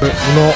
[0.00, 0.50] Uno.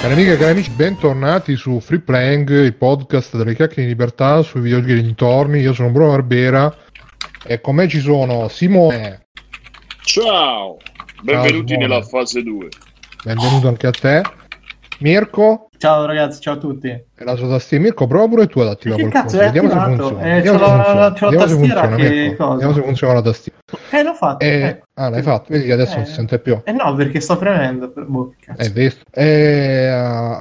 [0.00, 4.40] Cari amiche e cari amici, bentornati su Free Playing, il podcast delle chiacchiere di libertà
[4.42, 5.58] sui videogiochi dintorni.
[5.58, 6.72] Io sono Bruno Barbera
[7.44, 9.26] e con me ci sono Simone.
[10.04, 10.76] Ciao,
[11.22, 11.88] benvenuti Simone.
[11.88, 12.68] nella fase 2.
[13.24, 14.22] Benvenuto anche a te.
[15.02, 16.86] Mirko Ciao ragazzi, ciao a tutti.
[16.88, 17.82] e la sua tastiera.
[17.82, 19.36] Mirko, prova pure tu ad attivare Che qualcosa.
[19.38, 20.22] cazzo, è Vediamo se funziona.
[20.22, 21.12] Eh, Vediamo c'ho se la- funziona.
[21.12, 22.36] c'ho la Vediamo se tastiera funziona, che Mirko.
[22.44, 22.52] cosa?
[22.52, 23.58] Vediamo se funziona la tastiera.
[23.90, 24.44] Eh, l'ho fatto.
[24.44, 25.44] Eh, Eh, ah, l'hai fatto.
[25.48, 26.06] Vedi che adesso non Eh.
[26.06, 26.60] si sente più.
[26.64, 27.90] Eh no, perché sto premendo.
[27.90, 28.04] Per...
[28.04, 28.62] Boh, che cazzo.
[28.62, 29.02] Hai visto?
[29.10, 29.86] Eh,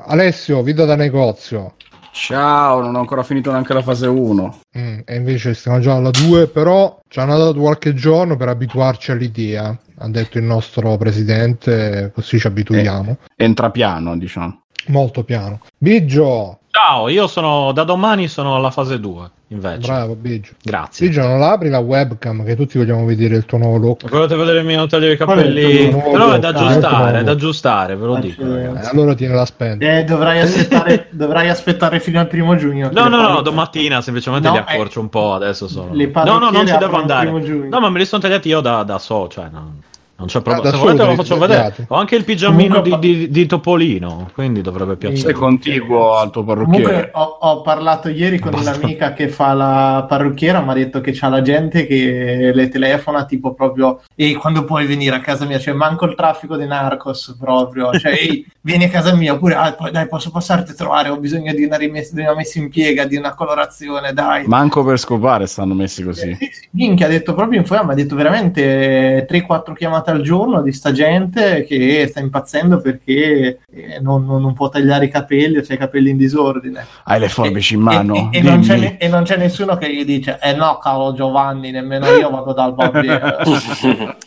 [0.05, 1.74] Alessio, vita da negozio.
[2.12, 4.60] Ciao, non ho ancora finito neanche la fase 1.
[4.78, 9.12] Mm, e invece stiamo già alla 2, però ci hanno dato qualche giorno per abituarci
[9.12, 13.18] all'idea, ha detto il nostro presidente, così ci abituiamo.
[13.36, 14.64] Entra piano, diciamo.
[14.88, 15.62] Molto piano.
[15.78, 19.88] Biggio, Ciao, io sono da domani sono alla fase 2, invece.
[19.88, 20.54] bravo Biggio.
[20.64, 21.08] Grazie.
[21.08, 24.10] Biggio, non apri la webcam che tutti vogliamo vedere il tuo nuovo look.
[24.10, 25.90] Volete vedere il mio taglio di capelli?
[25.90, 26.62] Però è da look?
[26.62, 28.44] aggiustare, Ah, è da aggiustare, ve lo Ah, dico.
[28.56, 29.98] Eh, allora tiene la spenda.
[29.98, 32.90] Eh, dovrai aspettare, dovrai aspettare fino al primo giugno.
[32.94, 35.91] No, no, no, domattina semplicemente No, li accorcio un po', adesso sono...
[35.94, 37.30] No, no, non ci devo andare.
[37.30, 39.74] No, ma me li sono tagliati io da, da so, cioè no,
[40.22, 40.70] non c'è Ah, problema.
[40.70, 41.52] da Se volete lo faccio tagliati.
[41.72, 41.86] vedere.
[41.90, 45.34] Ho anche il pigiamino Comunque di, di- di Topolino, quindi dovrebbe Sei piacere.
[45.34, 46.84] contiguo al tuo parrucchiere.
[46.84, 48.76] Comunque ho, ho parlato ieri con Basta.
[48.78, 53.26] un'amica che fa la parrucchiera, mi ha detto che c'ha la gente che le telefona
[53.26, 57.35] tipo proprio e quando puoi venire a casa mia, cioè manco il traffico dei narcos
[57.40, 61.10] proprio, cioè "Ehi, vieni a casa mia oppure "Ah, poi, dai posso passarti a trovare,
[61.10, 64.46] ho bisogno di una, rimessa, di una messa in piega, di una colorazione, dai.
[64.46, 66.35] Manco per scopare stanno messi così.
[66.40, 70.62] Sì, sì, minchia, ha detto proprio in forum, ha detto veramente 3-4 chiamate al giorno
[70.62, 75.57] di sta gente che sta impazzendo perché eh, non, non- non può tagliare i capelli
[75.57, 76.85] o c'ha i capelli in disordine.
[77.03, 78.29] Hai le forbici in E- mano.
[78.31, 81.72] E, e non ne- e non c'è nessuno che gli dice: Eh no, caro Giovanni,
[81.72, 83.38] nemmeno io vado dal barbiere.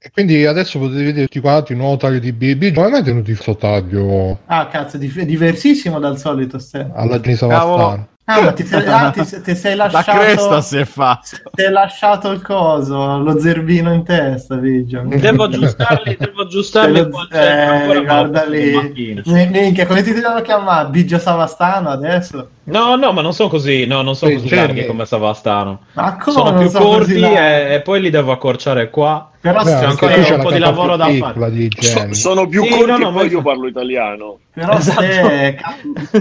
[0.00, 2.72] E quindi adesso potete vedere tutti quanti il nuovo taglio di BB.
[2.72, 6.58] Come mai è tenuto questo taglio ah, cazzo, è diversissimo dal solito.
[6.58, 6.88] Ste.
[6.94, 8.06] alla Genisa Cavolo.
[8.30, 10.18] Ah, ma ti sei, ah, ti, ti sei La lasciato.
[10.18, 11.38] cresta si è fatta.
[11.50, 15.00] ti hai lasciato il coso, lo zerbino in testa, Vigio.
[15.06, 19.22] Devo aggiustarli, devo aggiustarli Eh, qua c'è ancora guarda lì.
[19.24, 20.88] Minchia, come ti devono chiamare?
[20.90, 22.50] Biggio Savastano adesso?
[22.64, 25.80] No, no, ma non sono così, no, non sono Sì, così larghi come Savastano.
[25.94, 29.30] Ma come sono più so corti e, e poi li devo accorciare qua.
[29.40, 31.08] Però, Beh, c'è ancora tu un la po' di lavoro da
[31.48, 34.38] di So- sono più Sì, corti no, no, ma io- parlo italiano.
[34.52, 35.00] però Esatto.
[35.00, 35.56] se,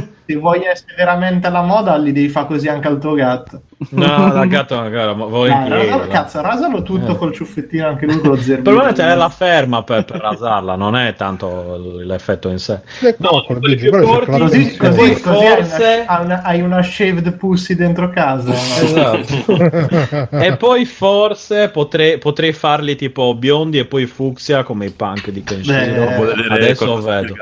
[0.27, 3.61] se vuoi essere veramente alla moda, li devi fare così anche al tuo gatto.
[3.89, 5.85] No, da gatto ancora, ma Dai, volentieri.
[5.87, 7.15] rasalo- cazzo, rasalo tutto Eh.
[7.15, 8.57] col ciuffettino, anche lui con lo zerbino.
[8.57, 12.79] Il problema è tenere la ferma per, per rasarla, non è tanto l'effetto in sé.
[13.01, 16.81] Eh, No, c'è corti, Così, così, Poi così hai, forse- una, hai una- hai una
[16.83, 18.49] shaved pussy dentro casa.
[18.49, 18.53] no?
[18.55, 20.27] Esatto.
[20.31, 25.43] e poi forse potrei, potrei farli tipo biondi e poi fucsia come i punk di
[25.43, 25.75] Kenshiro.
[25.77, 27.35] Beh, Adesso vedo.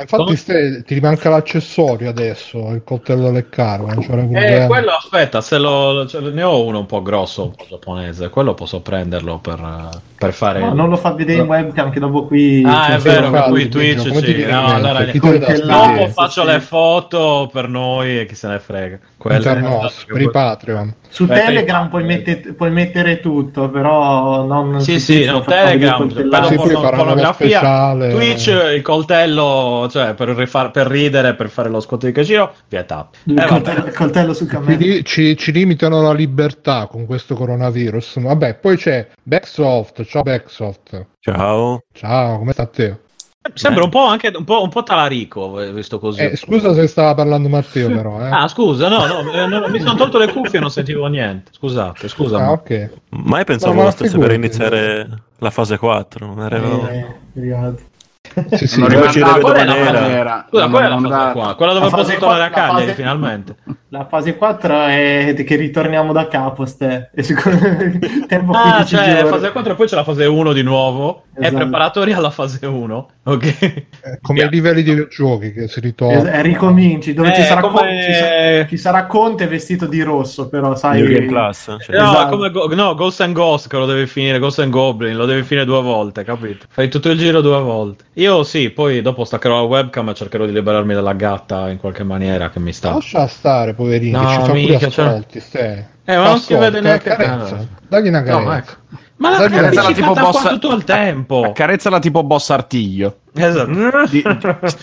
[0.00, 0.36] Ma infatti Come?
[0.36, 4.22] ste- ti manca l'accessorio adesso, il coltello da leccare, non c'era
[4.62, 8.30] Eh, quello aspetta, se lo, cioè, ne ho uno un po' grosso, un po' giapponese,
[8.30, 10.60] quello posso prenderlo per, eh, per fare...
[10.60, 12.62] No, non lo fa vedere in webcam, che dopo qui.
[12.64, 14.44] Ah, cioè, è vero, Come qui Twitch ti sì.
[14.46, 14.88] No, mente?
[14.88, 16.46] allora, Dopo faccio sì.
[16.46, 18.98] le foto per noi e chi se ne frega.
[19.22, 20.94] Internos, per i Patreon.
[21.10, 21.88] Su Beh, Telegram sì.
[21.88, 26.46] puoi, mette- puoi mettere tutto, però non Sì, sì, no, Telegram, coltellato.
[26.48, 28.10] Sì, porno- pornografia, speciale.
[28.10, 28.46] Twitch,
[28.76, 33.18] il coltello, cioè per, rifar- per ridere, per fare lo scotto di Kashiro, vietato.
[33.24, 35.02] Il Eh, coltello, coltello sul Ci, cammello.
[35.02, 38.20] ci- ci limitano la libertà con questo coronavirus.
[38.20, 40.04] Vabbè, poi c'è Backsoft.
[40.04, 41.06] Ciao Backsoft.
[41.20, 41.82] Ciao.
[41.92, 42.96] Ciao, come sta te?
[43.54, 46.20] Sembra un po' anche un po', un po' talarico, eh, visto così.
[46.20, 48.20] Eh, scusa se stava parlando Matteo, però.
[48.20, 48.28] Eh.
[48.30, 51.50] Ah, scusa, no, no, eh, no, mi sono tolto le cuffie e non sentivo niente.
[51.54, 52.36] Scusate, scusa.
[52.36, 52.90] Ah, ma- ok.
[53.08, 55.08] Mai pensavo No, ma stesse per iniziare
[55.38, 56.26] la fase 4.
[56.26, 56.88] Non ero...
[56.88, 57.06] Eh.
[58.52, 60.46] Sì, sì, Non poi- riuscire a rimandato qual è la dove fase- era.
[60.48, 61.54] Scusa, qual è la fase qua?
[61.54, 63.56] Quella dove La posso tornare a la Cagliari fase- finalmente.
[63.92, 67.10] La fase 4 è che ritorniamo da capo, ste.
[67.12, 67.58] E secondo
[68.28, 69.28] tempo Ah, 15 cioè giorni.
[69.30, 71.24] fase 4 e poi c'è la fase 1 di nuovo.
[71.34, 71.56] È Esatto.
[71.56, 73.08] preparatoria alla fase 1.
[73.24, 73.44] Ok.
[73.62, 73.86] eh,
[74.22, 76.28] come i livelli di giochi che si Es- ritornano.
[76.28, 80.02] eh, ricominci dove ci, Eh, sarà come- Conte, ci, sarà, ci sarà Conte vestito di
[80.02, 81.76] rosso però sai New Game Plus.
[81.80, 82.28] Cioè, No, Esatto.
[82.36, 85.42] come Go- no, Ghost and Ghost che lo devi finire, Ghost and Goblin, lo devi
[85.42, 86.66] finire due volte, capito?
[86.68, 88.04] Fai tutto il giro due volte.
[88.20, 92.02] Io sì, poi dopo staccherò la webcam e cercherò di liberarmi dalla gatta in qualche
[92.04, 92.92] maniera che mi sta.
[92.92, 95.88] Lascia stare, poverino, No, ci fa pure mica, cioè- ascolti, ste.
[96.04, 97.56] Eh, ma non si vede neanche carezza.
[97.56, 97.64] Ah.
[97.88, 98.44] Dagli una carezza.
[98.44, 98.72] No, ecco.
[99.16, 101.42] Ma la carezza carezzala tipo boss- tutto il tempo.
[101.42, 103.20] Accarezzala tipo boss artiglio.
[103.34, 104.06] Esatto.
[104.10, 104.22] Di,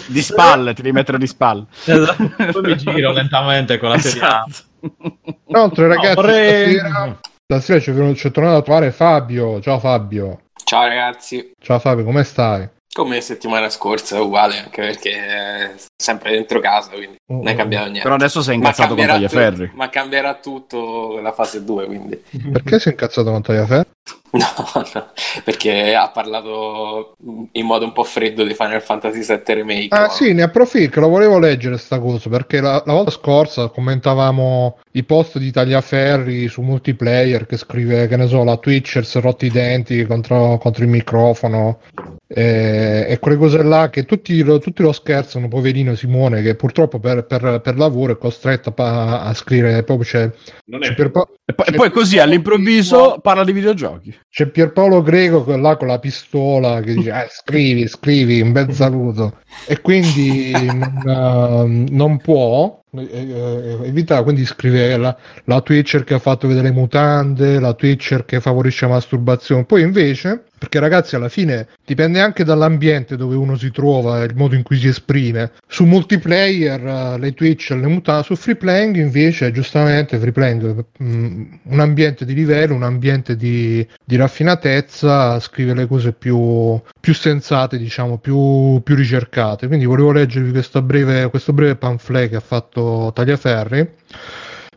[0.07, 1.65] di spalle, ti devi mettere di spalle.
[1.85, 2.31] Esatto.
[2.51, 4.43] Poi mi giro lentamente con la sedia.
[4.47, 5.19] Esatto.
[5.47, 7.79] Inoltre, ragazzi, vorrei- stasera, stasera
[8.15, 9.59] ci è tornato a trovare Fabio.
[9.61, 10.39] Ciao Fabio.
[10.63, 12.67] Ciao ragazzi, Ciao Fabio, come stai?
[12.93, 18.01] Come settimana scorsa, uguale, anche perché è sempre dentro casa, quindi non è cambiato niente.
[18.01, 19.69] Però adesso sei incazzato con Tagliaferri.
[19.69, 22.19] tu- ma cambierà tutto la fase 2, quindi.
[22.51, 23.89] Perché si è incazzato con Tagliaferri?
[24.29, 24.43] No,
[24.93, 25.11] no,
[25.45, 27.15] perché ha parlato
[27.53, 29.87] in modo un po' freddo di Final Fantasy VII Remake.
[29.95, 30.09] Ah no?
[30.09, 35.03] sì, ne approfitto, lo volevo leggere sta cosa, perché la, la volta scorsa commentavamo i
[35.03, 39.45] post di Tagliaferri su multiplayer che scrive, che ne so, la Twitcher si è rotti
[39.45, 41.79] i denti contro, contro il microfono
[42.27, 46.99] e, e quelle cose là che tutti lo, tutti lo scherzano, poverino Simone, che purtroppo
[46.99, 50.29] per, per- per lavoro è costretto a, a scrivere, proprio c'è,
[50.65, 54.17] Non c'è è Pierpa- E poi, c'è- poi così all'improvviso parla di videogiochi.
[54.29, 58.73] c'è Pierpaolo Greco con- là con la pistola che dice "Eh, scrivi, scrivi, un bel
[58.73, 60.51] saluto e quindi
[61.05, 65.15] non, eh, non può eh, eh, evitare, quindi scrive la,
[65.45, 69.81] la Twitcher che ha fatto vedere le mutande, la Twitcher che favorisce la masturbazione, poi
[69.81, 74.63] invece, perché ragazzi alla fine dipende anche dall'ambiente dove uno si trova, il modo in
[74.63, 80.17] cui si esprime, su multiplayer eh, le Twitcher, le mutande, su free playing invece giustamente
[80.17, 86.11] free playing, mm, un ambiente di livello, un ambiente di, di raffinatezza, scrive le cose
[86.13, 89.67] più, più sensate, diciamo, più, più ricercate.
[89.67, 90.51] Quindi volevo leggervi
[90.83, 93.89] breve, questo breve pamphlet che ha fatto Tagliaferri.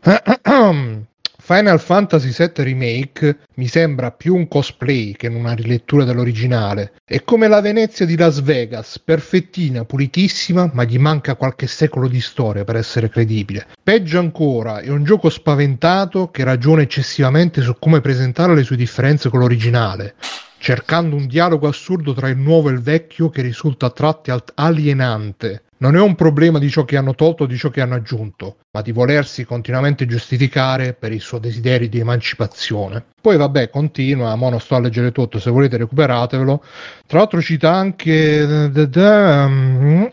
[1.43, 6.93] Final Fantasy VII Remake mi sembra più un cosplay che una rilettura dell'originale.
[7.03, 12.21] È come la Venezia di Las Vegas, perfettina, pulitissima, ma gli manca qualche secolo di
[12.21, 13.65] storia per essere credibile.
[13.81, 19.29] Peggio ancora, è un gioco spaventato che ragiona eccessivamente su come presentare le sue differenze
[19.29, 20.13] con l'originale
[20.61, 25.63] cercando un dialogo assurdo tra il nuovo e il vecchio che risulta a tratti alienante.
[25.81, 28.57] Non è un problema di ciò che hanno tolto o di ciò che hanno aggiunto,
[28.71, 33.03] ma di volersi continuamente giustificare per il suo desiderio di emancipazione.
[33.19, 36.63] Poi vabbè, continua, mo non sto a leggere tutto, se volete recuperatevelo.
[37.07, 38.69] Tra l'altro cita anche...
[38.69, 40.05] mm,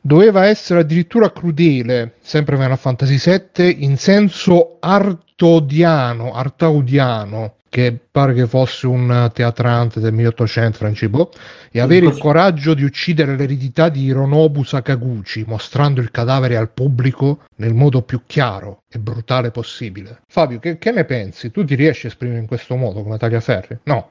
[0.00, 8.46] Doveva essere addirittura crudele, sempre Final Fantasy VII, in senso artodiano, artaudiano, che pare che
[8.46, 11.30] fosse un teatrante del 1800 francibo,
[11.70, 17.40] e avere il coraggio di uccidere l'eredità di Hironobu Sakaguchi, mostrando il cadavere al pubblico
[17.56, 20.20] nel modo più chiaro e brutale possibile.
[20.26, 21.50] Fabio, che, che ne pensi?
[21.50, 23.78] Tu ti riesci a esprimere in questo modo come Tagliaferri?
[23.84, 24.10] No,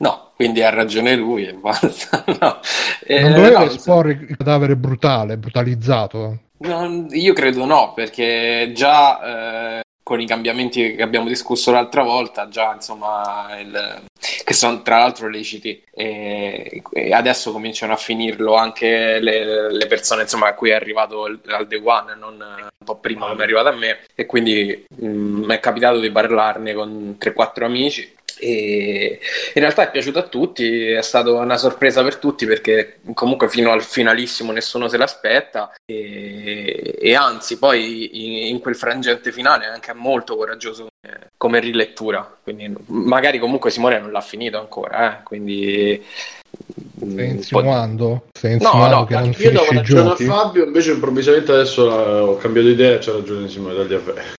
[0.00, 2.24] No, quindi ha ragione lui e basta.
[2.40, 2.58] No.
[3.04, 6.38] Eh, non doveva no, esporre il cadavere brutale, brutalizzato.
[6.58, 12.48] non- io credo no, perché già eh, con i cambiamenti che abbiamo discusso l'altra volta,
[12.48, 14.02] già insomma, il-
[14.42, 20.22] che sono tra l'altro leciti, e, e adesso cominciano a finirlo anche le, le persone
[20.22, 23.68] insomma, a cui è arrivato al day one, non un po' prima come è arrivato
[23.68, 28.12] a me, e quindi mm, mi è capitato di parlarne con 3-4 amici.
[28.38, 29.18] E
[29.54, 33.70] in realtà è piaciuto a tutti, è stata una sorpresa per tutti perché comunque fino
[33.72, 39.68] al finalissimo nessuno se l'aspetta e, e anzi poi in, in quel frangente finale è
[39.68, 45.22] anche molto coraggioso come, come rilettura, quindi magari comunque Simone non l'ha finito ancora, eh,
[45.22, 46.02] quindi...
[46.96, 48.22] Stai mm, po- insinuando?
[48.32, 50.16] Stai No, insinuando no, che non Io davo ragione a?
[50.16, 54.38] Fabio, invece improvvisamente adesso ho cambiato idea e c'ha ragione Simone Tagliaferri.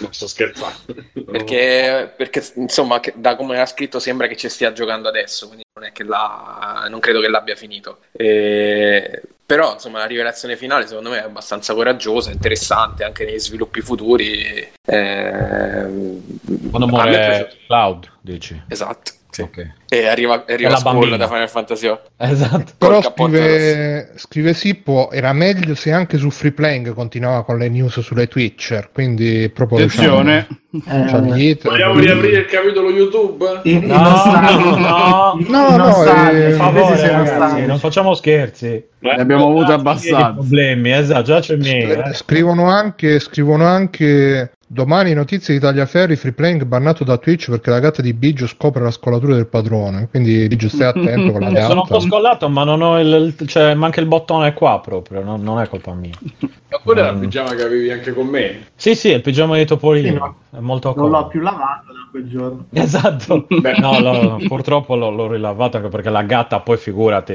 [0.00, 0.76] Non sto scherzando.
[1.30, 5.64] Perché, perché, insomma, che- da come era scritto sembra che ci stia giocando adesso, quindi
[5.78, 7.98] non è che l'ha, non credo che l'abbia finito.
[8.12, 13.80] E- però, insomma, la rivelazione finale secondo me è abbastanza coraggiosa, interessante anche negli sviluppi
[13.82, 14.70] futuri.
[14.86, 16.22] Ehm,
[16.70, 17.56] Quando a me è muore.
[17.66, 18.62] Cloud, dici.
[18.68, 19.12] Esatto.
[19.34, 19.42] Sì.
[19.42, 19.72] Ok.
[19.88, 21.16] E arriva, arriva Squall bambina.
[21.16, 21.98] da Final Fantasy VIII.
[22.16, 22.72] Esatto.
[22.78, 27.98] Però scrive, scrive Sippo, era meglio se anche su Free Playing continuava con le news
[28.00, 30.46] sulle Twitcher, quindi proprio Attenzione.
[30.70, 31.64] diciamo, hit.
[31.64, 33.60] Vogliamo riaprire il capitolo YouTube?
[33.64, 35.38] I No, no, no.
[35.48, 38.84] No, no, eh, non facciamo scherzi.
[39.00, 40.32] Ne abbiamo avuto abbastanza.
[40.32, 41.56] problemi, esatto, già c'è.
[41.60, 42.14] Eh, eh.
[42.14, 47.78] Scrivono anche, scrivono anche domani notizie di Tagliaferri Free Playing bannato da Twitch perché la
[47.78, 50.08] gatta di Biggio scopre la scolatura del padrone.
[50.10, 52.00] Quindi Biggio stai attento con la Eh, Sono un po' gatta.
[52.08, 55.92] scollato, ma non ho il, cioè, manca il bottone qua proprio, non, non è colpa
[55.94, 56.10] mia.
[56.40, 57.20] Ma quello era il Mm.
[57.20, 58.66] pigiama che avevi anche con me.
[58.74, 60.34] Sì, sì, è il pigiama di Topolino, Sì, no.
[60.50, 62.64] è molto Non l'ho più lavato da quel giorno.
[62.74, 63.78] Esatto, Beh.
[63.78, 67.32] no, lo- purtroppo l'ho, l'ho rilavato anche perché la gatta poi figurati,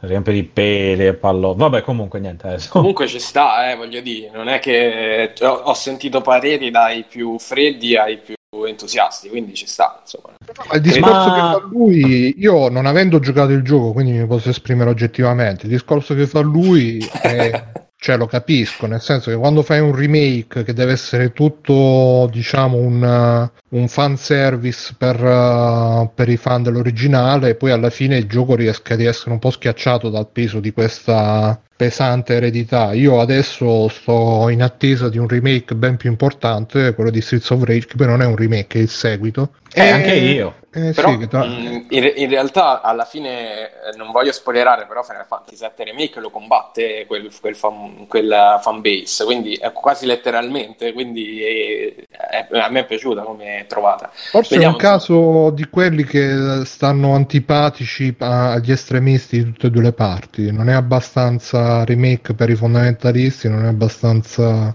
[0.00, 1.54] riempie di peli e pallo.
[1.54, 2.70] Vabbè, comunque niente, adesso.
[2.70, 7.38] Comunque ci sta, eh, voglio dire, non è che ho, ho sentito pareri dai più
[7.38, 8.34] freddi ai più
[8.66, 10.34] entusiasti, quindi ci sta, insomma.
[10.68, 14.26] Ma il discorso Ma- che fa lui, io non avendo giocato il gioco, quindi mi
[14.26, 15.66] posso esprimere oggettivamente.
[15.66, 17.64] Il discorso che fa lui è
[18.02, 22.78] Cioè, lo capisco, nel senso che quando fai un remake che deve essere tutto, diciamo,
[22.78, 28.54] un, un fan service per, uh, per i fan dell'originale, poi alla fine il gioco
[28.54, 32.92] riesca di essere un po' schiacciato dal peso di questa pesante eredità.
[32.92, 37.62] Io adesso sto in attesa di un remake ben più importante, quello di Streets of
[37.64, 39.52] Rage, che poi non è un remake, è il seguito.
[39.72, 40.56] Eh, anche io.
[40.72, 45.02] Eh, Però sì, tra- mh, in, in realtà alla fine eh, non voglio spoilerare, però
[45.02, 50.92] Final Fantasy VII Remake lo combatte quel, quel fan, quella fanbase, quindi è quasi letteralmente,
[50.92, 54.10] quindi è- è- a me è piaciuta come è trovata.
[54.30, 59.66] Forse Vediamo, è un caso di quelli che stanno antipatici a- agli estremisti di tutte
[59.68, 60.50] e due le parti.
[60.52, 64.74] Non è abbastanza remake per i fondamentalisti, non è abbastanza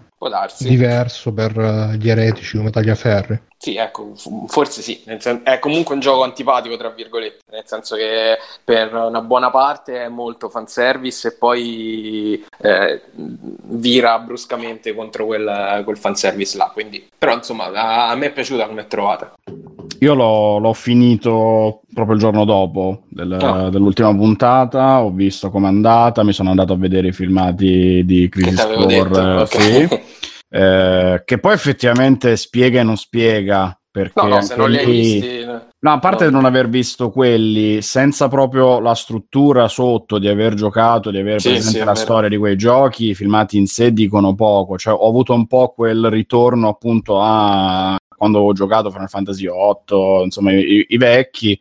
[0.59, 3.41] diverso per eh, gli eretici come Tagliaferri.
[3.57, 4.13] Sì, ecco,
[4.47, 9.21] forse sì, sen- è comunque un gioco antipatico, tra virgolette, nel senso che per una
[9.21, 16.69] buona parte è molto fanservice e poi eh, vira bruscamente contro quel, quel fanservice là,
[16.71, 17.09] quindi...
[17.17, 19.33] Però insomma, a, a me è piaciuta come è trovata.
[20.05, 23.69] Io l'ho, l'ho finito proprio il giorno dopo del- Ah.
[23.71, 28.67] dell'ultima puntata, ho visto com'è andata, mi sono andato a vedere i filmati di Crisis
[28.67, 29.47] Core, detto, eh, ok.
[29.47, 29.99] sì,
[30.49, 34.85] eh, che poi effettivamente spiega e non spiega, perché No, no, se non li hai
[34.85, 35.43] visti...
[35.79, 36.31] No, a parte No.
[36.31, 41.49] non aver visto quelli, senza proprio la struttura sotto di aver giocato, di aver Sì,
[41.49, 44.77] presente sì, la storia di quei giochi, i filmati in sé dicono poco.
[44.77, 50.23] Cioè, ho avuto un po' quel ritorno appunto a quando avevo giocato Final Fantasy VIII,
[50.23, 51.59] insomma, i, i vecchi.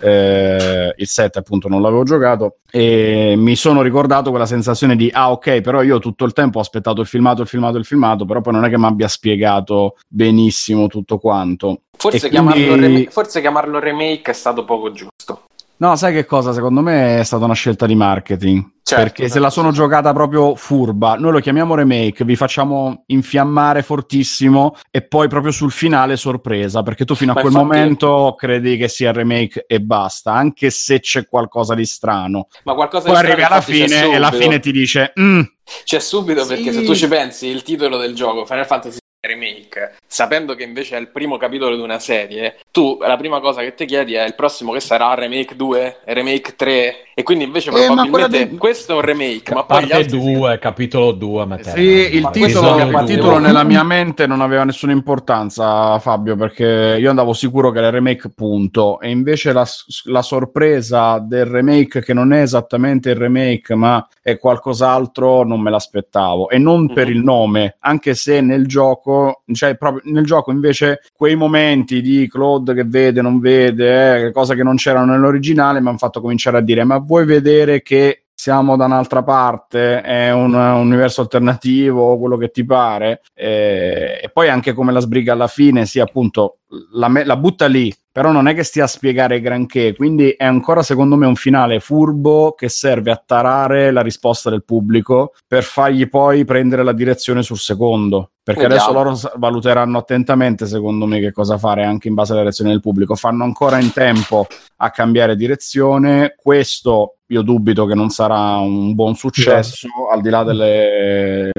[0.00, 5.30] Eh, il 7 appunto non l'avevo giocato e mi sono ricordato quella sensazione di ah
[5.30, 8.40] ok però io tutto il tempo ho aspettato il filmato il filmato il filmato però
[8.40, 13.08] poi non è che mi abbia spiegato benissimo tutto quanto Forse, E chiamarlo quindi- rem-
[13.08, 15.44] forse chiamarlo remake è stato poco giusto.
[15.76, 16.52] No, sai che cosa?
[16.52, 18.72] Secondo me è stata una scelta di marketing.
[18.84, 19.76] Certo, perché se certo, la sono sì.
[19.76, 25.70] giocata proprio furba, noi lo chiamiamo remake, vi facciamo infiammare fortissimo e poi proprio sul
[25.72, 29.64] finale sorpresa, perché tu fino a Ma quel infatti- momento credi che sia il remake
[29.66, 32.48] e basta, anche se c'è qualcosa di strano.
[32.64, 34.42] Ma qualcosa Poi di arrivi strano alla fine e alla subito.
[34.44, 35.40] fine ti dice "Mm,
[35.84, 36.80] C'è subito perché Sì.
[36.80, 41.00] se tu ci pensi il titolo del gioco Final Fantasy Remake, sapendo che invece è
[41.00, 44.34] il primo capitolo di una serie, tu la prima cosa che ti chiedi è il
[44.34, 48.94] prossimo che sarà Remake 2, Remake 3 e quindi invece Eh, probabilmente di- questo è
[48.96, 50.32] un remake, ma poi gli Parte altri sì.
[50.32, 55.98] 2, capitolo 2, Sì, il titolo, il titolo nella mia mente non aveva nessuna importanza,
[56.00, 59.00] Fabio, perché io andavo sicuro che era remake, punto.
[59.00, 59.66] E invece la,
[60.04, 65.70] la sorpresa del remake, che non è esattamente il remake, ma è qualcos'altro, non me
[65.70, 66.48] l'aspettavo.
[66.48, 67.12] E non per Mhm.
[67.14, 69.13] il nome, anche se nel gioco,
[69.52, 74.54] cioè proprio nel gioco invece, quei momenti di Claude che vede, non vede, eh, cose
[74.54, 78.76] che non c'erano nell'originale, mi hanno fatto cominciare a dire: Ma vuoi vedere che siamo
[78.76, 84.48] da un'altra parte, è un, un universo alternativo, quello che ti pare, e, e poi
[84.48, 86.58] anche come la sbriga alla fine, sì, appunto,
[86.92, 90.44] la, me- la butta lì, però non è che stia a spiegare granché, quindi è
[90.44, 95.64] ancora secondo me un finale furbo che serve a tarare la risposta del pubblico per
[95.64, 98.30] fargli poi prendere la direzione sul secondo.
[98.40, 98.98] Perché Vediamo.
[99.00, 102.80] adesso loro valuteranno attentamente, secondo me, che cosa fare anche in base alla reazione del
[102.80, 103.16] pubblico.
[103.16, 106.36] Fanno ancora in tempo a cambiare direzione.
[106.36, 111.50] Questo io dubito che non sarà un buon successo, al di là delle,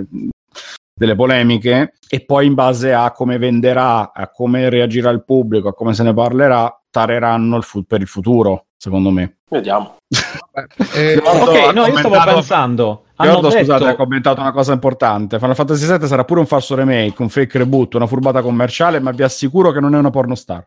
[0.96, 1.94] delle polemiche.
[2.10, 6.04] E poi, in base a come venderà, a come reagirà il pubblico, a come se
[6.04, 9.38] ne parlerà, tareranno il fu- per il futuro, secondo me.
[9.50, 9.96] Vediamo.
[10.96, 13.00] Eh, Ok, no, io stavo pensando.
[13.18, 13.60] Ricordo, detto...
[13.60, 15.40] scusate, ha commentato una cosa importante.
[15.40, 19.12] Final Fantasy VII sarà pure un falso remake, un fake reboot, una furbata commerciale, ma
[19.12, 20.66] vi assicuro che non è una pornostar.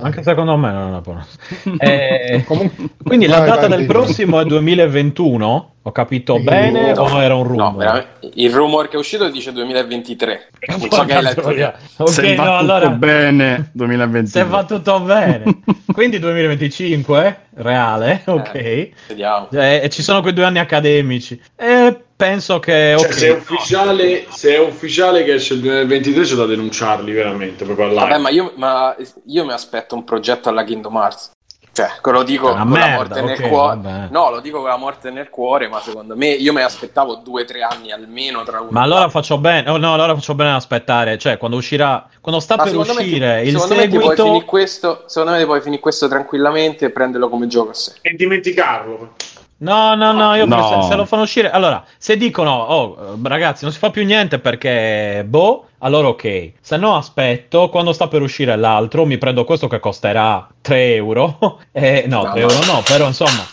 [0.00, 1.26] Anche secondo me non è una buona.
[1.78, 3.92] Eh, Comunque- quindi la Vai, data vai, del dimmi.
[3.92, 5.72] prossimo è 2021?
[5.82, 7.76] Ho capito Sì, bene No, o era un No, rumore?
[7.76, 8.30] veramente.
[8.34, 10.48] Il rumor che è uscito dice 2023.
[10.68, 11.48] Non so che hai letto.
[11.48, 14.28] Ok, Se va no, tutto allora bene, 2020.
[14.30, 15.44] se va tutto bene.
[15.92, 18.54] Quindi 2025, reale, ok.
[18.54, 18.92] Eh.
[19.08, 19.48] Vediamo.
[19.52, 21.40] Eh, e ci sono quei due anni accademici.
[21.56, 22.96] E penso che...
[22.98, 27.12] Cioè, ok, se, è ufficiale, se è ufficiale che esce il 2023 c'è da denunciarli
[27.12, 28.94] veramente proprio Vabbè, ma io, ma
[29.26, 31.30] io mi aspetto un progetto alla Kingdom Hearts.
[31.78, 33.76] Cioè, lo dico Una con la merda, morte nel ok, cuore.
[33.80, 34.08] vabbè.
[34.10, 37.42] No, lo dico con la morte nel cuore, ma secondo me io me aspettavo due
[37.42, 40.50] o tre anni almeno tra uno Ma allora faccio bene, oh, no, allora faccio bene
[40.50, 43.74] ad aspettare, cioè quando uscirà, quando sta Ma per secondo me ti- uscire il secondo
[43.76, 47.28] me ti puoi seguito, finire questo, secondo me ti puoi finire questo tranquillamente e prenderlo
[47.28, 47.92] come gioco a sé.
[48.02, 49.12] E dimenticarlo.
[49.58, 50.82] No, no, no, io No.
[50.82, 54.38] se, se lo fanno uscire, allora, se dicono, oh, ragazzi, non si fa più niente
[54.38, 59.66] perché, boh, allora ok, se no aspetto, quando sta per uscire l'altro, mi prendo questo
[59.68, 62.50] che costerà 3 euro, eh, no, No, 3 no.
[62.50, 63.44] euro no, però insomma,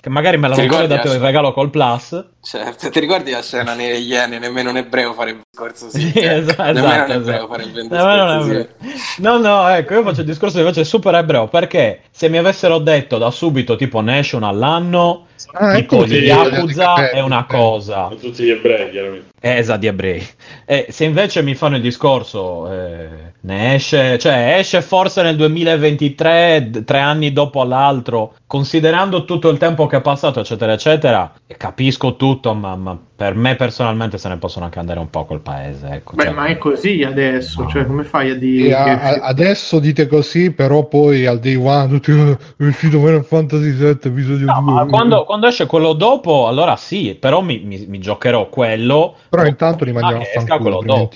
[0.00, 3.72] che magari me l'hanno ancora dato in regalo col Plus, Certo, ti ricordi la scena
[3.74, 4.38] nelle Iene?
[4.38, 6.10] Nemmeno un ebreo farebbe il discorso sì.
[6.10, 7.46] Sì, esatto, Nemmeno esatto, un ebreo esatto.
[7.48, 8.68] farebbe il discorso
[9.16, 9.22] sì.
[9.22, 13.16] No, no, ecco, io faccio il discorso invece super ebreo perché se mi avessero detto
[13.16, 17.54] da subito tipo National l'anno, Ah, tipo gli sì, Yakuza è una sì.
[17.56, 19.32] cosa, Con tutti gli ebrei, chiaramente.
[19.40, 20.26] Eh, esatto, di ebrei.
[20.64, 23.08] E se invece mi fanno il discorso, eh,
[23.40, 29.58] ne esce, cioè esce forse nel 2023, d- tre anni dopo l'altro, considerando tutto il
[29.58, 34.28] tempo che è passato, eccetera, eccetera, e capisco tutto, ma, ma per me personalmente se
[34.28, 35.88] ne possono anche andare un po' col paese.
[35.88, 38.90] Ecco, Beh, cioè- ma è così adesso, cioè come fai a dire a- che...
[38.90, 43.70] a- adesso dite così, però poi al day one tutti "Oh, è uscito Final Fantasy
[43.72, 44.72] VII episodio No, 2.
[44.72, 49.16] ma quando, quando esce quello dopo, allora sì, però mi, mi- mi giocherò quello.
[49.28, 51.08] Però intanto li Ah, a fanculo.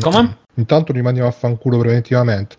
[0.00, 0.36] Come?
[0.54, 2.56] Intanto li mandiamo a fanculo preventivamente.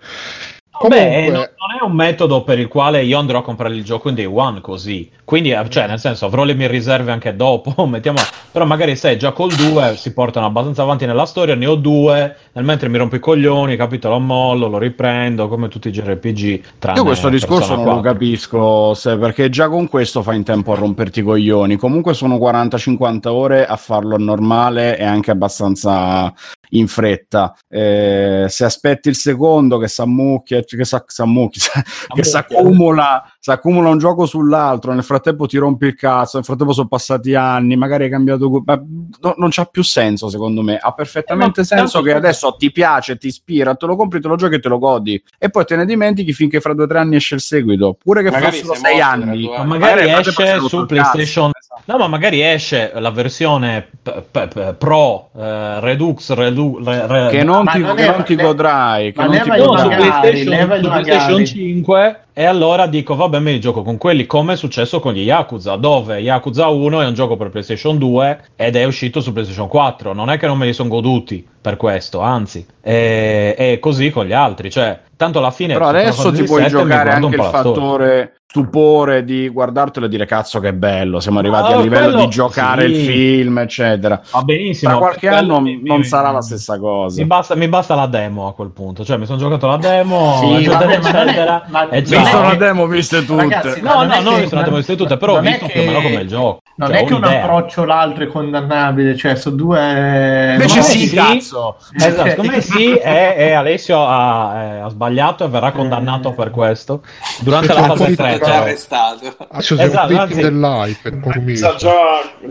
[0.87, 3.83] Beh, Comunque, non, non è un metodo per il quale io andrò a comprare il
[3.83, 5.09] gioco in day one così.
[5.23, 7.85] Quindi, eh, cioè, nel senso, avrò le mie riserve anche dopo.
[7.87, 8.19] Mettiamo...
[8.51, 12.35] Però magari se già col 2 si portano abbastanza avanti nella storia, ne ho due,
[12.51, 14.09] nel mentre mi rompo i coglioni, capito?
[14.09, 16.63] Lo mollo, lo riprendo, come tutti i JRPG.
[16.95, 18.11] Io questo discorso non lo 4.
[18.11, 21.77] capisco, se- perché già con questo fai in tempo a romperti i coglioni.
[21.77, 26.33] Comunque sono 40-50 ore a farlo normale e anche abbastanza
[26.71, 27.55] in fretta.
[27.69, 31.61] Eh, se aspetti il secondo che s'ammucchia, che sa- s'ammucchia,
[32.13, 36.45] che si accumula, si accumula un gioco sull'altro, nel frattempo ti rompi il cazzo, nel
[36.45, 38.61] frattempo sono passati anni, magari hai cambiato...
[38.65, 38.81] ma
[39.21, 43.17] no- non c'ha più senso secondo me, ha perfettamente Eh, senso che adesso ti piace,
[43.17, 45.75] ti ispira, te lo compri, te lo giochi e te lo godi e poi te
[45.75, 48.75] ne dimentichi finché fra due o tre anni esce il seguito, pure che Magari fossero
[48.75, 49.47] sei anni.
[49.47, 50.85] Ma magari Magari esce su il cazzo.
[50.85, 51.51] PlayStation.
[51.85, 56.33] No, ma magari esce la versione p- p- p- Pro eh, Redux
[56.69, 59.49] Redu- re- re- Che non ti, non che è- non ti godrai, che non ti
[59.77, 59.95] su godrai.
[59.97, 61.47] PlayStation, su PlayStation magari.
[61.47, 65.23] 5 e allora dico vabbè me li gioco con quelli come è successo con gli
[65.23, 69.67] Yakuza dove Yakuza 1 è un gioco per PlayStation 2 ed è uscito su PlayStation
[69.67, 74.09] 4 non è che non me li sono goduti per questo anzi e, e così
[74.11, 78.35] con gli altri cioè tanto alla fine Però adesso ti puoi giocare anche il fattore
[78.51, 82.27] stupore di guardartelo e dire cazzo che bello, siamo arrivati Ah, a livello quello- di
[82.29, 82.91] giocare sì.
[82.91, 84.21] il film, eccetera.
[84.29, 87.21] va benissimo Tra qualche anno mi- non mi- sarà la stessa cosa.
[87.21, 90.37] mi basta, mi basta la demo a quel punto cioè mi sono giocato la demo
[90.41, 93.41] Sì, eccetera ma è- eccetera ma- e è che- demo viste tutte.
[93.41, 95.39] Ragazzi, No, non no, è non che- mi sono andato a vedere tutte, però ho
[95.41, 96.59] visto che- più o meno come il gioco.
[96.75, 100.51] Non Cioè, è che un approccio l'altro è condannabile, cioè sono due...
[100.53, 101.15] Invece no, sì, sì.
[101.15, 101.77] cazzo.
[101.95, 106.49] Esatto, secondo me sì, e, e Alessio ha, eh, ha sbagliato e verrà condannato per
[106.49, 107.01] questo
[107.41, 108.31] durante Sì, la fase sì, 3.
[108.33, 108.55] sì, già cioè.
[108.55, 109.35] arrestato.
[109.51, 111.67] adesso siamo Esatto, anzi- dell'hype e consumismo.
[111.69, 111.91] Sa già,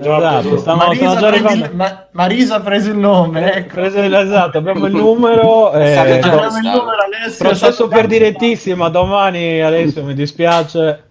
[0.01, 1.65] già Esatto, stanno- Marisa, già prendi arrivando.
[1.65, 3.75] il- Ma- Marisa ha preso il nome, ecco.
[3.75, 5.73] Preso- esatto, abbiamo il numero.
[5.73, 7.00] Eh, già Abbiamo il numero.
[7.37, 11.05] Processo è per direttissima domani, Alessio, mi dispiace.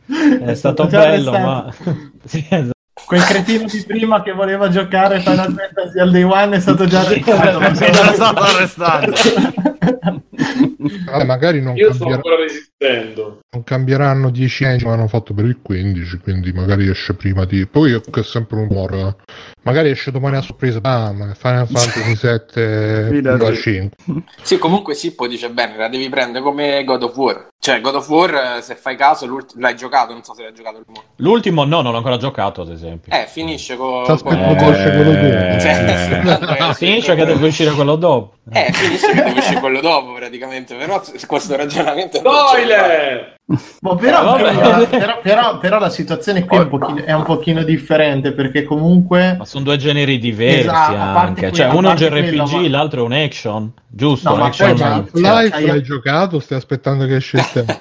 [0.44, 1.74] È stato bello, ma...
[2.26, 2.72] Sì, esatto.
[3.06, 7.00] Quel cretino di prima che voleva giocare Final Fantasy al day one è stato già
[7.00, 7.60] arrestato.
[7.60, 9.12] Era stato arrestato.
[11.06, 12.36] Vabbè, magari non, Io sto cambier- ancora
[12.80, 13.40] resistendo.
[13.52, 17.66] non cambieranno 10 anni, ma hanno fatto per il 15, quindi magari esce prima di...
[17.68, 19.00] Poi che è sempre un rumore.
[19.02, 19.16] eh.
[19.64, 23.56] Magari esce domani a sorpresa, bam, Final Fantasy 7 Fidati.
[23.56, 23.98] 5.
[24.42, 27.48] Sì, comunque Sippo dice bene, la devi prendere come God of War.
[27.62, 30.78] Cioè, God of War, eh, se fai caso, l'hai giocato, non so se l'hai giocato
[30.78, 33.12] il mo- L'ultimo no, non l'ho ancora giocato, ad esempio.
[33.14, 34.06] Eh, finisce con...
[34.06, 36.64] Sta aspettando Eh, che esce quello dopo.
[36.64, 38.34] Ah, finisce che deve uscire quello dopo.
[38.52, 40.76] Eh, finisce che deve uscire quello dopo, praticamente.
[40.76, 42.22] Però questo ragionamento...
[42.22, 42.34] non
[42.70, 43.38] Spoiler!
[43.82, 47.64] Boh, però, però, però- però- però la situazione qui è un, pochino, è un pochino
[47.64, 51.52] differente perché comunque Ma sono due generi diversi Esatto, anche.
[51.52, 53.72] Cioè, uno è un JRPG, quello, ma- l'altro è un action.
[53.88, 54.30] Giusto?
[54.30, 54.74] No, un ma action.
[54.76, 56.40] poi Ma Half-Life c'hai- l'hai giocato?
[56.40, 57.74] Stai aspettando che esce il tempo.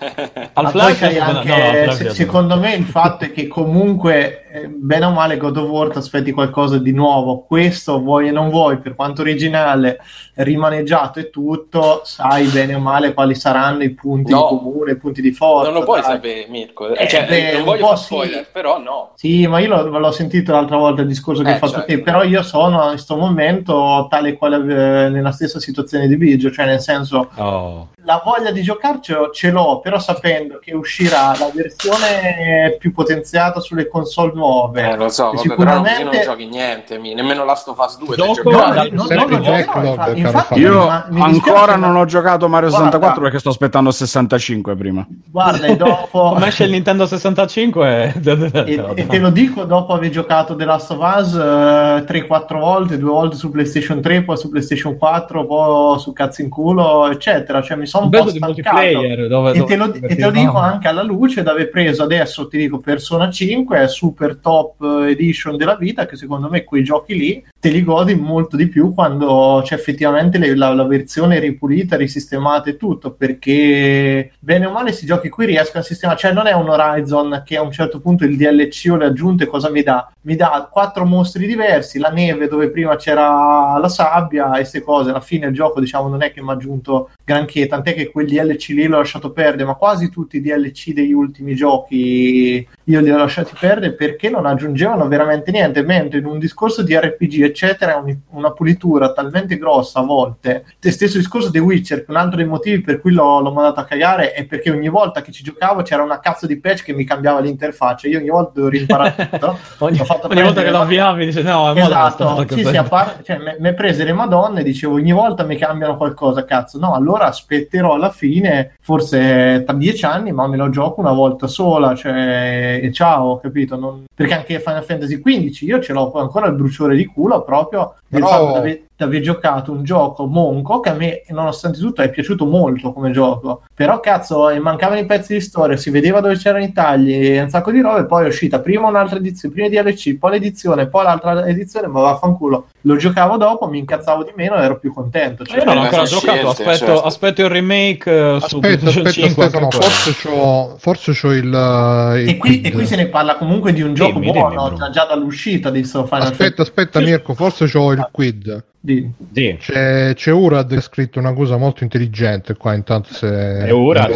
[0.67, 5.05] Half-Life no, anche, no, se- è- secondo me il fatto è che comunque eh, bene
[5.07, 8.79] o male God of War ti aspetti qualcosa di nuovo questo vuoi e non vuoi
[8.79, 9.99] per quanto originale
[10.35, 14.39] rimaneggiato e tutto sai bene o male quali saranno i punti No.
[14.51, 16.11] in comune i punti di forza Non lo puoi dai.
[16.13, 16.95] sapere, Mirko.
[16.95, 18.05] Eh, cioè, beh, non voglio fare sì.
[18.05, 19.11] spoiler, però no.
[19.15, 21.87] Sì, ma io l'ho, l'ho sentito l'altra volta il discorso che Eh, hai fatto certo.
[21.87, 26.17] te, però io sono in questo momento tale e quale eh, nella stessa situazione di
[26.17, 27.89] Biggio, cioè nel senso Oh.
[28.05, 33.89] la voglia di giocarci ce l'ho, però sapendo che uscirà la versione più potenziata sulle
[33.89, 34.91] console nuove.
[34.91, 38.17] Eh, lo so, vabbè, però non sicuramente giochi niente, mi- nemmeno Last of Us 2
[38.17, 38.51] Gioco-.
[38.51, 40.59] No, Guarda, non, sempre non lo giocherò, backlog, infatti.
[40.61, 42.87] Io ma ancora non ho giocato Mario Guarda.
[42.87, 45.07] 64 perché sto aspettando il 65 prima.
[45.31, 46.31] Guarda, e dopo...
[46.39, 47.87] Come esce il Nintendo 65?
[48.29, 52.99] E, e te lo dico dopo aver giocato The Last of Us eh, 3-4 volte,
[52.99, 57.63] due volte su PlayStation 3, poi su PlayStation 4, poi su cazzo in culo, eccetera.
[57.63, 58.45] Cioè mi sono un po' stancato.
[58.47, 60.59] multiplayer dove, E dove te, lo, e te lo dico divertivamo.
[60.59, 65.77] anche alla luce d'aver preso adesso, ti dico Persona 5, è super top edition della
[65.77, 69.75] vita, che secondo me quei giochi lì te li godi molto di più quando c'è
[69.75, 75.29] effettivamente le- la, la versione ripulita, risistemata e tutto, perché bene o male questi giochi
[75.29, 78.37] qui riescono a sistemare, cioè non è un Horizon che a un certo punto il
[78.37, 80.11] DLC o le aggiunte cosa mi dà?
[80.23, 85.11] Mi dà quattro mostri diversi, la neve dove prima c'era la sabbia e queste cose,
[85.11, 88.27] alla fine il gioco diciamo non è che mi ha aggiunto granché, tant'è che quel
[88.27, 93.11] DLC lì l'ho lasciato perdere, ma quasi tutti i DLC degli ultimi giochi io li
[93.11, 97.93] ho lasciati perdere perché non aggiungevano veramente niente, mentre in un discorso di RPG eccetera
[97.93, 102.17] è un- una pulitura talmente grossa a volte, te stesso discorso di Witcher, che un
[102.17, 105.33] altro dei motivi per cui l'ho, l'ho mandato a cagare è perché ogni volta che
[105.33, 108.69] ci giocavo c'era una cazzo di patch che mi cambiava l'interfaccia, io ogni volta dovevo
[108.77, 109.59] rimparare tutto.
[109.79, 113.39] ogni, ogni volta che lo avviavi dice no, è Esatto, sì, sì, a par- cioè,
[113.39, 117.27] me- me prese le madonne e dicevo ogni volta mi cambiano qualcosa, cazzo, no, allora
[117.27, 122.81] aspetterò alla fine, forse tra dieci anni, ma me lo gioco una volta sola, cioè,
[122.83, 123.77] e ciao, capito?
[123.77, 127.95] Non- Perché anche Final Fantasy XV io ce l'ho ancora il bruciore di culo proprio
[128.09, 132.03] del Però- fatto di di aver giocato un gioco monco che a me, nonostante tutto,
[132.03, 136.21] è piaciuto molto come gioco, però cazzo, eh, mancavano i pezzi di storia, si vedeva
[136.21, 139.55] dove c'erano i tagli, e un sacco di robe, poi è uscita prima un'altra edizione,
[139.55, 142.67] prima DLC, poi l'edizione, poi l'altra edizione, ma vaffanculo.
[142.83, 145.45] Lo giocavo dopo, mi incazzavo di meno e ero più contento.
[145.45, 147.03] Cioè, Io non ho Eh, ancora sono giocato, scelte, aspetto, certo.
[147.03, 149.45] aspetto il remake eh, su Aspetta, PlayStation aspetta, 5.
[149.45, 149.93] aspetta, no, anche quello.
[149.93, 153.73] forse c'ho, forse c'ho il, eh, il e, qui, e qui se ne parla comunque
[153.73, 154.91] di un gioco Dimmi, dimmi, buono, Bruno.
[154.91, 158.65] già, dall'uscita di Final Aspetta, aspetta Mirko, forse c'ho il quid.
[158.89, 159.57] Sì.
[159.61, 163.67] C'è, c'è Urad che ha scritto una cosa molto intelligente qua, intanto se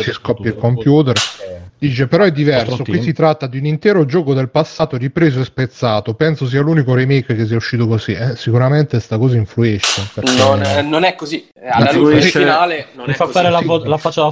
[0.00, 1.14] si scoppia il computer.
[1.78, 5.44] Dice però è diverso, qui si tratta di un intero gioco del passato ripreso e
[5.44, 10.00] spezzato, penso sia l'unico remake che sia uscito così, eh, sicuramente sta cosa influisce.
[10.38, 11.48] Non, è- non è così.
[11.68, 13.36] Alla Ma luce finale non Mi è fa così.
[13.36, 14.30] fare la, vo- la faccia da.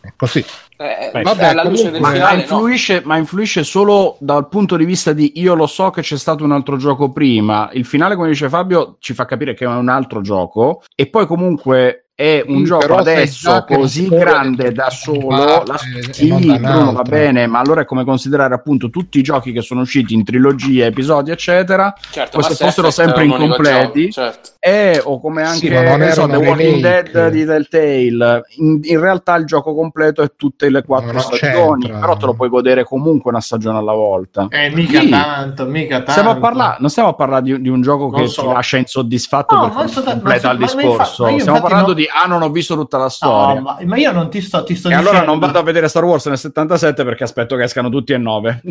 [0.00, 0.42] È così.
[0.80, 2.40] Eh, Vabbè, alla luce del comunque- Ma, finale no.
[2.42, 6.42] influisce, ma influisce solo dal punto di vista di io lo so che c'è stato
[6.42, 7.68] un altro gioco prima.
[7.74, 10.82] Il finale, come dice Fabio, ci fa capire che è un altro gioco.
[10.94, 15.62] E poi, comunque, è un Sì, gioco però sai adesso così grande da solo.
[15.64, 15.74] La...
[15.74, 16.26] e Sì,
[16.58, 20.12] Bruno va bene, ma allora è come considerare appunto tutti i giochi che sono usciti
[20.12, 21.94] in trilogia, episodi, eccetera.
[22.10, 24.10] Certo, come se fossero sempre incompleti.
[24.10, 24.48] gioco, certo.
[24.58, 26.80] Eh, o come anche Sì, ma non so, The Walking.
[26.82, 28.42] Dead di Telltale.
[28.58, 32.00] In, in realtà il gioco completo è tutte le quattro Non stagioni, c'entra.
[32.00, 34.46] però te lo puoi godere comunque una stagione alla volta.
[34.50, 35.08] Eh, mica Sì.
[35.08, 36.10] tanto, mica tanto.
[36.10, 38.42] Stiamo a parlare, non stiamo a parlare di, di un gioco Non che so.
[38.42, 41.24] ti lascia insoddisfatto No, perché ma non sto- completa ma- il ma- ma infa- discorso.
[41.24, 43.60] ma Stiamo parlando di ah, non ho visto tutta la No, storia.
[43.60, 45.10] ma, ma io non ti sto, ti sto e dicendo.
[45.10, 48.18] allora non vado a vedere Star Wars nel 77 perché aspetto che escano tutti e
[48.18, 48.62] 9.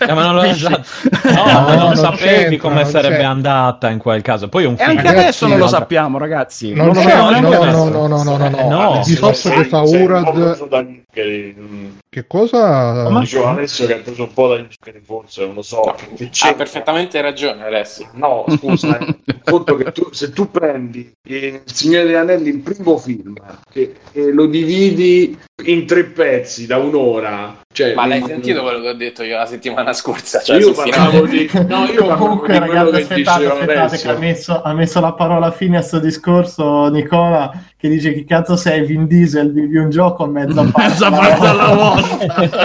[0.00, 0.82] Eh, ma non lo esatto.
[1.22, 3.28] No, No, ma non non sapevi come non sarebbe c'entra.
[3.30, 4.48] andata in quel caso.
[4.48, 4.90] Poi un E film.
[4.90, 6.72] anche Ragazzi, adesso non lo sappiamo, ragazzi.
[6.74, 7.84] Non Non lo c'è, sappiamo no, neanche no, adesso.
[7.88, 8.68] no, no, no, no, no.
[8.68, 8.94] No.
[8.98, 10.78] Il discorso che fa Sei un po'
[11.10, 11.86] Zuccheri, mm.
[12.08, 13.08] che cosa?
[13.10, 15.94] Ma- Dicevo adesso che ha preso un po' da zuccheri, forse, non lo so.
[16.14, 18.08] Che Ha c'è- perfettamente ragione Alessio.
[18.14, 19.18] No, scusa, eh.
[19.44, 23.34] conto che tu, se tu prendi eh, Il Signore degli Anelli, il primo film,
[23.70, 28.80] che, e lo dividi in tre pezzi da un'ora, cioè, Ma l'hai mm, sentito quello
[28.80, 30.40] che ho detto io la settimana scorsa?
[30.42, 34.98] Cioè, io parlavo di, no, io Comunque, ragazzi, aspettate, aspettate, che ha messo, ha messo
[34.98, 39.76] la parola fine a sto discorso Nicola che dice che cazzo sei Vin Diesel, vivi
[39.76, 42.58] un gioco mezza parte Mezza parte alla volta.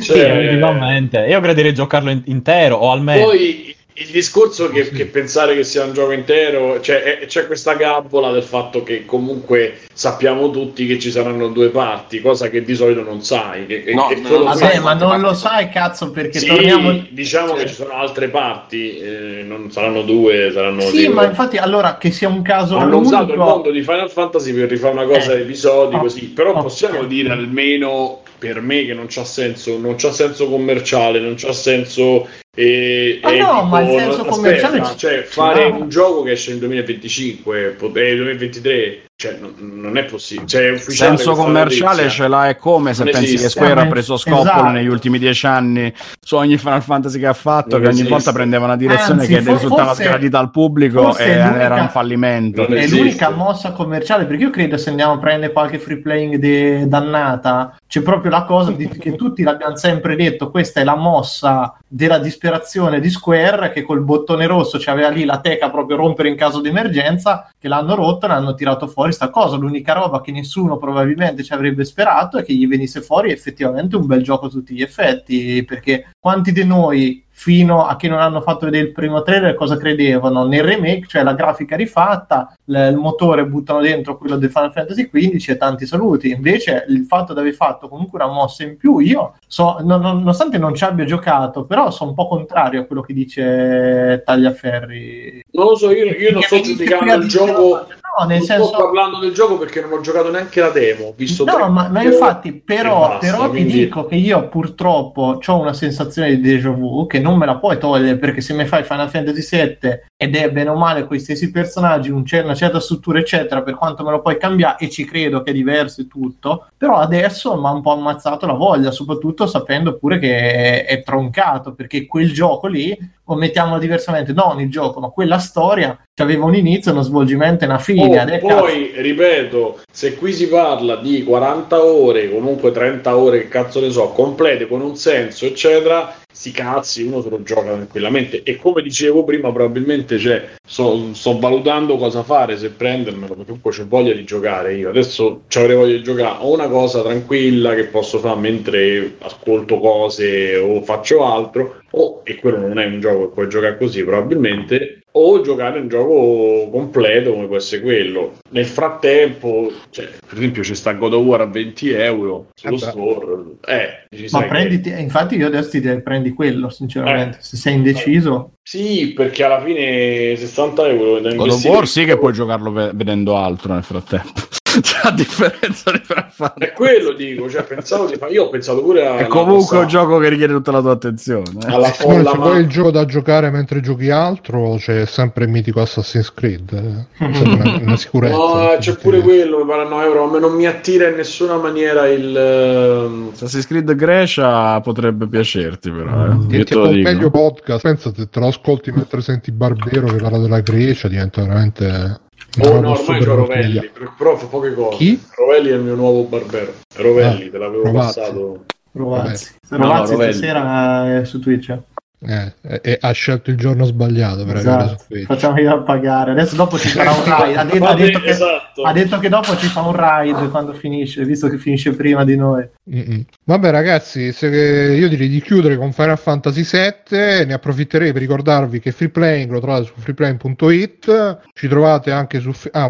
[0.02, 1.20] Sì, Cioè- effettivamente.
[1.28, 3.26] Io gradirei giocarlo in- intero o almeno.
[3.26, 7.74] Poi il discorso che, che pensare che sia un gioco intero, cioè è- c'è questa
[7.74, 12.74] gabola del fatto che comunque sappiamo tutti che ci saranno due parti, cosa che di
[12.74, 13.66] solito non sai.
[13.68, 16.48] Che, No, che no, che- Vabbè, sai ma non lo parti sai cazzo perché Sì,
[16.48, 21.26] torniamo diciamo che ci sono altre parti, eh, non saranno due, saranno Sì, tipo- ma
[21.26, 24.70] infatti allora che sia un caso hanno usato il unico mondo di Final Fantasy per
[24.70, 25.42] rifare una cosa Eh.
[25.42, 26.00] episodi Oh.
[26.00, 26.62] così, però Oh.
[26.62, 31.54] possiamo dire almeno per me che non c'ha senso, non c'ha senso commerciale, non c'ha
[31.54, 32.28] senso
[32.58, 35.76] eh, Ma no, etico, ma il senso non- commerciale aspetta, ci- cioè ci fare va.
[35.78, 41.34] un gioco che esce nel 2025 pot- eh, 2023 cioè, non, è possibile cioè, senso
[41.34, 43.44] commerciale ce l'ha è come se Non pensi esiste.
[43.46, 44.70] che Square Eh, ha preso Scoppolo esatto.
[44.72, 48.10] negli ultimi dieci anni su ogni Final Fantasy che ha fatto Non che ogni esiste.
[48.10, 52.66] volta prendeva una direzione Anzi, che for- risultava sgradita al pubblico e era un fallimento
[52.66, 52.98] è esiste.
[52.98, 57.78] l'unica mossa commerciale perché io credo se andiamo a prendere qualche free playing de- dannata
[57.88, 62.18] c'è proprio la cosa di- che tutti l'abbiamo sempre detto questa è la mossa della
[62.20, 66.60] disperazione di Square che col bottone rosso c'aveva lì la teca proprio rompere in caso
[66.62, 70.78] di emergenza che l'hanno rotto e l'hanno tirato fuori sta cosa l'unica roba che nessuno
[70.78, 74.74] probabilmente ci avrebbe sperato è che gli venisse fuori effettivamente un bel gioco a tutti
[74.74, 79.24] gli effetti perché quanti di noi fino a che non hanno fatto vedere il primo
[79.24, 84.36] trailer cosa credevano nel remake, cioè la grafica rifatta, l- il motore buttano dentro quello
[84.36, 86.30] del Final Fantasy XV e tanti saluti.
[86.30, 90.18] Invece il fatto di aver fatto comunque una mossa in più, io so, non- non-
[90.18, 95.44] nonostante non ci abbia giocato, però sono un po' contrario a quello che dice Tagliaferri.
[95.54, 97.88] Non lo so, io, io non sto giudicando il gioco.
[98.20, 98.66] No, nel non senso...
[98.66, 101.14] sto parlando del gioco perché non ho giocato neanche la demo.
[101.16, 105.60] Visto No, ma, ma infatti, però, basta, però ti quindi- dico che io purtroppo ho
[105.60, 108.84] una sensazione di déjà vu che non me la puoi togliere perché se mi fai
[108.84, 112.80] Final Fantasy VII ed è bene o male quei stessi personaggi, un cer- una certa
[112.80, 116.08] struttura, eccetera, per quanto me lo puoi cambiare, e ci credo che è diverso e
[116.08, 120.86] tutto, però adesso mi ha un po' ammazzato la voglia, soprattutto sapendo pure che è,
[120.86, 122.96] è troncato perché quel gioco lì,
[123.34, 127.68] o mettiamolo diversamente, non il gioco, ma quella storia aveva un inizio, uno svolgimento e
[127.68, 128.40] una fine.
[128.44, 133.80] Oh, poi, ripeto, se qui si parla di 40 ore, comunque 30 ore, che cazzo
[133.80, 138.44] ne so, complete con un senso, eccetera, si cazzi, uno se lo gioca tranquillamente.
[138.44, 143.72] E come dicevo prima, probabilmente cioè, so- sto valutando cosa fare, se prendermelo, perché comunque
[143.72, 144.90] c'ho voglia di giocare io.
[144.90, 149.80] Adesso ci avrei voglia di giocare o una cosa tranquilla che posso fare mentre ascolto
[149.80, 154.04] cose o faccio altro, o, e quello non è un gioco che puoi giocare così
[154.04, 158.38] probabilmente, o giocare un gioco completo come può essere quello.
[158.52, 162.78] Nel frattempo, cioè, per esempio, c'è sta God of War a 20 euro sullo Eh
[162.80, 163.44] store.
[163.66, 167.38] Eh, ci Ma sai che- prenditi, infatti io adesso ti direi prendi quello, sinceramente.
[167.38, 167.42] Eh.
[167.44, 172.32] Se sei indeciso, Sì, perché alla fine 60 euro God of War sì che puoi
[172.34, 174.32] giocarlo ve- vedendo altro nel frattempo.
[174.82, 178.32] Cioè, a differenza di Final È quello dico, cioè, pensavo di fare.
[178.32, 179.18] Io ho pensato pure a.
[179.18, 181.44] È comunque un gioco che richiede tutta la tua attenzione.
[181.68, 181.72] eh.
[181.72, 185.52] alla folla se ma- vuoi il gioco da giocare mentre giochi altro, c'è sempre il
[185.52, 186.72] mitico Assassin's Creed.
[186.72, 187.30] eh.
[187.32, 188.36] C'è una, una sicurezza.
[188.42, 190.24] No, c'è pure quello, mi pare 9 euro.
[190.24, 192.36] A me non mi attira in nessuna maniera il.
[192.36, 196.26] ehm, Assassin's Creed Grecia potrebbe piacerti, però.
[196.26, 196.30] Eh.
[196.30, 197.10] Io Diventi te lo dico.
[197.10, 197.82] meglio podcast.
[197.84, 202.20] Pensa se te lo ascolti mentre senti Barbero che parla della Grecia, diventa veramente.
[202.60, 203.36] Oh no, ormai c'ho.
[203.36, 204.98] Rovelli, per- però fa poche cose.
[204.98, 205.24] Chi?
[205.36, 206.74] Rovelli è il mio nuovo barbero.
[206.98, 208.20] Rovelli, Ah, te l'avevo Rovazzi.
[208.20, 208.66] passato.
[208.92, 209.56] Rovazzi.
[209.70, 210.34] No, Rovazzi Rovelli.
[210.34, 211.70] stasera è su Twitch.
[211.70, 211.80] Eh,
[212.24, 212.54] e,
[212.84, 215.00] e ha scelto il giorno sbagliato per arrivare Esatto.
[215.00, 215.26] su Twitch.
[215.26, 216.32] Facciamo io a pagare.
[216.32, 217.58] Adesso dopo ci farà un raid.
[217.58, 218.84] Ha detto, ha detto che, esatto.
[218.84, 222.36] ha detto che dopo ci fa un raid quando finisce, visto che finisce prima di
[222.36, 222.68] noi.
[222.94, 223.26] Mm-mm.
[223.44, 228.80] Vabbè ragazzi, se io direi di chiudere con Final Fantasy VII, ne approfitterei per ricordarvi
[228.80, 232.52] che Free Playing lo trovate su freeplaying.it, ci trovate anche su...
[232.72, 232.88] Ah,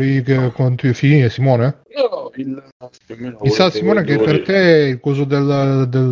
[0.93, 1.80] finire Simone?
[1.93, 2.63] No, il...
[3.41, 5.87] Mi sa Simone che per te il coso del...
[5.89, 6.09] del,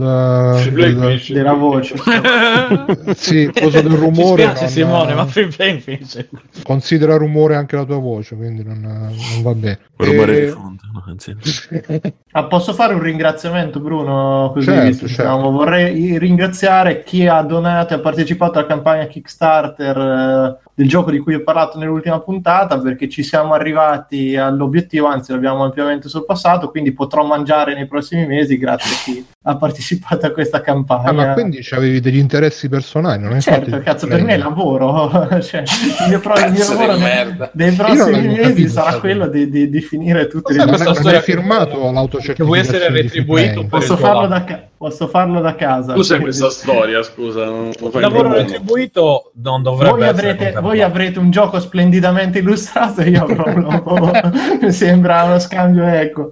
[0.73, 1.95] del- Della voce.
[3.15, 6.29] sì, il coso del Ci rumore spiace non- Simone, ma Free Play finisce.
[6.63, 9.79] considera rumore anche la tua voce, quindi non, non va bene.
[9.95, 10.81] Rumore E- di fondo.
[10.93, 11.35] no, anzi.
[12.31, 14.51] Ah, posso fare un ringraziamento, Bruno?
[14.53, 15.49] Così, Certo, visto certo.
[15.49, 21.19] Vorrei ringraziare chi ha donato e ha partecipato alla campagna Kickstarter eh, del gioco di
[21.19, 26.93] cui ho parlato nell'ultima puntata, perché ci siamo arrivati all'obiettivo, anzi l'abbiamo ampiamente sorpassato, quindi
[26.93, 31.10] potrò mangiare nei prossimi mesi grazie a chi ha partecipato a questa campagna.
[31.10, 35.10] Ah, ma quindi avevi degli interessi personali, non è Certo, cazzo, per me è lavoro.
[35.41, 37.49] cioè, il mio, pro- il mio lavoro nei, merda.
[37.54, 38.99] nei Io non prossimi mesi capito, sarà sai.
[38.99, 42.60] quello di, di- di finire tutte le Ma non hai che- firmato l'autocertificazione che vuoi
[42.60, 44.28] essere retribuito Posso farlo, lavoro.
[44.39, 45.93] da ca- posso farlo da casa.
[45.93, 47.02] Cos'è quindi- questa storia?
[47.04, 52.39] Scusa, non Il lavoro retribuito non dovrebbe Voi essere avrete, voi avrete un gioco splendidamente
[52.39, 54.12] illustrato e io avrò un
[54.62, 56.30] mi sembra uno scambio ecco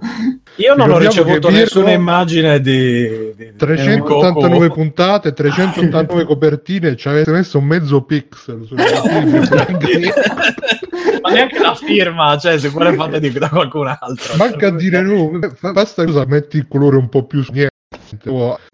[0.56, 4.80] Io non ho ricevuto Mirko- nessuna immagine di, di- di 389 Goku.
[4.80, 8.66] puntate, 389 copertine, ci avete messo un mezzo pixel
[11.20, 14.36] ma neanche la firma, cioè se quelle fatte di, da qualcun altro.
[14.36, 15.38] Manca a dire no,
[15.72, 17.74] basta cosa metti il colore un po' più su niente,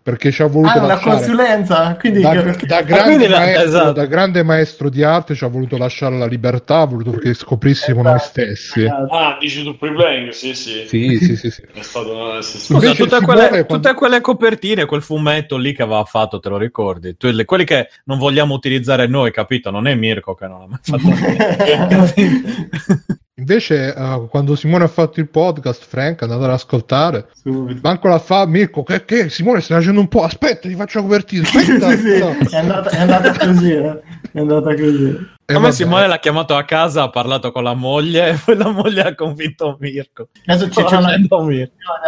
[0.03, 3.65] perché ci ha voluto ah una consulenza quindi da, da Ma grande quindi la- maestro,
[3.65, 3.93] esatto.
[3.93, 8.03] da grande maestro di arte ci ha voluto lasciare la libertà, ha voluto che scoprissimo
[8.03, 8.85] noi stessi.
[8.85, 10.31] Ah, dici tu free playing?
[10.31, 10.85] Sì, sì.
[10.87, 11.63] Sì, sì, sì, sì.
[11.73, 12.41] È stato...
[12.43, 16.49] Scusa, Invece tutte quelle, quando- tutte quelle copertine, quel fumetto lì che aveva fatto, te
[16.49, 17.17] lo ricordi?
[17.17, 19.71] Tu- le- quelli che non vogliamo utilizzare noi, capito?
[19.71, 21.09] Non è Mirko che non ha mai fatto
[23.37, 27.29] Invece, eh, quando Simone ha fatto il podcast, Frank, andate ad ascoltare.
[27.35, 27.81] Subito.
[27.83, 31.05] Manco la fa, Mirko, che, che Simone stai facendo un po', aspetta, ti faccio la
[31.05, 31.91] copertina, aspetta.
[31.95, 32.37] Sì, sì, no.
[32.51, 34.01] è, andata, è andata così eh.
[34.33, 35.75] è andata così E A me vabbè.
[35.75, 39.15] Simone l'ha chiamato a casa, ha parlato con la moglie e poi la moglie ha
[39.15, 40.29] convinto Mirko.
[40.47, 41.37] adesso ci c'è una Mirko.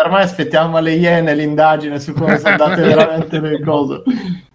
[0.02, 4.02] ormai aspettiamo alle Iene l'indagine su come sono andate veramente le cose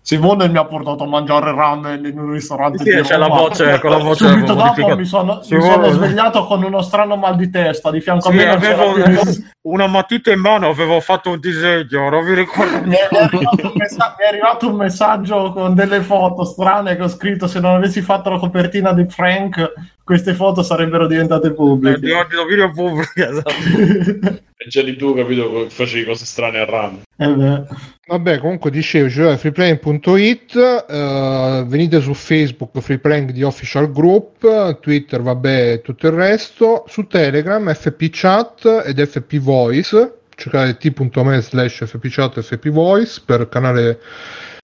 [0.04, 3.80] Simone mi ha portato a mangiare ramen in un ristorante Sì, di c'è la voce-
[3.80, 7.52] con la voce Subito dopo mi sono, mi sono svegliato con uno strano mal di
[7.52, 7.92] testa.
[7.92, 11.30] Di fianco a Sì, me non c'era avevo più- una matita in mano, avevo fatto
[11.30, 12.82] un disegno, non mi ricordo.
[12.84, 17.08] mi, è, arrivato un mi è arrivato un messaggio con delle foto strane che ho
[17.08, 21.56] scritto se non avessi fatto la copertina di Frank queste foto sarebbero diventate Eh, di
[21.56, 24.40] pubbliche ogni dominio pubblico, esatto.
[24.62, 27.02] E già di tu, capito, che facevi cose strane a run.
[27.18, 27.64] Eh.
[28.06, 35.82] Vabbè, comunque dicevo, cioè freeplaying.it, eh, venite su Facebook freeplaying di official group, Twitter, vabbè,
[35.82, 42.40] tutto il resto, su Telegram FP chat ed FP voice, cercate t.me slash FP chat
[42.40, 44.00] FP voice per canale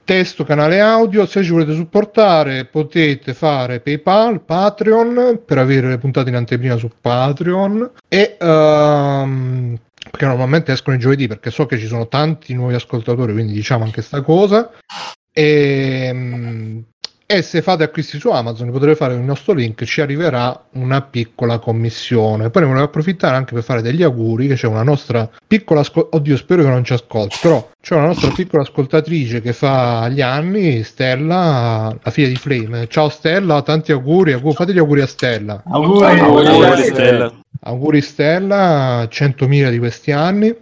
[0.07, 6.29] testo, canale audio, se ci volete supportare potete fare PayPal, Patreon per avere le puntate
[6.29, 9.77] in anteprima su Patreon e ehm,
[10.09, 13.83] perché normalmente escono i giovedì perché so che ci sono tanti nuovi ascoltatori, quindi diciamo
[13.83, 14.71] anche sta cosa.
[15.33, 16.79] E, mm,
[17.29, 21.59] e se fate acquisti su Amazon potete fare il nostro link, ci arriverà una piccola
[21.59, 22.49] commissione.
[22.49, 26.07] Poi ne volevo approfittare anche per fare degli auguri, che c'è una nostra piccola ascol-
[26.09, 30.21] oddio, spero che non ci ascolti, però c'è una nostra piccola ascoltatrice che fa gli
[30.21, 32.87] anni, Stella, la figlia di Flame.
[32.87, 35.63] Ciao Stella, tanti auguri, auguri fate gli auguri a Stella.
[35.69, 36.93] Auguri, Auguri, Auguri, Stella.
[36.93, 37.33] Stella.
[37.59, 40.55] Auguri Stella, 100.000 di questi anni.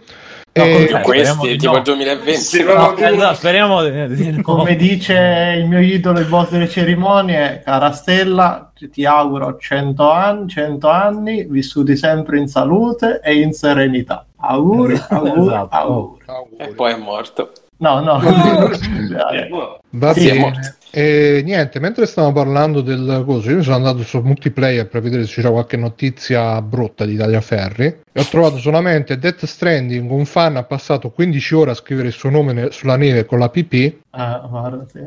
[0.56, 1.76] No, E- come- speriamo Questi, di tipo no.
[1.78, 2.40] il 2020.
[2.40, 2.72] Sì, no?
[2.74, 4.42] no, Eh, esatto, speriamo di, di no.
[4.42, 10.48] Come dice il mio idolo, il boss delle cerimonie, cara Stella, ti auguro 100 anni,
[10.48, 14.24] 100 anni vissuti sempre in salute e in serenità.
[14.38, 15.76] Auguri, auguri, Esatto.
[15.76, 16.24] auguri.
[16.56, 17.50] E poi è morto.
[17.78, 18.18] No, no.
[18.20, 19.48] Dai.
[19.90, 20.76] Va Sì, è bene.
[20.90, 25.34] E niente, mentre stavamo parlando del coso, io sono andato su multiplayer per vedere se
[25.34, 30.62] c'era qualche notizia brutta di Tagliaferri e ho trovato solamente Death Stranding, un fan ha
[30.62, 34.46] passato 15 ore a scrivere il suo nome ne- sulla neve con la PP, Ah,
[34.48, 35.00] guarda, sì.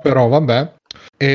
[0.00, 0.72] però vabbè.
[1.16, 1.26] E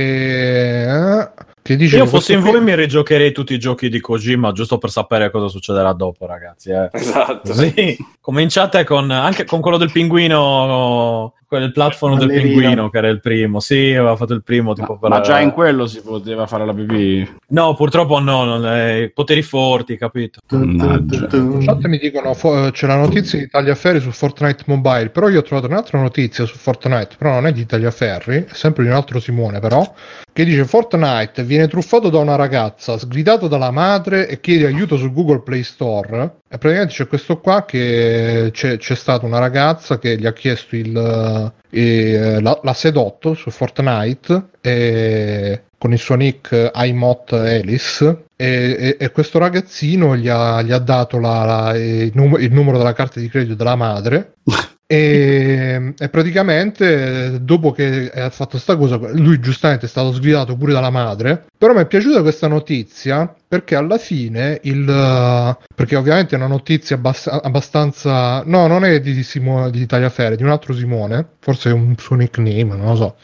[0.88, 1.30] eh,
[1.70, 4.80] ti dice Io fossi in voi qui- mi rigiocherei tutti i giochi di Kojima giusto
[4.80, 6.72] per sapere cosa succederà dopo, ragazzi.
[6.72, 6.90] Eh.
[7.10, 7.54] Esatto.
[7.54, 13.20] Sì, cominciate con, anche con quello del pinguino, quel platform del pinguino che era il
[13.20, 13.60] primo.
[13.60, 14.74] Sì, aveva fatto il primo.
[14.74, 17.38] Tipo per- Ma già in quello si poteva fare la pipì.
[17.50, 19.12] No, purtroppo no, non è...
[19.14, 20.40] poteri forti, capito?
[20.46, 21.26] Tu, tu, Mannaggia.
[21.28, 21.66] tu, In tu.
[21.66, 25.44] chat mi dicono fo- c'è la notizia di Tagliaferri su Fortnite Mobile, però io ho
[25.44, 29.20] trovato un'altra notizia su Fortnite, però non è di Tagliaferri, è sempre di un altro
[29.20, 29.92] Simone però,
[30.32, 35.12] che dice Fortnite viene truffato da una ragazza, sgridato dalla madre e chiede aiuto su
[35.12, 36.24] Google Play Store.
[36.48, 40.76] E praticamente c'è questo qua che c'è, c'è stata una ragazza che gli ha chiesto
[40.76, 48.76] il, eh, la, l'ha sedotto su Fortnite e- con il suo nick iMot Alice e,
[48.78, 52.78] e- e questo ragazzino gli ha, gli ha dato la- la- il, num- il numero
[52.78, 54.34] della carta di credito della madre
[54.92, 60.74] e, e praticamente dopo che ha fatto sta cosa lui giustamente è stato sgridato pure
[60.74, 64.86] dalla madre però mi è piaciuta questa notizia perché alla fine il
[65.76, 70.42] perché ovviamente è una notizia abbass- abbastanza no non è di, Simo- di Tagliaferri di
[70.44, 73.16] un altro Simone forse è un suo nickname non lo so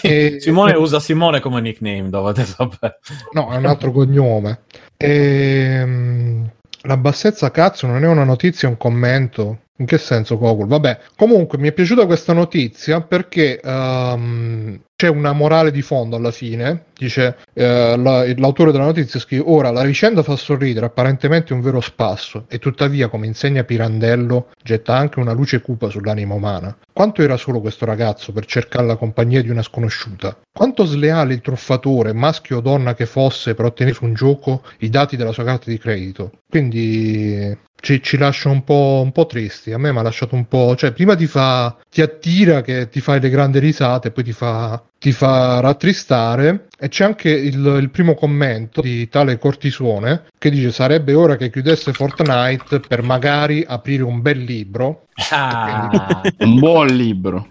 [0.00, 2.98] E- Simone usa Simone come nickname, dovete sapere.
[3.34, 4.62] No, è un altro cognome.
[4.96, 6.50] Ehm,
[6.82, 9.60] la bassezza cazzo non è una notizia, è un commento.
[9.78, 10.68] In che senso, Gogol?
[10.68, 16.30] Vabbè, comunque mi è piaciuta questa notizia perché ehm, c'è una morale di fondo alla
[16.30, 16.84] fine.
[16.96, 21.80] Dice eh, la- l'autore della notizia scrive: Ora la vicenda fa sorridere, apparentemente un vero
[21.80, 26.76] spasso, e tuttavia, come insegna Pirandello, getta anche una luce cupa sull'anima umana.
[26.92, 30.36] Quanto era solo questo ragazzo per cercare la compagnia di una sconosciuta?
[30.52, 34.90] Quanto sleale il truffatore, maschio o donna che fosse, per ottenere su un gioco i
[34.90, 36.30] dati della sua carta di credito?
[36.48, 39.72] Quindi ci, ci lascia un po', un po' tristi.
[39.72, 40.76] A me mi ha lasciato un po'.
[40.76, 41.76] Cioè, prima ti fa.
[41.90, 44.80] ti attira che ti fai le grandi risate, poi ti fa.
[45.00, 46.68] ti fa rattristare.
[46.78, 51.50] E c'è anche il, il primo commento di tale Cortisone che dice: Sarebbe ora che
[51.50, 55.06] chiudesse Fortnite per magari aprire un bel libro.
[55.30, 57.46] Ah, Un buon libro.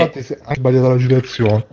[0.00, 1.66] Infatti, si- ha sbagliato la citazione.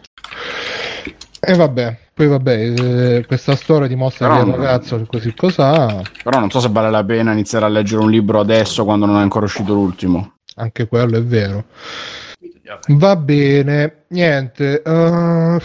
[1.49, 6.01] E vabbè, poi vabbè, eh, questa storia dimostra Però che il ragazzo così cos'ha.
[6.21, 9.15] Però non so se vale la pena iniziare a leggere un libro adesso quando non
[9.15, 10.39] è ancora uscito l'ultimo.
[10.55, 11.63] Anche quello è vero.
[12.89, 14.81] Va bene, niente.
[14.81, 15.61] eh,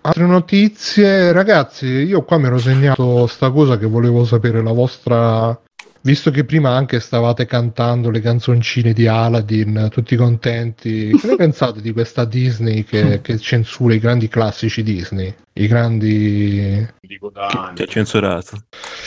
[0.00, 1.86] altre notizie, ragazzi.
[1.86, 5.56] Io qua mi ero segnato sta cosa che volevo sapere la vostra.
[6.00, 11.80] Visto che prima anche stavate cantando le canzoncine di Aladdin, tutti contenti, che ne pensate
[11.80, 15.34] di questa Disney che, che censura i grandi classici Disney?
[15.62, 17.82] I grandi Dico da Ti anni.
[17.82, 18.56] ha censurato.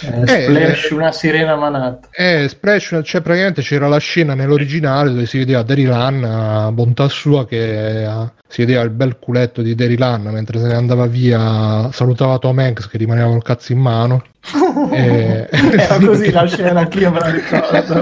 [0.03, 2.07] Eh, Eh, Splash, una sirena manata.
[2.11, 7.45] Eh, Splash, cioè praticamente c'era la scena nell'originale dove si vedeva Daryl a bontà sua
[7.45, 12.39] che eh, si vedeva il bel culetto di Daryl mentre se ne andava via, salutava
[12.39, 14.23] Tom Hanks che rimaneva col cazzo in mano.
[14.91, 17.93] E- Era così la scena, anch'io me la ricordo.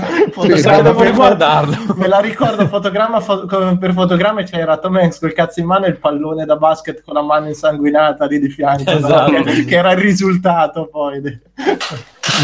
[0.82, 1.94] Devo per- riguardarlo.
[1.96, 5.84] Me la ricordo fotogramma fo- per fotogramma e c'era Tom Hanks col cazzo in mano
[5.84, 8.98] e il pallone da basket con la mano insanguinata lì di fianco, no?
[8.98, 9.42] Esatto.
[9.42, 11.40] che, che era il risultato poi.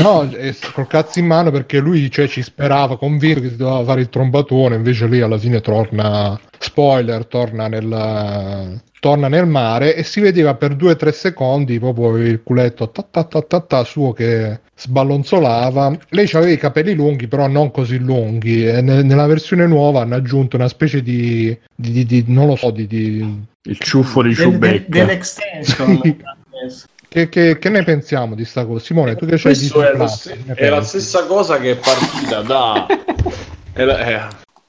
[0.03, 0.29] No,
[0.73, 4.09] col cazzo in mano perché lui cioè, ci sperava, convinto che si doveva fare il
[4.09, 10.55] trombatone, invece lì alla fine torna, spoiler, torna nel, torna nel mare e si vedeva
[10.57, 14.59] per due o tre secondi proprio il culetto ta ta ta ta ta suo che
[14.77, 15.97] sballonzolava.
[16.09, 18.67] Lei aveva i capelli lunghi, però non così lunghi.
[18.67, 22.57] E ne- nella versione nuova hanno aggiunto una specie di, di- di- di- non lo
[22.57, 24.85] so, di, di- Il ciuffo di de- de- Chewbacca.
[24.89, 26.01] dell'extension.
[27.15, 28.85] Che, che- che ne pensiamo di sta cosa?
[28.85, 32.41] Simone, tu che c'hai Disney è, che ne è la stessa cosa che è partita
[32.43, 32.87] da.
[33.73, 34.13] È la, è-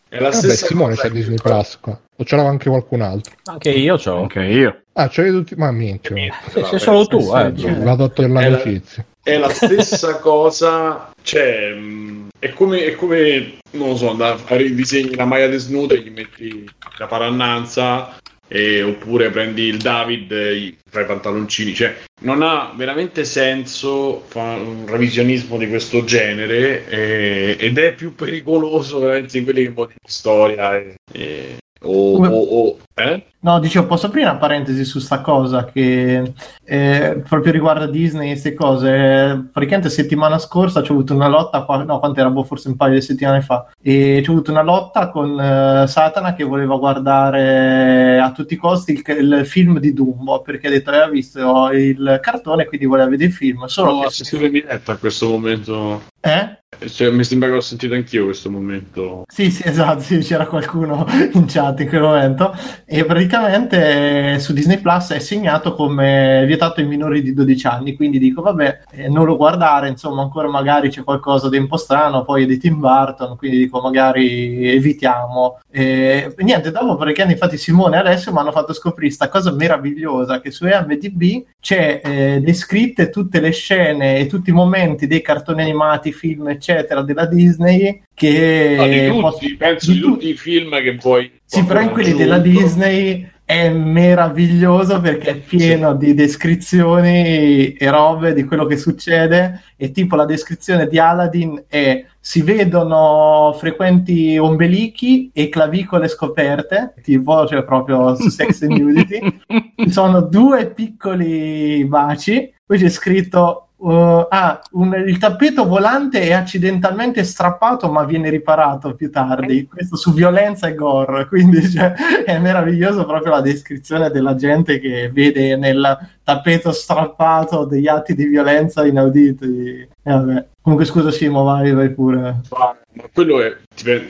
[0.09, 1.99] è la Vabbè, stessa Simone cosa c'è che- Disney Plus qua.
[2.17, 3.33] O ce l'aveva anche qualcun altro?
[3.45, 4.21] Anche io c'ho.
[4.21, 4.81] Anche io.
[4.93, 5.55] Ah, c'hai tutti.
[5.55, 6.15] Ma minchia.
[6.51, 7.51] Sei solo tu, eh.
[7.83, 9.05] Vado a togliere la- l'amicizia.
[9.23, 14.63] è la stessa cosa, cioè mh, è come, è come non lo so, da fare
[14.63, 16.67] i disegni la maglia desnuda e gli metti
[16.97, 18.15] la parannanza
[18.47, 24.61] e- oppure prendi il David e fai i pantaloncini, cioè non ha veramente senso fare
[24.61, 29.93] un revisionismo di questo genere eh, ed è più pericoloso veramente in quelli che di
[30.05, 33.23] storia e- o, Come- o- o- eh?
[33.41, 36.33] No, dicevo, posso aprire una parentesi su sta cosa che
[36.63, 38.89] eh, proprio riguarda Disney e queste cose.
[38.95, 42.29] Eh, Praticamente settimana scorsa c'è avuto una lotta, qua- no, quanto era?
[42.29, 43.67] Boh, forse un paio di settimane fa.
[43.81, 48.93] E c'è avuto una lotta con eh, Satana che voleva guardare a tutti i costi
[48.93, 49.03] il,
[49.37, 53.35] il film di Dumbo perché ha detto aveva visto il cartone quindi voleva vedere il
[53.35, 53.65] film.
[53.65, 56.01] Solo Sono che a questo momento.
[56.21, 56.63] eh?
[56.79, 59.23] Cioè, mi sembra che ho sentito anch'io questo momento.
[59.27, 62.55] Sì, sì, esatto, sì, c'era qualcuno in chat in quel momento
[62.85, 67.95] e praticamente eh, su Disney Plus è segnato come vietato ai minori di 12 anni,
[67.95, 71.77] quindi dico vabbè, eh, non lo guardare, insomma ancora magari c'è qualcosa di un po'
[71.77, 75.61] strano, poi è di Tim Burton, quindi dico magari evitiamo.
[75.71, 80.41] E niente, dopo praticamente infatti Simone e Alessio mi hanno fatto scoprire questa cosa meravigliosa
[80.41, 85.61] che su EMDB c'è eh, descritte tutte le scene e tutti i momenti dei cartoni
[85.61, 90.29] animati, film eccetera della Disney che No, di tutti, posso- penso di di tu- tutti
[90.29, 95.93] i film che poi sì, però in quelli della Disney è meraviglioso perché è pieno
[95.93, 102.03] di descrizioni e robe di quello che succede e tipo la descrizione di Aladdin è
[102.19, 109.19] si vedono frequenti ombelichi e clavicole scoperte, tipo cioè proprio sex and nudity.
[109.77, 116.31] Ci sono due piccoli baci, poi c'è scritto Uh, ah, un- il tappeto volante è
[116.31, 119.67] accidentalmente strappato ma viene riparato più tardi.
[119.67, 121.93] Questo su violenza e gore, quindi cioè,
[122.25, 128.25] è meraviglioso proprio la descrizione della gente che vede nel tappeto strappato degli atti di
[128.25, 129.87] violenza inauditi.
[130.01, 130.45] E vabbè.
[130.61, 132.41] Comunque scusa Simo, vai, vai pure.
[132.49, 132.75] Ma
[133.13, 133.55] quello è,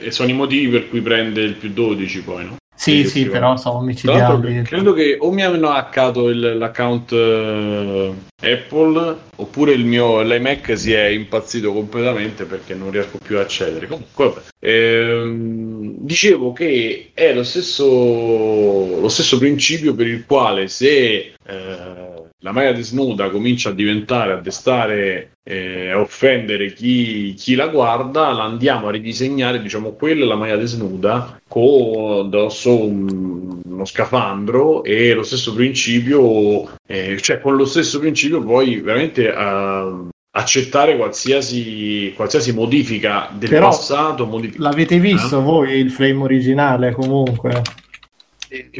[0.08, 2.56] sono i motivi per cui prende il più 12 poi, no?
[2.90, 4.62] Sì, Sì, però sono omicidiali.
[4.62, 8.12] credo che o mi hanno hackato il- l'account eh,
[8.42, 13.86] Apple oppure il mio l'iMac si è impazzito completamente perché non riesco più a accedere.
[13.86, 14.42] Comunque.
[14.60, 17.84] Ehm, dicevo che è lo stesso,
[19.00, 24.36] lo stesso principio per il quale se eh, la maglia desnuda comincia a diventare, a
[24.36, 30.28] destare e a offendere chi, chi la guarda, la andiamo a ridisegnare, diciamo, quella è
[30.28, 37.56] la maglia desnuda con addosso un- uno scafandro e lo stesso principio, eh, cioè con
[37.56, 39.92] lo stesso principio poi veramente eh,
[40.30, 47.62] accettare qualsiasi, qualsiasi modifica del Però passato, modifica L'avete visto voi il frame originale comunque?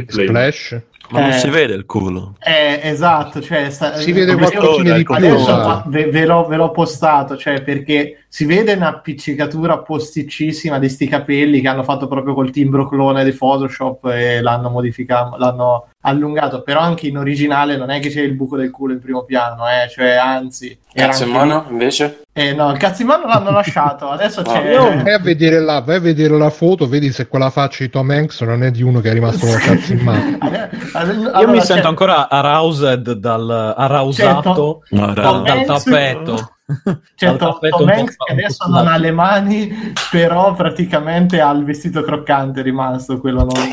[0.09, 0.81] Splash.
[1.11, 1.39] Ma non Eh.
[1.39, 2.35] si vede il culo.
[2.41, 5.15] Eh, esatto, cioè sta- Si vede qualcosina di più.
[5.15, 11.07] Adesso ve, ve l'ho, ve l'ho postato, cioè perché si vede un'appiccicatura posticissima di sti
[11.09, 16.63] capelli che hanno fatto proprio col timbro clone di Photoshop e l'hanno modificato, l'hanno allungato,
[16.63, 19.65] però anche in originale non è che c'è il buco del culo in primo piano,
[19.67, 20.79] eh, cioè anzi...
[20.97, 22.23] Cazzo in anche mano invece?
[22.33, 24.71] Eh, no, il cazzo in mano l'hanno lasciato, adesso No, c'è...
[24.73, 27.91] io- Vai a vedere là, vai a vedere la foto, vedi se quella faccia di
[27.91, 30.39] Tom Hanks non è di uno che è rimasto con la cazzo in mano.
[30.99, 36.51] Allora, Io mi c'è- sento ancora aroused dal arausato No, dal, dal tappeto.
[37.15, 42.03] Cioè, Al Tom, Hanks che adesso non ha le mani, però praticamente ha il vestito
[42.03, 43.71] croccante rimasto, quello non,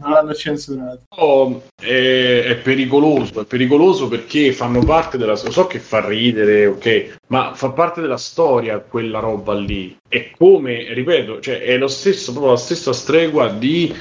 [0.00, 1.02] non l'hanno censurato.
[1.10, 6.66] Oh, è, è pericoloso, è pericoloso perché fanno parte della lo so che fa ridere,
[6.66, 9.96] ok, ma fa parte della storia quella roba lì.
[10.08, 13.94] È come, ripeto, cioè è lo stesso, proprio la stessa stregua di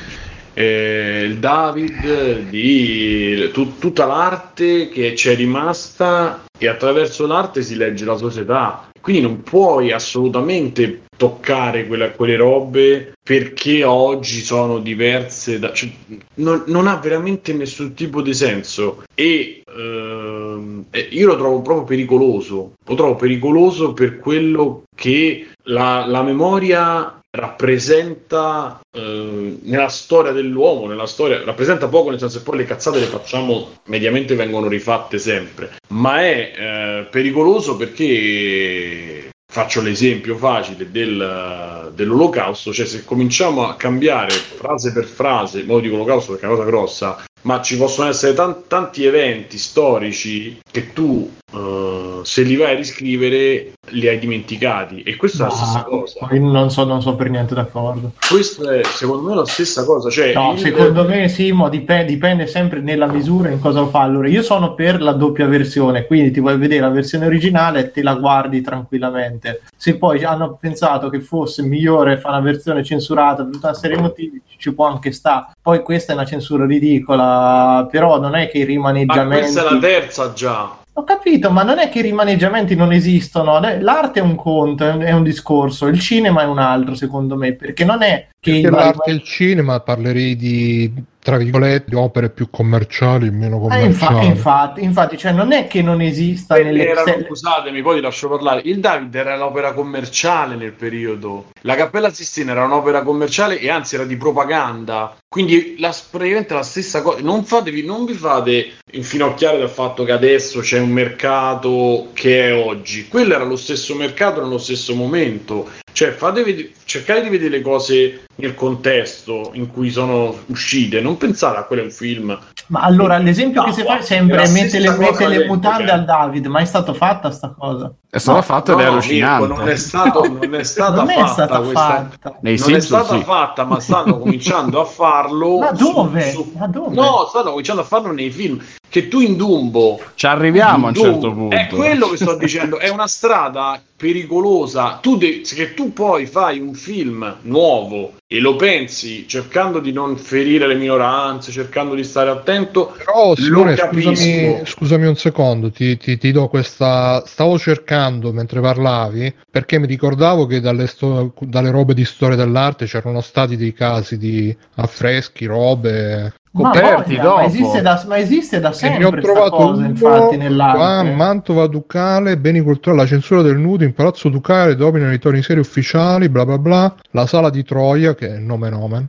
[0.54, 8.06] eh, il David, di tu- tutta l'arte che c'è rimasta e attraverso l'arte si legge
[8.06, 8.89] la società.
[9.01, 15.60] Quindi non puoi assolutamente toccare quella- quelle robe perché oggi sono diverse.
[15.60, 15.89] Da, cioè,
[16.36, 19.04] non, non ha veramente nessun tipo di senso.
[19.14, 22.74] E ehm, io lo trovo proprio pericoloso.
[22.86, 31.08] Lo trovo pericoloso per quello che la, la memoria rappresenta eh, nella storia dell'uomo, nella
[31.08, 35.72] storia, rappresenta poco nel senso che poi le cazzate le facciamo, mediamente vengono rifatte sempre,
[35.90, 44.32] ma è eh, pericoloso perché faccio l'esempio facile del, dell'olocausto, cioè se cominciamo a cambiare
[44.32, 48.34] frase per frase, mo dico olocausto perché è una cosa grossa, ma ci possono essere
[48.34, 55.02] tan- tanti eventi storici che tu eh, se li vai a riscrivere li hai dimenticati
[55.04, 56.28] e questa è la stessa Ma cosa.
[56.32, 58.14] non so, non so per niente d'accordo.
[58.30, 62.06] Questo è secondo me la stessa cosa, cioè No, il- secondo me sì, ma dipende,
[62.06, 64.02] dipende sempre nella misura in cosa lo fa.
[64.02, 67.92] Allora, io sono per la doppia versione, quindi ti vuoi vedere la versione originale e
[67.92, 69.64] te la guardi tranquillamente.
[69.76, 73.98] Se poi hanno pensato che fosse migliore fare una versione censurata per tutta una serie
[73.98, 75.52] di motivi, ci può anche sta.
[75.62, 79.42] Poi questa è una censura ridicola, però non è che i ma rimaneggiamenti...
[79.42, 80.78] questa è la terza già.
[80.96, 83.60] Ho capito, ma non è che i rimaneggiamenti non esistono.
[83.60, 87.84] L'arte è un conto, è un, discorso, il cinema è un altro, secondo me, perché
[87.84, 92.50] non è che vari- l'arte e il cinema parlerei di tra virgolette di opere più
[92.50, 94.26] commerciali, meno Ah, infa- commerciali.
[94.28, 98.28] infatti, infatti, cioè non è che non esista Quelli nelle erano- scusatemi, poi ti lascio
[98.28, 98.62] parlare.
[98.66, 101.46] Il David era un'opera commerciale nel periodo.
[101.62, 105.16] La Cappella Sistina era un'opera commerciale e anzi era di propaganda.
[105.30, 107.22] Quindi la, praticamente la stessa cosa.
[107.22, 112.54] Non, fatevi, non vi fate infinocchiare dal fatto che adesso c'è un mercato che è
[112.54, 113.08] oggi.
[113.08, 115.70] Quello era lo stesso mercato nello stesso momento.
[115.94, 121.00] Cioè, fatevi, cercate di vedere le cose nel contesto in cui sono uscite.
[121.02, 122.38] Non pensate a quello è un film.
[122.68, 125.28] Ma allora l'esempio No, che si fa è è sempre la mette stessa le, mette
[125.28, 125.96] le mutande cioè.
[125.98, 127.94] al David, ma è stata fatta sta cosa?
[128.10, 129.48] È stata No, fatta no, ed è allucinante.
[129.48, 132.38] Mirko, non è, stato, non è stata non è fatta stata questa- fatta.
[132.41, 133.24] Nei non è Simpson stata sì.
[133.24, 135.58] fatta, ma stanno cominciando a farlo.
[135.60, 136.32] Ma su- dove?
[136.32, 136.96] su- Ma dove?
[136.96, 138.60] No, stanno cominciando a farlo nei film.
[138.89, 140.00] Che tu in Dumbo.
[140.16, 141.56] Ci arriviamo a un Dumbo- certo punto.
[141.56, 142.78] È quello che sto dicendo.
[142.80, 145.00] È una strada pericolosa.
[145.02, 150.18] Tu de- che tu poi fai un film nuovo e lo pensi cercando di non
[150.18, 152.96] ferire le minoranze, cercando di stare attento.
[152.98, 154.16] Però capisco.
[154.16, 157.24] scusami, scusami un secondo, ti, ti- ti do questa.
[157.26, 162.86] Stavo cercando mentre parlavi perché mi ricordavo che dalle, sto- dalle robe di storia dell'arte
[162.86, 166.34] c'erano stati dei casi di affreschi, robe.
[166.54, 167.36] Ma Coperti voglia, dopo.
[167.38, 171.12] Ma esiste da, ma esiste da E sempre ne ho trovato cosa, infatti, qua, nell'arte.
[171.12, 175.60] Mantova Ducale, beni culturali, la censura del nudo in Palazzo Ducale, domina i toni seri
[175.60, 179.08] ufficiali, bla bla bla, la sala di Troia, che è il nome nomen.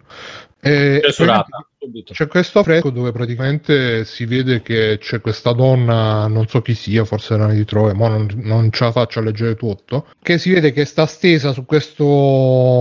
[0.64, 1.66] E- Censurata.
[1.78, 2.12] subito.
[2.14, 7.04] C'è questo affresco dove praticamente si vede che c'è questa donna, non so chi sia,
[7.04, 10.50] forse era di Troia, ma non, non ce la faccio a leggere tutto, che si
[10.52, 12.80] vede che sta stesa su questo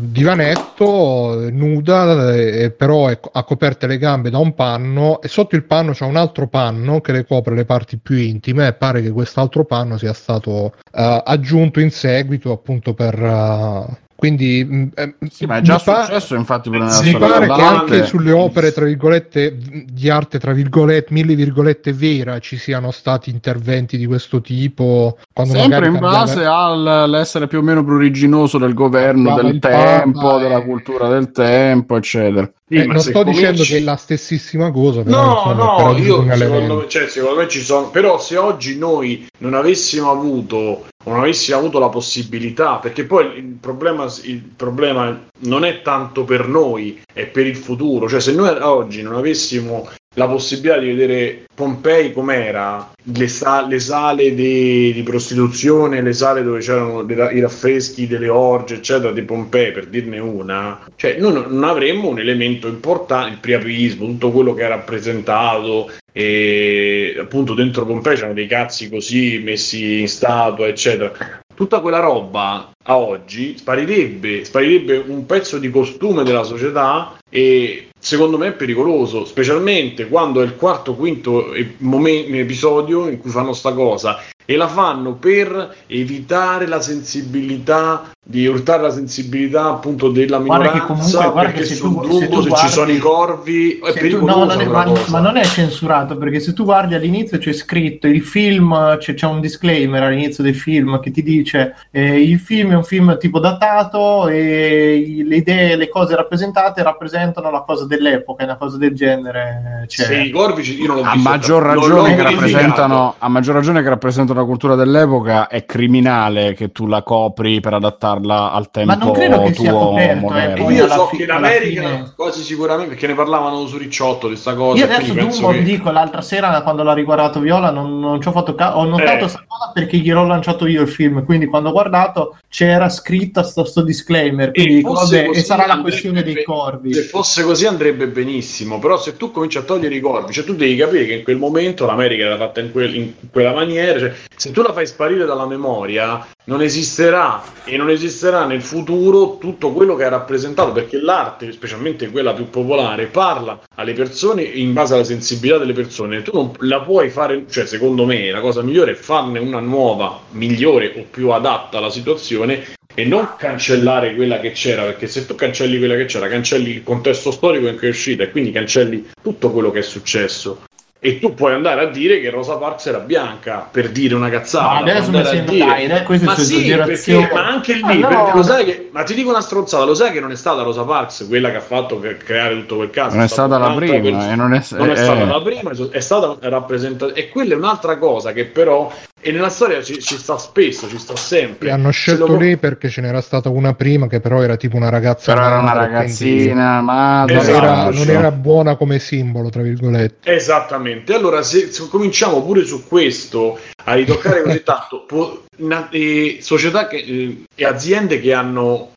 [0.00, 5.64] divanetto, nuda, e però è, ha coperte le gambe da un panno e sotto il
[5.64, 9.10] panno c'è un altro panno che le copre le parti più intime e pare che
[9.10, 13.14] quest'altro panno sia stato eh, aggiunto in seguito appunto per...
[13.14, 17.16] eh, quindi mh, eh, Sì, ma è già mi pa- successo infatti pure nella Sì,
[17.16, 19.56] pare che anche sulle opere tra virgolette
[19.90, 25.54] di arte tra virgolette mille virgolette vera ci siano stati interventi di questo tipo quando
[25.54, 30.58] Sempre in cambiava- base all'essere più o meno pruriginoso del governo, del tempo, Papa, della
[30.58, 30.64] eh.
[30.64, 32.50] cultura del tempo, eccetera.
[32.68, 35.90] Sì, Eh, non sto dicendo che è la stessissima cosa però No, insomma, per no,
[35.90, 40.10] aggiungere io secondo me, cioè, secondo me ci sono, però se oggi noi non avessimo
[40.10, 46.24] avuto non avessimo avuto la possibilità, perché poi il problema, il problema non è tanto
[46.24, 50.88] per noi, è per il futuro, cioè se noi oggi non avessimo la possibilità di
[50.88, 57.30] vedere Pompei com'era, le, sa- le sale di, di prostituzione, le sale dove c'erano ra-
[57.30, 62.08] i raffreschi delle orge, eccetera, di Pompei, per dirne una, cioè noi non, non avremmo
[62.08, 68.34] un elemento importante, il priapismo, tutto quello che è rappresentato, e appunto dentro Pompei c'erano
[68.34, 71.12] dei cazzi così messi in statua, eccetera.
[71.54, 78.38] Tutta quella roba a oggi sparirebbe, sparirebbe un pezzo di costume della società e secondo
[78.38, 83.52] me è pericoloso, specialmente quando è il quarto, quinto e- momen- episodio in cui fanno
[83.52, 90.38] sta cosa e la fanno per evitare la sensibilità di urtare la sensibilità appunto della
[90.38, 92.48] Guarda minoranza che comunque- guarda perché che se sul tu- Drugo se se, tu ci
[92.48, 96.38] guardi- sono i corvi è pericolosa no, non è- ma, ma non è censurato perché
[96.38, 101.00] se tu guardi all'inizio c'è scritto il film, c'è, c'è un disclaimer all'inizio del film
[101.00, 105.88] che ti dice eh, il film è un film tipo datato e le idee, le
[105.88, 109.86] cose rappresentate rappresentano la cosa dell'epoca, una cosa del genere.
[109.88, 113.28] Cioè, Se i corvi ci- io non l'ho A visto, maggior ragione che rappresentano a
[113.28, 117.72] maggior ragione che rappresentano la cultura dell'epoca è criminale che tu la copri per
[118.10, 121.22] adattarla al tempo Ma non credo che sia coperto, eh, io alla so fi- che
[121.24, 124.90] in alla America fine- quasi sicuramente perché ne parlavano su Ricciotto di sta cosa Io
[124.90, 128.32] e adesso Dumbo che- dico l'altra sera quando l'ha riguardato Viola non, non ci ho
[128.32, 129.18] fatto caso, ho notato Eh.
[129.18, 133.64] questa cosa perché gliel'ho lanciato io il film, quindi quando ho guardato c'era scritta sto,
[133.64, 136.92] sto disclaimer, quindi E dico vabbè, e sarà la questione dei corvi.
[136.92, 140.54] Se fosse così andrebbe benissimo, però se tu cominci a togliere i corvi, cioè tu
[140.54, 144.12] devi capire che in quel momento l'America era fatta in, quel- in quella maniera, cioè,
[144.36, 149.70] se tu la fai sparire dalla memoria non esisterà e non esisterà nel futuro tutto
[149.70, 154.94] quello che ha rappresentato, perché l'arte, specialmente quella più popolare, parla alle persone in base
[154.94, 158.92] alla sensibilità delle persone, tu non la puoi fare, cioè secondo me la cosa migliore
[158.92, 164.50] è farne una nuova, migliore o più adatta alla situazione e non cancellare quella che
[164.50, 167.90] c'era, perché se tu cancelli quella che c'era, cancelli il contesto storico in cui è
[167.90, 170.62] uscita e quindi cancelli tutto quello che è successo.
[171.02, 174.66] E tu puoi andare a dire che Rosa Parks era bianca per dire una cazzata.
[174.66, 177.94] Ma adesso mi sembra, dire- dai, dai, queste ma sì, perché, ma anche lì, Ma
[177.94, 178.08] no.
[178.08, 180.60] perché lo sai che, ma ti dico una stronzata, lo sai che non è stata
[180.60, 183.14] Rosa Parks quella che ha fatto per creare tutto quel caso.
[183.16, 184.30] Non è stata la prima, persona.
[184.30, 185.24] e non è, Non è eh, stata eh.
[185.24, 187.14] la prima, è stata rappresentata.
[187.14, 190.98] E quella è un'altra cosa che però, e nella storia ci, ci sta spesso, ci
[190.98, 191.68] sta sempre.
[191.68, 194.76] E hanno scelto lo- lei perché ce n'era stata una prima che però era tipo
[194.76, 198.04] una ragazza Però era una ragazzina, quindi Esatto, non, era, cioè.
[198.04, 200.32] non era buona come simbolo, tra virgolette.
[200.34, 206.38] Esattamente, allora se, se cominciamo pure su questo a ritoccare così tanto, può- na- eh,
[206.40, 208.92] società che, eh, e aziende che hanno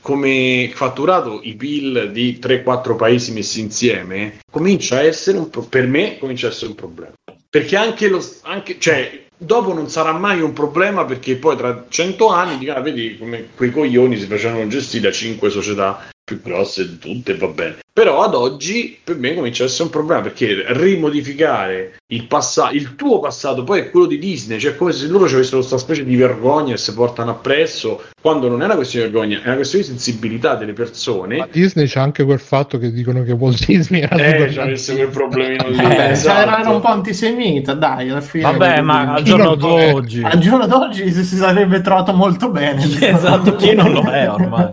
[0.00, 5.86] come fatturato i PIL di 3-4 paesi messi insieme, comincia a essere un pro- per
[5.86, 7.12] me comincia a essere un problema.
[7.48, 12.28] Perché anche lo anche, cioè, dopo non sarà mai un problema perché poi tra 100
[12.28, 16.88] anni dicono, "Ah, vedi come quei coglioni si facevano gestire da 5 società più grosse
[16.88, 17.78] di tutte, va bene.
[17.92, 22.94] Però ad oggi per me comincia a essere un problema perché rimodificare il passato, il
[22.94, 26.04] tuo passato, poi è quello di Disney, cioè come se loro ci avessero questa specie
[26.04, 29.56] di vergogna e si portano appresso, quando non è una questione di vergogna, è una
[29.56, 31.36] questione di sensibilità delle persone.
[31.38, 34.58] Ma Disney c'è anche quel fatto che dicono che Walt Disney era Eh, super ci
[34.60, 35.78] avesse quel problemino lì.
[35.78, 36.60] Eh, esatto.
[36.60, 38.44] era un po' antisemita, dai, alla fine.
[38.44, 40.22] Vabbè, ma al giorno d'oggi.
[40.22, 42.84] Al giorno d'oggi si si sarebbe trovato molto bene.
[43.00, 44.70] Esatto, chi non lo è ormai?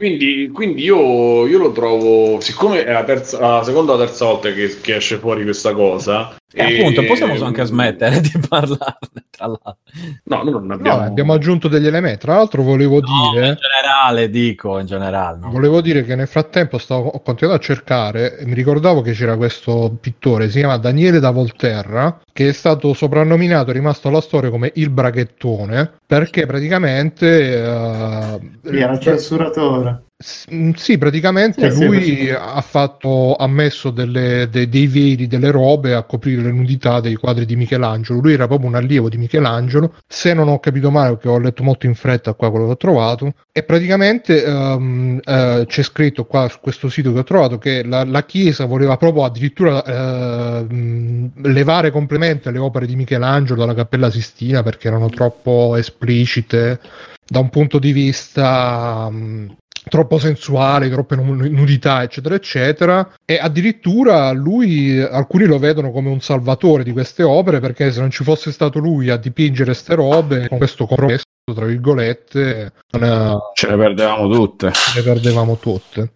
[0.00, 4.50] Quindi, quindi io, io lo trovo, siccome è la, terza, la seconda o terza volta
[4.50, 9.46] che, che esce fuori questa cosa, E e- appunto, possiamo anche smettere di parlarne, tra
[9.46, 9.76] l'altro.
[10.24, 11.02] No, noi non No, abbiamo.
[11.02, 12.20] abbiamo aggiunto degli elementi.
[12.20, 13.46] Tra l'altro volevo No, dire...
[13.48, 15.50] in generale, dico, in generale, no.
[15.50, 19.36] Volevo dire che nel frattempo stavo, ho continuato a cercare e mi ricordavo che c'era
[19.36, 24.48] questo pittore, si chiama Daniele da Volterra, che è stato soprannominato, è rimasto alla storia
[24.48, 27.52] come il braghettone, perché praticamente...
[27.52, 29.89] eh, Era il censuratore.
[30.22, 32.30] S- mm, Sì, praticamente Sì, lui sì.
[32.30, 37.14] ha fatto, ha messo delle- de- dei veli, delle robe a coprire le nudità dei
[37.14, 38.20] quadri di Michelangelo.
[38.20, 39.94] Lui era proprio un allievo di Michelangelo.
[40.06, 42.76] Se non ho capito male, perché ho letto molto in fretta qua quello che ho
[42.76, 47.82] trovato, e praticamente ehm, eh, c'è scritto qua su questo sito che ho trovato che
[47.84, 54.10] la, la Chiesa voleva proprio addirittura ehm, levare completamente le opere di Michelangelo dalla Cappella
[54.10, 56.80] Sistina perché erano troppo esplicite
[57.26, 59.56] da un punto di vista mh,
[59.88, 63.12] troppo sensuale, troppe nu- nudità, eccetera, eccetera.
[63.24, 68.10] E addirittura lui, alcuni lo vedono come un salvatore di queste opere perché se non
[68.10, 71.24] ci fosse stato lui a dipingere queste robe, con questo compromesso,
[71.54, 74.70] tra virgolette, non è- Ce le perdevamo tutte.
[74.94, 76.12] le perdevamo tutte.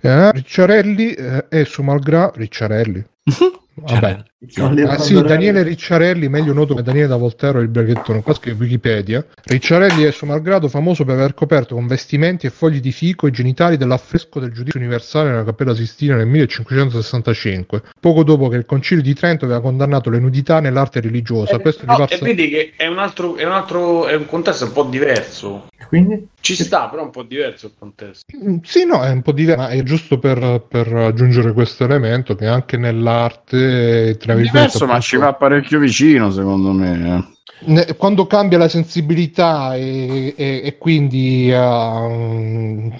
[0.00, 3.04] Eh, Ricciarelli eh, e su malgrado Ricciarelli.
[3.74, 4.22] Vabbè.
[4.86, 9.24] Ah, sì, Daniele Ricciarelli, meglio noto come Daniele da Volterra il braghettone, qua scrive Wikipedia.
[9.44, 13.30] Ricciarelli è suo malgrado famoso per aver coperto con vestimenti e fogli di fico i
[13.30, 19.02] genitali dell'affresco del giudizio universale nella Cappella Sistina nel 1565, poco dopo che il Concilio
[19.02, 21.58] di Trento aveva condannato le nudità nell'arte religiosa.
[21.58, 24.64] Questo No, gli e vedi che è un altro, è un altro, è un contesto
[24.64, 25.66] un po' diverso.
[25.86, 26.28] Quindi?
[26.40, 28.24] Ci sta, però è un po' diverso il contesto.
[28.36, 32.34] Mm, Sì, no, è un po' diverso, ma è giusto per, per aggiungere questo elemento
[32.34, 37.31] che anche nell'arte, tra virgolette, Diverso, ma ci va parecchio vicino, secondo me.
[37.96, 42.92] Quando cambia la sensibilità e, e- e quindi uh,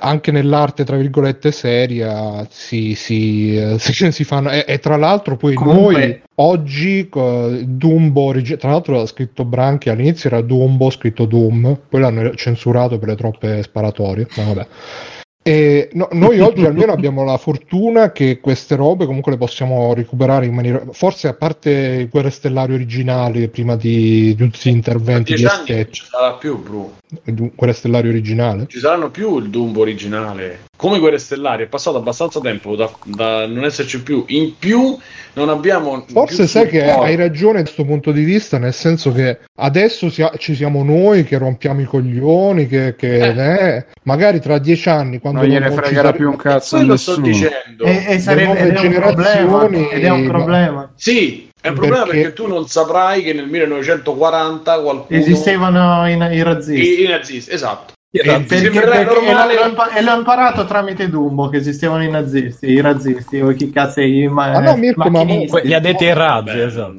[0.00, 4.50] anche nell'arte, tra virgolette, seria si, si, si, si fanno.
[4.50, 9.88] E, e tra l'altro, poi Comunque- noi oggi co- Dumbo, tra l'altro ha scritto Branchi
[9.88, 14.26] all'inizio era Dumbo, scritto Doom, poi l'hanno censurato per le troppe sparatorie.
[14.36, 14.66] Ma vabbè.
[15.46, 20.44] E no- noi oggi almeno abbiamo la fortuna che queste robe comunque le possiamo recuperare
[20.46, 20.82] in maniera.
[20.90, 21.70] Forse a parte
[22.00, 26.32] i Guerre Stellari originali, prima di, di tutti gli interventi di anni non ci sarà
[26.32, 26.94] più, Bru.
[27.54, 28.66] Guerre Stellari originale.
[28.68, 30.60] Ci saranno più il Dumbo originale.
[30.76, 34.24] Come Guerre Stellari è passato abbastanza tempo da, da non esserci più.
[34.28, 34.96] In più
[35.34, 36.04] non abbiamo...
[36.08, 40.10] Forse più sai che hai ragione da questo punto di vista, nel senso che adesso
[40.10, 45.18] sia- ci siamo noi che rompiamo i coglioni, che, che- eh, magari tra dieci anni,
[45.18, 47.26] quando Non gliene ci fregherà più un cazzo Quello sto nessuno.
[47.26, 47.84] dicendo.
[47.84, 49.20] E, e sarebbe, ed è problema.
[49.20, 50.92] generazioni- Ed è un problema.
[50.96, 55.18] Sì, è un problema Perché- perché tu non saprai che nel 1940 qualcuno...
[55.18, 57.00] Esistevano i, i razzisti.
[57.00, 57.94] I, i nazisti, esatto.
[58.10, 58.68] Perché, perché-
[59.00, 63.40] e, l'ho, normale- impa- e l'ho imparato tramite Dumbo che esistevano i nazisti, i razzisti,
[63.40, 65.24] o chi cazzo è i ma- Ah, no, Mirko, ma-
[65.62, 66.94] Gli addetti ai razzi, esatto.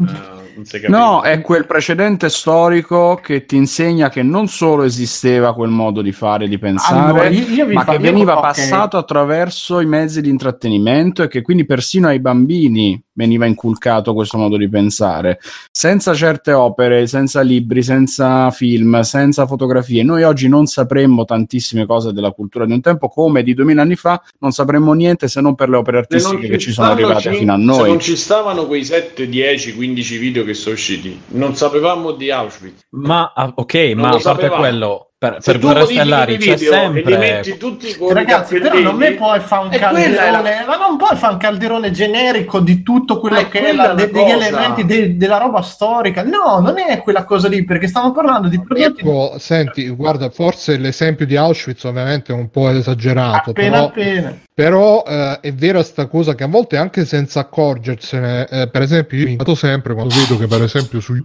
[0.88, 6.12] No, è quel precedente storico che ti insegna che non solo esisteva quel modo di
[6.12, 8.42] fare, di pensare, Allora, io- io ma fa- che io- veniva ok.
[8.42, 14.38] passato attraverso i mezzi di intrattenimento e che quindi persino ai bambini veniva inculcato questo
[14.38, 15.40] modo di pensare.
[15.72, 22.14] Senza certe opere, senza libri, senza film, senza fotografie, noi oggi non sapremmo tantissime cose
[22.14, 25.56] della cultura di un tempo come di duemila anni fa non sapremmo niente se non
[25.56, 27.90] per le opere Se artistiche che ci sono arrivate cin- fino a Se noi.
[27.90, 32.88] non ci stavano quei 7, 10, 15 video che sono usciti, non sapevamo di Auschwitz.
[32.92, 36.72] Ma ah, ok, Non ma a parte quello, per, Se per Guerre Stellari c'è video
[36.74, 37.18] sempre.
[37.18, 41.16] metti tutti con Ragazzi, però non mi puoi fare un calderone, era- ma non puoi
[41.18, 44.22] fare un calderone generico di tutto quello Ma che è quella la- la de- degli
[44.32, 44.36] cosa.
[44.48, 46.22] elementi de- della roba storica.
[46.22, 50.78] No, non è quella cosa lì, perché stiamo parlando di prodotti Mirko, senti, guarda, forse
[50.78, 54.38] l'esempio di Auschwitz ovviamente è un po' esagerato, appena però, appena.
[54.54, 59.18] però, eh, è vera sta cosa che a volte anche senza accorgersene, eh, per esempio
[59.18, 61.16] io mi noto sempre quando vedo che per esempio su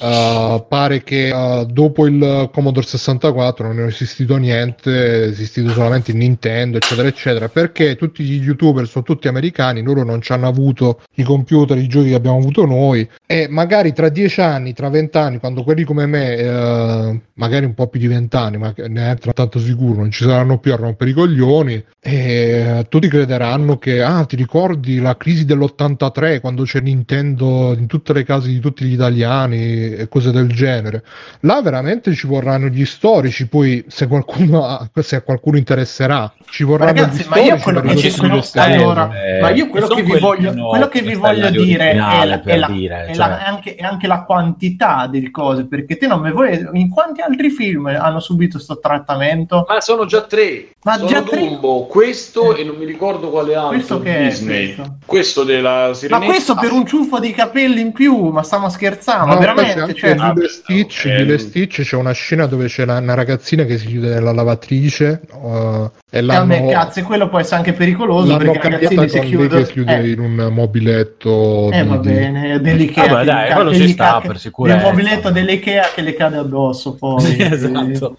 [0.00, 6.10] Eh, pare che eh, dopo il Commodore 64 non è esistito niente, è esistito solamente
[6.10, 10.48] il Nintendo, eccetera, eccetera, perché tutti gli youtuber sono tutti americani, loro non ci hanno
[10.48, 14.88] avuto i computer, i giochi che abbiamo avuto noi e magari tra dieci anni, tra
[14.88, 19.58] vent'anni, quando quelli come me, eh, magari un po' più di vent'anni, ma neanche tanto
[19.58, 24.36] sicuro, non ci saranno più a rompere i coglioni, e tutti crederanno che, ah, ti
[24.36, 29.33] ricordi la crisi dell'83 quando c'è Nintendo in tutte le case di tutti gli italiani
[29.42, 31.02] e cose del genere.
[31.40, 36.62] Là veramente ci vorranno gli storici, poi se qualcuno, ha- se a qualcuno interesserà, ci
[36.64, 38.60] vorranno Ragazzi, gli ma io storici quello che, ci cose.
[38.60, 41.90] allora, Eh, ma io quello sono che vi voglio, no, quello che vi voglio dire
[41.90, 43.16] è, la- è la- dire, è cioè.
[43.28, 46.66] la- è anche, è anche la quantità di cose, perché te non mi vuoi...
[46.74, 49.64] In quanti altri film hanno subito questo trattamento?
[49.68, 50.68] Ma sono già tre.
[50.84, 51.40] Ma sono già tre?
[51.40, 52.60] Dumbo, questo Eh.
[52.60, 54.74] e non mi ricordo quale altro Questo che è Disney.
[54.74, 54.96] questo?
[55.06, 56.26] Questo della Ma Sirenetta.
[56.26, 59.80] questo per un ciuffo di capelli in più, ma stiamo scherzando, ma No, veramente?
[59.80, 61.10] anche Cioè, Ah, Stitch, ok.
[61.10, 64.08] in Lilo e Stitch c'è una scena dove c'è la- una ragazzina che si chiude
[64.14, 68.38] nella lavatrice uh, e eh, l'hanno, vabbè, cazzo, e quello può essere anche pericoloso l'hanno
[68.38, 69.64] perché cambiata si lei che chiudono.
[69.64, 73.06] si chiude Eh, in un mobiletto eh, di- va bene, dell'Ikea.
[73.06, 74.82] Vabbè, che dai, quello ci sta, per Del sicurezza.
[74.88, 77.36] mobiletto dell'Ikea che le cade addosso poi.
[77.38, 78.16] esatto.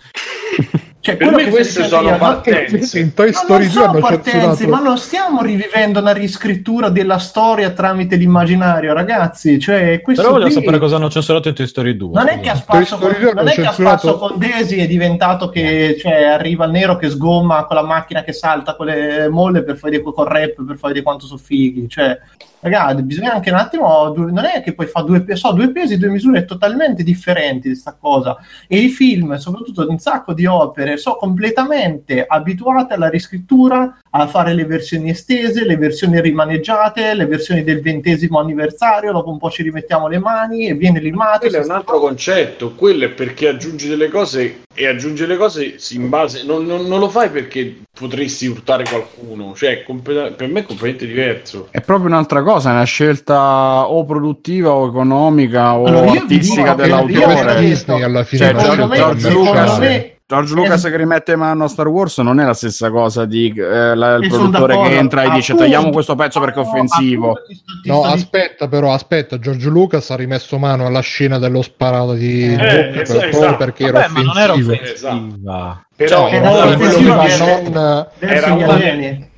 [1.05, 2.97] Cioè, Per me che queste sono io, partenze.
[2.99, 6.89] in Toy Ma Story non 2 hanno sono partenze, ma non stiamo rivivendo una riscrittura
[6.89, 9.59] della storia tramite l'immaginario, ragazzi.
[9.59, 12.09] Cioè, questo Però voglio qui- sapere cosa hanno censurato in Toy Story 2.
[12.11, 14.87] Non è che a spasso, con, non è che a censurato- spasso con Daisy è
[14.87, 19.29] diventato che cioè, arriva il nero che sgomma con la macchina che salta con le
[19.29, 21.87] molle per fare col rap per fare di quanto sono fighi.
[21.87, 22.17] Cioè,
[22.61, 24.09] ragazzi, bisogna anche un attimo.
[24.09, 27.75] due- Non è che poi fa due, so, due pesi, due misure totalmente differenti di
[27.75, 28.37] sta cosa.
[28.67, 34.27] E i film, soprattutto di un sacco di opere, sono completamente abituate alla riscrittura, a
[34.27, 39.11] fare le versioni estese, le versioni rimaneggiate, le versioni del ventesimo anniversario.
[39.11, 41.39] Dopo un po' ci rimettiamo le mani e viene limato.
[41.39, 45.77] Quello è un altro concetto, quello è perché aggiungi delle cose e aggiungi le cose
[45.77, 50.31] si- in base, non, non- non lo fai perché potresti urtare qualcuno, cioè è completa-
[50.31, 51.67] per me è completamente diverso.
[51.71, 56.69] È proprio un'altra cosa, è una scelta o produttiva o economica o Allora, io artistica
[56.69, 57.59] Io dell'autore.
[57.59, 60.55] Disney alla fine Cioè, George- scelta George commerciale.
[60.55, 63.93] Lucas- Lucas che rimette mano a Star Wars non è la stessa cosa di eh,
[63.95, 67.31] la- il produttore che entra e dice tagliamo questo pezzo perché è offensivo.
[67.31, 69.37] Appunto, ti sto- ti No, sto di- aspetta, però, aspetta.
[69.37, 73.29] George Lucas ha rimesso mano alla scena dello sparato di Eh, Luke esatto, per- proprio
[73.29, 73.57] esatto.
[73.57, 74.73] perché era Vabbè, ma non era offensivo.
[75.11, 75.85] offensiva.
[75.95, 76.49] Però Cioè, era
[78.19, 79.29] era non, era alieni.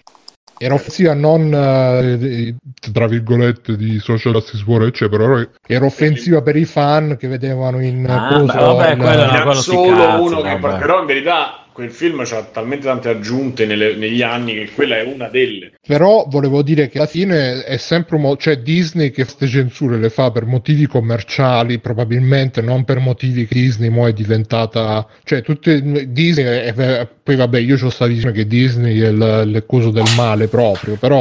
[0.60, 2.56] Era offensiva non eh,
[2.92, 8.06] tra virgolette di social justice warrior, però era offensiva per i fan che vedevano in
[8.10, 10.78] Ah, beh, vabbè, in- quello quello solo cazzi, uno che vabbè.
[10.80, 15.04] però in verità quel film ha talmente tante aggiunte nelle- negli anni che quella è
[15.04, 15.74] una delle.
[15.86, 20.00] Però volevo dire che alla fine è sempre un mo- cioè Disney che queste censure
[20.00, 25.44] le fa per motivi commerciali, probabilmente non per motivi che Disney mo è diventata, cioè
[25.44, 30.12] tutte Disney è- poi vabbè, io ho sta visione che Disney è il, coso del
[30.16, 31.20] male proprio, però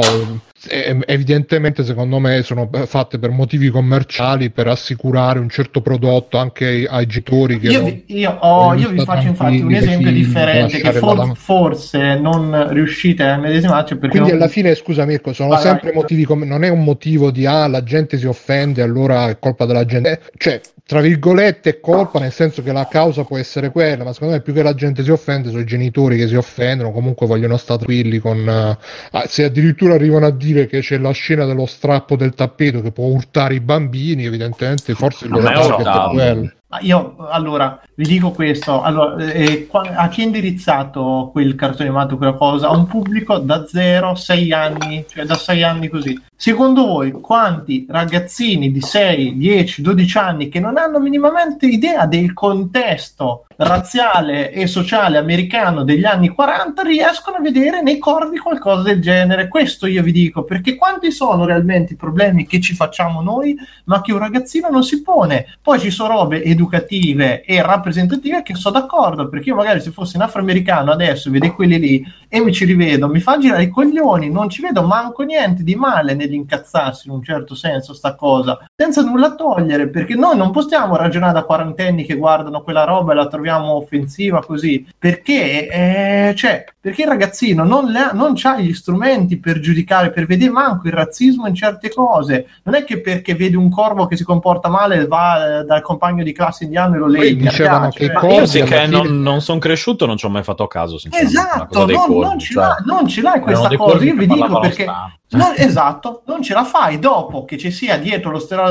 [0.69, 6.65] eh, evidentemente secondo me sono fatte per motivi commerciali per assicurare un certo prodotto anche
[6.65, 10.07] ai, ai genitori che Io non- vi, io non io vi faccio infatti un esempio
[10.07, 14.73] film, differente che for- la- forse non riuscite a medesimarci perché Quindi non- alla fine,
[14.75, 16.01] scusa Mirko, sono Vai, sempre vai.
[16.01, 19.65] motivi come non è un motivo di ah, la gente si offende, allora è colpa
[19.65, 20.21] della gente.
[20.37, 24.35] Cioè, tra virgolette, è colpa nel senso che la causa può essere quella, ma secondo
[24.35, 27.57] me più che la gente si offende sono i genitori che si offendono, comunque vogliono
[27.57, 32.15] stare tranquilli con ah, se addirittura arrivano a dire che c'è la scena dello strappo
[32.15, 36.51] del tappeto che può urtare i bambini, evidentemente forse il Non loro target è quello.
[36.69, 41.87] Ma io allora vi dico questo: allora, eh, qua- a chi è indirizzato quel cartone
[41.87, 42.67] animato, quella cosa?
[42.67, 46.19] A un pubblico da 0 6 anni, cioè da 6 anni così.
[46.35, 52.33] Secondo voi, quanti ragazzini di 6, 10, 12 anni che non hanno minimamente idea del
[52.33, 59.01] contesto razziale e sociale americano degli anni 40 riescono a vedere nei corvi qualcosa del
[59.01, 59.47] genere?
[59.47, 64.01] Questo io vi dico, perché quanti sono realmente i problemi che ci facciamo noi, ma
[64.01, 65.57] che un ragazzino non si pone?
[65.61, 70.15] Poi ci sono robe educative e rappresentative che sono d'accordo, perché io magari se fossi
[70.15, 74.29] un afroamericano adesso vedo quelli lì e mi ci rivedo, mi fa girare i coglioni,
[74.29, 79.01] non ci vedo manco niente di male nell'incazzarsi in un certo senso sta cosa, senza
[79.01, 83.25] nulla togliere, perché noi non possiamo ragionare da quarantenni che guardano quella roba e la
[83.25, 88.71] troviamo offensiva così, perché, eh, cioè, perché il ragazzino non, le ha, non ha gli
[88.75, 93.33] strumenti per giudicare, per vedere manco il razzismo in certe cose, non è che perché
[93.33, 96.97] vede un corvo che si comporta male va eh, dal compagno di classe indiano e
[96.99, 97.49] lo Poi legge.
[97.49, 100.25] dicevano che i Ma corvi io sì che fine- non, non sono cresciuto, non ci
[100.27, 100.99] ho mai fatto caso.
[101.09, 104.03] Esatto, non, corvi, non ce cioè, l'ha, non ce l'hai questa cosa.
[104.03, 104.85] Io che vi dico perché
[105.29, 108.65] non- esatto, non ce la fai dopo che ci sia dietro lo stereotipo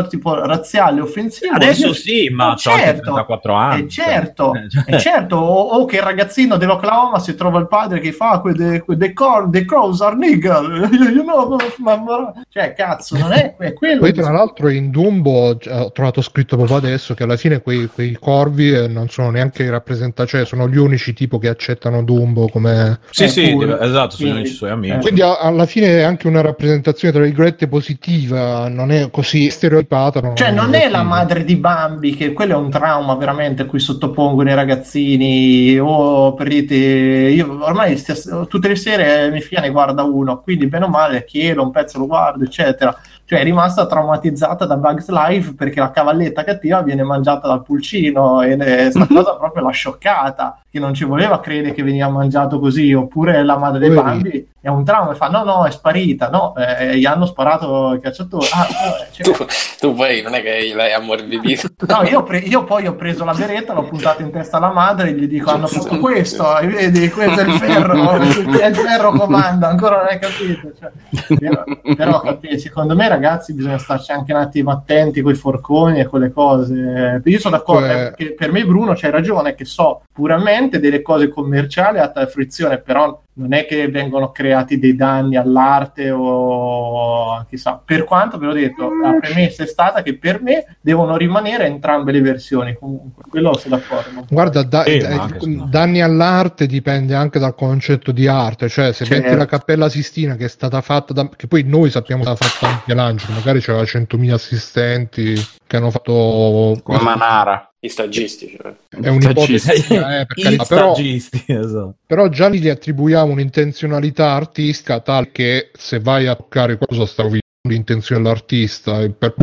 [0.47, 1.55] razziale offensivo.
[1.55, 3.83] Adesso Io- sì, ma anche certo, 34 anni.
[3.85, 4.95] E certo, cioè.
[4.95, 8.53] e certo, o, o che il ragazzino dell'Oklahoma si trova il padre che fa que
[8.55, 13.55] the, que the, cor- the crows are nigger, you know, ma- cioè cazzo, non è,
[13.57, 14.01] è quello.
[14.01, 17.87] Poi tra l'altro in Dumbo eh, ho trovato scritto proprio adesso che alla fine quei,
[17.93, 22.49] quei corvi eh, non sono neanche rappresentati, cioè sono gli unici tipo che accettano Dumbo
[22.49, 22.99] come...
[23.11, 23.79] Sì, Eh, sì, pure.
[23.81, 24.95] esatto, sono Quindi- i suoi amici.
[24.95, 24.99] eh.
[24.99, 29.51] Quindi alla fine è anche una rappresentazione tra virgolette positiva, non è così
[29.87, 30.35] stereotipata.
[30.35, 33.79] Cioè, non è la madre di Bambi, che quello è un trauma veramente a cui
[33.79, 35.79] sottopongono i ragazzini.
[35.79, 40.67] O per dirti, io ormai stia- tutte le sere mia figlia ne guarda uno, quindi
[40.67, 42.97] bene o male, chiedo un pezzo lo guardo, eccetera.
[43.27, 48.41] Cioè, è rimasta traumatizzata da Bugs Life perché la cavalletta cattiva viene mangiata dal pulcino
[48.43, 52.61] e ne- sta cosa proprio l'ha scioccata, che non ci voleva credere che veniva mangiato
[52.61, 52.93] così.
[52.93, 53.91] Oppure la madre dei.
[53.91, 56.29] Bambi è un trauma e fa: No, no, è sparita.
[56.31, 58.47] No, eh, gli hanno sparato il cacciatore.
[58.53, 59.45] Ah, eh, cioè- Tu,
[59.81, 61.69] tu poi non è che l'hai ammorbidito.
[61.87, 65.09] No, io, pre- io poi ho preso la beretta, l'ho puntata in testa alla madre
[65.11, 69.67] e gli dico: Hanno fatto questo, e vedi, questo è il ferro, il ferro comanda,
[69.69, 70.71] ancora non hai capito.
[70.79, 71.65] Cioè, però,
[71.97, 76.07] però, capi- secondo me, ragazzi, bisogna starci anche un attimo attenti con i forconi e
[76.07, 77.21] quelle cose.
[77.25, 81.29] Io sono d'accordo, eh, perché per me, Bruno, c'hai ragione, che so puramente delle cose
[81.29, 87.81] commerciali a tal frizione, però non è che vengono creati dei danni all'arte o chissà.
[87.85, 92.13] Per quanto ve l'ho detto, la premessa è stata che per me devono rimanere entrambe
[92.13, 92.75] le versioni.
[92.79, 94.25] Comunque, quello sono d'accordo.
[94.31, 95.29] Guarda, da- Sì, da-
[95.69, 99.23] danni all'arte dipende anche dal concetto di arte, cioè se Certo.
[99.23, 102.35] metti la Cappella Sistina che è stata fatta da, che poi noi sappiamo che è
[102.37, 105.35] stata fatta anche l'Angelo, magari c'era 100.000 assistenti
[105.67, 107.71] che hanno fatto Come Manara.
[107.79, 108.75] Gli stagisti, cioè.
[108.89, 111.97] è un'ipotesi, eh, per carità, I però, stagisti, esatto.
[112.07, 117.23] però già lì gli attribuiamo un'intenzionalità artistica tal che se vai a toccare cosa sta
[117.23, 119.35] rovinando l'intenzione dell'artista e per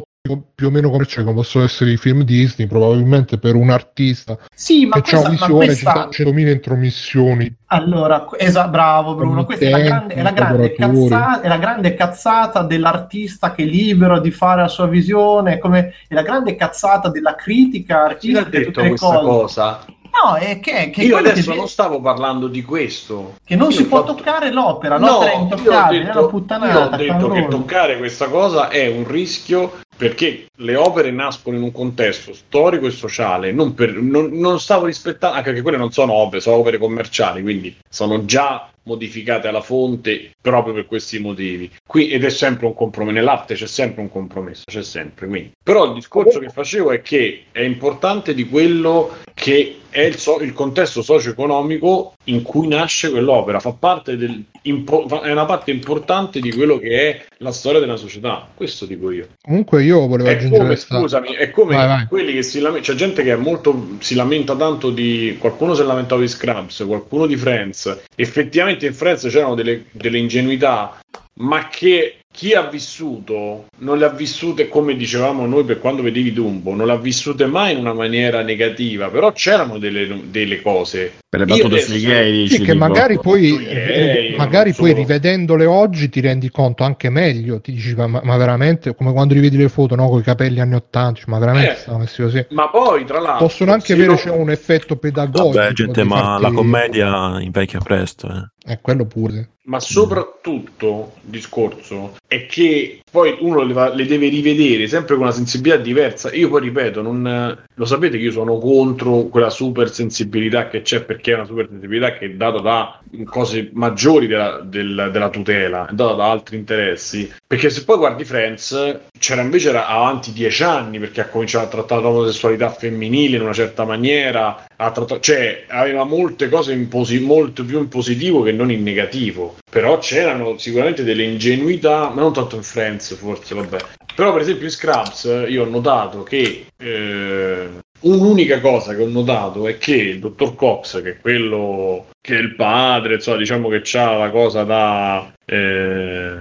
[0.56, 4.86] più o meno commerciali come possono essere i film Disney, probabilmente per un artista Sì,
[4.86, 9.70] ma che ma visione questa- ci sono 100.000 intromissioni allora, esa- bravo Bruno, questa è
[9.70, 11.10] la grande, è la grande collaboratori.
[11.10, 15.94] cazza- è la grande cazzata dell'artista che è libero di fare la sua visione, come
[16.08, 19.26] è la grande cazzata della critica Chi l'ha artistica detto tutte le questa cose.
[19.28, 19.86] cosa?
[20.24, 23.34] No, è che, che Io adesso che, non stavo parlando di questo.
[23.44, 26.28] che non Io si può fatto- toccare l'opera, No, l'opera è intoccabile, è detto, una
[26.28, 26.72] puttanata.
[27.02, 31.64] io ho detto che toccare questa cosa è un rischio perché le opere nascono in
[31.64, 33.52] un contesto storico e sociale.
[33.52, 37.42] Non, per- non- non stavo rispettando, anche perché quelle non sono opere, sono opere commerciali,
[37.42, 41.70] quindi sono già modificate alla fonte proprio per questi motivi.
[41.86, 45.28] Qui, ed è sempre un compromesso, nell'arte c'è sempre un compromesso, c'è sempre.
[45.28, 45.52] Quindi.
[45.64, 50.40] Però il discorso che facevo è che è importante di quello che è il, so-
[50.42, 55.72] il contesto socio-economico in cui nasce quell'opera, fa parte del, impo- fa- è una parte
[55.72, 58.48] importante di quello che è la storia della società.
[58.54, 59.28] Questo dico io.
[59.42, 61.00] Comunque io volevo È aggiungere come, questa...
[61.00, 62.06] scusami, è come Vai, vai.
[62.08, 65.82] quelli che si lamenta, c'è gente che è molto, si lamenta tanto di, qualcuno si
[65.82, 71.00] è lamentato di Scrubs, qualcuno di Friends, effettivamente in Friends c'erano delle, delle ingenuità,
[71.36, 76.34] ma che chi ha vissuto non le ha vissute come dicevamo noi per quando vedevi
[76.34, 81.12] Dumbo, non le ha vissute mai in una maniera negativa, però c'erano delle, delle cose.
[81.30, 85.02] Per le battute sui gay, Sì, che magari poi, eh, magari non poi solo.
[85.02, 89.58] rivedendole oggi ti rendi conto anche meglio, ti dici ma, ma veramente come quando rivedi
[89.58, 91.98] le foto no, con i capelli anni 80, dici, ma veramente Eh.
[91.98, 92.46] messi così.
[92.50, 95.50] Ma poi, tra l'altro, Possono anche avere no- cioè, un effetto pedagogico.
[95.60, 98.28] Vabbè, gente, ma farti- la commedia invecchia presto.
[98.28, 98.52] Eh.
[98.66, 99.50] Eh, quello pure.
[99.66, 105.24] Ma soprattutto il discorso è che poi uno le, va- le deve rivedere sempre con
[105.24, 106.34] una sensibilità diversa.
[106.34, 111.04] Io poi ripeto, non, lo sapete che io sono contro quella super sensibilità che c'è
[111.04, 115.88] perché è una super sensibilità che è data da cose maggiori della, del- della tutela,
[115.88, 117.32] è data da altri interessi.
[117.48, 121.70] Perché se poi guardi Friends, c'era invece era avanti dieci anni perché ha cominciato a
[121.70, 127.64] trattare l'omosessualità femminile in una certa maniera, trattato- cioè aveva molte cose in posi- molto
[127.66, 129.56] più in positivo che non in negativo.
[129.70, 133.78] Però c'erano sicuramente delle ingenuità, ma non tanto in Friends, forse, vabbè.
[134.16, 137.68] Però, per esempio, in Scraps eh, io ho notato che eh,
[138.02, 142.40] un'unica cosa che ho notato è che il dottor Cox, che è quello che è
[142.40, 145.34] il padre, insomma, diciamo che ha la cosa da.
[145.46, 146.38] eh,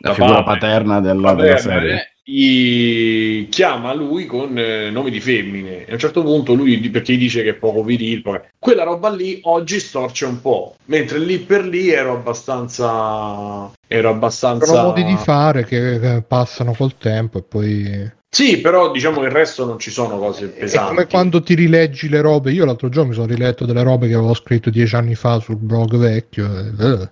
[0.00, 1.94] La da figura padre, paterna della, paterna, della serie.
[1.94, 6.78] eh, gli chiama lui con eh, nomi di femmine e a un certo punto lui
[6.90, 10.74] perché gli dice che è poco viril poco- quella roba lì oggi storce un po'
[10.86, 16.74] mentre lì per lì ero abbastanza ero abbastanza Sono modi di fare che, che passano
[16.74, 18.10] col tempo e poi...
[18.28, 21.54] sì però diciamo che il resto non ci sono cose È pesanti come quando ti
[21.54, 22.52] rileggi le robe.
[22.52, 25.56] Io l'altro giorno mi sono riletto delle robe che avevo scritto dieci anni fa sul
[25.56, 26.46] blog vecchio.
[26.58, 27.08] e, eh.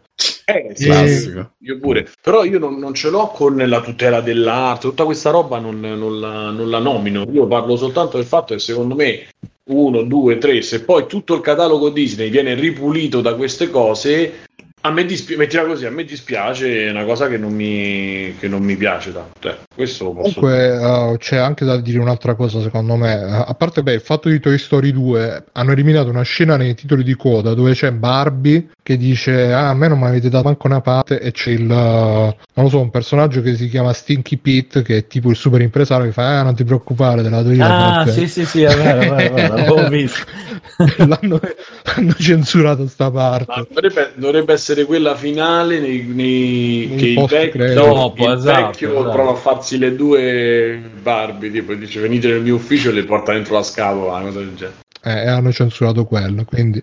[0.48, 1.54] Eh, sì, Classico.
[1.58, 5.58] io pure però io non, non ce l'ho con la tutela dell'arte tutta questa roba
[5.58, 9.26] non, non la, non la nomino io parlo soltanto del fatto che secondo me
[9.68, 14.44] uno, due, tre, se poi tutto il catalogo Disney viene ripulito da queste cose,
[14.82, 18.46] a me dispiace, mettiamo così, a me dispiace, è una cosa che non mi, che
[18.46, 19.48] non mi piace tanto.
[19.48, 19.56] eh.
[19.74, 23.14] Questo lo posso Comunque eh, c'è anche da dire un'altra cosa secondo me.
[23.14, 26.76] Eh, A parte beh, il fatto di Toy Story 2, hanno eliminato una scena nei
[26.76, 30.44] titoli di coda dove c'è Barbie che dice ah, a me non mi avete dato
[30.44, 34.36] manco una parte e c'è il, non lo so, un personaggio che si chiama Stinky
[34.36, 37.50] Pete che è tipo il super impresario che fa ah non ti preoccupare della tua
[37.50, 37.66] vita.
[37.66, 40.24] Ah, perché-" sì, sì, sì, è vero, è vero, l'avevo visto.
[41.04, 41.40] L'hanno,
[41.96, 43.66] hanno censurato sta parte.
[43.68, 47.72] Dovrebbe, dovrebbe essere quella finale nei, nei- che il credit.
[47.72, 49.10] Dopo, il esatto, vecchio esatto.
[49.10, 53.32] prova a farsi le due Barbie, tipo dice venite nel mio ufficio e le porta
[53.32, 54.76] dentro la scatola, una cosa del genere.
[55.02, 56.80] Eh, e hanno censurato quello, quindi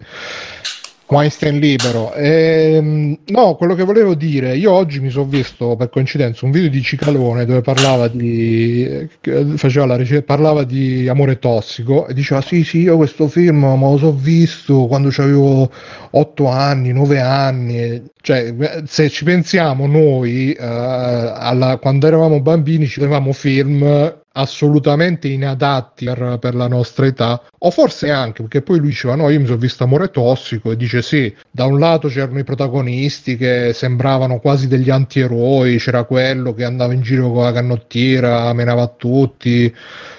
[1.13, 2.13] Weinstein libero.
[2.13, 6.69] Ehm, no, quello che volevo dire, io oggi mi sono visto per coincidenza un video
[6.69, 8.83] di Cicalone dove parlava di,
[9.21, 13.63] eh, faceva la ricerca, parlava di amore tossico e diceva sì sì io questo film
[13.63, 15.71] me lo so visto quando avevo
[16.11, 18.53] 8 anni, 9 anni, cioè
[18.85, 26.37] se ci pensiamo noi eh, alla- quando eravamo bambini ci vedevamo film assolutamente inadatti per,
[26.39, 29.57] per la nostra età o forse anche perché poi lui diceva no io mi sono
[29.57, 34.67] visto amore tossico e dice sì da un lato c'erano i protagonisti che sembravano quasi
[34.67, 39.73] degli antieroi c'era quello che andava in giro con la canottiera menava tutti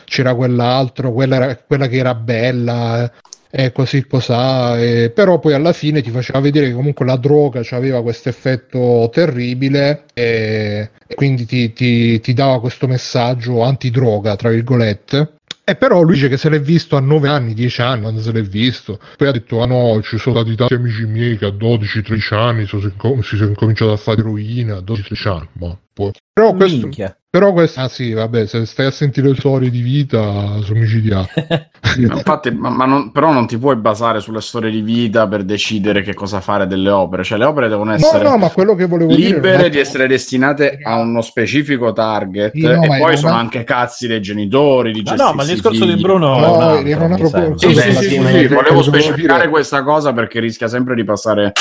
[0.04, 3.10] c'era quell'altro quella, era- quella che era bella
[3.57, 7.62] e così cos'ha, e- però poi alla fine ti faceva vedere che comunque la droga
[7.70, 14.48] aveva questo effetto terribile e, e quindi ti, ti- ti dava questo messaggio antidroga, tra
[14.48, 15.34] virgolette.
[15.62, 18.32] E però lui dice che se l'è visto a 9 anni, 10 anni, quando se
[18.32, 18.98] l'è visto.
[19.16, 22.66] Poi ha detto, ah no, ci sono stati tanti amici miei che a 12-13 anni
[22.66, 22.82] sono,
[23.22, 25.48] si sono incominciato a fare eroina, a 12-13 anni.
[25.52, 26.11] Ma poi...
[26.32, 27.16] Però questo, Minchia.
[27.35, 30.20] Però questo, ah sì, vabbè, se stai a sentire le storie di vita,
[30.62, 31.26] sono micidiali.
[32.07, 35.43] Ma Infatti, ma, ma non- però non ti puoi basare sulle storie di vita per
[35.43, 37.24] decidere che cosa fare delle opere.
[37.24, 39.35] Cioè, le opere devono No, essere no, ma quello che volevo dire...
[39.35, 42.53] libere è- di essere destinate a uno specifico target.
[42.55, 44.93] Sì, no, e poi sono una- anche cazzi dei genitori.
[44.93, 46.03] Di Ma no, ma il discorso di figli.
[46.03, 48.16] Bruno No, è altro, era una proposta- Sì,
[48.47, 51.53] volevo specificare questa cosa perché rischia sempre di passare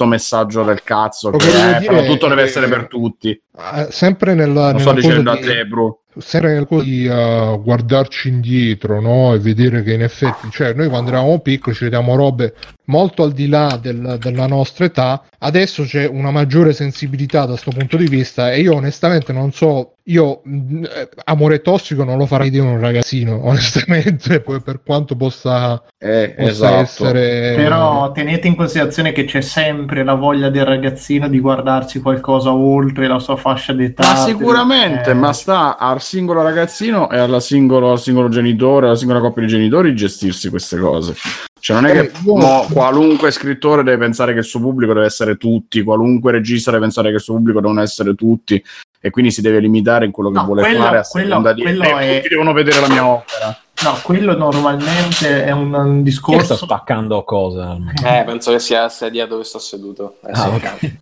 [0.00, 3.38] questo messaggio del cazzo Lo che eh, dire però tutto è deve essere per tutti.
[3.56, 5.98] Ah, sempre nella, Lo sto dicendo cosa a di- te, Bru.
[6.16, 9.34] sempre nel coso di uh, guardarci indietro no?
[9.34, 13.32] e vedere che in effetti, cioè noi quando eravamo piccoli ci vediamo robe molto al
[13.32, 18.06] di là del, della nostra età, adesso c'è una maggiore sensibilità da questo punto di
[18.08, 20.82] vista e io onestamente non so, io mh,
[21.26, 26.50] amore tossico non lo farei di un ragazzino, onestamente, poi per quanto possa, Eh, possa
[26.50, 26.74] esatto.
[26.80, 27.52] essere...
[27.54, 33.06] Però tenete in considerazione che c'è sempre la voglia del ragazzino di guardarsi qualcosa oltre
[33.06, 34.06] la sua fascia d'età.
[34.06, 38.96] Ma sicuramente, Eh, ma sta al singolo ragazzino e alla singolo, al singolo genitore, alla
[38.96, 41.14] singola coppia di genitori gestirsi queste cose.
[41.58, 44.94] Cioè, non è che Eh, io- mo, qualunque scrittore deve pensare che il suo pubblico
[44.94, 48.62] deve essere tutti, qualunque regista deve pensare che il suo pubblico devono essere tutti,
[49.02, 51.52] e quindi si deve limitare in quello che No, vuole quello- fare a quello- seconda
[51.52, 53.58] di quello "Eh, è- tutti devono vedere la mia opera.
[53.82, 56.54] No, quello normalmente è un, un Chi sta discorso.
[56.56, 57.78] spaccando cose?
[58.04, 60.16] Eh, penso che sia la sedia dove sto seduto.
[60.26, 60.48] Eh, Ah, sì.
[60.48, 60.94] ok.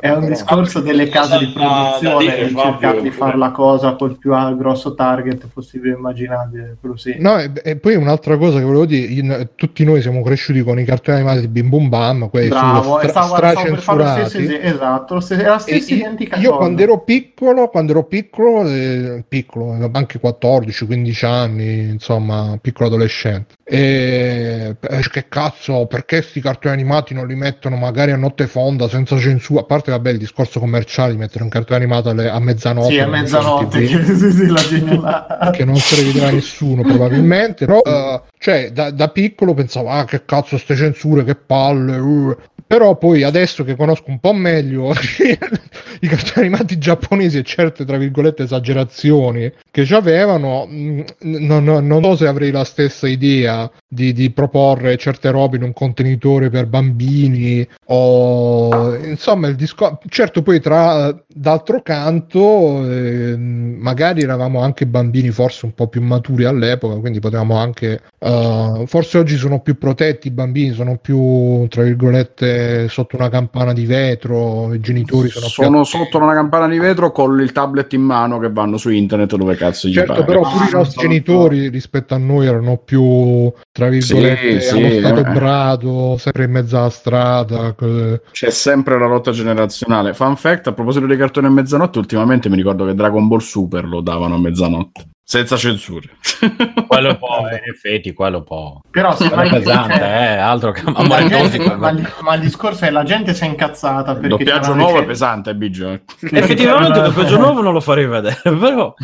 [0.00, 2.60] È un discorso delle case di produzione Fabio?
[2.60, 6.76] cercare di fare la cosa col più grosso target possibile e immaginabile.
[6.96, 7.16] Sì.
[7.18, 10.78] No, e, e poi un'altra cosa che volevo dire, in- tutti noi siamo cresciuti con
[10.78, 13.98] i cartoni animati di Bim Bum Bam, quelli Bravo, e stra- stavo, stavo per fare
[13.98, 16.56] lo stesso esatto, lo stesso- è la E stessa io, identica io cosa.
[16.58, 22.24] quando ero piccolo, quando ero piccolo, eh, piccolo, anche 14-15 anni, insomma,
[22.60, 23.55] piccolo adolescente.
[23.68, 28.88] E eh, che cazzo, perché sti cartoni animati non li mettono magari a notte fonda
[28.88, 29.62] senza censura?
[29.62, 32.92] A parte, vabbè, il discorso commerciale di mettere un cartone animato alle- a mezzanotte.
[32.92, 35.50] Sì, a mezzanotte, che, sì, sì, la genialata.
[35.50, 40.04] che non se ne vedrà nessuno probabilmente però eh, cioè da, da piccolo pensavo ah
[40.04, 42.36] che cazzo ste censure che palle uh.
[42.66, 44.92] però poi adesso che conosco un po' meglio
[46.00, 52.02] i cartoni animati giapponesi e certe tra virgolette esagerazioni che ci avevano non, non- non
[52.02, 53.55] so se avrei la stessa idea
[53.88, 60.42] di, di proporre certe robe in un contenitore per bambini o insomma il discorso certo
[60.42, 66.96] poi tra d'altro canto eh, magari eravamo anche bambini forse un po' più maturi all'epoca
[66.96, 72.88] quindi potevamo anche eh, forse oggi sono più protetti i bambini sono più tra virgolette
[72.88, 77.40] sotto una campana di vetro i genitori sono, Sono sotto una campana di vetro con
[77.40, 80.24] il tablet in mano che vanno su internet dove cazzo gli Certo, pare.
[80.24, 84.76] però pure i Ah, nostri sono genitori rispetto a noi erano più, tra virgolette, Sì,
[84.76, 85.32] allo sì, stato eh.
[85.32, 87.72] brado, sempre in mezzo alla strada.
[87.72, 90.14] cose- C'è sempre la lotta generazionale.
[90.14, 93.84] Fun fact, a proposito dei cartoni a mezzanotte, ultimamente mi ricordo che Dragon Ball Super
[93.84, 95.08] lo davano a mezzanotte.
[95.28, 96.08] Senza censure.
[96.86, 98.80] Quello un po', in effetti, quello po'.
[98.88, 102.40] Però se Quello mai pesante, cioè, eh, altro che amore gente- ma, il- ma il
[102.42, 105.90] discorso è la gente si è incazzata Il perché doppiaggio nuovo è pesante, Biggio.
[105.90, 106.02] eh.
[106.30, 108.94] Effettivamente il doppiaggio nuovo non lo farei vedere, però...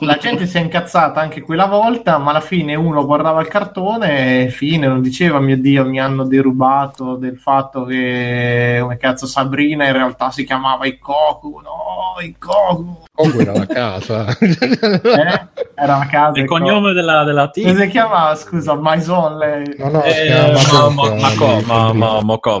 [0.00, 4.44] La gente si è incazzata anche quella volta, ma alla fine uno guardava il cartone
[4.44, 9.86] e fine, non diceva mio Dio mi hanno derubato del fatto che come cazzo Sabrina
[9.86, 14.26] in realtà si chiamava Ikoku, no, Ikoku, Oh, era la casa.
[14.40, 15.46] eh?
[15.74, 16.38] Era la casa.
[16.38, 16.60] Il Ikoku.
[16.60, 17.80] cognome della, della Come team.
[17.80, 19.74] si chiama, scusa, Maison lei?
[19.78, 22.60] No, no, si Eh, chiama ma, ma, ma, co-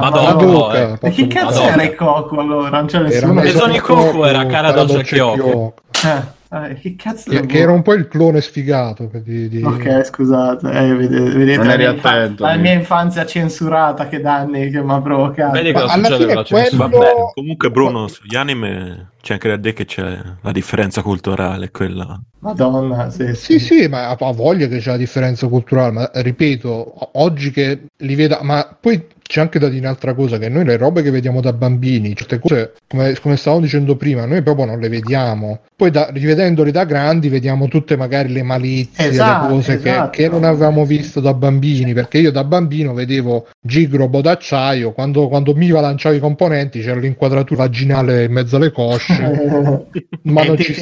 [0.00, 0.98] Madoka.
[1.00, 2.68] E chi cazzo era Ikoku allora?
[2.70, 3.32] Non c'è nessuno.
[3.34, 5.74] Maison Ikoku Ikoku, era cara dolce Kyoko.
[6.04, 6.22] Eh,
[6.54, 10.70] eh, che cazzo Che, che era un po' il clone sfigato di, di- Ok, scusate,
[10.70, 12.58] eh, vedete, vedete Non la, eri attento, la sì.
[12.58, 15.52] mia infanzia censurata che danni che mi ha provocato.
[15.52, 16.88] Vedi Ma cosa alla succede con la censura?
[16.88, 22.20] quello- comunque Bruno, sugli anime c'è anche da dire che c'è la differenza culturale, quella...
[22.40, 27.50] Madonna, sì, Sì, sì, ma ha voglia che c'è la differenza culturale, ma ripeto, oggi
[27.50, 31.02] che li vedo, ma poi c'è anche da dire un'altra cosa, che noi le robe
[31.02, 34.88] che vediamo da bambini, certe cose, come, come stavamo dicendo prima, noi proprio non le
[34.88, 35.60] vediamo.
[35.74, 40.10] Poi da, rivedendoli da grandi vediamo tutte magari le malizie, Esatto, le cose che- esatto.
[40.10, 45.28] che, non avevamo visto da bambini, perché io da bambino vedevo Gig Robot d'acciaio, quando,
[45.28, 49.86] quando Miva lanciava i componenti c'era l'inquadratura vaginale in mezzo alle cosce.
[50.22, 50.74] ma non ci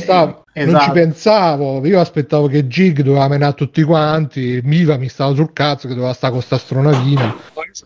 [0.52, 0.84] stavo, non esatto.
[0.84, 1.86] ci pensavo.
[1.86, 6.12] Io aspettavo che Gig doveva menare tutti quanti, Miva mi stava sul cazzo che doveva
[6.12, 7.34] stare con sta stronavina.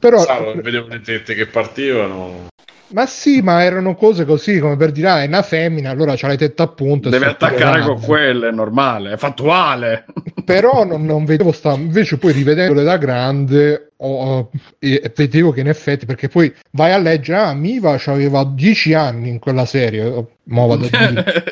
[0.01, 2.49] Però, Pensavo vedevo le tette che partivano.
[2.89, 6.29] Ma sì, ma erano cose così come per dire, ah, è una femmina, allora c'ha
[6.29, 7.09] le tette a punto.
[7.09, 10.05] e Deve attaccare con quelle, è normale, è fattuale.
[10.45, 15.61] però non, non vedevo sta invece poi rivedendole da grande ho- e- e vedevo che
[15.61, 20.05] in effetti perché poi vai a leggere ah Miva aveva 10 anni in quella serie
[20.45, 21.45] mo vado a dire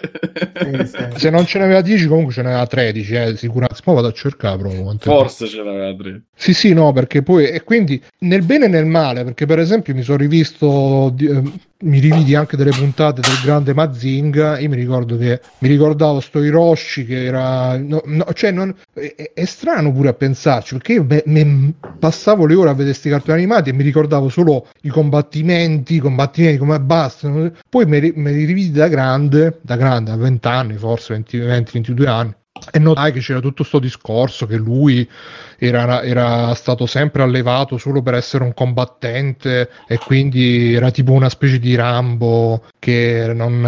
[0.64, 1.06] Sì, sì.
[1.16, 4.58] se non ce n'aveva 10 comunque ce n'aveva 13 eh, sicuramente mo vado a cercare
[4.58, 6.20] proprio Forse ce l'aveva tre.
[6.36, 9.94] sì sì no perché poi e quindi nel bene e nel male perché per esempio
[9.94, 11.42] mi sono rivisto di- eh,
[11.84, 14.58] mi rividi anche delle puntate del grande Mazinga.
[14.58, 17.76] Io mi ricordo che mi ricordavo sto Hiroshi che era.
[17.76, 22.54] No, no, cioè non, è, è strano pure a pensarci perché io me passavo le
[22.54, 26.80] ore a vedere questi cartoni animati e mi ricordavo solo i combattimenti, i combattimenti come
[26.80, 27.52] basta.
[27.68, 32.34] Poi me, li rividi da grande, da grande, a 20 anni, forse 20-22 anni
[32.70, 35.08] e notai che c'era tutto questo discorso che lui
[35.58, 41.28] era, era, stato sempre allevato solo per essere un combattente e quindi era tipo una
[41.28, 43.60] specie di Rambo che non,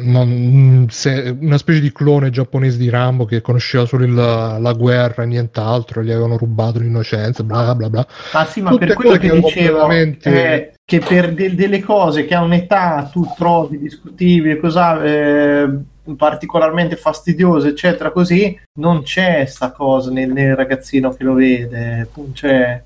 [0.00, 5.22] non se, una specie di clone giapponese di Rambo che conosceva solo il, la guerra
[5.22, 8.06] e nient'altro gli avevano rubato l'innocenza bla bla bla.
[8.32, 12.24] Ah sì ma Tutte per quello che, che dicevo eh, che per de- delle cose
[12.24, 19.70] che a un'età tu trovi discutibili cos'ha eh particolarmente fastidioso, eccetera, così, non c'è sta
[19.72, 22.08] cosa nel, nel ragazzino che lo vede.
[22.32, 22.82] C'è.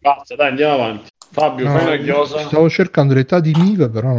[0.00, 1.08] Basta, dai, andiamo avanti.
[1.30, 2.44] Fabio, no, fai.
[2.46, 4.10] Stavo cercando l'età di Miva, però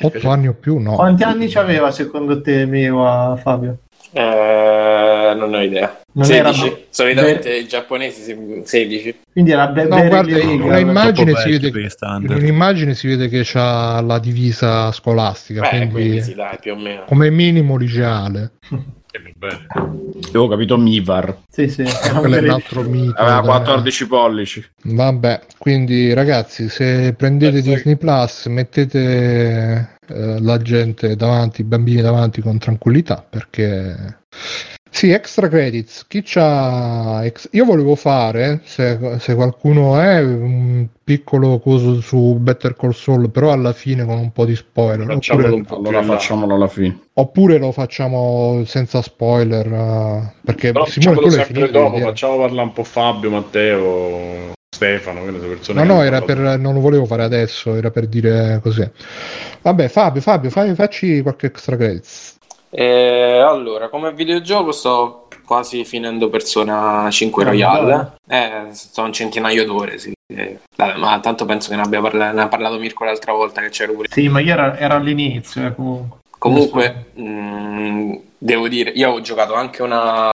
[0.00, 0.94] 8 anni o più, no.
[0.94, 3.78] Quanti anni aveva secondo te Miva, Fabio?
[4.12, 6.00] Eh, non ho idea.
[6.14, 6.66] Non 16.
[6.66, 6.76] Era...
[6.90, 7.58] Solitamente Be...
[7.58, 9.20] i giapponesi 16.
[9.32, 14.00] Quindi era be- no, guarda, in un'immagine, si vede, in un'immagine si vede che c'ha
[14.00, 15.62] la divisa scolastica.
[15.62, 17.04] Beh, quindi, quindi sì, dai, più o meno.
[17.04, 18.52] Come minimo liceale.
[20.28, 21.36] Avevo capito Mivar.
[21.48, 21.84] Sì, sì.
[22.18, 23.14] Quello è un altro mito.
[23.16, 24.64] Aveva 14 pollici.
[24.84, 32.00] Vabbè, quindi ragazzi, se prendete Beh, Disney Plus, mettete eh, la gente davanti, i bambini
[32.00, 34.18] davanti con tranquillità, perché
[34.94, 36.06] sì, extra credits.
[36.06, 37.48] Chi c'ha ex...
[37.50, 43.50] Io volevo fare, se, se, qualcuno è, un piccolo coso su Better Call Saul, però
[43.50, 45.10] alla fine con un po' di spoiler.
[45.10, 45.64] Oppure...
[45.68, 47.06] Allora facciamolo alla fine.
[47.14, 52.68] Oppure lo facciamo senza spoiler, uh, perché però Simone tu l'hai finito dopo, facciamo parlare
[52.68, 57.74] un po' Fabio, Matteo, Stefano, persone No, no, era per, non lo volevo fare adesso,
[57.74, 58.88] era per dire così.
[59.60, 62.38] Vabbè, Fabio, Fabio, fai, facci qualche extra credits.
[62.76, 68.14] Eh, allora, come videogioco sto quasi finendo Persona 5 Royale.
[68.26, 70.12] Eh, sono un centinaio d'ore, sì.
[70.26, 73.60] Eh, vabbè, ma tanto penso che ne abbia parlato, ne ha parlato Mirko l'altra volta
[73.60, 74.08] che c'era pure.
[74.10, 76.18] Sì, ma io ero, ero all'inizio, eh, comunque.
[76.36, 80.30] Comunque, mh, mm, devo dire, io ho giocato anche una,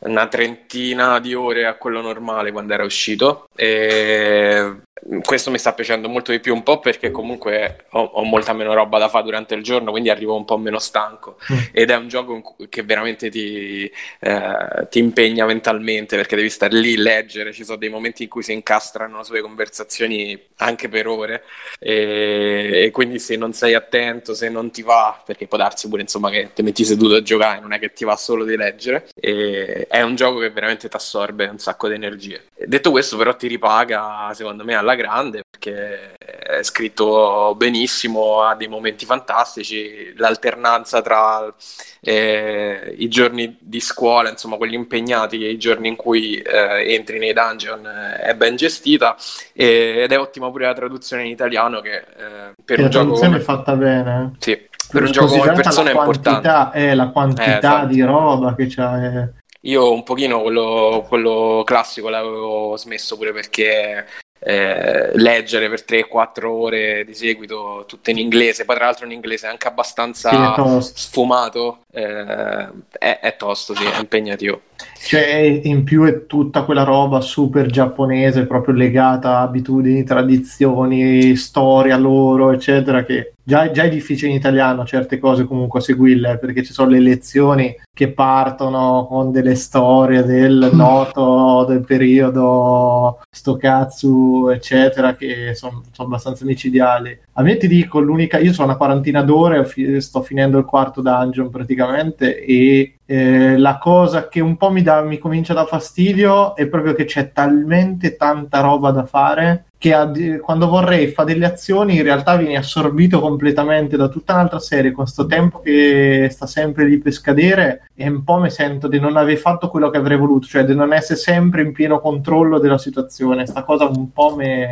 [0.00, 4.82] una trentina di ore a quello normale quando era uscito e
[5.22, 8.74] questo mi sta piacendo molto di più un po' perché comunque ho, ho, molta meno
[8.74, 11.36] roba da fare durante il giorno quindi arrivo un po' meno stanco.
[11.52, 11.56] Mm.
[11.72, 16.96] ed è un gioco che veramente ti, eh, ti, impegna mentalmente perché devi stare lì
[16.96, 21.44] leggere ci sono dei momenti in cui si incastrano sulle conversazioni anche per ore.
[21.78, 26.02] E, e, quindi se non sei attento se non ti va perché può darsi pure
[26.02, 29.08] insomma che ti metti seduto a giocare non è che ti va solo di leggere.
[29.14, 32.46] E, è un gioco che veramente ti assorbe un sacco di energie.
[32.54, 38.68] Detto questo però ti ripaga secondo me alla grande perché è scritto benissimo, ha dei
[38.68, 41.52] momenti fantastici, l'alternanza tra
[42.00, 47.18] eh, i giorni di scuola, insomma quelli impegnati e i giorni in cui eh, entri
[47.18, 49.16] nei dungeon eh, è ben gestita
[49.52, 52.88] e, ed è ottima pure la traduzione in italiano che eh, per che un la
[52.88, 54.34] gioco è fatta bene.
[54.38, 54.58] Sì,
[54.90, 56.78] per un gioco come persona è importante.
[56.78, 57.86] È la quantità eh, esatto.
[57.86, 59.28] di roba che c'è.
[59.62, 64.06] Io un pochino quello, quello, classico l'avevo smesso pure perché
[64.40, 69.46] eh, leggere per 3-4 ore di seguito tutte in inglese, poi tra l'altro in inglese
[69.46, 72.68] anche abbastanza sfumato, eh,
[72.98, 74.60] è, è, tosto, sì, è impegnativo.
[75.00, 81.96] Cioè, in più è tutta quella roba super giapponese, proprio legata a abitudini, tradizioni, storia
[81.96, 86.62] loro, eccetera, che già, già, è difficile in italiano certe cose comunque a seguirle, perché
[86.62, 95.14] ci sono le lezioni che partono con delle storie del noto del periodo Stokatsu, eccetera,
[95.14, 97.18] che sono son abbastanza micidiali.
[97.34, 99.66] A me ti dico, l'unica, io sono una quarantina d'ore,
[100.00, 105.00] sto finendo il quarto dungeon praticamente e eh, la cosa che un po' mi, dà,
[105.02, 110.38] mi comincia da fastidio è proprio che c'è talmente tanta roba da fare che ad,
[110.40, 114.90] quando vorrei fare delle azioni in realtà vieni assorbito completamente da tutta un'altra serie.
[114.90, 118.98] Con questo tempo che sta sempre lì per scadere e un po' mi sento di
[118.98, 122.58] non aver fatto quello che avrei voluto cioè di non essere sempre in pieno controllo
[122.58, 123.46] della situazione.
[123.46, 124.66] Sta cosa un po' mi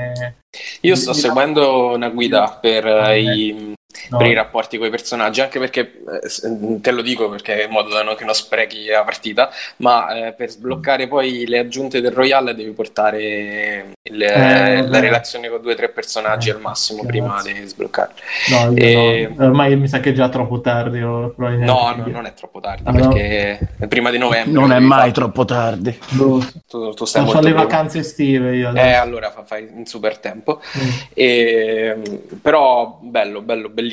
[0.80, 3.74] io sto seguendo una guida per ah, i
[4.10, 4.18] No.
[4.18, 5.80] per i rapporti con i personaggi, anche perché
[6.22, 6.48] eh, s-
[6.80, 10.32] te lo dico perché in modo da non, che non sprechi la partita, ma eh,
[10.32, 15.00] per sbloccare poi le aggiunte del Royale devi portare il- Eh, la vabbè.
[15.00, 18.12] relazione con due o tre personaggi Eh, al massimo prima di sbloccare.
[18.50, 19.44] No, E- no.
[19.46, 21.00] ormai mi sa che è già troppo tardi.
[21.00, 23.08] No, no, non è troppo tardi Ah, no?
[23.08, 24.52] perché è prima di novembre.
[24.52, 25.12] Non è mai fare.
[25.12, 25.98] troppo tardi.
[26.10, 26.44] Boh.
[26.68, 29.86] Tu, tu stai Non molto so le vacanze estive io Eh, allora fa- fai in
[29.86, 30.60] super tempo.
[30.78, 30.88] Mm.
[31.14, 31.96] E,
[32.40, 33.85] però bello, bello, bellissimo.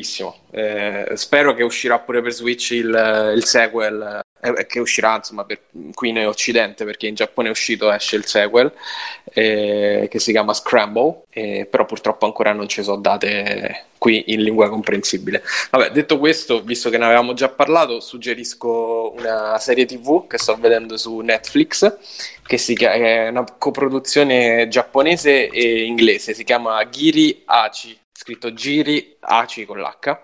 [0.51, 5.61] Eh, spero che uscirà pure per Switch il, il sequel, eh, che uscirà insomma per,
[5.93, 8.71] qui in Occidente, perché in Giappone è uscito, esce il sequel,
[9.33, 14.43] eh, che si chiama Scramble, eh, però purtroppo ancora non ci sono date qui in
[14.43, 15.41] lingua comprensibile.
[15.71, 20.57] Vabbè, detto questo, visto che ne avevamo già parlato, suggerisco una serie TV che sto
[20.57, 21.97] vedendo su Netflix,
[22.45, 29.17] che si chia- è una coproduzione giapponese e inglese, si chiama Giri Achi, scritto Giri
[29.19, 30.17] Achi con l'H,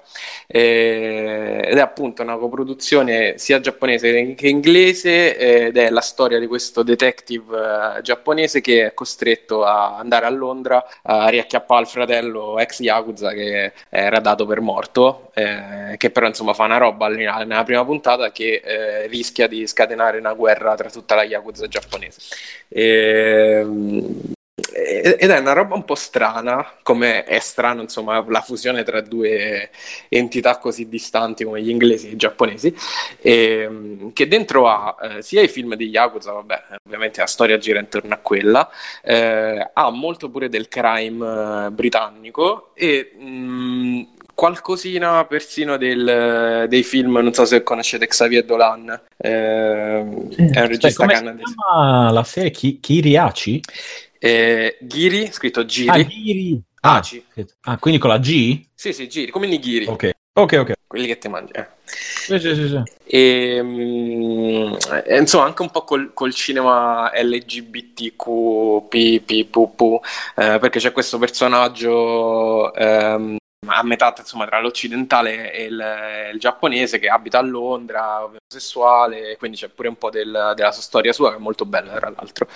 [0.48, 6.48] eh, ed è appunto una coproduzione sia giapponese che inglese ed è la storia di
[6.48, 12.58] questo detective eh, giapponese che è costretto a andare a Londra a riacchiappare il fratello
[12.58, 17.64] ex Yakuza che era dato per morto, eh, che però insomma fa una roba nella,
[17.66, 22.22] prima puntata che eh, rischia di scatenare una guerra tra tutta la Yakuza giapponese.
[22.70, 24.38] Ehm,
[24.74, 29.70] ed è una roba un po' strana, come è strano insomma la fusione tra due
[30.10, 32.74] entità così distanti come gli inglesi e i giapponesi,
[33.22, 37.80] ehm, che dentro ha eh, sia i film di Yakuza, vabbè, ovviamente la storia gira
[37.80, 38.70] intorno a quella,
[39.04, 44.02] eh, ha molto pure del crime eh, britannico e mh,
[44.34, 49.28] qualcosina persino del- dei film, non so se conoscete Xavier Dolan, Sì.
[49.28, 51.54] è un Cioè, regista si canadese.
[52.12, 53.62] la serie Ki- Kiriachi?
[54.20, 56.06] Eh, Giri, scritto Ah, Giri.
[56.08, 56.62] Giri.
[56.82, 57.02] Ah,
[57.62, 58.66] ah, quindi con la G?
[58.74, 60.72] Sì, sì, Giri, come i nigiri, Ok, ok, ok.
[60.88, 61.52] quelli che ti mangi.
[61.54, 61.68] eh.
[61.86, 62.82] Sì, sì, sì, sì.
[63.06, 64.74] E, mm,
[65.06, 68.88] eh, insomma, anche un po' col, col cinema LGBTQ,
[70.36, 73.38] eh, perché c'è questo personaggio ehm,
[73.68, 75.86] a metà insomma, tra l'occidentale e il,
[76.34, 80.82] il giapponese che abita a Londra, omosessuale, quindi c'è pure un po' del- della sua
[80.82, 82.48] storia sua che è molto bella, tra l'altro.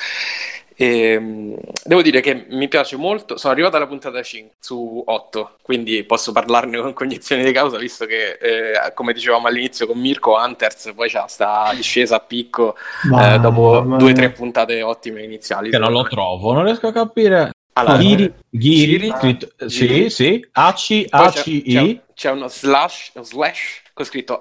[0.75, 1.53] E, mm,
[1.83, 3.37] devo dire che mi piace molto.
[3.37, 8.05] Sono arrivato alla puntata 5 su 8, quindi posso parlarne con cognizione di causa, visto
[8.05, 12.75] che, eh, come dicevamo all'inizio con Mirko, Hunters poi c'ha sta discesa a picco
[13.09, 15.69] Ma- eh, dopo ma- due o tre puntate ottime iniziali.
[15.69, 17.51] Che non lo trovo, non riesco a capire.
[17.73, 19.13] Allora, Giri, Giri, Giri?
[19.17, 20.09] scritto- Giri.
[20.09, 24.37] sì, sì, AC, poi c'è, c'è- c'è uno slash, uno slash con scritto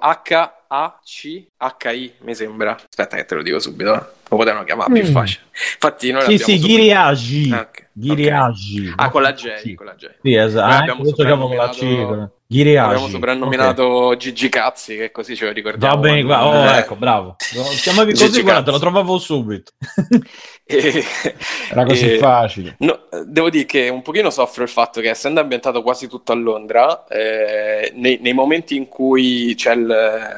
[1.07, 2.75] H-A-C-H-I, mi sembra.
[2.75, 3.93] Aspetta che te lo dico subito.
[3.93, 4.01] eh.
[4.29, 5.11] Lo potevano chiamare più Mm.
[5.11, 5.41] facile.
[5.73, 8.87] Infatti noi sì, sì, Giriagi, Ah, ok, Giriagi.
[8.87, 8.93] ok.
[8.97, 10.09] Ah, con la J, con la J.
[10.23, 12.27] Sì, esatto, ah, abbiamo questo chiamo con la C.
[12.47, 12.89] Giriagi.
[12.89, 15.93] Abbiamo soprannominato Gigi Cazzi, che così ce lo ricordiamo.
[15.95, 16.47] Va bene, qua.
[16.47, 17.35] Oh, Eh, ecco, bravo.
[17.37, 19.71] Chiamavi Gigi così, guarda, te lo trovavo subito.
[20.65, 21.03] e-
[21.71, 22.75] Era così e- facile.
[22.79, 26.35] No, devo dire che un pochino soffro il fatto che essendo ambientato quasi tutto a
[26.35, 30.31] Londra, eh, nei, nei momenti in cui c'è il,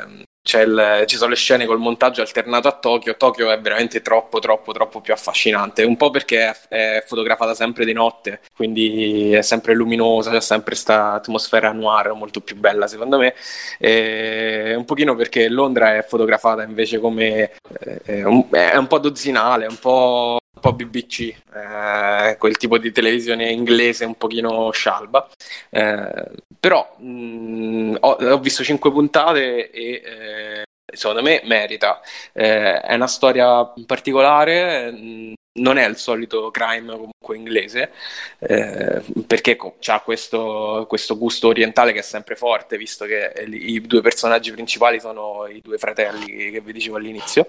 [0.62, 4.74] il- ci sono le scene col montaggio alternato a Tokyo, Tokyo è veramente troppo, troppo,
[4.74, 5.84] troppo più affascinante.
[5.84, 10.74] Un po' perché è, è fotografata sempre di notte, quindi è sempre luminosa, c'è sempre
[10.74, 13.34] questa atmosfera noir molto più bella secondo me.
[13.80, 17.52] E un pochino perché Londra è fotografata invece come
[17.84, 22.92] eh, è un, è un po' dozzinale, un po' po' BBC, eh, quel tipo di
[22.92, 25.30] televisione inglese un pochino scialba.
[25.70, 32.02] Eh, però mh, ho, ho visto cinque puntate e eh, secondo me merita.
[32.34, 37.92] Eh, è una storia particolare, mh, non è il solito crime comunque inglese,
[38.40, 44.02] eh, perché ha questo, questo gusto orientale che è sempre forte, visto che i due
[44.02, 47.48] personaggi principali sono i due fratelli che vi dicevo all'inizio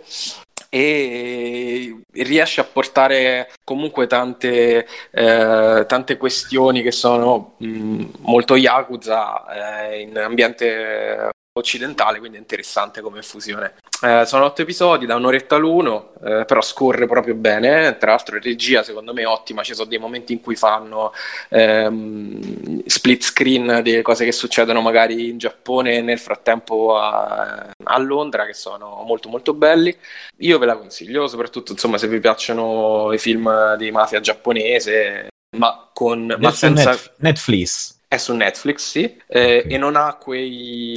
[0.76, 10.00] e riesce a portare comunque tante, eh, tante questioni che sono mh, molto Yakuza eh,
[10.02, 13.74] in ambiente occidentale, quindi è interessante come fusione.
[14.02, 17.96] Eh, sono otto episodi da un'oretta l'uno, eh, però scorre proprio bene.
[17.96, 19.62] Tra l'altro, regia secondo me è ottima.
[19.62, 21.12] Ci sono dei momenti in cui fanno
[21.48, 27.98] ehm, split screen delle cose che succedono magari in Giappone e nel frattempo a, a
[27.98, 29.96] Londra, che sono molto molto belli.
[30.38, 35.88] Io ve la consiglio, soprattutto insomma, se vi piacciono i film di mafia giapponese, ma
[35.94, 36.90] con ma senza.
[36.90, 37.95] Netf- Netflix.
[38.08, 39.72] È su Netflix, sì, eh, Ok.
[39.72, 40.96] e non ha quei...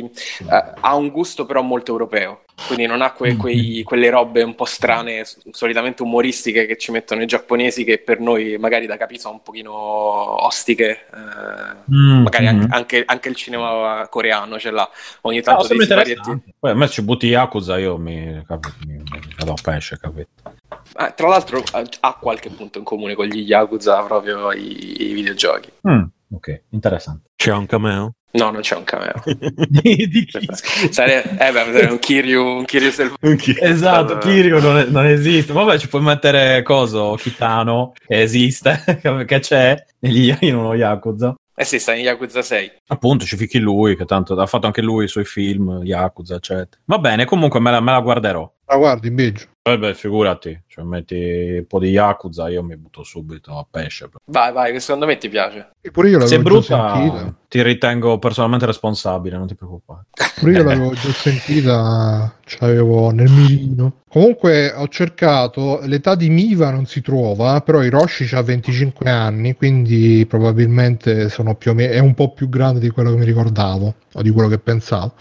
[0.52, 3.38] eh, ha un gusto però molto europeo, quindi non ha que- Mm.
[3.40, 8.20] quei- quelle robe un po' strane, solitamente umoristiche che ci mettono i giapponesi che per
[8.20, 13.36] noi magari da capire sono un pochino ostiche, eh, Mm, magari anche, anche- anche il
[13.36, 14.88] cinema coreano ce l'ha
[15.22, 16.54] ogni No, tanto sembra dei siparietti.
[16.60, 20.30] Poi a me ci butti Yakuza, io mi, capito, mi, mi vado a pesce, capito?
[21.00, 25.14] Eh, tra l'altro ha- ha qualche punto in comune con gli Yakuza proprio i, i
[25.14, 25.72] videogiochi.
[25.88, 27.30] Mm, ok, interessante.
[27.36, 28.14] C'è un cameo?
[28.32, 29.14] No, non c'è un cameo.
[29.26, 30.48] di, di chi?
[30.92, 33.54] Sarebbe, eh beh, un Kiryu, un Kiryu selvaggio.
[33.60, 34.20] Esatto, Eh.
[34.20, 35.52] Kiryu non, non esiste.
[35.52, 38.84] Vabbè, ci puoi mettere coso, Kitano, che esiste,
[39.26, 41.34] che c'è negli, in uno Yakuza.
[41.56, 42.72] Eh sì, sta in Yakuza 6.
[42.88, 46.82] Appunto, ci fichi lui, che tanto ha fatto anche lui i suoi film, Yakuza, eccetera.
[46.86, 48.50] Va bene, comunque me la, me la guarderò.
[48.72, 49.48] La guardi in belgio.
[49.64, 54.10] Eh beh, figurati, cioè metti un po' di Yakuza, io mi butto subito a pesce.
[54.26, 55.72] Vai, vai, che secondo me ti piace.
[55.82, 57.36] E pure io Se è l'avevo già brutta, sentita.
[57.48, 60.06] ti ritengo personalmente responsabile, non ti preoccupare.
[60.40, 64.02] Pure io l'avevo già sentita, c'avevo nel mirino.
[64.08, 70.26] Comunque ho cercato, l'età di Miva non si trova, però Hiroshi ha 25 anni, quindi
[70.28, 73.96] probabilmente sono più o meno, è un po' più grande di quello che mi ricordavo,
[74.14, 75.14] o di quello che pensavo.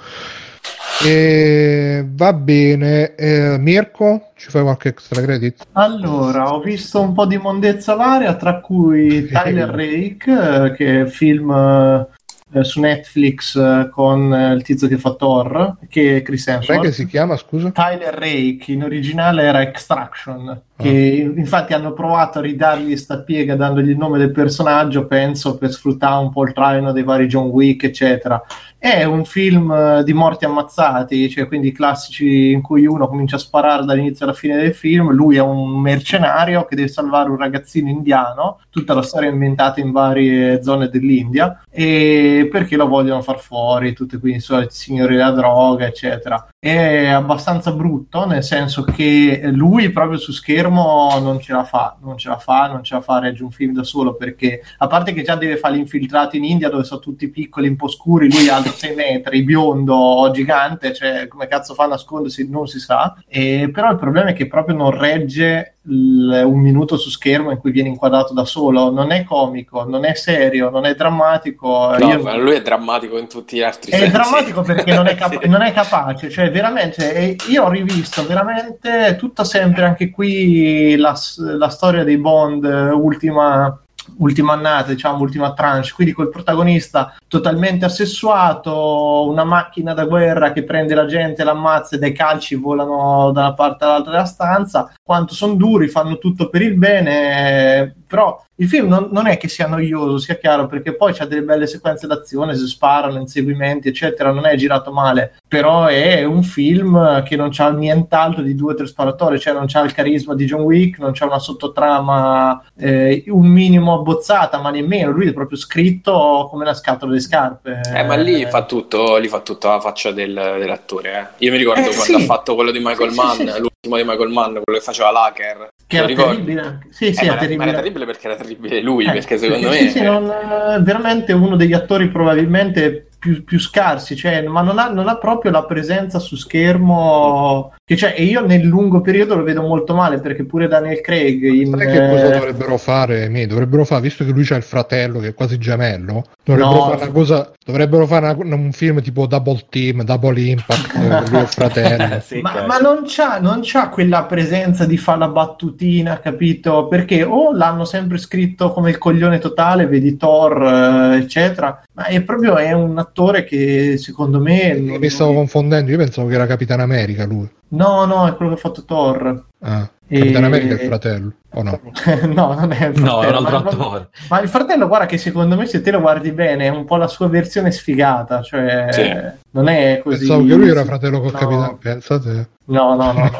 [1.05, 5.67] E va bene, eh, Mirko, ci fai qualche extra credit?
[5.73, 11.01] Allora, ho visto un po' di mondezza varia, tra cui Tyler Rake, eh, che è
[11.03, 12.07] il film
[12.51, 16.59] eh, su Netflix eh, con eh, il tizio che fa Thor, che è Chris Com'è
[16.59, 16.93] che Hemsworth.
[16.95, 17.71] si chiama, scusa?
[17.71, 23.91] Tyler Rake, in originale era Extraction, che infatti hanno provato a ridargli sta piega dandogli
[23.91, 27.85] il nome del personaggio, penso, per sfruttare un po' il traino dei vari John Wick,
[27.85, 28.43] eccetera.
[28.81, 33.41] È un film eh, di morti ammazzati, cioè quindi classici in cui uno comincia a
[33.41, 37.89] sparare dall'inizio alla fine del film, lui è un mercenario che deve salvare un ragazzino
[37.89, 43.41] indiano, tutta la storia è inventata in varie zone dell'India, e perché lo vogliono far
[43.41, 46.49] fuori, tutti quindi i soliti signori della droga, eccetera.
[46.57, 52.17] È abbastanza brutto, nel senso che lui proprio su schermo non ce la fa, non
[52.17, 54.87] ce la fa, non ce la fa a reggere un film da solo, perché a
[54.87, 58.31] parte che già deve fare l'infiltrato in India dove sono tutti piccoli, un po' scuri,
[58.31, 62.79] lui è alto 6 metri, biondo, gigante, cioè come cazzo fa a nascondersi non si
[62.79, 67.51] sa, e, però il problema è che proprio non regge il- un minuto su schermo
[67.51, 71.97] in cui viene inquadrato da solo, non è comico, non è serio, non è drammatico.
[71.99, 74.13] No, Io- lui è drammatico in tutti gli altri è sensi.
[74.13, 75.49] drammatico perché non è, cap- Sì.
[75.49, 81.15] non è capace, cioè veramente, e io ho rivisto veramente tutta sempre anche qui la,
[81.39, 82.65] la storia dei Bond,
[82.95, 83.81] ultima,
[84.17, 90.65] ultima annata, diciamo, ultima tranche, quindi col protagonista totalmente assessuato, una macchina da guerra che
[90.65, 95.35] prende la gente, l'ammazza e dai calci volano da una parte all'altra della stanza, quanto
[95.35, 99.67] sono duri, fanno tutto per il bene, però il film non, non è che sia
[99.67, 104.47] noioso, sia chiaro, perché poi c'ha delle belle sequenze d'azione, si sparano, inseguimenti, eccetera, non
[104.47, 108.87] è girato male, però è un film che non c'ha nient'altro di due o tre
[108.87, 113.47] sparatori, cioè non c'ha il carisma di John Wick, non c'ha una sottotrama eh, un
[113.47, 117.81] minimo abbozzata, ma nemmeno, lui è proprio scritto come una scatola di scarpe.
[117.95, 121.35] Eh, ma lì fa tutto, lì fa tutta la faccia del- dell'attore.
[121.39, 121.45] eh.
[121.45, 122.15] Io mi ricordo Eh, quando sì.
[122.15, 123.45] ha fatto quello di Michael Sì, Mann, sì.
[123.45, 125.69] l'ultimo di Michael Mann, quello che faceva l'hacker.
[125.89, 126.61] Che era terribile.
[126.61, 126.87] anche.
[126.91, 127.69] Sì, sì, Eh, è era, ma terribile.
[127.71, 129.91] era terribile perché era terribile lui, Eh, perché secondo sì, me...
[129.91, 134.89] sì, non, eh, veramente uno degli attori probabilmente più, più scarsi, cioè, ma non ha,
[134.91, 137.73] non ha proprio la presenza su schermo.
[137.89, 141.43] Che, cioè, e io nel lungo periodo lo vedo molto male perché pure Daniel Craig
[141.43, 143.31] in, Sai che cosa eh, dovrebbero fare?
[143.31, 146.91] Mi dovrebbero fare, visto che lui c'ha il fratello che è quasi gemello, dovrebbero No.
[146.91, 151.39] fare una cosa, dovrebbero fare una- un film tipo Double Team, Double Impact, eh, lui
[151.39, 152.21] e il fratello.
[152.21, 152.67] Sì, ma, certo.
[152.67, 156.89] ma non, c'ha, non c'ha quella presenza di fare la battutina, capito?
[156.89, 162.21] Perché o l'hanno sempre scritto come il coglione totale, vedi Thor, eh, eccetera, ma è
[162.21, 164.75] proprio è un attore che secondo me.
[164.75, 167.49] non- Mi stavo confondendo, io pensavo che era Capitan America lui.
[167.71, 169.45] No, no, è quello che ha fatto Thor.
[169.61, 171.81] Ah, E- Capitan America è il fratello, o no?
[172.33, 174.09] no, non è il No, è un fratello, altro attore.
[174.31, 176.97] Ma il fratello, guarda che secondo me se te lo guardi bene è un po'
[176.97, 179.13] la sua versione sfigata, cioè Sì.
[179.51, 180.21] non è così.
[180.21, 181.39] Pensavo che lui era fratello con No.
[181.39, 182.49] Capitan Pensate.
[182.67, 183.31] No, no, no.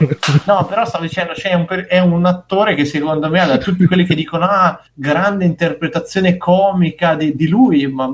[0.45, 3.57] No, però stavo dicendo, cioè, è, un, per- è un attore che secondo me, da
[3.57, 8.07] tutti quelli che dicono, ah, grande interpretazione comica di, di lui, ma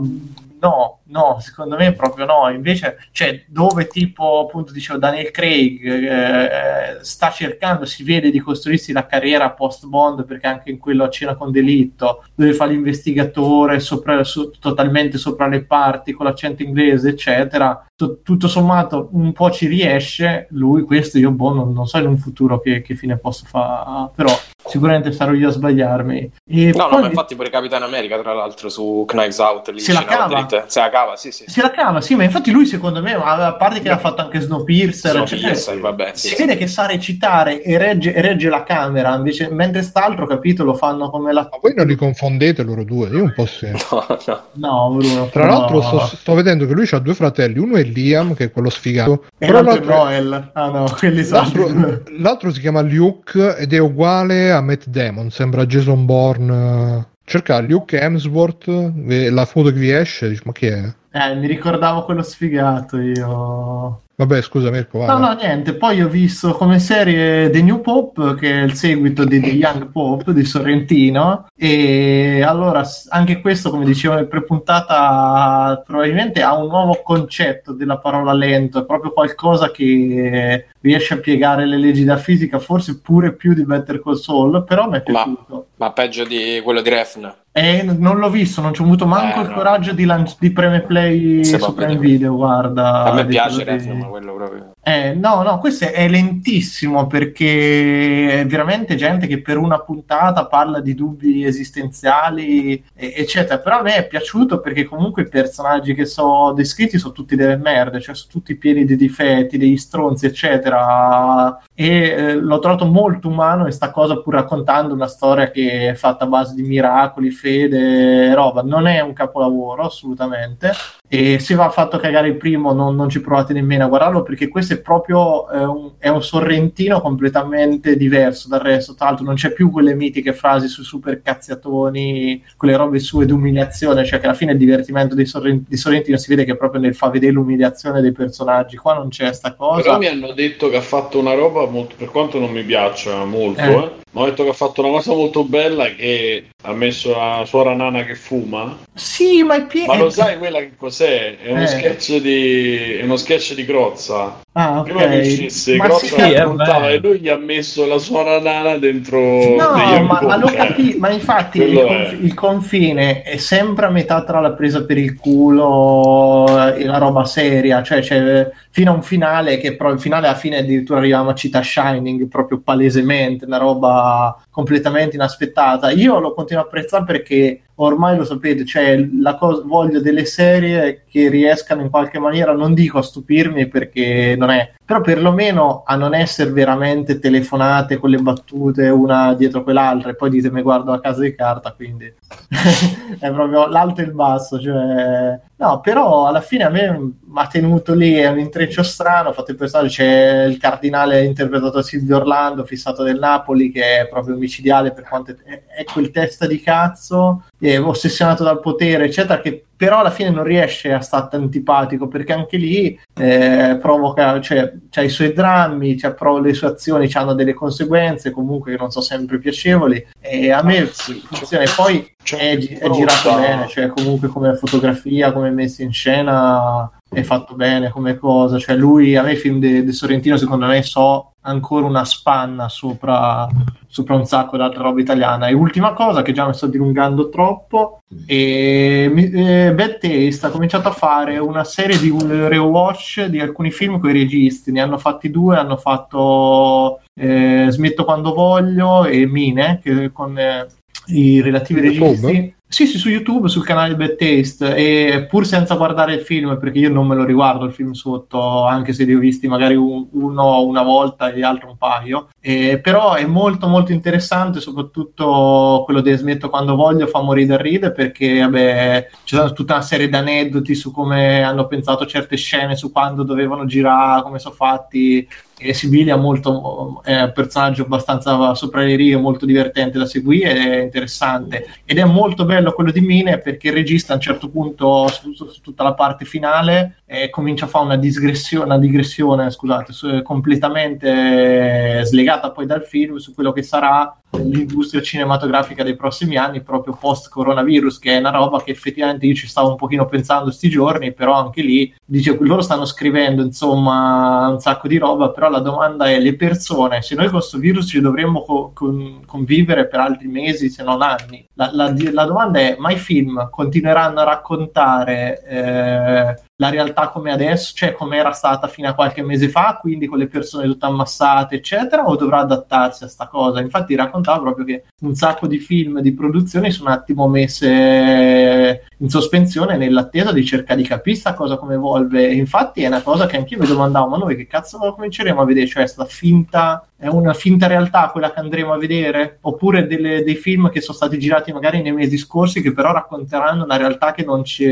[0.61, 2.49] no, no, secondo me proprio no.
[2.51, 8.93] Invece, cioè, dove tipo, appunto, dicevo, Daniel Craig eh, sta cercando, si vede di costruirsi
[8.93, 14.23] la carriera post-Bond, perché anche in quello a cena con delitto, dove fa l'investigatore sopra,
[14.25, 17.87] su- totalmente sopra le parti, con l'accento inglese, eccetera.
[17.97, 22.07] Tu- tutto sommato un po' ci riesce, lui questo io boh, non, non so in
[22.07, 24.33] un futuro che, che fine posso fare, però
[24.67, 26.33] sicuramente sarò io a sbagliarmi.
[26.51, 29.81] E No, no, poi- ma infatti pure Capitan America, tra l'altro, su Knives Out, lì
[29.81, 30.35] Se la cava.
[30.35, 30.65] dritta.
[30.69, 31.45] Se la cava, sì, sì.
[31.49, 34.39] Si la cava, sì, ma infatti lui secondo me, a parte che ha fatto anche
[34.39, 36.41] Snowpiercer, Snowpiercer, cioè, vabbè, sì, si sì.
[36.43, 40.75] vede che sa recitare e regge, e regge la camera, invece, mentre st'altro, capito, lo
[40.75, 41.49] fanno come la...
[41.51, 43.09] Ma voi non li confondete loro due?
[43.09, 43.67] Io un po' sì.
[43.95, 44.75] No, no.
[44.75, 45.29] No, Bruno.
[45.29, 45.51] Tra no.
[45.51, 48.71] l'altro sto, sto vedendo che lui ha due fratelli, uno è Liam, che è quello
[48.71, 50.51] sfigato, E però l'altro è Noel.
[50.53, 51.41] Ah no, quelli sono...
[51.41, 57.13] l'altro- l'altro si chiama Luke ed è uguale a Matt Damon, sembra Jason Bourne.
[57.27, 58.69] Cerca Luke Hemsworth,
[59.09, 60.95] eh, la foto che vi esce, dici, ma chi è?
[61.17, 64.03] Eh, mi ricordavo quello sfigato io.
[64.17, 65.07] Vabbè, scusa Mirko, vai.
[65.07, 65.75] No, no, niente.
[65.75, 69.93] Poi ho visto come serie The New Pop, che è il seguito di The Young
[69.93, 71.47] Pop di Sorrentino.
[71.57, 78.33] E allora, anche questo, come dicevo nel prepuntata, probabilmente ha un nuovo concetto della parola
[78.33, 78.81] lento.
[78.81, 83.65] È proprio qualcosa che riesce a piegare le leggi della fisica, forse pure più di
[83.65, 85.67] Better Call Saul, però mi è Ma- piaciuto.
[85.77, 87.33] Ma peggio di quello di Refn.
[87.57, 89.55] E n- non l'ho visto, non ci ho avuto manco Eh, il no.
[89.55, 91.97] coraggio di, lan- di preme play Se su Prime.
[91.99, 93.05] Video, guarda.
[93.05, 94.71] A me piace di- quello proprio.
[94.87, 100.81] Eh, no, no, questo è lentissimo perché è veramente gente che per una puntata parla
[100.81, 103.61] di dubbi esistenziali, eccetera.
[103.61, 107.57] Però a me è piaciuto perché comunque i personaggi che so descritti sono tutti delle
[107.57, 111.59] merde, cioè sono tutti pieni di difetti, degli stronzi, eccetera.
[111.73, 115.95] E eh, l'ho trovato molto umano e sta cosa pur raccontando una storia che è
[115.95, 118.61] fatta a base di miracoli, fede, roba.
[118.61, 120.73] Non è un capolavoro, assolutamente.
[121.09, 124.49] E se va fatto cagare il primo, non, non ci provate nemmeno a guardarlo perché
[124.49, 128.95] questo è proprio eh, un, è un sorrentino completamente diverso dal resto.
[128.95, 134.05] Tra l'altro, non c'è più quelle mitiche frasi sui super cazziatoni, quelle robe sue d'umiliazione,
[134.05, 136.95] cioè che alla fine il divertimento di, Sorren- di Sorrentino si vede che proprio nel
[136.95, 138.77] fa vedere l'umiliazione dei personaggi.
[138.77, 139.83] Qua non c'è sta cosa.
[139.83, 143.25] Però mi hanno detto che ha fatto una roba molto, per quanto non mi piaccia
[143.25, 143.73] molto, Eh.
[143.73, 147.43] eh, mi hanno detto che ha fatto una cosa molto bella che ha messo la
[147.47, 148.79] suora nana che fuma.
[148.95, 149.93] Sì, ma è pieno.
[149.93, 151.37] Ma lo sai quella che cos'è?
[151.39, 151.67] È uno Eh.
[151.67, 154.41] sketch di è uno sketch di Crozza.
[154.53, 154.85] Ah, ok.
[154.85, 158.77] Prima che uscisse, Ma Crozza sì, raccontava e lui gli ha messo la suora nana
[158.77, 159.73] dentro No,
[160.05, 160.57] ma, ma amici, eh.
[160.57, 164.97] capito, ma infatti il, conf- il confine è sempre a metà tra la presa per
[164.97, 170.01] il culo e la roba seria, cioè c'è fino a un finale che però il
[170.01, 174.03] finale alla fine addirittura arriviamo a cita Shining proprio palesemente, una roba
[174.51, 175.91] completamente inaspettata.
[175.91, 181.29] Io lo continuo a apprezzare perché ormai lo sapete, cioè cosa, voglio delle serie che
[181.29, 186.15] riescano in qualche maniera, non dico a stupirmi perché non è, però perlomeno a non
[186.15, 191.21] essere veramente telefonate con le battute una dietro quell'altra e poi ditemi guardo a casa
[191.21, 192.07] di carta, quindi
[193.19, 197.47] è proprio l'alto e il basso, cioè no, però alla fine a me mi ha
[197.47, 202.17] tenuto lì, è un intreccio strano, fatto il personaggio, c'è il cardinale interpretato da Silvio
[202.17, 206.61] Orlando, fissato del Napoli, che è proprio omicidiale per quanto è, è quel testa di
[206.61, 212.07] cazzo, è ossessionato dal potere, eccetera, che però alla fine non riesce a stare antipatico
[212.07, 217.11] perché anche lì eh, provoca, cioè, c'ha i suoi drammi, c'ha pro- le sue azioni
[217.13, 221.65] hanno delle conseguenze comunque che non sono sempre piacevoli e a me Sì, funziona.
[221.65, 225.83] E poi c'è è, un gi- è girato bene, cioè comunque come fotografia, come messo
[225.83, 230.37] in scena è fatto bene come cosa, cioè lui a me i film di Sorrentino
[230.37, 233.47] secondo me so ancora una spanna sopra,
[233.87, 235.49] sopra un sacco d'altra roba italiana.
[235.49, 240.51] E ultima cosa che già mi sto dilungando troppo e mi- eh, Bad Taste ha
[240.51, 244.99] cominciato a fare una serie di rewatch di alcuni film con i registi, ne hanno
[244.99, 250.67] fatti due, hanno fatto eh, Smetto quando voglio e Mine che con eh,
[251.07, 252.55] i relativi registi.
[252.75, 256.81] Sì, sì, su YouTube, sul canale Bad Taste, e pur senza guardare il film, perché
[256.81, 260.09] io non me lo riguardo il film sotto, anche se li ho visti magari un-
[260.11, 266.01] uno una volta e l'altro un paio, Eh, però è molto molto interessante, soprattutto quello
[266.01, 270.17] di Smetto quando voglio, fa morire da ridere, perché vabbè, c'è tutta una serie di
[270.17, 275.27] aneddoti su come hanno pensato certe scene, su quando dovevano girare, come sono fatti,
[275.57, 280.83] e Sibilia molto è un personaggio abbastanza sopra le righe, molto divertente da seguire, è
[280.83, 281.67] interessante.
[281.85, 285.51] Ed è molto bello quello di Mine perché il regista a un certo punto, soprattutto
[285.51, 290.23] su tutta la parte finale, eh, comincia a fare una digressione, una digressione scusate, su-
[290.23, 296.97] completamente slegata poi dal film su quello che sarà l'industria cinematografica dei prossimi anni proprio
[296.99, 300.69] post coronavirus che è una roba che effettivamente io ci stavo un pochino pensando sti
[300.69, 305.61] giorni però anche lì dice loro stanno scrivendo insomma un sacco di roba però la
[305.61, 310.01] domanda è le persone se noi con questo virus ci dovremmo co- con- convivere per
[310.01, 314.25] altri mesi se non anni la, la- la domanda è ma i film continueranno a
[314.25, 319.79] raccontare eh, la realtà come adesso, cioè come era stata fino a qualche mese fa,
[319.81, 323.61] quindi con le persone tutte ammassate, eccetera, o dovrà adattarsi a sta cosa?
[323.61, 329.11] Infatti raccontava proprio che un sacco di film di produzione sono un attimo messe in
[329.11, 332.27] sospensione nell'attesa di cercare di capire sta cosa come evolve.
[332.27, 335.45] E infatti è una cosa che anch'io mi domandavo, ma noi che cazzo cominceremo a
[335.45, 335.67] vedere?
[335.67, 339.37] Cioè, sta finta è una finta realtà quella che andremo a vedere?
[339.43, 343.65] Oppure delle, dei film che sono stati girati magari nei mesi scorsi che però racconteranno
[343.65, 344.67] una realtà che non ci,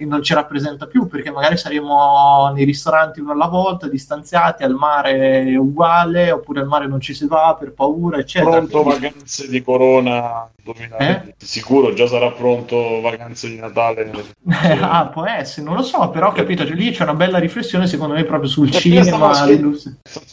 [0.00, 5.54] non ci rappresenta più, perché magari saremo nei ristoranti uno alla volta, distanziati, al mare
[5.54, 8.56] uguale, oppure al mare non ci si va per paura, eccetera.
[8.56, 11.34] Pronto Quindi- vacanze di Corona 2020.
[11.36, 14.10] Sicuro già sarà pronto vacanze di Natale.
[14.80, 17.86] ah, può essere, non lo so, però ho capito, cioè, lì c'è una bella riflessione
[17.86, 19.46] secondo me proprio sul cinema,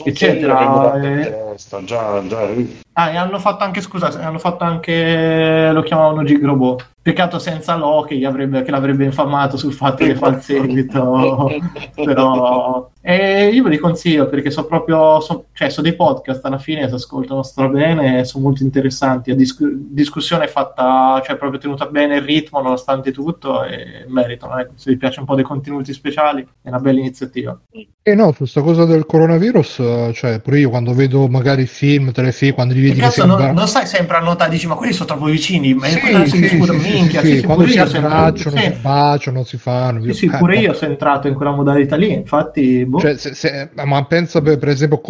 [0.04, 1.56] eccetera, eh.
[1.84, 2.54] Già, già.
[2.94, 6.88] Ah, e hanno fatto anche, scusa, hanno fatto anche, lo chiamavano Gigrobot.
[7.02, 11.50] Peccato senza Lo che, gli avrebbe, che l'avrebbe infamato sul fatto che fa il seguito,
[11.96, 12.90] però...
[13.02, 16.88] E io ve li consiglio perché sono proprio, so, cioè, sono dei podcast alla fine,
[16.90, 19.30] si ascoltano strabene, sono molto interessanti.
[19.30, 24.60] La discu- discussione è fatta, cioè proprio tenuta bene il ritmo nonostante tutto e meritano.
[24.60, 24.74] ecco.
[24.76, 27.58] Se vi piace un po' dei contenuti speciali è una bella iniziativa.
[28.02, 32.12] E no, su questa cosa del coronavirus, eh, cioè pure io quando vedo magari film,
[32.12, 33.46] telefilm, quando vedi che cazzo, sembra...
[33.48, 36.26] non, non stai sempre a notare, dici ma quelli sono troppo vicini, ma Sì, quello
[36.26, 38.64] si sì, discute, sì, minchia, sì, sì, sì, sì, quando si abbracciano, sì.
[38.64, 40.04] si baciano, si fanno.
[40.04, 43.00] Sì, sì, Eh, pure ma- io sono entrato in quella modalità lì, infatti, boh.
[43.00, 45.02] Cioè, se- se- ma pensa per, per esempio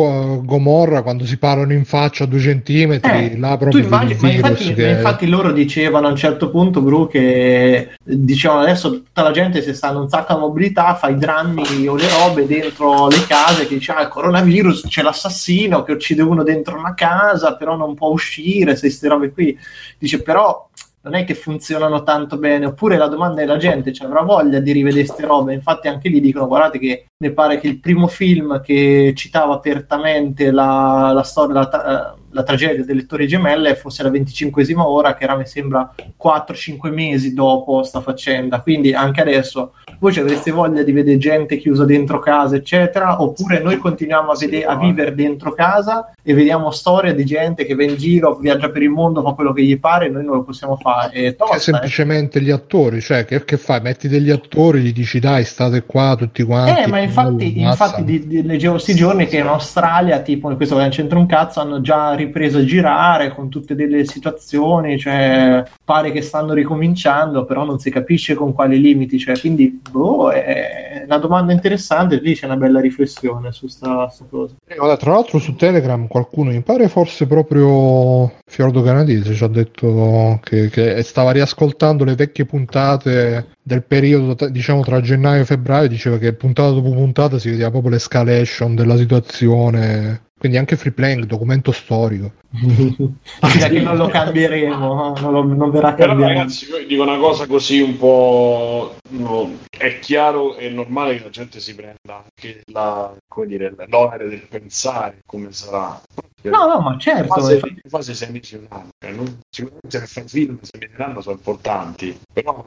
[0.43, 4.29] Gomorra quando si parlano in faccia a due centimetri, Eh, là tu proprio immagini, ma
[4.31, 9.23] infatti, che- ma infatti loro dicevano a un certo punto, Bru, che dicevano adesso tutta
[9.23, 13.25] la gente si sta sacco di mobilità, fa i drammi o le robe dentro le
[13.27, 17.75] case, che dice ah, il coronavirus c'è l'assassino che uccide uno dentro una casa, però
[17.75, 19.55] non può uscire, se queste robe qui.
[19.99, 20.67] Dice però
[21.01, 24.59] non è che funzionano tanto bene, oppure la domanda è la gente cioè, avrà voglia
[24.59, 28.07] di rivedere queste robe, infatti anche lì dicono guardate che mi pare che il primo
[28.07, 34.03] film che citava apertamente la, la storia, la, tra- la tragedia delle Torri Gemelle fosse
[34.03, 39.73] la 25esima ora, che era mi sembra 4-5 mesi dopo sta faccenda, quindi anche adesso
[39.99, 44.35] voi ci avreste voglia di vedere gente chiusa dentro casa, eccetera, oppure noi continuiamo a,
[44.37, 48.69] vede- a vivere dentro casa e vediamo storie di gente che va in giro, viaggia
[48.69, 51.11] per il mondo, fa quello che gli pare, e noi non lo possiamo fare.
[51.11, 51.59] È Cioè, tosta, eh.
[51.59, 53.81] semplicemente gli attori, cioè che, che fai?
[53.81, 56.81] Metti degli attori, gli dici dai state qua tutti quanti.
[56.81, 60.77] Eh, ma infatti, infatti di- di- leggevo questi giorni che in Australia, tipo in questo
[60.77, 66.11] non c'entra un cazzo, hanno già ripreso a girare con tutte delle situazioni, cioè pare
[66.11, 71.17] che stanno ricominciando, però non si capisce con quali limiti, cioè, quindi boh, è una
[71.17, 74.55] domanda interessante, lì c'è una bella riflessione su sta, sta cosa.
[74.67, 80.39] Eh, tra l'altro su Telegram qualcuno, mi pare forse proprio Fiordo Canadese, ci ha detto
[80.43, 86.17] che, che stava riascoltando le vecchie puntate del periodo, diciamo tra gennaio e febbraio, diceva
[86.17, 90.27] che puntata dopo puntata si vedeva proprio l'escalation della situazione.
[90.39, 92.31] Quindi anche free playing, documento storico.
[92.49, 96.33] Fino a che non lo cambieremo, non, lo- non verrà Però cambiato.
[96.33, 98.95] ragazzi, io dico una cosa così un po'...
[99.09, 104.29] no, è chiaro e normale che la gente si prenda anche la, come dire, l'onere
[104.29, 106.01] del pensare come sarà.
[106.43, 108.89] No, no, ma certo, fase, infatti- in fase sei mesi un anno.
[108.97, 110.57] cioè, non- sicuramente per fare film
[110.99, 112.65] anno sono importanti, però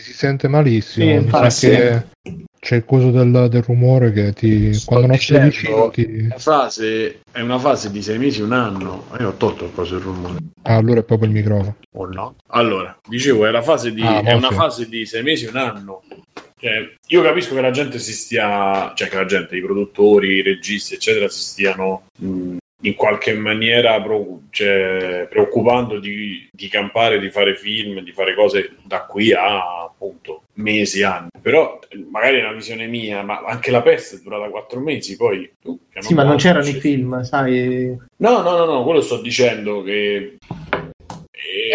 [0.00, 2.06] si sente malissimo, Sì, mi sa infatti.
[2.64, 6.26] C'è il coso del, del rumore che ti, Sto quando non dicendo- vicino ti...
[6.28, 9.04] la fase è una fase di sei mesi un anno.
[9.20, 10.38] Io ho tolto il coso del rumore.
[10.62, 11.76] Ah, allora è proprio il microfono.
[11.92, 12.36] O no?
[12.48, 16.02] Allora, dicevo, è, la fase di, Ah, è una fase di sei mesi, un anno.
[16.58, 20.42] Cioè, io capisco che la gente si stia, cioè che la gente, i produttori, i
[20.42, 27.30] registi, eccetera, si stiano mh, in qualche maniera pro- cioè, preoccupando di, di campare, di
[27.30, 31.28] fare film, di fare cose da qui a appunto mesi, anni.
[31.40, 31.78] Però
[32.10, 35.50] magari è una visione mia, ma anche la peste è durata quattro mesi, poi...
[35.62, 37.96] uh, piano Sì, ma non c'erano i film, sai.
[38.16, 40.36] No, no, no, no, quello sto dicendo che...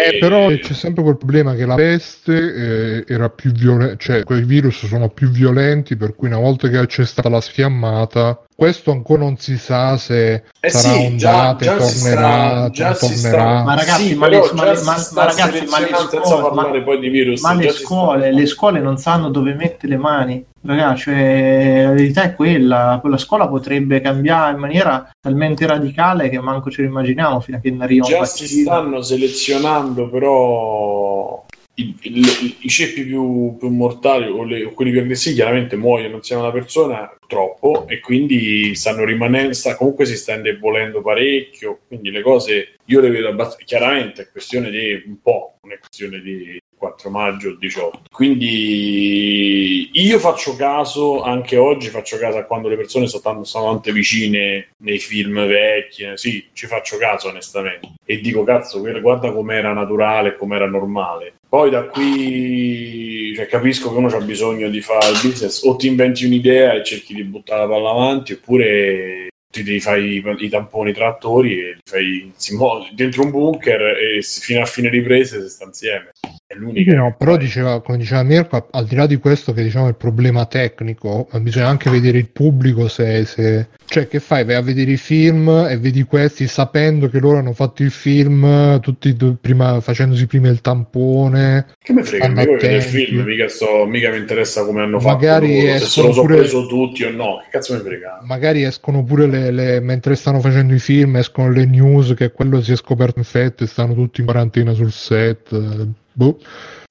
[0.02, 4.42] Eh, però c'è sempre quel problema che la peste eh, era più violenta, cioè quei
[4.42, 9.22] virus sono più violenti, per cui una volta che c'è stata la sfiammata, questo ancora
[9.22, 12.94] non si sa se Eh sarà sì, già- ondate, già si tornerà, sta- già non
[12.96, 13.62] si sta- tornerà.
[13.64, 16.84] Ma ragazzi, Sì, ma, le, ma, già ma- ma ragazzi, ma le scuole, parlare ma-
[16.84, 20.44] poi di virus, ma già le scuole, le scuole non sanno dove mettere le mani.
[20.62, 26.38] Ragazzi, cioè, la verità è quella, quella scuola potrebbe cambiare in maniera talmente radicale che
[26.38, 31.46] manco ce lo immaginiamo fino a che ne arriva Già si stanno selezionando però
[31.80, 36.16] i, i- i ceppi più, più mortali o, le- o quelli più aggressivi chiaramente muoiono
[36.16, 42.22] insieme alla persona troppo e quindi stanno rimanendo, comunque si sta indebolendo parecchio, quindi le
[42.22, 46.58] cose io le vedo abbastanza, chiaramente è questione di un po', non è questione di
[46.76, 48.02] 4 maggio 18.
[48.10, 53.92] Quindi io faccio caso, anche oggi faccio caso a quando le persone sono sono tanto
[53.92, 57.92] vicine nei film vecchi, eh, sì, ci faccio caso onestamente.
[58.04, 61.34] E dico, cazzo, guarda com'era naturale, com'era normale.
[61.50, 65.88] Poi da qui cioè, capisco che uno ha bisogno di fare il business, o ti
[65.88, 70.48] inventi un'idea e cerchi di buttare la palla avanti, oppure ti devi fare i, i
[70.48, 75.42] tamponi trattori e li fai si muove dentro un bunker e fino a fine riprese
[75.42, 76.12] si sta insieme.
[76.52, 76.96] È l'unica.
[76.96, 79.94] No, però diceva, come diceva Mirko, al di là di questo che diciamo è il
[79.94, 84.44] problema tecnico, bisogna anche vedere il pubblico se, se- Cioè, che fai?
[84.44, 88.80] Vai a vedere i film e vedi questi sapendo che loro hanno fatto il film,
[88.80, 91.66] tutti prima, facendosi prima il tampone.
[91.80, 95.68] Che mi frega, mica vedere il film, mica, sto, mica mi interessa come hanno Magari
[95.68, 98.22] fatto se sono pure- preso tutti o no, che cazzo mi frega.
[98.24, 102.60] Magari escono pure le, le- mentre stanno facendo i film, escono le news che quello
[102.60, 105.88] si è scoperto infetto e stanno tutti in quarantena sul set.
[106.20, 106.38] Boh.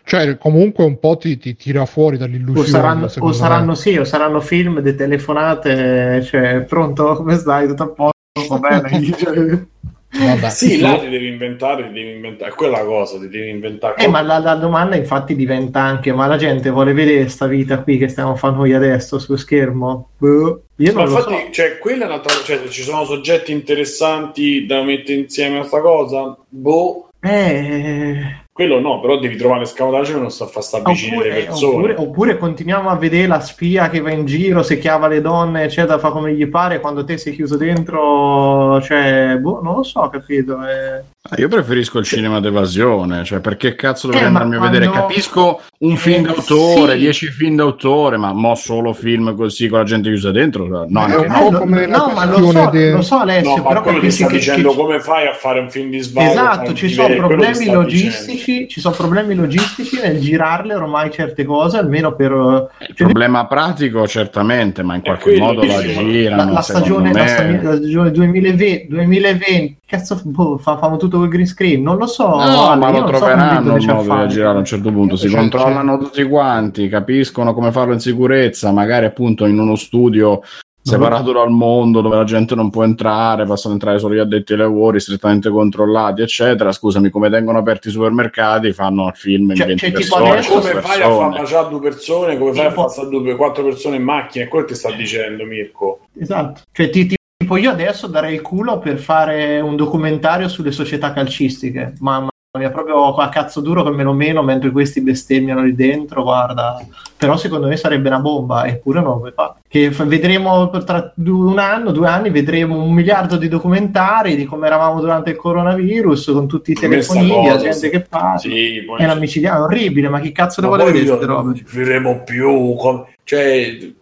[0.04, 2.60] Cioè, comunque un po' ti, ti tira fuori dall'illusione.
[2.60, 7.68] O saranno, o saranno sì, o saranno film, de telefonate, cioè, pronto, come stai?
[7.68, 9.04] Tutto a posto, va bene.
[9.16, 9.68] Cioè,
[10.12, 10.50] Vabbè.
[10.50, 14.04] Sì, là ti devi inventare, ti devi inventare, è quella cosa, ti devi inventare.
[14.04, 17.84] Eh, ma la, la domanda infatti diventa anche, ma la gente vuole vedere sta vita
[17.84, 20.10] qui che stiamo facendo noi adesso sullo schermo?
[20.18, 21.52] Boh, io Ma non lo infatti, so.
[21.52, 26.36] cioè, quella è un'altra, cioè, ci sono soggetti interessanti da mettere insieme a sta cosa?
[26.50, 31.22] Boh, Eh, quello no, però devi trovare l'escamotage che non sta a far stare vicino
[31.22, 31.76] alle persone.
[31.76, 35.64] oppure, oppure continuiamo a vedere la spia che va in giro, se chiava le donne,
[35.64, 40.10] eccetera, fa come gli pare, quando te sei chiuso dentro, cioè, boh, non lo so,
[40.10, 40.58] capito?
[40.66, 41.04] Eh,
[41.36, 44.90] Io preferisco il cinema d'evasione, cioè perché cazzo dovrei Eh, andarmi a vedere?
[44.90, 46.98] Capisco un Eh, film d'autore, sì.
[47.00, 50.66] dieci film d'autore, ma mo solo film così con la gente chiusa dentro?
[50.66, 51.66] No, Ma un no.
[51.76, 54.76] la no, ma lo so, de- lo so Alessio, No, però capisci che- dicendo che-
[54.78, 56.30] come fai a fare un film di svago.
[56.32, 61.78] Esatto, ci di sono problemi logistici, ci sono problemi logistici nel girarle ormai certe cose,
[61.78, 66.62] almeno per Il cioè, problema pratico certamente, ma in qualche modo la girano.
[66.62, 72.06] stagione, la stagione 2020, 2020 cazzo boh, fa, fanno tutto col green screen, non lo
[72.06, 74.66] so, No, Ale, ma lo so troveranno dove il c'è a modo girare a un
[74.66, 75.16] certo punto.
[75.16, 80.42] Si C'è- controllano tutti quanti, capiscono come farlo in sicurezza, magari appunto in uno studio
[80.82, 84.60] separato dal mondo dove la gente non può entrare, possono entrare solo gli addetti ai
[84.60, 86.72] lavori, strettamente controllati, eccetera.
[86.72, 90.30] Scusami, come tengono aperti i supermercati, fanno il film in Cioè- 20 cioè, tipo persone.
[90.30, 91.38] Come 100 fai a far persone.
[91.42, 92.38] baciare due persone?
[92.40, 94.46] Come fai a Tipo- far stare due, quattro persone in macchina?
[94.46, 96.00] È quello che ti sta dicendo Mirko.
[96.20, 100.72] Esatto, cioè ti- ti- tipo io adesso darei il culo per fare un documentario sulle
[100.72, 105.64] società calcistiche, mamma mia, proprio a cazzo duro che me lo meno mentre questi bestemmiano
[105.64, 106.86] lì dentro, guarda,
[107.16, 109.54] però secondo me sarebbe una bomba, eppure non lo fare.
[109.68, 115.00] Che vedremo tra un anno, due anni, vedremo un miliardo di documentari di come eravamo
[115.00, 117.90] durante il coronavirus, con tutti i Questa telefonini, la gente sì.
[117.90, 118.38] che parla.
[118.38, 122.74] Sì, È una micidiale, è orribile, ma chi cazzo le vuole vedere non vedremo più.
[122.76, 123.94] com- Cioè,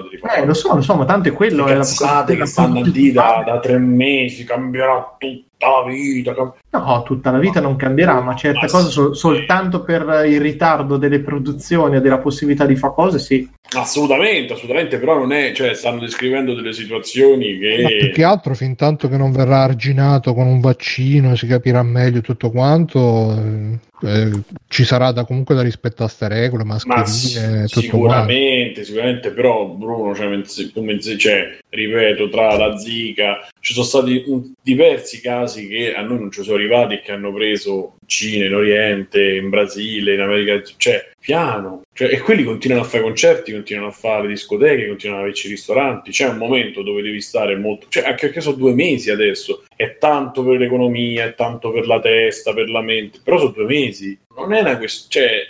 [0.00, 0.42] di fare.
[0.42, 1.64] Eh, lo so, lo so, ma tanto è quello.
[1.66, 5.16] Le è la- cazzate la- che stanno dire da, da tre mesi, cambierà
[5.62, 6.54] tutta la vita.
[6.70, 10.96] No, tutta la vita non cambierà, ma certe Ma cose sol- soltanto per il ritardo
[10.96, 13.48] delle produzioni e della possibilità di fare cose, sì.
[13.74, 17.52] Assolutamente, assolutamente, però non è, cioè, stanno descrivendo delle situazioni
[17.82, 18.10] Ma più che...
[18.10, 22.50] che altro, fin tanto che non verrà arginato con un vaccino, si capirà meglio tutto
[22.50, 24.30] quanto, eh, eh,
[24.68, 27.80] ci sarà da, comunque da rispettare queste regole, Ma mascherine, sì, tutto quanto.
[27.80, 30.40] sicuramente, sicuramente, però Bruno, cioè,
[30.72, 36.02] tu menz- cioè, ripeto, tra la Zika, ci sono stati un- diversi casi che a
[36.02, 40.14] noi non ci sono arrivati e che hanno preso in Cina, in Oriente, in Brasile,
[40.14, 41.82] in America, cioè, piano.
[41.94, 46.10] Cioè, e quelli continuano a fare concerti, continuano a fare discoteche, continuano ad averci ristoranti.
[46.10, 49.96] C'è un momento dove devi stare molto, cioè, anche perché sono due mesi adesso, è
[49.96, 54.18] tanto per l'economia, è tanto per la testa, per la mente, però sono due mesi.
[54.36, 55.42] Non è una questione, cioè,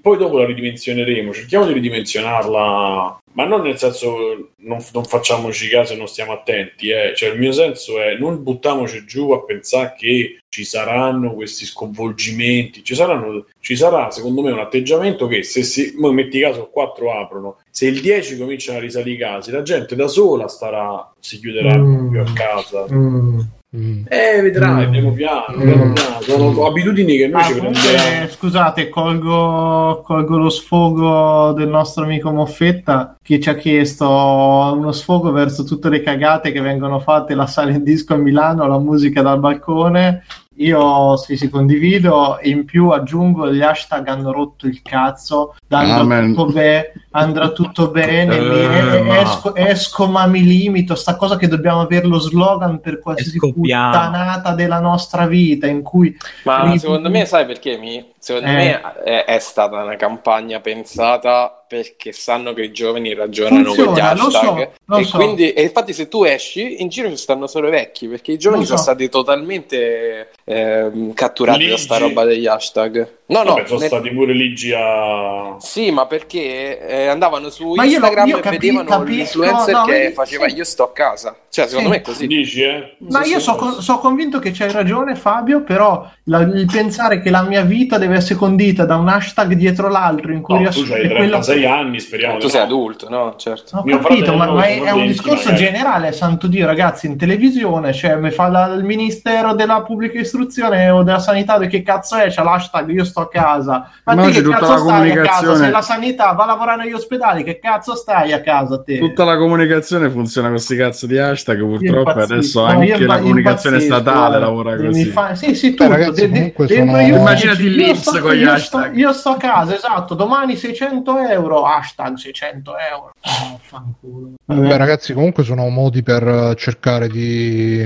[0.00, 5.92] poi dopo la ridimensioneremo, cerchiamo di ridimensionarla, ma non nel senso non, non facciamoci caso
[5.92, 7.12] e non stiamo attenti, eh.
[7.14, 12.84] cioè il mio senso è non buttiamoci giù a pensare che ci saranno questi sconvolgimenti,
[12.84, 17.58] ci, saranno, ci sarà secondo me un atteggiamento che se si, metti caso 4 aprono,
[17.70, 21.80] se il 10 cominciano a risalire i casi, la gente da sola starà, si chiuderà
[21.82, 22.10] Mm.
[22.10, 22.86] più a casa.
[22.92, 23.40] Mm.
[23.74, 24.02] Mm.
[24.06, 24.90] Eh, vedrai, Mm.
[24.90, 25.60] piano piano, Mm.
[25.62, 26.20] piano piano.
[26.20, 28.28] Sono abitudini che noi Ah, ci prendiamo.
[28.28, 35.32] scusate, colgo, colgo lo sfogo del nostro amico Moffetta che ci ha chiesto uno sfogo
[35.32, 39.22] verso tutte le cagate che vengono fatte la sala in disco a Milano, la musica
[39.22, 40.22] dal balcone
[40.56, 42.38] io sì, sì, condivido.
[42.38, 45.54] E in più aggiungo gli hashtag hanno rotto il cazzo.
[45.68, 48.38] Andrà, tutto, be- andrà tutto bene.
[48.40, 48.60] mi-
[48.96, 50.94] Eh, ma- esco, esco, ma mi limito.
[50.94, 55.66] Sta cosa che dobbiamo avere lo slogan per qualsiasi puttanata della nostra vita.
[55.66, 57.76] In cui Ma Ri- secondo me, sai perché?
[57.78, 58.10] Mi?
[58.18, 58.54] Secondo Eh.
[58.54, 63.86] me è, è stata una campagna pensata perché sanno che i giovani ragionano con gli
[63.86, 64.70] Funziona, hashtag.
[64.86, 65.16] so, e, so.
[65.16, 68.38] quindi, e infatti, se tu esci, in giro ci stanno solo i vecchi perché i
[68.38, 68.72] giovani so.
[68.72, 71.80] sono stati totalmente ehm, catturati da Ligi.
[71.80, 73.20] sta roba degli hashtag.
[73.32, 75.56] No, no, Vabbè, sono nel- stati pure ligi a...
[75.58, 79.74] Sì, ma perché eh, andavano su Ma io Instagram io e capi- vedevano capisco, l'influencer
[79.74, 80.54] no, che vedi, faceva sì.
[80.56, 81.36] io sto a casa.
[81.48, 81.94] Cioè, secondo Sì.
[81.94, 82.26] me è così.
[82.26, 82.96] Dici, eh?
[83.10, 83.58] Ma io sì, so, sì.
[83.58, 87.98] con- so convinto che c'hai ragione, Fabio, però la- il pensare che la mia vita
[87.98, 91.64] deve essere condita da un hashtag dietro l'altro in cui No, tu hai quello 36
[91.66, 92.38] anni, speriamo.
[92.38, 92.66] tu di sei no.
[92.66, 93.34] adulto, no?
[93.36, 93.76] Certo.
[93.78, 95.64] Ho capito, ma, ma è, sono è un 20 discorso magari.
[95.64, 100.90] generale, santo Dio, ragazzi, in televisione, cioè mi fa la- il ministero della pubblica istruzione
[100.90, 102.28] o della sanità, che cazzo è?
[102.28, 103.90] C'è l'hashtag io sto a casa.
[104.04, 105.54] Ma Ma te che tutta cazzo la stai a casa?
[105.56, 108.98] Se la sanità va a lavorare negli ospedali, che cazzo stai a casa te?
[108.98, 113.80] Tutta la comunicazione funziona con questi cazzo di hashtag, purtroppo adesso No, anche la comunicazione
[113.80, 115.04] statale lavora Mi così.
[115.06, 115.90] fa- Sì, sì, Beh, tutto.
[115.90, 118.84] ragazzi, De- de- sono- io Immaginati Lips sto- con gli io hashtag.
[118.90, 123.12] sto- Io sto a casa, esatto, domani 600 euro, hashtag 600 euro.
[123.60, 124.32] Fanculo.
[124.44, 127.80] Beh, ragazzi, comunque sono modi per eh, cercare di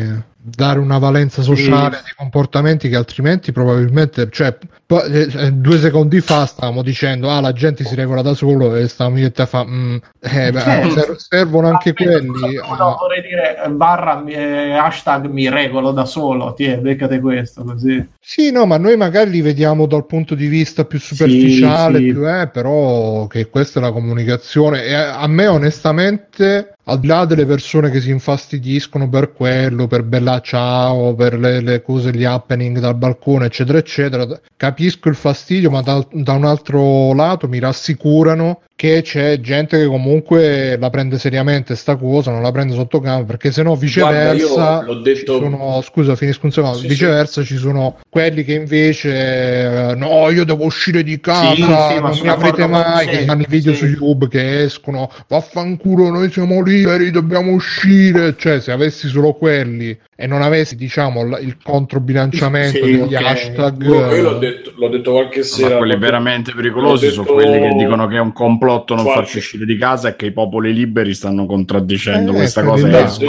[0.49, 4.57] dare una valenza sociale di comportamenti che altrimenti probabilmente, cioè,
[4.87, 8.77] po- eh, eh, due secondi fa stavamo dicendo, ah, la gente si regola da solo
[8.77, 10.91] e stavamo io e te fa, "Mm, eh, beh, Certo.
[10.91, 12.57] ser- servono anche Aspetta, quelli.
[12.57, 18.07] scusa, no, vorrei dire barra eh, hashtag mi regolo da solo, ti beccate questo così.
[18.21, 22.13] Sì, no, ma noi magari li vediamo dal punto di vista più superficiale, sì.
[22.13, 24.85] più, eh, però che questa è la comunicazione.
[24.85, 30.05] E a me, onestamente, al di là delle persone che si infastidiscono per quello, per
[30.05, 35.71] bella ciao, per le, le cose, gli happening dal balcone, eccetera, eccetera, capisco il fastidio,
[35.71, 41.19] ma da, da un altro lato mi rassicurano che c'è gente che comunque la prende
[41.19, 45.81] seriamente sta cosa, non la prende sotto campo, perché sennò viceversa Guarda, detto- ci sono,
[45.83, 50.67] scusa, finisco un secondo, Sì, viceversa ci sono quelli che invece eh, no, io devo
[50.67, 53.79] uscire di casa, Sì, sì, non mi aprite mai, che fanno i video sì.
[53.79, 59.99] su YouTube che escono, vaffanculo, noi siamo liberi, dobbiamo uscire, cioè se avessi solo quelli
[60.19, 63.23] e non avessi diciamo l- il controbilanciamento Sì, degli ok.
[63.23, 65.77] hashtag Io, io l'ho detto, l'ho detto qualche Ma sera.
[65.77, 69.39] quelli proprio- veramente pericolosi sono quelli che dicono che è un complotto non Qualche- farci
[69.39, 72.99] uscire di casa e che i popoli liberi stanno contraddicendo Eh, questa quelli cosa.
[72.99, 73.29] e escono,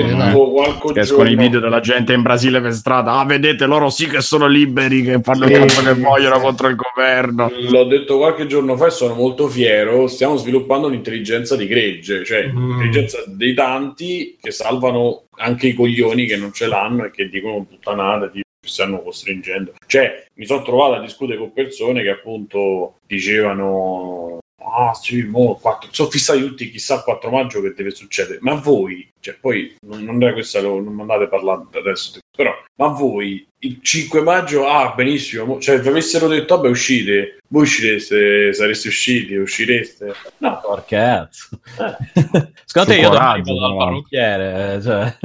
[0.80, 1.02] quelli eh.
[1.02, 3.20] escono i video della gente in Brasile per strada.
[3.20, 6.68] Ah, vedete, loro sì che sono liberi, che fanno Sì, il cazzo che vogliono contro
[6.70, 7.52] il governo.
[7.70, 10.08] L'ho detto qualche giorno fa e sono molto fiero.
[10.08, 12.68] Stiamo sviluppando un'intelligenza di gregge, cioè Mm.
[12.70, 17.64] l'intelligenza dei tanti che salvano anche i coglioni che non ce l'hanno e che dicono
[17.64, 19.74] puttanate, tipo ci stanno costringendo.
[19.86, 24.40] Cioè, mi sono trovato a discutere con persone che appunto dicevano.
[24.60, 28.40] Ah, sì, mo, quattro- sono fissati tutti chissà il 4 maggio che deve succedere.
[28.42, 32.88] Ma voi, cioè, poi non, non era questa, lo- non mandate parlando adesso, però, ma
[32.88, 38.54] voi il 5 maggio, ah, benissimo, mo- cioè, vi avessero detto, vabbè, uscite, voi uscireste,
[38.54, 40.14] sareste usciti, uscireste.
[40.38, 40.86] No, Porca
[41.28, 41.50] cazzo.
[41.80, 42.52] Eh.
[42.66, 43.78] Secondo te io coraggio, domani vado tra dal l'altro.
[43.78, 45.16] parrucchiere, eh, cioè.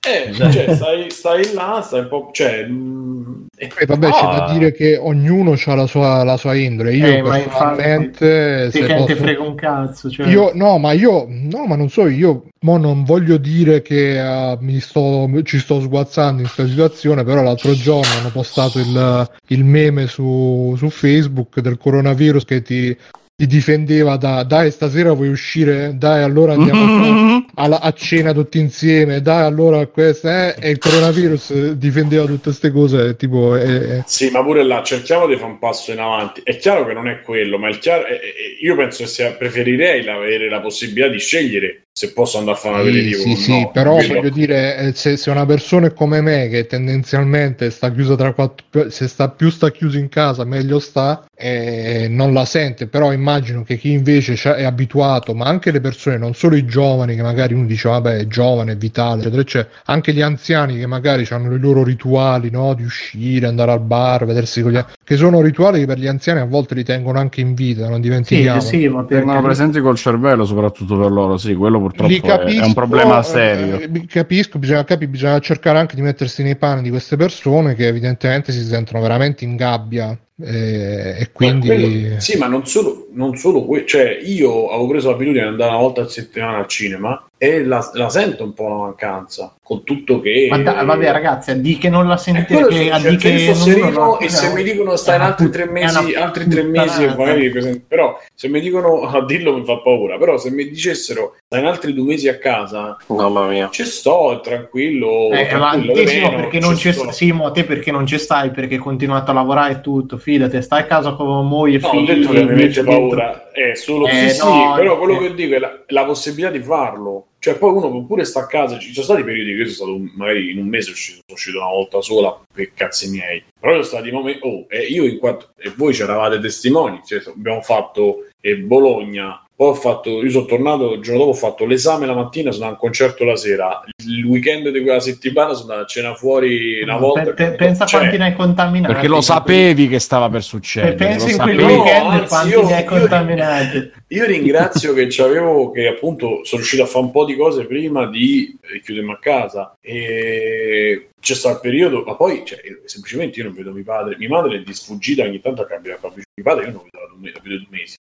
[0.00, 2.30] Eh, cioè, stai, stai là, stai un po'.
[2.32, 6.54] Cioè, mm, e- poi vabbè c'è da dire che ognuno ha la sua, la sua
[6.54, 10.10] indole io Eh, ma personalmente Sì, se posso- frega un cazzo.
[10.10, 10.26] Cioè.
[10.28, 14.56] Io no, ma io no, ma non so, io mo non voglio dire che eh,
[14.60, 19.64] mi sto, ci sto sguazzando in questa situazione, però l'altro giorno hanno postato il, il
[19.64, 22.96] meme su, su Facebook del coronavirus che ti,
[23.36, 25.92] ti difendeva da dai stasera vuoi uscire?
[25.96, 30.54] Dai allora andiamo a, fare- alla- a cena tutti insieme, dai allora questo eh?
[30.58, 35.26] e il coronavirus difendeva tutte queste cose tipo eh, eh, Sì, ma pure là cerchiamo
[35.26, 36.40] di fare un passo in avanti.
[36.42, 38.20] È chiaro che non è quello, ma è chiaro, eh,
[38.60, 42.74] io penso che sia, preferirei avere la possibilità di scegliere se posso andare a fare
[42.74, 43.22] un Sì, aperitivo.
[43.22, 43.70] sì, o sì, no.
[43.70, 47.92] però Quello- voglio dire, eh, se, se una persona è come me, che tendenzialmente sta
[47.92, 52.44] chiusa tra quattro, se sta più sta chiuso in casa, meglio sta, eh, non la
[52.46, 52.88] sente.
[52.88, 57.14] Però immagino che chi invece è abituato, ma anche le persone, non solo i giovani,
[57.14, 60.86] che magari uno dice, vabbè, è giovane, è vitale, eccetera, eccetera, anche gli anziani che
[60.86, 64.94] magari hanno i loro rituali, no, di uscire, andare al bar, vedersi con gli altri,
[65.04, 67.94] che sono rituali che per gli anziani a volte li tengono anche in vita, non
[67.96, 68.60] Sì, dimentichiamo.
[68.60, 69.24] sì, ma perché...
[69.24, 71.36] Tengono presenti col cervello, soprattutto per loro.
[71.36, 73.78] Sì, quello purtroppo Li è- è, un problema serio.
[73.78, 77.74] eh, eh, capisco, bisogna, capi- bisogna cercare anche di mettersi nei panni di queste persone
[77.74, 82.66] che evidentemente si sentono veramente in gabbia eh, e Ma quindi quello- sì, ma non
[82.66, 83.06] solo.
[83.12, 86.66] non solo que- cioè io avevo preso l'abitudine di andare una volta a settimana al
[86.66, 90.46] cinema e la, la sento un po' la mancanza, con tutto che...
[90.50, 93.16] Ma da- vabbè, ragazzi, a di che non la Eh, sentite, quello che, a di
[93.16, 96.62] che non- no, e se no, mi dicono stai in altri tre mesi, altri tre
[96.62, 97.50] mesi, magari
[97.86, 101.66] però se mi dicono a dirlo mi fa paura, però se mi dicessero stai in
[101.66, 103.68] altri due mesi a casa, Mamma mia.
[103.70, 107.10] ci sto, tranquillo, Eh, tranquillo, te, perché non ci ci sto.
[107.12, 108.50] Simo, te perché non ci stai?
[108.50, 111.88] Perché hai continuato a lavorare e tutto, fidate, stai a casa con moglie e No,
[111.88, 112.06] ho figli.
[112.06, 115.28] detto che mi mette paura, è solo Eh, sì, no, sì, però quello eh.
[115.28, 115.58] che dico è
[115.88, 117.26] la possibilità di farlo.
[117.44, 118.78] Cioè, poi uno può pure sta a casa.
[118.78, 122.00] Ci sono stati periodi che sono stato magari in un mese sono uscito una volta
[122.00, 123.44] sola per cazzi miei.
[123.60, 124.40] Però sono stati momenti.
[124.46, 125.52] Oh, e io in quanto.
[125.58, 127.02] E voi c'eravate testimoni.
[127.04, 129.43] Cioè, abbiamo fatto eh, Bologna.
[129.56, 130.22] Poi ho fatto.
[130.22, 132.90] Io sono tornato il giorno dopo, ho fatto l'esame la mattina, sono andato a un
[132.90, 133.84] concerto la sera.
[134.04, 137.32] Il weekend di quella settimana sono andato a cena fuori una volta.
[137.32, 138.92] Pe- pe- pensa Cioè, quanti ne hai contaminati.
[138.92, 140.94] Perché lo sapevi che stava per succedere.
[140.94, 141.62] Pensa in quel sapevi.
[141.62, 143.92] No, weekend anzi, quanti io- ne hai contaminati.
[144.08, 148.06] Io ringrazio che c'avevo che appunto sono riuscito a fare un po' di cose prima
[148.06, 153.54] di chiudermi a casa e c'è stato il periodo, ma poi cioè, semplicemente io non
[153.54, 156.72] vedo mio padre, mia madre è di sfuggita ogni tanto a cambiare mio padre io
[156.72, 157.40] non lo vedo da due, da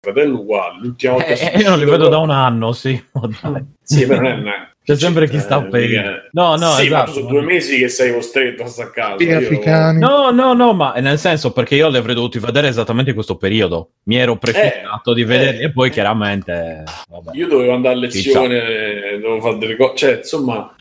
[0.04, 3.02] fratello uguale, l'ultima volta Eh, eh, io non li vedo da un anno, sì.
[3.42, 3.64] Dai.
[3.82, 7.14] Sì, però non è una- C'è sempre chi sta eh, No, no, sì, esatto.
[7.14, 9.16] sono due mesi che sei costretto a stare a casa.
[9.18, 10.00] Figli Io- africani.
[10.00, 13.38] No, no, no, ma nel senso perché io li avrei dovuti vedere esattamente in questo
[13.38, 13.92] periodo.
[14.04, 15.66] Mi ero prefissato di vederli eh.
[15.68, 16.84] e poi chiaramente...
[17.10, 17.32] Vabbè.
[17.34, 20.76] Io dovevo andare a lezione, eh, dovevo fare delle cose, cioè insomma,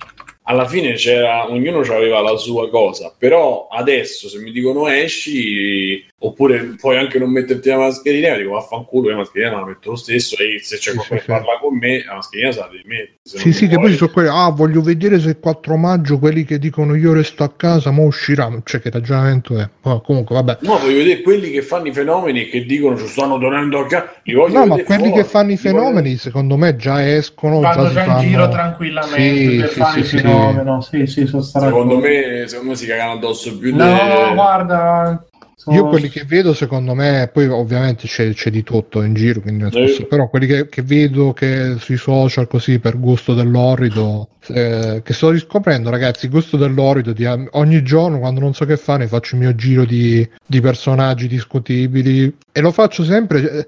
[0.44, 6.74] alla fine c'era, ognuno aveva la sua cosa, però adesso se mi dicono esci, oppure
[6.78, 9.96] puoi anche non metterti la mascherina, io dico vaffanculo, la mascherina me la metto lo
[9.96, 12.68] stesso e se c'è Sì, qualcuno sì, che parla con me, la mascherina se la
[12.70, 13.12] devi mettere.
[13.22, 16.18] se Sì, sì, che poi ci sono quelli, ah, voglio vedere se il 4 maggio
[16.18, 19.68] quelli che dicono io resto a casa, ma uscirà, cioè che ragionamento è?
[19.82, 20.58] Oh, comunque, vabbè.
[20.60, 23.86] No, voglio vedere quelli che fanno i fenomeni e che dicono ci stanno tornando a
[23.86, 24.12] casa.
[24.22, 27.14] Li voglio No, ma quelli fuori, che fanno i li voglio fenomeni, secondo me, già
[27.14, 30.16] escono, Vanno si già in fanno- giro tranquillamente Sì, per sì, fare sì, il sì.
[30.18, 30.80] fenomeno.
[30.82, 35.26] Sì, sì, sono Secondo me, secondo me si cagano addosso più No, de- guarda.
[35.62, 39.40] Sono- Io quelli che vedo, secondo me, poi ovviamente c'è, c'è di tutto in giro,
[39.40, 39.86] quindi non Eh.
[39.86, 45.12] posso- però quelli che, che vedo che sui social così per gusto dell'orrido, eh, che
[45.12, 49.36] sto riscoprendo ragazzi, il gusto dell'orrido, di, ogni giorno quando non so che fare faccio
[49.36, 53.66] il mio giro di, di personaggi discutibili e lo faccio sempre eh,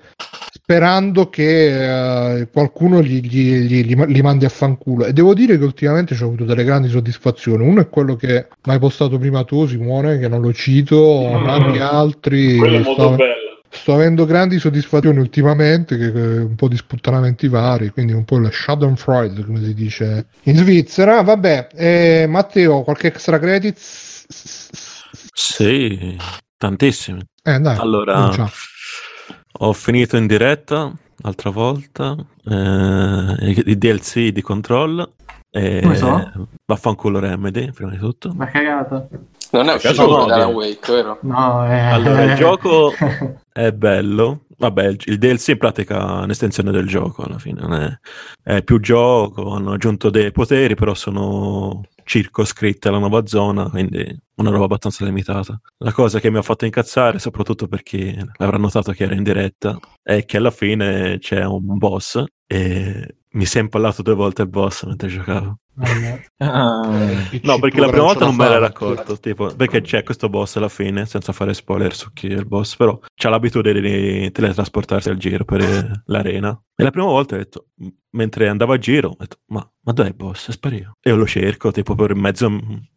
[0.64, 5.58] sperando che eh, qualcuno gli, gli- gli- li, li mandi a fanculo e devo dire
[5.58, 9.44] che ultimamente ho avuto delle grandi soddisfazioni uno è quello che mi hai postato prima
[9.44, 11.46] tu Simone che non lo cito Mm.
[11.48, 13.60] anche altri Quello è molto sto, bello.
[13.68, 18.38] sto avendo grandi soddisfazioni ultimamente che, che un po' di sputtanamenti vari quindi un po'
[18.38, 24.24] il Schadenfreude come si dice in Svizzera vabbè eh, Matteo qualche extra credits
[25.34, 26.16] Sì,
[26.56, 27.20] tantissimi.
[27.42, 28.48] eh dai Allora, cominciamo.
[29.56, 35.08] Ho finito in diretta l'altra volta eh, i DLC di Control.
[35.50, 36.48] E Come so?
[36.66, 38.32] Vaffanculo Remedy, prima di tutto.
[38.34, 39.06] Ma cagata.
[39.52, 40.52] Non è uscito no, direi.
[40.52, 41.18] Wake, vero?
[41.22, 41.78] No, eh.
[41.78, 42.92] Allora, il gioco
[43.52, 44.40] è bello.
[44.56, 47.60] Vabbè, il, il DLC in pratica è un'estensione del gioco alla fine.
[47.60, 47.98] Non è,
[48.42, 54.50] è più gioco, hanno aggiunto dei poteri, però sono circoscritte alla nuova zona, quindi una
[54.50, 55.60] roba abbastanza limitata.
[55.78, 59.78] La cosa che mi ha fatto incazzare, soprattutto perché l'avrà notato che era in diretta,
[60.02, 64.48] è che alla fine c'è un boss e mi si è impallato due volte il
[64.48, 65.58] boss mentre giocavo.
[66.38, 66.88] Ah,
[67.42, 70.68] No, perché la prima volta non me l'ero accorto tipo, perché c'è questo boss alla
[70.68, 75.16] fine, senza fare spoiler su chi è il boss, però c'ha l'abitudine di teletrasportarsi al
[75.16, 76.56] giro per eh, l'arena.
[76.76, 77.66] E la prima volta ho detto,
[78.10, 80.48] mentre andavo a giro, ho detto, ma, ma dov'è il boss?
[80.48, 80.92] È sparito.
[81.00, 82.48] E io lo cerco, tipo, per mezzo,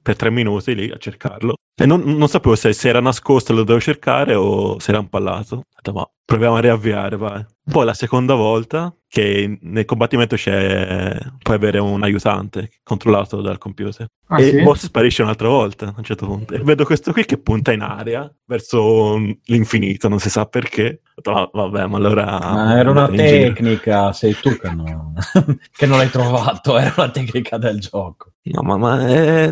[0.01, 1.55] per tre minuti lì a cercarlo.
[1.75, 4.99] E non, non sapevo se, se era nascosto e lo dovevo cercare o se era
[4.99, 5.55] impallato.
[5.55, 7.43] Ho detto, ma proviamo a riavviare, vai.
[7.69, 14.07] Poi la seconda volta, che nel combattimento c'è, puoi avere un aiutante controllato dal computer.
[14.27, 14.55] Ah, e sì?
[14.55, 16.53] il boss sparisce un'altra volta a un certo punto.
[16.53, 21.01] E vedo questo qui che punta in aria verso l'infinito, non si sa perché.
[21.13, 22.25] Detto, "Ah, vabbè, ma allora.
[22.39, 25.13] ma era una andate in giro." tecnica, sei tu che non,
[25.75, 28.31] che non l'hai trovato, era una tecnica del gioco.
[28.43, 29.51] No, ma, ma è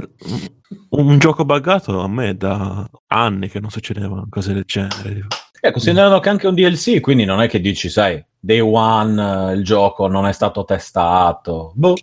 [0.90, 5.28] un gioco buggato a me da anni che non succedevano cose del genere.
[5.62, 9.56] Eh, considerando che anche un DLC, quindi non è che dici, sai, day one eh,
[9.56, 11.72] il gioco non è stato testato.
[11.76, 11.96] Boh.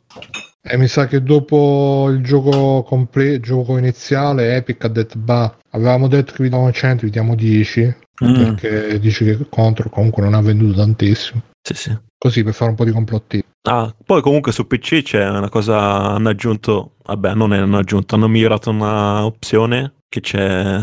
[0.64, 6.06] E mi sa che dopo il gioco, comple- gioco iniziale Epic ha detto, bah, avevamo
[6.08, 8.34] detto che vi diamo 100, vi diamo 10, Mm.
[8.34, 11.42] perché dici che contro comunque non ha venduto tantissimo.
[11.60, 11.98] Sì, sì.
[12.16, 13.42] Così per fare un po' di complotti.
[13.62, 15.78] Ah, poi comunque su PC c'è una cosa,
[16.12, 20.80] hanno aggiunto, vabbè, non hanno aggiunto, hanno migliorato una opzione che c'è,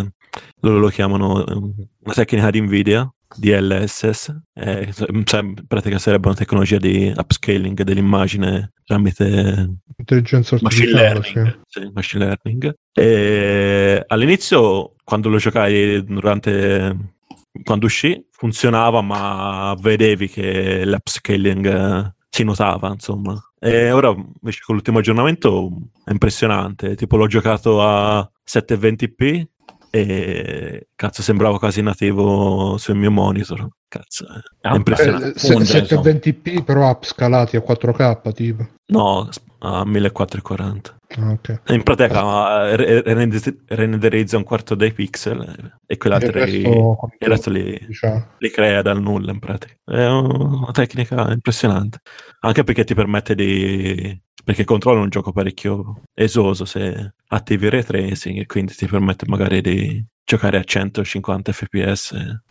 [0.62, 6.36] loro lo chiamano eh, una tecnica di Nvidia, DLSS, eh, cioè, in pratica sarebbe una
[6.36, 11.60] tecnologia di upscaling dell'immagine tramite Intelligenza machine artificiale, learning.
[11.68, 11.80] sì.
[11.82, 12.74] sì, machine learning.
[12.94, 17.18] E all'inizio, quando lo giocai durante
[17.64, 23.38] quando uscì, funzionava, ma vedevi che l'upscaling eh, si notava, insomma.
[23.60, 25.70] E ora invece con l'ultimo aggiornamento
[26.06, 26.96] è impressionante.
[26.96, 29.44] Tipo l'ho giocato a 720p
[29.92, 33.68] e cazzo sembrava quasi nativo sul mio monitor.
[33.88, 35.30] Cazzo, è Ah, impressionante.
[35.30, 38.68] Eh, Funge, 720p però upscalati a 4K tipo.
[38.88, 39.28] No,
[39.60, 40.96] a 1440.
[41.18, 41.62] Ah, ok.
[41.70, 47.50] In pratica rende- renderizza un quarto dei pixel eh, e quell'altro Il resto, il resto
[47.50, 48.28] li, diciamo.
[48.38, 49.74] li crea dal nulla in pratica.
[49.84, 52.00] È una tecnica impressionante.
[52.42, 54.22] Anche perché ti permette di...
[54.44, 59.26] Perché controlla un gioco parecchio esoso se attivi il ray tracing e quindi ti permette
[59.28, 62.12] magari di giocare a 150 fps.
[62.14, 62.42] Eh,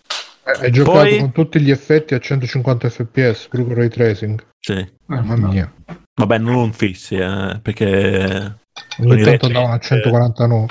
[0.61, 4.43] Hai giocato Poi- con tutti gli effetti a 150 fps, pure con ray tracing.
[4.59, 4.87] Sì.
[5.07, 5.73] Mamma mia.
[6.15, 8.57] Vabbè, non fissi, eh, perché
[9.01, 10.67] Ogni tanto andavano a tracing, 149.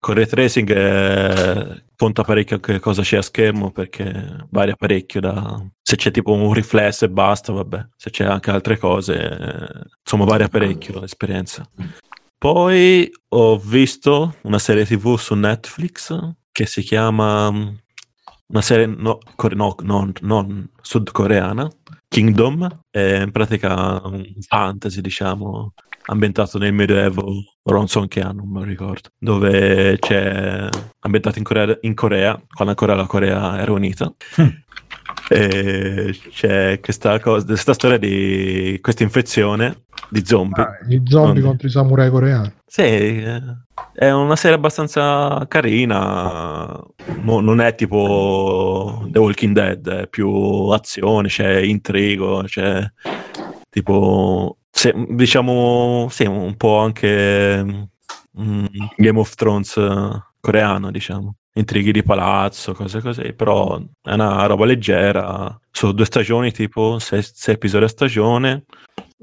[0.00, 5.64] con ray tracing eh, conta parecchio che cosa c'è a schermo perché varia parecchio da...
[5.82, 7.88] Se c'è tipo un riflesso e basta, vabbè.
[7.96, 11.68] Se c'è anche altre cose, insomma varia parecchio l'esperienza.
[12.36, 17.68] Poi ho visto una serie tv su Netflix che si chiama mm,
[18.48, 21.68] una serie no, core- no, non, non sudcoreana,
[22.14, 25.72] Kingdom, è in pratica un fantasy, diciamo,
[26.06, 27.24] ambientato nel Medioevo,
[27.62, 30.68] ora non so che anno, non lo ricordo, dove c'è
[31.00, 34.12] ambientato in Corea, in Corea quando ancora la Corea era unita.
[35.28, 40.62] E c'è questa, cosa, questa storia di questa infezione di zombie.
[40.62, 42.52] Ah, gli zombie Non- contro i samurai coreani.
[42.66, 43.40] Sì, eh,
[43.94, 46.78] è una serie abbastanza carina.
[47.22, 50.28] mo- non è tipo The Walking Dead, è più
[50.68, 52.84] azione, c'è intrigo, c'è
[53.70, 57.62] tipo, se- diciamo, sì, un po' anche
[58.38, 58.64] mm,
[58.96, 61.36] Game of Thrones eh, coreano, diciamo.
[61.56, 65.56] Intrighi di palazzo, cose così, però è una roba leggera.
[65.70, 68.64] Sono due stagioni, tipo sei, sei episodi a stagione.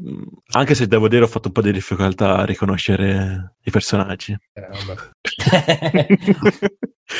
[0.02, 0.22] Mm,
[0.54, 4.32] Anche se devo dire ho fatto un po' di difficoltà a riconoscere i personaggi.
[4.54, 4.68] Eh,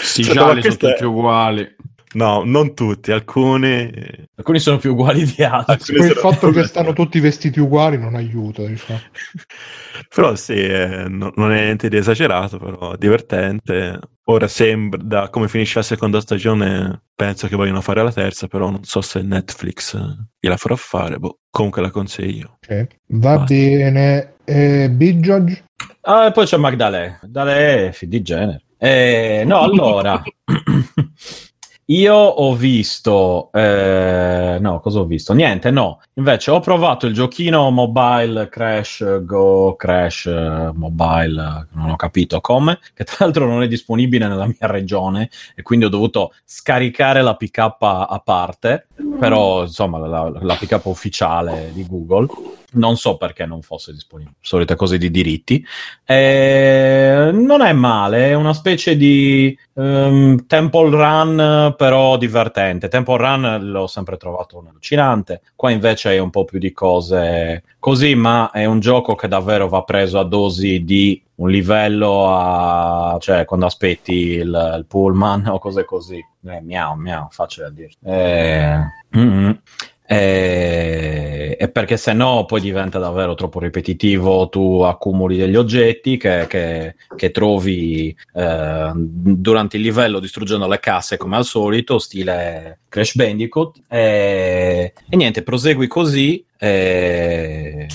[0.04, 1.76] Cioè, gialli ma sono tutti uguali.
[2.14, 3.90] No, non tutti, alcuni...
[4.36, 5.96] Alcuni sono più uguali di altri.
[5.96, 9.00] Poi il fatto che stanno tutti vestiti uguali non aiuta, diciamo.
[10.14, 14.00] Però sì, eh, no- non è niente di esagerato, però divertente.
[14.26, 18.70] Ora sembra, da come finisce la seconda stagione, penso che vogliono fare la terza, però
[18.70, 21.18] non so se Netflix eh, gliela farà fare.
[21.18, 22.58] Boh, comunque la consiglio.
[22.62, 22.88] Ok.
[23.08, 23.54] Va Basta.
[23.54, 24.34] bene.
[24.44, 25.64] Eh, Big Judge?
[26.02, 27.20] Ah, e poi c'è Magdalè.
[27.22, 28.64] Magdalè di genere.
[28.78, 30.22] Eh, no, allora.
[31.86, 35.34] Io ho visto, eh, no, cosa ho visto?
[35.34, 36.00] Niente, no.
[36.14, 42.80] Invece ho provato il giochino mobile Crash Go Crash eh, Mobile, non ho capito come,
[42.94, 47.36] che tra l'altro non è disponibile nella mia regione e quindi ho dovuto scaricare la
[47.36, 48.88] pick up a parte,
[49.20, 52.28] però insomma la, la pick up ufficiale di Google.
[52.74, 55.66] Non so perché non fosse disponibile, solite cose di diritti.
[56.06, 62.88] Eh, non è male, è una specie di ehm, Temple Run, però divertente.
[62.88, 65.42] Temple Run l'ho sempre trovato allucinante.
[65.54, 69.68] Qua invece è un po' più di cose così, ma è un gioco che davvero
[69.68, 75.60] va preso a dosi di un livello a cioè quando aspetti il, il pullman o
[75.60, 76.24] cose così.
[76.46, 77.90] Eh, miau, miau, facile a dire.
[78.04, 78.80] Eh,
[79.18, 79.60] mm-mm.
[80.06, 86.48] Eh, e perché se no poi diventa davvero troppo ripetitivo, tu accumuli degli oggetti che,
[86.50, 93.16] che- che trovi eh, durante il livello distruggendo le casse come al solito, stile Crash
[93.16, 96.44] Bandicoot, e, e niente, prosegui così.
[96.60, 97.88] E,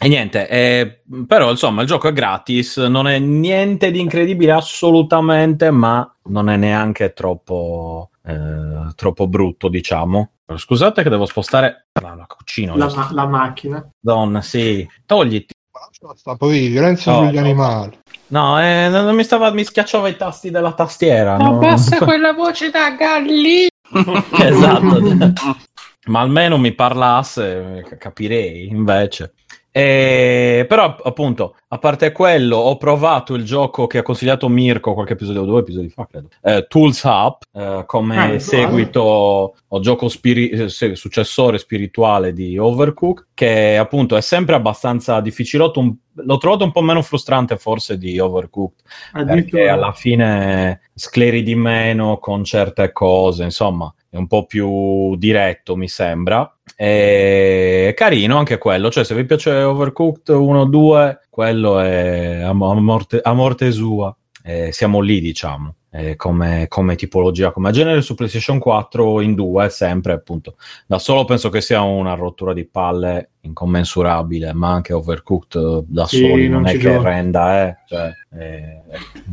[0.00, 5.70] e niente, eh, però insomma il gioco è gratis, non è niente di incredibile assolutamente,
[5.70, 10.30] ma non è neanche troppo, eh, troppo brutto, diciamo.
[10.54, 12.74] Scusate che devo spostare la, la cucina.
[12.76, 13.86] La, ma- la macchina.
[13.98, 14.86] Donna, sì.
[15.04, 15.52] Togliti.
[16.00, 17.40] Basta, poi violenza No, sugli no.
[17.40, 17.98] animali.
[18.28, 21.36] No, eh, non mi, stava, mi schiacciava i tasti della tastiera.
[21.36, 21.56] no?
[21.56, 23.68] Abbassa quella voce da gallina.
[24.38, 25.56] esatto.
[26.08, 29.34] Ma almeno mi parlasse, eh, capirei invece.
[29.78, 35.12] Eh, però appunto, a parte quello, ho provato il gioco che ha consigliato Mirko qualche
[35.12, 36.28] episodio, due episodi fa, credo.
[36.42, 43.28] Eh, Tools Up, eh, come Ah, seguito o gioco spiri- eh, successore spirituale di Overcook,
[43.34, 45.80] che appunto è sempre abbastanza difficilotto.
[45.80, 48.82] un- l'ho trovato un po' meno frustrante forse di Overcooked
[49.12, 49.72] perché Addirittura.
[49.74, 55.88] alla fine scleri di meno con certe cose, insomma, è un po' più diretto, mi
[55.88, 56.50] sembra.
[56.74, 63.32] È carino anche quello, cioè se vi piace Overcooked 1-2, quello è a, morte, a
[63.32, 64.14] morte sua.
[64.42, 69.68] Eh, siamo lì, diciamo, eh, come, come tipologia, come genere su PlayStation 4 in due,
[69.68, 70.54] sempre appunto.
[70.86, 76.18] Da solo penso che sia una rottura di palle incommensurabile, ma anche Overcooked da Sì,
[76.18, 77.02] soli non, non è che gioco.
[77.02, 77.76] renda, eh.
[77.86, 78.82] Cioè, eh,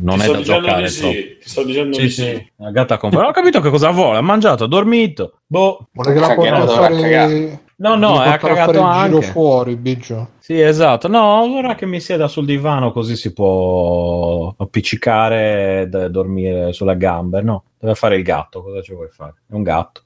[0.00, 2.52] non Ti è da giocare sì, ti sto dicendo Sì, di sì, sì.
[2.56, 2.98] la gatta.
[3.00, 5.40] Non ho capito che cosa vuole, ha mangiato, ha dormito.
[5.46, 5.86] Boh.
[5.92, 7.64] Vuole che la a fare...
[7.78, 9.22] No, no, ha cagato il giro anche.
[9.22, 10.30] fuori, Biggio.
[10.38, 11.08] Sì, esatto.
[11.08, 17.42] No, ora che mi sieda sul divano così si può appiccicare e dormire sulle gambe.
[17.42, 18.62] No, deve fare il gatto.
[18.62, 19.34] Cosa ci vuoi fare?
[19.46, 20.04] È un gatto.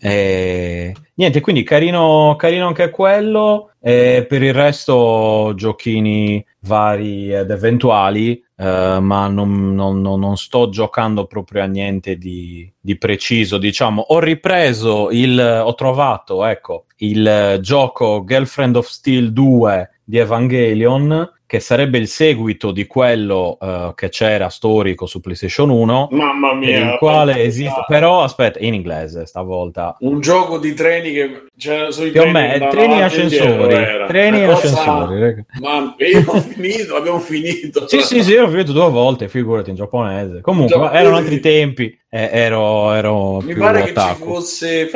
[0.00, 0.92] E...
[1.14, 3.70] Niente, quindi carino, carino anche quello.
[3.80, 8.44] E per il resto, giochini vari ed eventuali.
[8.60, 13.56] Eh, ma non, non- non- sto giocando proprio a niente di, di preciso.
[13.56, 21.32] Diciamo, ho ripreso il, ho trovato, ecco, il gioco Girlfriend of Steel 2 di Evangelion,
[21.48, 26.08] che sarebbe il seguito di quello eh, che c'era storico su PlayStation 1.
[26.10, 26.92] Mamma mia.
[26.92, 29.96] il quale esiste, però aspetta, in inglese stavolta.
[30.00, 33.76] Un gioco di treni che c'era sui Più o treni meno, treni e ascensori.
[34.08, 35.44] Treni e ascensori.
[35.62, 37.88] Ma io ho finito, abbiamo finito.
[37.88, 40.42] Sì, sì, sì, l'ho finito due volte, figurati in giapponese.
[40.42, 44.24] Comunque, Già- erano altri tempi, eh, ero, ero Mi pare che ci otaku.
[44.34, 44.90] fosse.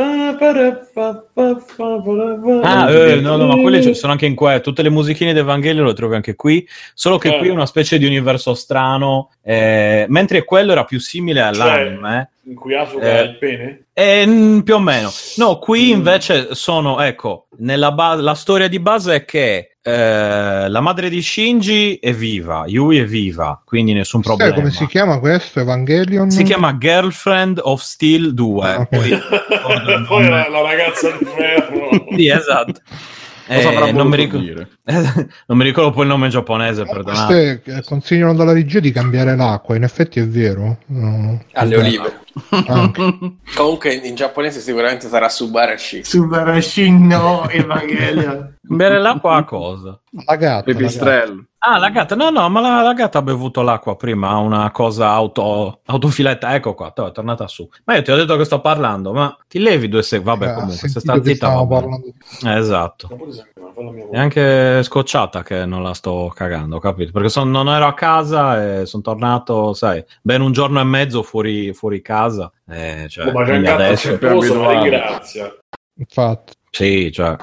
[2.62, 4.60] Ah, eh, no, no, ma quelle ci sono anche in qua.
[4.60, 6.66] Tutte le musichine di Evangelio le trovi anche qui.
[6.94, 7.39] Solo che Eh.
[7.39, 9.31] qui è una specie di universo strano.
[9.44, 12.31] eh, mentre quello era più simile all'anime.
[12.44, 13.16] In cui Asuka Eh.
[13.19, 13.85] ha il pene?
[13.93, 15.10] eh, più o meno.
[15.36, 15.97] No, qui Mm.
[15.97, 21.20] invece sono, ecco, nella ba- la storia di base è che eh, la madre di
[21.20, 24.55] Shinji è viva, Yui è viva, quindi nessun Sai problema.
[24.60, 25.59] come si chiama questo?
[25.59, 26.31] Evangelion?
[26.31, 28.69] Si chiama Girlfriend of Steel 2.
[28.69, 28.89] Ah, ok.
[28.89, 29.19] Poi-
[30.06, 31.89] Poi la, la ragazza di ferro.
[32.16, 32.81] Sì, esatto.
[33.52, 34.68] Eh, non, mi dire?
[35.46, 37.60] non mi ricordo poi il nome giapponese, perdonate.
[37.62, 40.78] Queste eh, consigliano dalla regia di cambiare l'acqua, in effetti è vero.
[40.86, 41.42] No.
[41.52, 42.20] Alle olive.
[42.66, 43.18] anche.
[43.54, 46.02] Comunque in giapponese sicuramente sarà Subarashi.
[46.04, 48.56] Subarashi no, Evangelion.
[48.60, 50.00] Bere l'acqua a cosa?
[50.24, 50.36] La gatta.
[50.36, 50.62] la gatta.
[50.62, 51.44] Pipistrello.
[51.64, 54.72] Ah, la gatta, no, no, ma la, la gatta ha bevuto l'acqua prima, ha una
[54.72, 57.68] cosa auto, autofiletta, ecco qua, è tornata su.
[57.84, 60.55] Ma io ti ho detto che sto parlando, ma ti levi due secondi, vabbè Eh,
[60.55, 61.66] comunque, se sta zitta
[62.47, 63.09] Eh, esatto.
[64.10, 67.12] È anche scocciata che non la sto cagando, capito?
[67.12, 71.22] Perché son- non ero a casa e sono tornato, sai, ben un giorno e mezzo
[71.22, 72.51] fuori, fuori casa.
[72.68, 73.43] Eh, cioè, Oh, ma
[73.74, 74.18] adesso...
[74.18, 75.56] ringrazia.
[75.94, 76.55] Infatti.
[76.70, 77.36] Sì, cioè.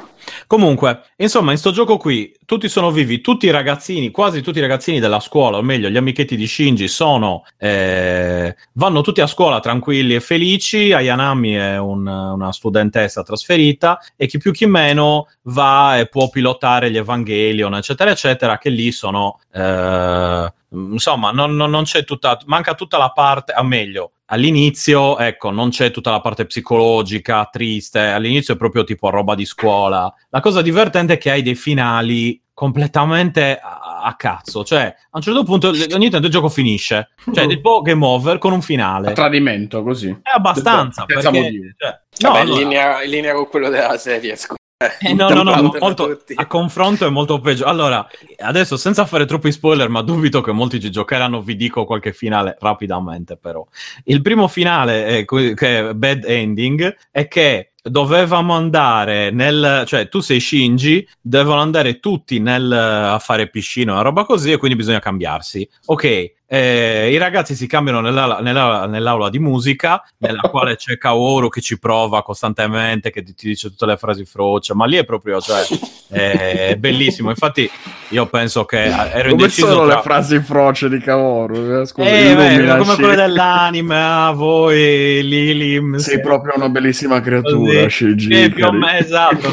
[0.47, 4.61] Comunque, insomma, in sto gioco qui tutti sono vivi, tutti i ragazzini, quasi tutti i
[4.61, 9.59] ragazzini della scuola, o meglio, gli amichetti di Shinji sono eh, vanno tutti a scuola
[9.59, 10.91] tranquilli e felici.
[10.93, 16.91] Ayanami è un- una studentessa trasferita e chi più chi meno va e può pilotare
[16.91, 22.75] gli Evangelion, eccetera, eccetera, che lì sono eh, insomma, non, non- non c'è tutta, manca
[22.75, 28.53] tutta la parte, o meglio, all'inizio, ecco, non c'è tutta la parte psicologica, triste, all'inizio
[28.53, 30.13] è proprio tipo roba di scuola.
[30.29, 35.21] La cosa divertente è che hai dei finali completamente a, a cazzo, cioè a un
[35.21, 39.13] certo punto ogni tanto il gioco finisce, cioè tipo game over con un A finale.
[39.13, 40.09] tradimento, così.
[40.21, 43.97] È abbastanza, Senza perché, cioè, no, Vabbè, allora- in, linea, in linea con quello della
[43.97, 44.35] serie.
[44.35, 44.57] scusa.
[45.01, 47.65] eh, no, no, no, molto, a confronto è molto peggio.
[47.65, 48.07] Allora,
[48.39, 52.55] adesso senza fare troppi spoiler, ma dubito che molti ci giocheranno, vi dico qualche finale
[52.59, 53.65] rapidamente però.
[54.05, 59.83] Il primo finale, è que- che è bad ending, è che dovevamo andare nel...
[59.85, 64.57] cioè tu sei Shinji, devono andare tutti nel, a fare piscina, una roba così, e
[64.57, 65.67] quindi bisogna cambiarsi.
[65.85, 71.47] Ok, eh, i ragazzi si cambiano nella- nella- nell'aula di musica, nella quale c'è Kaoru
[71.49, 75.03] che ci prova costantemente, che ti, ti dice tutte le frasi froce, ma lì è
[75.05, 75.61] proprio, cioè,
[76.09, 77.29] è bellissimo.
[77.29, 77.69] Infatti,
[78.09, 79.95] io penso che ero Come indeciso sono tra...
[79.97, 81.81] le frasi froce di Kaoru?
[81.81, 85.97] Eh, Scusa, Eh, beh, come quelle dell'anime, ah, voi, Lilim.
[85.97, 87.87] Sei proprio una bellissima creatura.
[87.87, 88.33] Shinji.
[88.33, 89.49] Sì, più meno, esatto.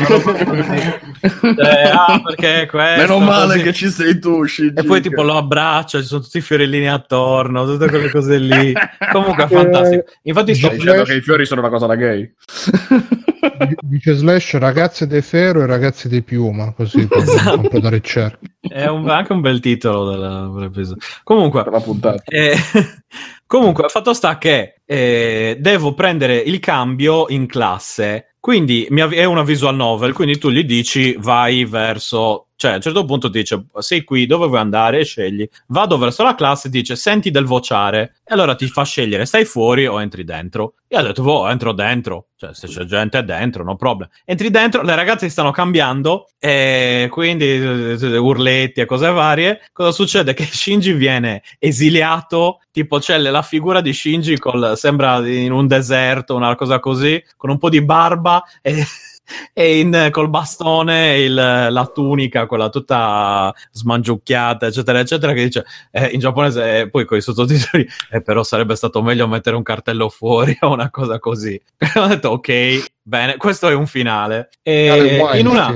[1.21, 3.63] Cioè, ah, perché questo, Meno male così.
[3.63, 4.81] che ci sei tu, Shinji.
[4.81, 8.73] E poi tipo lo abbraccia, ci sono tutti i fiorellini attorno, tutte quelle cose lì.
[9.13, 10.05] Comunque è fantastico.
[10.23, 12.33] Infatti sto Stai dicendo che i fiori sono una cosa da gay?
[13.81, 17.57] Dice Slash ragazze dei ferro e ragazze di piuma, così Esatto.
[17.61, 18.49] completare il cerchio.
[18.61, 21.03] È un- anche un bel titolo della- dell'episodio.
[21.23, 22.23] Comunque, Per la puntata.
[22.25, 22.55] eh,
[23.47, 28.35] comunque, fatto sta che eh, devo prendere il cambio in classe.
[28.41, 32.81] Quindi av- è una visual novel, quindi tu gli dici vai verso cioè, a un
[32.81, 35.01] certo punto dice: Sei qui, dove vuoi andare?
[35.01, 35.47] E scegli.
[35.67, 38.17] Vado verso la classe, dice: Senti del vociare.
[38.25, 40.75] E allora ti fa scegliere: stai fuori o entri dentro.
[40.89, 42.29] E ho detto: Boh, entro dentro.
[42.35, 44.09] Cioè, se c'è gente dentro, no problem.
[44.25, 49.61] Entri dentro, le ragazze stanno cambiando, e quindi urletti e cose varie.
[49.73, 50.33] Cosa succede?
[50.33, 52.61] Che Shinji viene esiliato.
[52.71, 57.51] Tipo, c'è la figura di Shinji col, sembra in un deserto, una cosa così, con
[57.51, 58.43] un po' di barba.
[58.63, 58.85] E
[59.53, 66.07] e in, col bastone il, la tunica, quella tutta smangiucchiata, eccetera, eccetera, che dice eh,
[66.07, 70.09] in giapponese, eh, poi con i sottotitoli, eh, però sarebbe stato meglio mettere un cartello
[70.09, 71.61] fuori o una cosa così.
[71.97, 74.51] ho detto, ok, bene, questo è un finale.
[74.63, 75.75] E in una...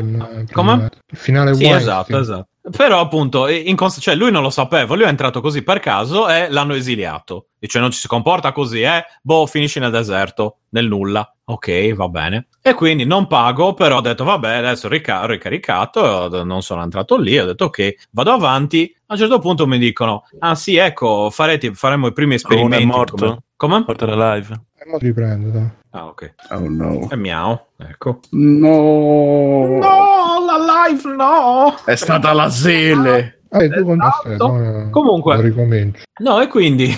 [0.53, 0.91] Come?
[1.11, 2.50] Il finale Sì, esatto, esatto.
[2.63, 6.29] Però appunto, in cons- cioè, lui non lo sapeva, lui è entrato così per caso
[6.29, 7.47] e l'hanno esiliato.
[7.59, 9.03] Dice non ci si comporta così, eh?
[9.23, 11.35] Boh, finisci nel deserto, nel nulla.
[11.45, 12.49] Ok, va bene.
[12.63, 17.17] E quindi non pago, però ho detto vabbè, adesso ho rica- ricaricato, non sono entrato
[17.17, 18.95] lì, ho detto ok, vado avanti.
[19.07, 22.85] A un certo punto mi dicono, ah sì, ecco, farete, faremo i primi Uno esperimenti.
[22.85, 23.17] è morto?
[23.17, 23.39] Come?
[23.57, 23.85] Come?
[23.85, 24.61] Porta la live.
[24.99, 25.71] Riprendo, dai.
[25.93, 26.35] Ah, ok.
[26.51, 27.09] Oh no.
[27.09, 28.21] È miau, ecco.
[28.31, 29.79] No.
[29.81, 31.75] No, la live no!
[31.85, 33.43] È stata la Sele.
[33.51, 33.91] Ah, e tu?
[33.91, 34.47] Esatto.
[34.47, 35.35] No, Comunque.
[35.37, 36.03] Lo ricomincio.
[36.21, 36.95] No, e quindi,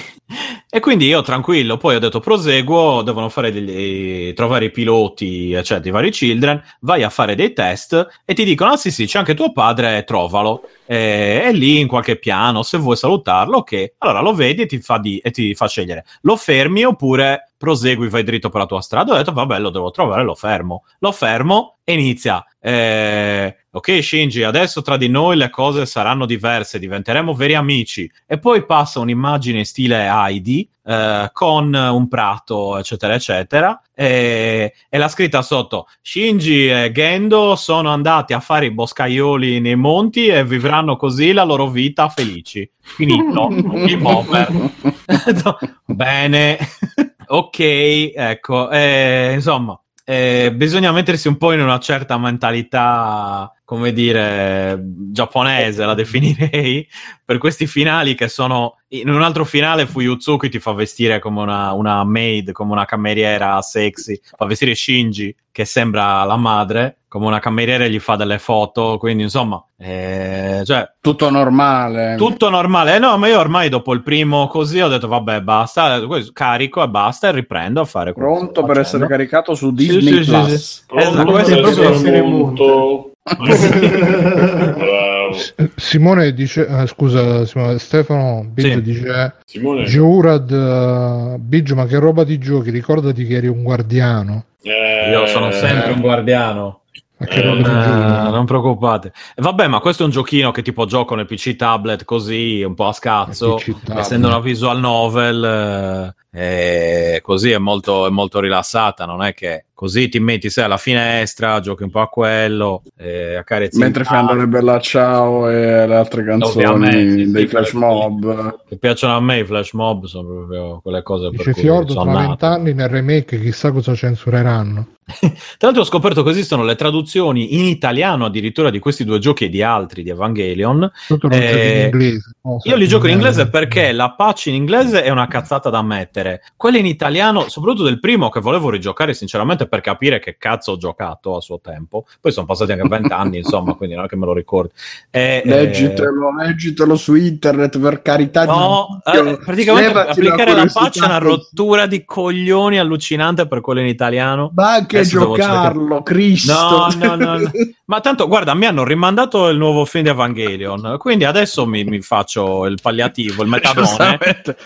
[0.75, 5.87] e quindi io tranquillo, poi ho detto proseguo, devono fare degli, trovare i piloti, eccetera,
[5.87, 9.19] i vari children, vai a fare dei test e ti dicono, ah sì sì, c'è
[9.19, 10.63] anche tuo padre, trovalo.
[10.87, 13.93] E, è lì in qualche piano, se vuoi salutarlo, ok.
[13.99, 18.09] Allora lo vedi e ti fa, di- e ti fa scegliere, lo fermi oppure prosegui,
[18.09, 19.13] vai dritto per la tua strada.
[19.13, 20.85] Ho detto, vabbè, lo devo trovare, lo fermo.
[21.01, 22.43] Lo fermo e inizia.
[22.65, 28.09] Eh, ok, Shinji, adesso tra di noi le cose saranno diverse, diventeremo veri amici.
[28.25, 33.83] E poi passa un'immagine stile Heidi eh, con un prato, eccetera, eccetera.
[33.93, 39.77] E, e la scritta sotto: Shinji e Gendo sono andati a fare i boscaioli nei
[39.77, 42.71] monti e vivranno così la loro vita felici.
[42.81, 43.49] Finito.
[43.51, 44.71] Game over.
[45.85, 46.59] Bene.
[47.27, 48.71] ok, ecco.
[48.71, 55.95] eh, insomma, eh, bisogna mettersi un po' in una certa mentalità, come dire, giapponese, la
[55.95, 56.87] definirei,
[57.25, 58.77] per questi finali che sono...
[58.89, 63.59] In un altro finale Fuyutsuki ti fa vestire come una, una maid, come una cameriera
[63.63, 68.39] sexy, fa vestire Shinji, che sembra la madre, come una cameriera e gli fa delle
[68.39, 69.65] foto, quindi insomma...
[69.79, 72.17] eh, cioè, Tutto normale.
[72.17, 72.97] tutto normale.
[72.97, 75.99] Eh, no, ma io ormai dopo il primo così ho detto vabbè, basta,
[76.35, 78.81] carico e basta e riprendo a fare Pronto per facendo.
[78.81, 80.47] essere caricato su Sì, Disney sì, sì, Plus.
[80.49, 80.83] sì.
[80.99, 83.12] Esatto, Pronto questo è proprio molto...
[85.77, 88.83] Simone dice, eh, scusa Simone, Stefano Biggio Sì.
[88.83, 94.45] dice Simone, Giurad uh, Biggio ma che roba ti giochi ricordati che eri un guardiano
[94.63, 96.81] eh, Io sono sempre un guardiano.
[97.19, 99.13] Eh, giochi non preoccupate.
[99.37, 102.87] Vabbè, ma questo è un giochino che tipo gioco nel PC tablet così, un po'
[102.87, 103.61] a scazzo.
[103.95, 109.05] Essendo una visual novel, eh, e così è molto, è molto rilassata.
[109.05, 113.35] Non è che così ti metti sei alla finestra, giochi un po' a quello, eh,
[113.35, 118.61] accarezzi il Mentre fai andare Bella Ciao e le altre canzoni Ovviamente, dei flash mob.
[118.67, 121.93] che piacciono a me i flash mob sono proprio quelle cose per dice cui Fiordo
[121.93, 124.87] sono tra vent'anni nel remake chissà cosa censureranno
[125.19, 129.47] Tra l'altro ho scoperto che esistono le traduzioni in italiano addirittura di questi due giochi
[129.47, 130.91] e di altri di Evangelion.
[131.31, 132.59] Eh, in inglese no?
[132.63, 136.22] Io li gioco in inglese perché la patch in inglese è una cazzata da mettere.
[136.57, 140.77] Quella in italiano, soprattutto del primo che volevo rigiocare sinceramente per capire che cazzo ho
[140.77, 142.07] giocato a suo tempo.
[142.21, 144.73] Poi sono passati anche vent'anni, insomma, quindi non è che me lo ricordo.
[145.11, 150.71] Eh, eh, Leggitelo, leggitelo su internet per carità No, di eh, praticamente Levati applicare la
[150.73, 154.51] patch è una rottura di coglioni allucinante per quello in italiano.
[154.55, 156.53] Ma anche Adesso giocarlo, Cristo.
[156.53, 157.51] No, no, no, no.
[157.85, 162.01] Ma tanto, guarda, mi hanno rimandato il nuovo film di Evangelion, quindi adesso mi, mi
[162.01, 164.19] faccio il palliativo, il metadone,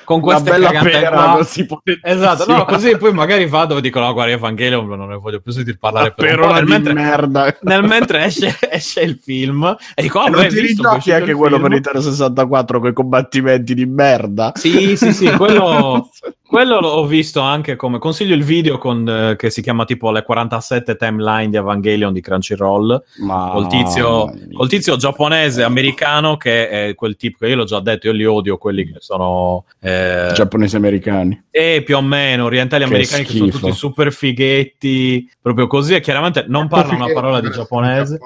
[0.05, 2.13] con queste bella cagate pera così potentissima.
[2.15, 5.53] Esatto, no, così poi magari vado e dico, no, guarda, Evangelion non ne voglio più
[5.53, 7.57] sentire parlare La per Nel di mentre, merda.
[7.63, 11.33] nel mentre esce, esce il film e dico, oh, E beh, non ti rigiochi anche
[11.35, 11.63] quello film?
[11.63, 14.53] per Nintendo 64 con i combattimenti di merda?
[14.55, 16.11] Sì, sì, sì, quello,
[16.47, 20.23] quello l'ho visto anche come consiglio il video con, eh, che si chiama tipo le
[20.23, 23.51] 47 timeline di Evangelion di Crunchyroll Ma...
[23.53, 28.07] col tizio, col tizio giapponese americano che è quel tipo che io l'ho già detto,
[28.07, 31.45] io li odio quelli che sono eh, giapponesi americani.
[31.51, 33.59] e più o meno orientali Che americani che sono schifo.
[33.59, 38.19] tutti super fighetti, proprio così e chiaramente non parlano una parola di giapponese.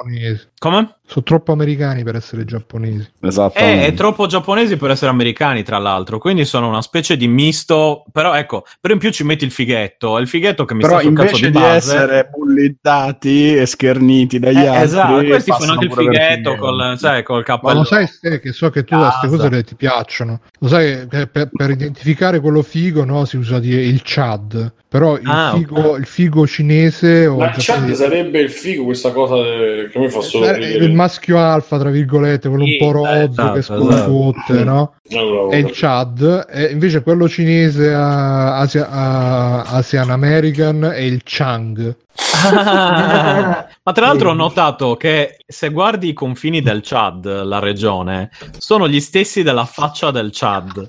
[0.58, 0.94] Come?
[1.10, 3.58] sono troppo americani per essere giapponesi Esatto.
[3.58, 6.18] Eh, è troppo giapponesi per essere americani, tra l'altro.
[6.18, 10.18] Quindi sono una specie di misto però ecco, però in più ci metti il fighetto,
[10.18, 11.76] è il fighetto che mi Però sta sul cazzo invece di di, base.
[11.94, 17.22] essere bullizzati e scherniti dagli Eh, altri, esatto, questi fanno anche il fighetto col, sai,
[17.22, 17.74] col Ma cappello.
[17.78, 20.40] lo sai Ste, che so che tu queste cose le ti piacciono.
[20.60, 24.72] Lo sai che per, per identificare quello figo no, si usa di- il Chad.
[24.90, 29.12] Però il, Ah, figo, il figo cinese o Ma il Chad sarebbe il figo, questa
[29.12, 30.84] cosa eh, che mi fa solo Eh, ridere.
[30.84, 34.94] il maschio alfa, tra virgolette, quello Sì, un po' rozzo esatto, che scontutte, no?
[35.12, 41.96] Allora, È il Chad, e invece quello cinese Asia- a- Asian American è il Chang.
[42.42, 48.30] Ah, ma tra l'altro ho notato che se guardi i confini del Chad, la regione,
[48.56, 50.86] sono gli stessi della faccia del Chad.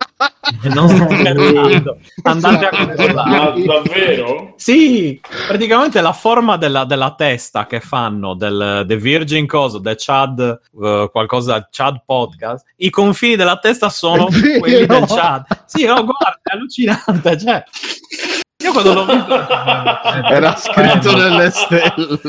[0.64, 1.98] E non sto scherzando.
[2.24, 3.64] Andate a Ma controllare.
[3.64, 4.53] davvero?
[4.58, 10.62] Sì, praticamente la forma della, della testa che fanno del The Virgin Cosa, The Chad,
[10.82, 14.28] eh, qualcosa, Chad Podcast, i confini della testa sono
[14.60, 15.45] quelli del Chad.
[15.66, 17.38] Sì, no, guarda, è allucinante.
[17.38, 17.64] Cioè,
[18.62, 19.30] io quando l'ho visto...
[20.32, 22.20] Era scritto nelle stelle.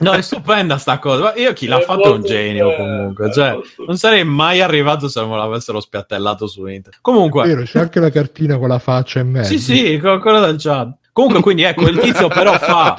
[0.00, 1.22] No, è stupenda sta cosa.
[1.22, 3.32] Ma Io chi l'ha È fatto è un genio bello, comunque.
[3.32, 6.98] Cioè, non sarei mai arrivato se non me l'avessero spiattellato su internet.
[7.02, 9.48] Comunque, Vero, c'è anche la cartina con la faccia in mezzo.
[9.50, 10.96] sì, sì, co- quello del chat.
[11.12, 12.96] Comunque, quindi ecco, il tizio però fa...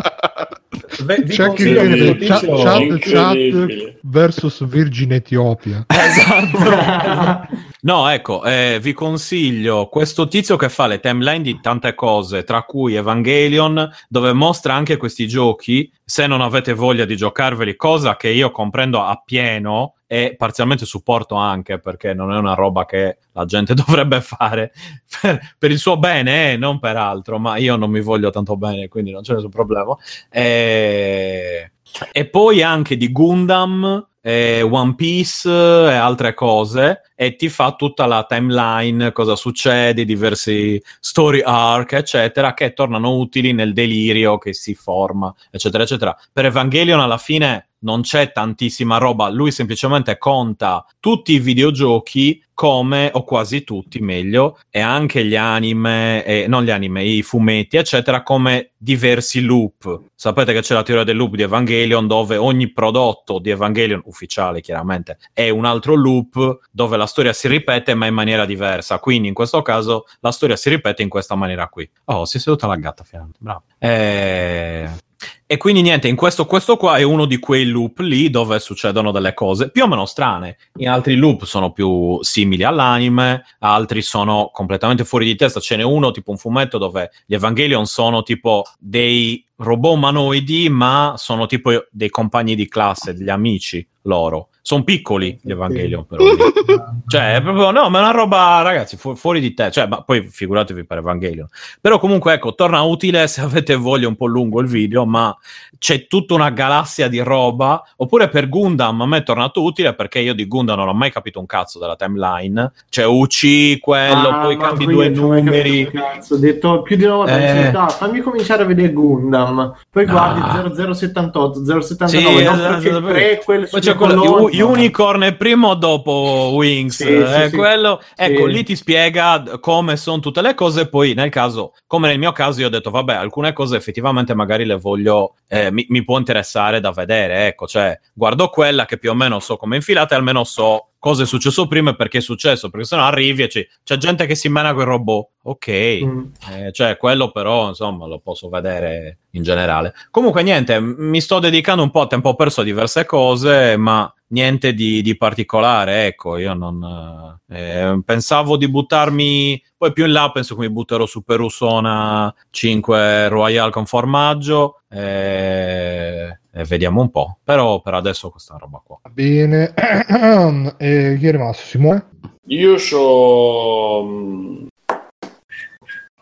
[1.04, 3.68] Ve- vi C'è tizio- Chad, incredibile.
[3.84, 5.86] Chad versus Virgin Etiopia.
[5.90, 7.70] Esatto.
[7.84, 12.62] No, ecco, eh, vi consiglio questo tizio che fa le timeline di tante cose, tra
[12.62, 15.92] cui Evangelion, dove mostra anche questi giochi.
[16.06, 21.80] Se non avete voglia di giocarveli, cosa che io comprendo appieno e parzialmente supporto anche
[21.80, 24.74] perché non è una roba che la gente dovrebbe fare
[25.22, 28.58] per, per il suo bene, eh, non per altro, ma io non mi voglio tanto
[28.58, 29.96] bene, quindi non c'è nessun problema.
[30.30, 31.72] E,
[32.12, 38.26] e poi anche di Gundam, One Piece e altre cose e ti fa tutta la
[38.28, 45.34] timeline, cosa succede, diversi story arc, eccetera, che tornano utili nel delirio che si forma,
[45.50, 46.18] eccetera, eccetera.
[46.34, 53.10] Per Evangelion alla fine non c'è tantissima roba, lui semplicemente conta tutti i videogiochi come,
[53.14, 58.22] o quasi tutti meglio, e anche gli anime, eh, non gli anime, i fumetti, eccetera,
[58.22, 60.10] come diversi loop.
[60.14, 64.62] Sapete che c'è la teoria del loop di Evangelion, dove ogni prodotto di Evangelion, ufficiale
[64.62, 69.00] chiaramente, è un altro loop dove la storia si ripete ma in maniera diversa.
[69.00, 71.90] Quindi in questo caso la storia si ripete in questa maniera qui.
[72.06, 73.64] Oh, si è seduta la gatta finalmente, bravo.
[73.80, 75.10] Eh...
[75.46, 79.12] E quindi niente, in questo, questo qua è uno di quei loop lì dove succedono
[79.12, 80.58] delle cose più o meno strane.
[80.78, 85.60] In altri loop sono più simili all'anime, altri sono completamente fuori di testa.
[85.60, 91.16] Ce n'è uno tipo un fumetto dove gli Evangelion sono tipo dei robot umanoidi, ma
[91.18, 94.51] sono tipo dei compagni di classe, degli amici loro.
[94.64, 96.24] Sono piccoli gli Evangelion, però.
[97.08, 99.70] Cioè, è proprio, no, ma è una roba, ragazzi, fu- fuori di te.
[99.72, 101.48] Cioè, ma poi figuratevi per Evangelion.
[101.82, 105.36] Però comunque, ecco, torna utile se avete voglia un po' lungo il video, ma
[105.78, 107.84] c'è tutta una galassia di roba.
[107.98, 111.12] Oppure per Gundam, a me è tornato utile perché io di Gundam non ho mai
[111.12, 112.72] capito un cazzo della timeline.
[112.88, 115.90] Cioè, UC, quello, Ah, poi cambi due numeri.
[115.92, 117.68] Cazzo, ho detto più di una volta, Eh.
[117.68, 117.90] eh.
[117.90, 120.42] fammi cominciare a vedere Gundam, poi guardi
[120.76, 123.06] 0078, 079, Sì, no, esatto, perché esatto.
[123.08, 126.96] prequel Poi c'è quello Unicorn è primo o dopo Wings.
[126.96, 127.56] Sì, eh, sì.
[127.56, 128.52] quello, ecco, Sì.
[128.52, 130.88] lì ti spiega come sono tutte le cose.
[130.90, 134.66] Poi, nel caso, come nel mio caso, io ho detto, vabbè, alcune cose effettivamente magari
[134.66, 137.48] le voglio, eh, mi, mi può interessare da vedere.
[137.48, 141.24] Ecco, cioè, guardo quella che più o meno so come infilata e almeno so cosa
[141.24, 142.70] è successo prima e perché è successo.
[142.70, 145.30] Perché sennò arrivi e c'è, c'è gente che si mena il robot.
[145.42, 145.68] Ok.
[146.04, 146.24] Mm.
[146.52, 149.96] Eh, cioè, quello però, insomma, lo posso vedere in generale.
[150.12, 154.76] Comunque, niente, mi sto dedicando un po' a tempo perso a diverse cose, ma niente
[154.76, 157.40] di, di particolare, ecco, io non...
[157.50, 159.64] eh, pensavo di buttarmi...
[159.76, 166.41] Poi più in là penso che mi butterò su Perusona 5 Royal con formaggio eh,
[166.54, 167.38] e vediamo un po'.
[167.44, 169.00] Però per adesso questa roba qua.
[169.12, 169.74] Bene.
[170.78, 171.64] e chi è rimasto?
[171.66, 172.06] Simone?
[172.48, 174.04] Io c'ho.
[174.06, 174.66] mm,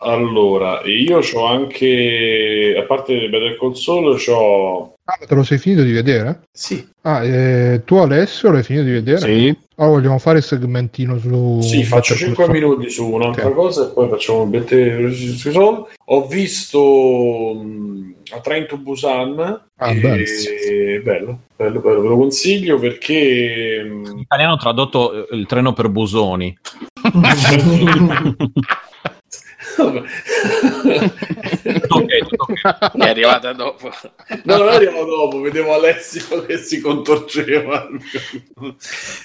[0.02, 2.74] Allora, io c'ho anche.
[2.78, 4.94] A parte Better Saul, c'ho.
[5.04, 6.42] Ah, te lo sei finito di vedere?
[6.52, 9.18] Sì, Ah, eh, tu Alessio l'hai finito di vedere?
[9.18, 9.56] Sì.
[9.76, 11.58] Allora vogliamo fare il segmentino su...
[11.62, 12.68] sì faccio Better 5 Call Saul?
[12.68, 13.54] minuti su un'altra Ok.
[13.54, 15.86] cosa e poi facciamo un Better Saul.
[16.04, 19.38] Ho visto mm, A Train to Busan.
[19.76, 20.24] Ah, e- bello.
[21.02, 23.82] bello, bello, bello, ve lo consiglio perché.
[23.84, 26.56] mm, In italiano ho tradotto eh, il treno per busoni.
[29.76, 30.02] Vabbè.
[31.80, 32.96] Tutto ok, tutto ok.
[32.96, 33.88] È arrivata dopo.
[34.44, 37.86] No, non arrivo dopo, vedevo Alessio che si contorceva.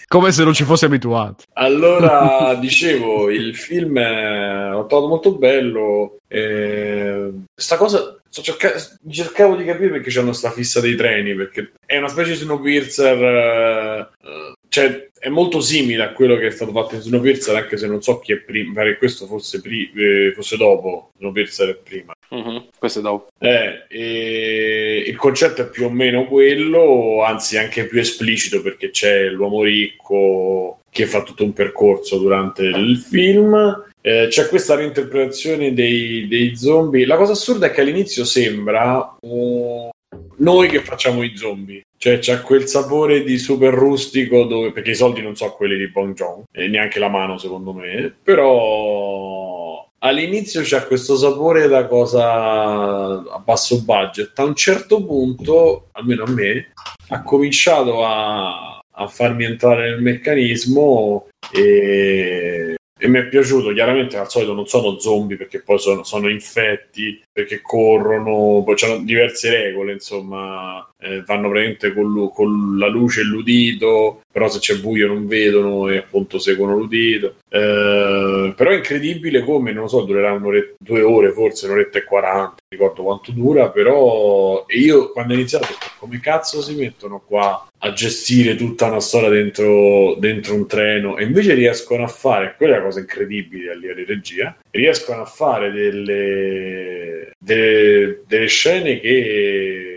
[0.07, 1.43] Come se non ci fosse abituato.
[1.53, 6.17] Allora, dicevo, il film è l'ho trovato molto bello.
[6.27, 8.73] eh, sta cosa cerca-
[9.09, 13.23] cercavo di capire perché c'hanno sta fissa dei treni, perché è una specie di Snowpiercer,
[13.23, 17.87] eh, cioè è molto simile a quello che è stato fatto in Snowpiercer, anche se
[17.87, 21.75] non so chi è prima, pare che questo fosse, pri- eh, fosse dopo, Snowpiercer è
[21.75, 22.13] prima.
[22.29, 23.27] Mhm, Questo è dopo.
[23.39, 29.29] Eh, e il concetto è più o meno quello, anzi anche più esplicito perché c'è
[29.29, 33.83] l'uomo ricco che fa tutto un percorso durante il film.
[34.05, 37.07] Eh, c'è questa reinterpretazione dei, dei zombie.
[37.07, 39.89] La cosa assurda è che all'inizio sembra uh,
[40.37, 41.81] noi che facciamo i zombie.
[41.97, 45.89] Cioè c'è quel sapore di super rustico dove, perché i soldi non so quelli di
[45.89, 52.31] Bong Joon e neanche la mano secondo me, però all'inizio c'è questo sapore da cosa
[52.31, 54.37] a basso budget.
[54.37, 56.73] A un certo punto, almeno a me,
[57.07, 62.75] ha cominciato a, a farmi entrare nel meccanismo e,
[63.05, 63.71] e mi è piaciuto.
[63.71, 68.97] Chiaramente al solito non sono zombie perché poi sono, sono infetti, perché corrono, poi c'hanno
[69.03, 74.59] diverse regole, insomma, eh, vanno praticamente con, lu- con la luce e l'udito, però se
[74.59, 77.35] c'è buio non vedono e appunto seguono l'udito.
[77.47, 80.37] Eh, però è incredibile come, non lo so, durerà
[80.77, 85.67] due ore, forse un'oretta e quaranta, ricordo quanto dura, però io quando ho iniziato
[85.99, 91.23] come cazzo si mettono qua a gestire tutta una storia dentro, dentro un treno e
[91.23, 95.25] invece riescono a fare, quella è la cosa incredibile a livello di regia, riescono a
[95.25, 99.94] fare delle, delle, delle scene che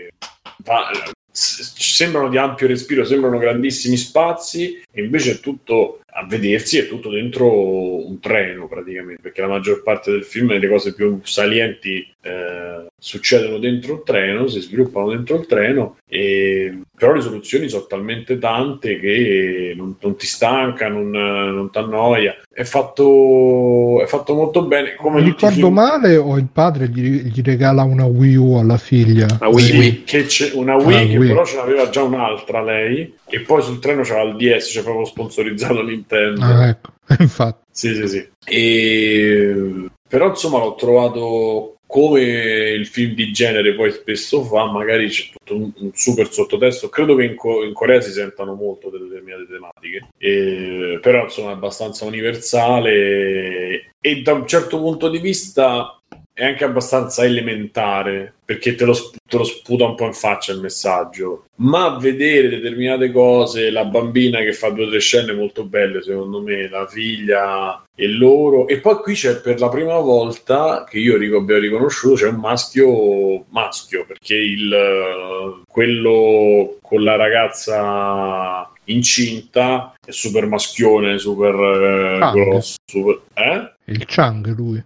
[1.31, 7.09] sembrano di ampio respiro, sembrano grandissimi spazi e invece è tutto a vedersi è tutto
[7.11, 12.87] dentro un treno praticamente perché la maggior parte del film le cose più salienti eh,
[12.99, 18.39] succedono dentro il treno si sviluppano dentro il treno e però le soluzioni sono talmente
[18.39, 24.63] tante che non, non ti stanca non, non ti annoia è fatto, è fatto molto
[24.65, 28.55] bene come Mi ricordo film- male o il padre gli, gli regala una Wii U
[28.55, 29.27] alla figlia?
[29.39, 30.03] Ah, Wii, Sì, Wii.
[30.03, 31.27] che c'è una Wii Ah, che Wii.
[31.29, 35.05] però ce n'aveva già un'altra lei e poi sul treno c'era il DS c'è proprio
[35.05, 36.43] sponsorizzato Nintendo.
[36.43, 37.65] Ah, ecco, infatti.
[37.71, 38.29] sì sì sì.
[38.45, 39.89] E...
[40.07, 45.55] però insomma l'ho trovato come il film di genere poi spesso fa magari c'è tutto
[45.55, 46.87] un, un super sottotesto.
[46.89, 50.09] Credo che in, Co- in Corea si sentano molto delle determinate tematiche.
[50.17, 55.98] E- però insomma è abbastanza universale e da un certo punto di vista
[56.39, 60.53] è anche abbastanza elementare perché te lo, sp- te lo sputa un po' in faccia
[60.53, 61.47] il messaggio.
[61.57, 66.41] Ma vedere determinate cose, la bambina che fa due o tre scene molto belle, secondo
[66.41, 68.67] me, la figlia e loro.
[68.69, 72.39] E poi qui c'è per la prima volta che io ric- abbiamo riconosciuto c'è un
[72.39, 82.75] maschio maschio perché il quello con la ragazza incinta è super maschione, super eh, grosso,
[82.85, 83.73] super, eh?
[83.85, 84.83] Il Chang lui.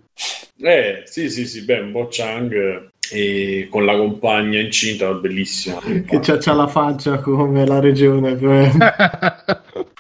[0.62, 5.80] Eh, sì, sì, sì, beh, un po' Chang eh, e con la compagna incinta, bellissima.
[5.82, 8.36] Che c'ha, c'ha la faccia come la regione.
[8.36, 8.78] più o meno.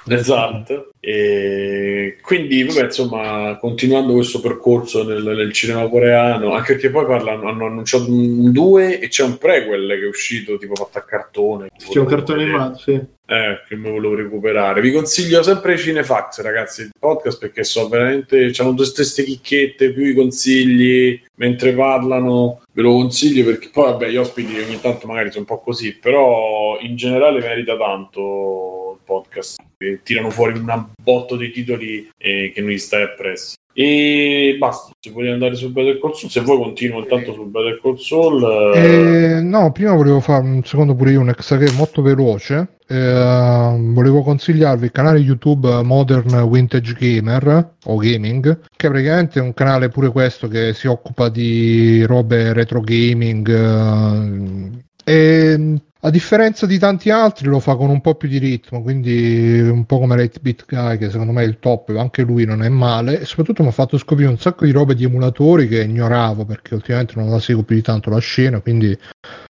[0.08, 0.92] Esatto.
[1.00, 7.50] E quindi, vabbè, insomma, continuando questo percorso nel, nel cinema coreano, anche perché poi parlano,
[7.50, 11.70] hanno annunciato un 2 e c'è un prequel che è uscito tipo fatto a cartone.
[11.78, 13.02] C'è un cartone animato, sì.
[13.26, 14.82] Eh, che mi volevo recuperare.
[14.82, 18.50] Vi consiglio sempre Cinefax, ragazzi, il podcast perché so veramente.
[18.52, 22.62] C'hanno tutte queste chicchette, più i consigli mentre parlano.
[22.74, 25.96] Ve lo consiglio perché poi, vabbè, gli ospiti ogni tanto magari sono un po' così,
[25.96, 29.62] però in generale merita tanto il podcast.
[29.78, 33.56] E tirano fuori un botto di titoli eh, che non gli stai appresso.
[33.76, 38.74] E basta, se volete andare su Call Saul, se vuoi continuo intanto su Call Saul.
[38.76, 42.73] eh, Eh, no, prima volevo fare un secondo pure io un extra che molto veloce.
[42.88, 49.54] Eh, volevo consigliarvi il canale YouTube Modern Vintage Gamer o Gaming, che praticamente è un
[49.54, 53.50] canale pure questo che si occupa di robe retro gaming.
[53.50, 58.82] eh, e a differenza di tanti altri lo fa con un po' più di ritmo,
[58.82, 62.44] quindi un po' come Late Beat Guy, che secondo me è il top, anche lui
[62.44, 65.70] non è male, e soprattutto mi ha fatto scoprire un sacco di robe di emulatori
[65.70, 68.98] che ignoravo perché ultimamente non la seguo più di tanto la scena, quindi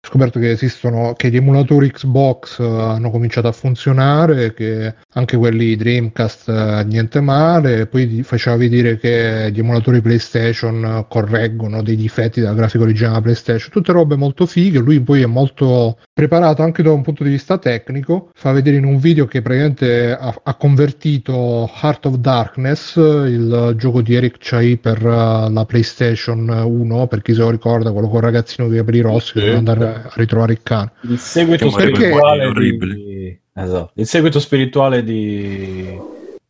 [0.02, 5.77] scoperto che esistono, che gli emulatori Xbox eh, hanno cominciato a funzionare, che anche quelli
[5.77, 11.97] Dreamcast eh, niente male, poi ti faceva vedere che gli emulatori PlayStation eh, correggono dei
[11.97, 16.83] difetti della grafica originale PlayStation, tutte robe molto fighe, lui poi è molto preparato anche
[16.83, 18.29] da un punto di vista tecnico.
[18.35, 24.03] Fa vedere in un video che praticamente ha, ha convertito Heart of Darkness, il gioco
[24.03, 28.19] di Eric Chai per uh, la PlayStation 1, per chi se lo ricorda, quello con
[28.19, 30.93] il ragazzino con i capelli rossi che deve andare a ritrovare il cane.
[31.03, 32.95] Il seguito spirituale orribile.
[32.95, 33.39] di...
[33.55, 33.93] Esatto.
[33.95, 35.99] Il seguito spirituale di...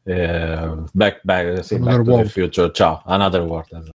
[0.02, 2.24] eh, back, back, sì, Back to World.
[2.24, 2.72] the Future.
[2.72, 3.66] Ciao, Another World.
[3.70, 3.92] esatto.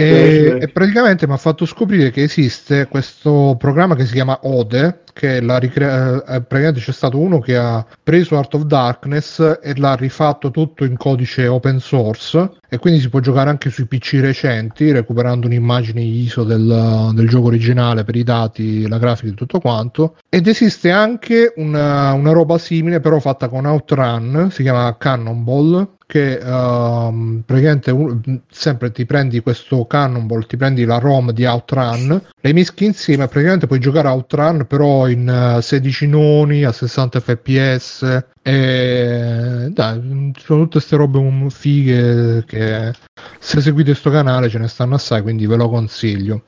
[0.00, 5.00] E, e praticamente mi ha fatto scoprire che esiste questo programma che si chiama Ode,
[5.12, 9.72] che l'ha ricrea- eh, praticamente c'è stato uno che ha preso Art of Darkness e
[9.74, 14.18] l'ha rifatto tutto in codice open source e quindi si può giocare anche sui PC
[14.20, 19.58] recenti recuperando un'immagine ISO del, del gioco originale per i dati, la grafica e tutto
[19.58, 20.16] quanto.
[20.28, 26.38] Ed esiste anche una, una roba simile però fatta con Outrun, si chiama Cannonball che
[26.38, 32.52] ehm, praticamente un- sempre ti prendi questo Cannonball, ti prendi la ROM di Outrun, le
[32.54, 38.24] mischi insieme e praticamente puoi giocare Outrun però in eh, 16 noni a 60 fps
[38.42, 42.90] e dai, sono tutte queste robe un- fighe che
[43.38, 46.44] se seguite sto canale ce ne stanno assai, quindi ve lo consiglio.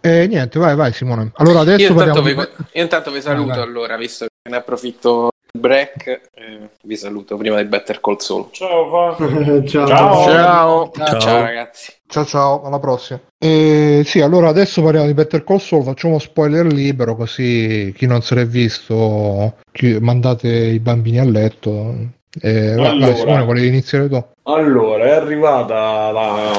[0.00, 1.32] E niente, vai, vai Simone.
[1.36, 2.40] Allora adesso Io intanto, vi, di...
[2.74, 3.62] io intanto vi saluto vai.
[3.62, 8.48] allora, visto che ne approfitto break, eh, vi saluto prima di Better Call Saul.
[8.50, 9.62] Ciao, fa.
[9.66, 10.24] Ciao.
[10.26, 10.90] Ciao.
[10.92, 11.92] Ciao, ragazzi.
[12.06, 13.20] Ciao ciao, alla prossima.
[13.38, 18.22] E sì, allora adesso parliamo di Better Call Saul, facciamo spoiler libero così chi non
[18.22, 21.94] se l'è visto chi- mandate i bambini a letto.
[22.40, 23.06] E, vai, Allora.
[23.06, 24.24] vai, Simone, volevi iniziare tu?
[24.42, 26.52] Allora, è arrivata la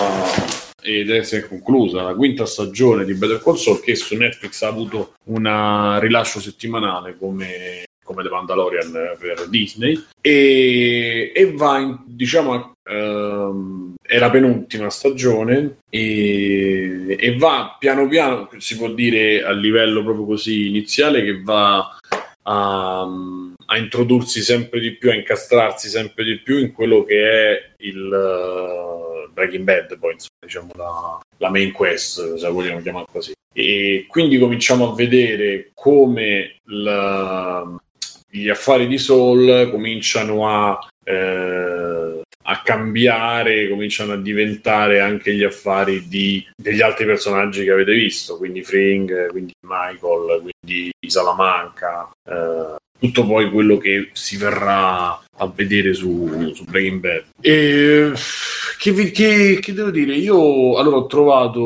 [0.81, 4.61] ed è si è conclusa la quinta stagione di Better Call Saul che su Netflix
[4.61, 11.97] ha avuto un rilascio settimanale come, come The Mandalorian per Disney e, e va in,
[12.05, 19.51] diciamo ehm, è la penultima stagione e, e va piano piano si può dire a
[19.51, 21.97] livello proprio così iniziale che va
[22.47, 23.01] a,
[23.65, 27.97] a introdursi sempre di più, a incastrarsi sempre di più in quello che è il
[27.97, 33.33] uh, Breaking Bad, poi insomma, diciamo la, la main quest, se vogliamo chiamare così.
[33.53, 37.75] E quindi cominciamo a vedere come la-
[38.41, 46.07] gli affari di Saul cominciano a, eh, a cambiare, cominciano a diventare anche gli affari
[46.07, 53.25] di, degli altri personaggi che avete visto, quindi Fring, quindi Michael, quindi Salamanca, eh, tutto
[53.25, 57.23] poi quello che si verrà a vedere su, su Breaking Bad.
[57.41, 58.11] E
[58.77, 60.15] che, che- che devo dire?
[60.15, 61.59] Io allora ho trovato,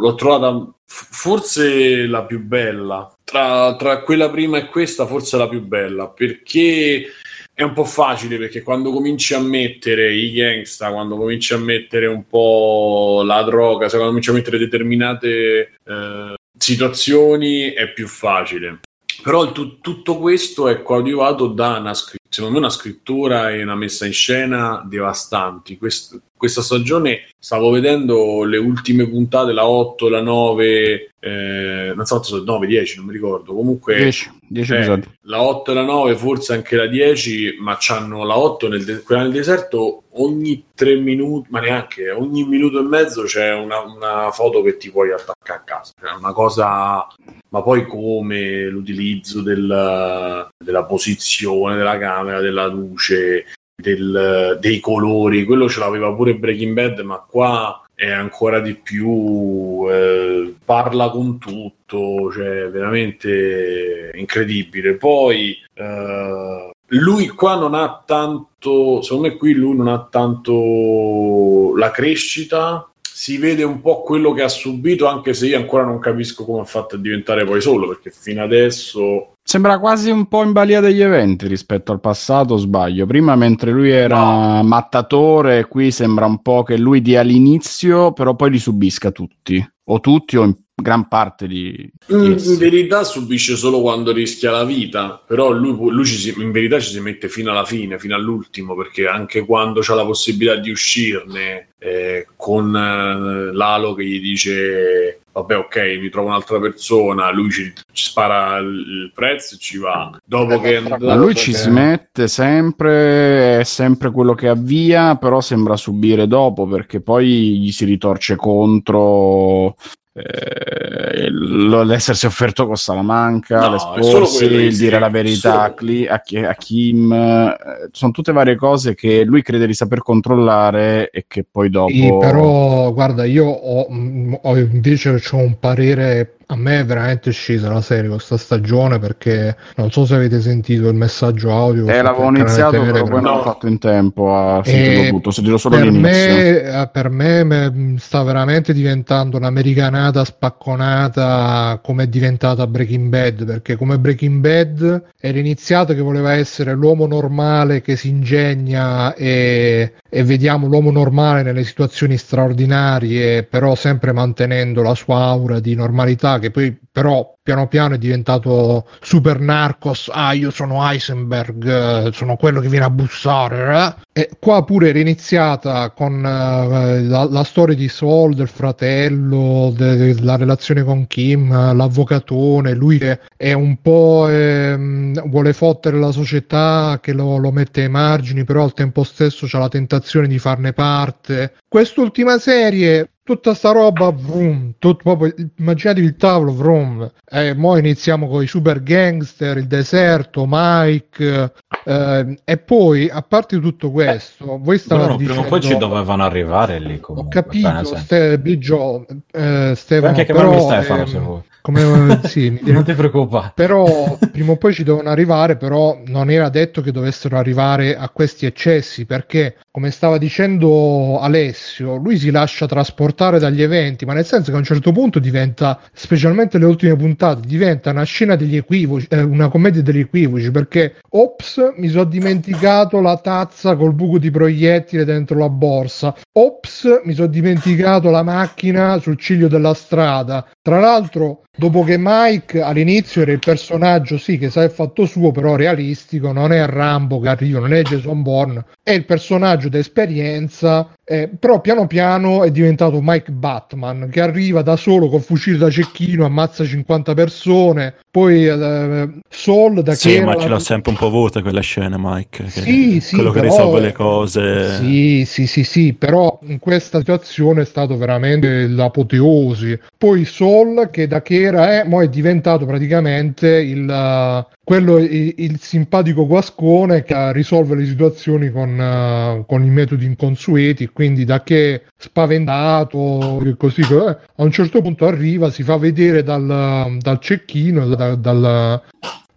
[0.00, 3.12] l'ho trovata forse la più bella.
[3.24, 7.06] Tra, tra quella prima e questa, forse la più bella perché
[7.54, 12.06] è un po' facile perché quando cominci a mettere i gangsta, quando cominci a mettere
[12.06, 18.80] un po' la droga, se cominci a mettere determinate eh, situazioni è più facile.
[19.22, 24.04] Però tu- tutto questo è coadiuvato da una, secondo me una scrittura e una messa
[24.06, 25.78] in scena devastanti.
[25.78, 32.20] Quest- questa stagione stavo vedendo le ultime puntate, la 8, la 9, eh, non so
[32.20, 33.54] se 9, 10, non mi ricordo.
[33.54, 38.24] Comunque 10, 10 eh, la 8 e la 9, forse anche la 10, ma c'hanno
[38.24, 42.82] la 8 nel, de- quella nel deserto ogni 3 minuti, ma neanche ogni minuto e
[42.82, 45.92] mezzo c'è una, una foto che ti puoi attaccare a casa.
[45.96, 47.06] Cioè una cosa,
[47.50, 53.44] ma poi come l'utilizzo del- della posizione della camera, della luce,
[53.82, 59.86] del- dei colori, quello ce l'aveva pure Breaking Bad, ma qua è ancora di più,
[59.90, 64.94] eh, parla con tutto, cioè veramente incredibile.
[64.94, 71.90] Poi eh, lui qua non ha tanto, secondo me qui lui non ha tanto la
[71.90, 76.44] crescita, si vede un po' quello che ha subito, anche se io ancora non capisco
[76.44, 80.52] come ha fatto a diventare poi solo, perché fino adesso Sembra quasi un po' in
[80.52, 83.06] balia degli eventi rispetto al passato, sbaglio.
[83.06, 84.62] Prima, mentre lui era No.
[84.62, 89.64] mattatore, qui sembra un po' che lui dia l'inizio, però poi li subisca tutti.
[89.86, 92.32] O tutti, o in gran parte di, Mm.
[92.32, 96.80] In verità subisce solo quando rischia la vita, però lui, lui ci si- in verità
[96.80, 100.70] ci si mette fino alla fine, fino all'ultimo, perché anche quando c'ha la possibilità di
[100.70, 107.50] uscirne eh, con eh, Lalo che gli dice vabbè ok mi trovo un'altra persona, lui
[107.50, 110.16] ci, ci spara il, prezzo e ci va.
[110.24, 115.16] Dopo che è andato- Ma lui ci si mette sempre, è sempre quello che avvia,
[115.16, 119.74] però sembra subire dopo perché poi gli si ritorce contro
[120.14, 125.74] eh, l'essersi offerto con Salamanca, No, l'esporsi, il dire la verità a.
[125.74, 127.56] Cli- a a Kim, eh,
[127.92, 131.90] sono tutte varie cose che lui crede di saper controllare e che poi dopo...
[131.90, 137.30] Sì, però guarda, io ho, mh, ho invece c'ho un parere a me è veramente
[137.30, 141.86] scesa la serie questa stagione perché non so se avete sentito il messaggio audio.
[141.86, 143.30] Eh, l'avevo iniziato, però poi non No.
[143.38, 146.10] ho fatto in tempo a sentirlo tutto, ho sentito solo per l'inizio.
[146.10, 153.44] me, eh, per me me- sta veramente diventando un'americanata spacconata come è diventata Breaking Bad
[153.44, 159.92] perché come Breaking Bad era iniziato che voleva essere l'uomo normale che si ingegna e,
[160.08, 166.38] e vediamo l'uomo normale nelle situazioni straordinarie però sempre mantenendo la sua aura di normalità
[166.42, 172.36] che poi però piano piano è diventato super narcos ah io sono Heisenberg eh, sono
[172.36, 174.20] quello che viene a bussare eh.
[174.20, 179.96] e qua pure era iniziata con eh, la, la storia di Saul del fratello de-
[179.96, 185.98] de- la relazione con Kim eh, l'avvocatone lui che è un po' ehm, vuole fottere
[185.98, 190.28] la società che lo, lo mette ai margini però al tempo stesso c'ha la tentazione
[190.28, 197.10] di farne parte quest'ultima serie tutta sta roba vroom, tutto proprio, immaginatevi il tavolo vroom
[197.34, 201.52] e mo iniziamo con i super gangster il deserto Mike
[201.84, 205.76] eh, e poi a parte tutto questo voi stavate Loro prima o dicendo poi ci
[205.76, 207.42] dovevano arrivare lì ho comunque.
[207.42, 207.96] capito Bene, sì.
[207.96, 211.42] Ste- Biggio eh, Stefano anche però, Stefano ehm, se vuoi.
[211.62, 213.52] come sì, mi Non ti preoccupare.
[213.54, 218.08] però prima o poi ci devono arrivare, però non era detto che dovessero arrivare a
[218.10, 224.26] questi eccessi, perché come stava dicendo Alessio, lui si lascia trasportare dagli eventi, ma nel
[224.26, 228.56] senso che a un certo punto diventa, specialmente le ultime puntate, diventa una scena degli
[228.56, 234.18] equivoci, eh, una commedia degli equivoci, perché ops, mi sono dimenticato la tazza col buco
[234.18, 236.14] di proiettile dentro la borsa.
[236.32, 240.46] Ops, mi sono dimenticato la macchina sul ciglio della strada.
[240.64, 245.32] Tra l'altro, dopo che Mike all'inizio era il personaggio, sì, che sa il fatto suo,
[245.32, 250.92] però realistico, non è Rambo che arriva, non è Jason Bourne, è il personaggio d'esperienza,
[251.04, 255.68] eh, però piano piano è diventato Mike Batman, che arriva da solo col fucile da
[255.68, 260.92] cecchino, ammazza 50 persone, poi eh, Sol da Sì, che ma la- ce l'ha sempre
[260.92, 262.44] un po' avuta quella scena, Mike.
[262.44, 264.76] Che Sì, sì, quello che però- risolve le cose.
[264.76, 269.76] Sì, sì, sì, sì, però in questa situazione è stato veramente l'apoteosi.
[269.98, 270.50] Poi Sol,
[270.90, 276.26] che da che era, eh, mo è diventato praticamente il, eh, quello, il, il simpatico
[276.26, 283.42] guascone che risolve le situazioni con, eh, con i metodi inconsueti, quindi da che spaventato,
[283.56, 288.82] così, eh, a un certo punto arriva, si fa vedere dal, dal cecchino, da- dal,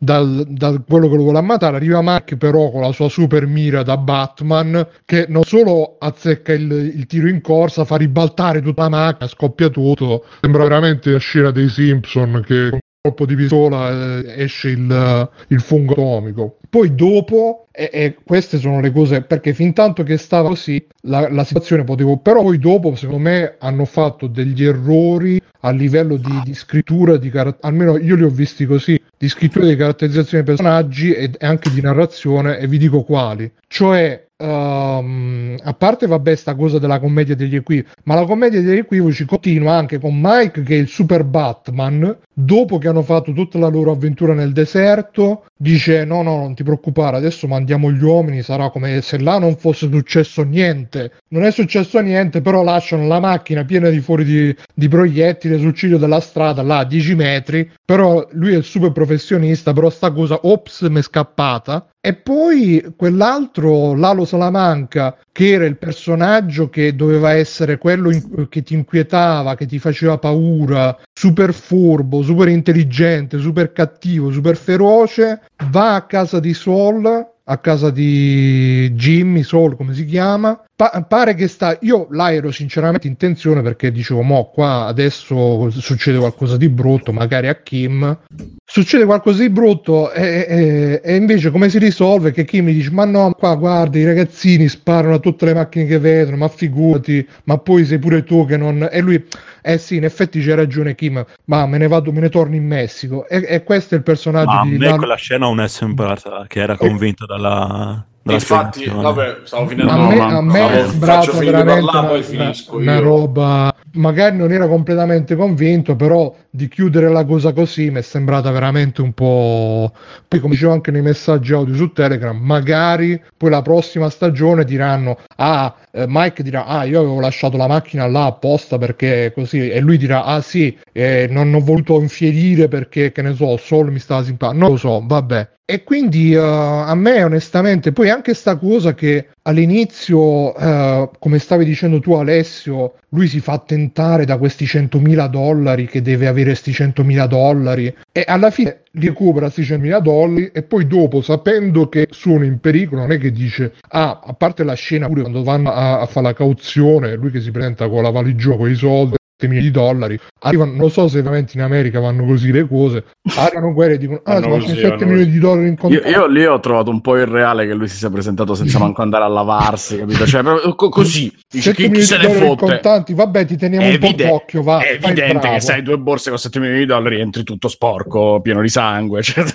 [0.06, 1.76] dal, da quello che lo vuole ammazzare.
[1.76, 6.72] Arriva Mark però con la sua super mira da Batman che non solo azzecca il,
[6.72, 10.24] il tiro in corsa, fa ribaltare tutta la macchina, scoppia tutto.
[10.40, 15.94] Sembra veramente la scena dei Simpson che colpo di pistola eh, esce il, il fungo
[15.94, 16.58] atomico.
[16.68, 21.30] Poi dopo, e, e queste sono le cose, perché fin tanto che stava così, la,
[21.30, 26.42] la situazione potevo, però poi dopo secondo me hanno fatto degli errori a livello di,
[26.44, 30.56] di scrittura, di car- almeno io li ho visti così, di scrittura di caratterizzazione dei
[30.56, 33.52] personaggi e, e anche di narrazione, e vi dico quali.
[33.68, 38.78] Cioè, ehm, a parte vabbè sta cosa della commedia degli equivoci, ma la commedia degli
[38.78, 43.58] equivoci continua anche con Mike che è il super Batman, dopo che hanno fatto tutta
[43.58, 48.42] la loro avventura nel deserto, dice no no non ti preoccupare, adesso mandiamo gli uomini,
[48.42, 51.14] sarà come se là non fosse successo niente.
[51.30, 55.74] Non è successo niente, però lasciano la macchina piena di fuori di, di proiettili sul
[55.74, 60.12] ciglio della strada, là a 10 metri, però lui è il super professionista, però sta
[60.12, 61.88] cosa, ops, mi è scappata.
[62.06, 68.62] E poi quell'altro, Lalo Salamanca, che era il personaggio che doveva essere quello in- che
[68.62, 75.96] ti inquietava, che ti faceva paura, super furbo, super intelligente, super cattivo, super feroce, va
[75.96, 80.64] a casa di Sol, a casa di Jimmy Sol, come si chiama.
[80.78, 81.78] Pa- pare che sta.
[81.82, 87.14] Io là ero sinceramente in tensione perché dicevo, mo qua adesso succede qualcosa di brutto,
[87.14, 88.18] magari a Kim.
[88.66, 92.32] Succede qualcosa di brutto e, e- e invece come si risolve?
[92.32, 95.86] Che Kim mi dice: Ma no, qua guarda, i ragazzini sparano a tutte le macchine
[95.86, 98.86] che vedono, ma figurati, ma poi sei pure tu che non.
[98.92, 99.24] E lui,
[99.62, 102.66] eh sì, in effetti c'è ragione Kim, ma me ne vado, me ne torno in
[102.66, 103.30] Messico.
[103.30, 105.70] E, e questo è il personaggio Ma a di me Lalo- quella scena non è
[105.70, 109.92] sembrata che era convinta dalla Infatti, vabbè, stavo finendo.
[109.92, 112.96] a me, No, a me no, è faccio finire di parlare, una, poi finisco una
[112.96, 113.02] io.
[113.02, 118.52] roba magari non era completamente convinto però di chiudere la cosa così mi è sembrata
[118.52, 119.92] veramente un po'
[120.28, 125.18] poi come dicevo anche nei messaggi audio su Telegram magari poi la prossima stagione diranno
[125.38, 129.80] ah eh, Mike dirà ah io avevo lasciato la macchina là apposta perché così e
[129.80, 134.00] lui dirà ah sì eh, non ho voluto infierire perché che ne so Sol mi
[134.00, 135.54] stava simpatico non lo so vabbè.
[135.68, 141.66] E quindi eh, a me onestamente, poi anche sta cosa che all'inizio, eh, come stavi
[141.66, 146.72] dicendo tu Alessio, lui si fa tentare da questi 100.000 dollari che deve avere questi
[146.72, 152.08] 100.000 dollari e alla fine li recupera questi 100.000 dollari e poi dopo sapendo che
[152.12, 155.72] sono in pericolo non è che dice ah a parte la scena pure quando vanno
[155.72, 159.16] a, a fare la cauzione lui che si presenta con la valigia con i soldi
[159.46, 163.04] 7 milioni di dollari arrivano non so se veramente in America vanno così le cose
[163.36, 166.10] arrivano guerre e dicono ah ma così, 7 vanno milioni di dollari in Io, contanti
[166.10, 169.24] io lì ho trovato un po' irreale che lui si sia presentato senza manco andare
[169.24, 170.26] a lavarsi, capito?
[170.26, 171.32] Cioè, proprio co- così.
[171.50, 172.66] Dice, 7 chi, chi se ne fotte?
[172.66, 175.98] contanti vabbè ti teniamo È un po' d'occhio va è evidente che se hai due
[175.98, 179.22] borse con 7 milioni di dollari entri tutto sporco, pieno di sangue.
[179.24, 179.44] Cioè,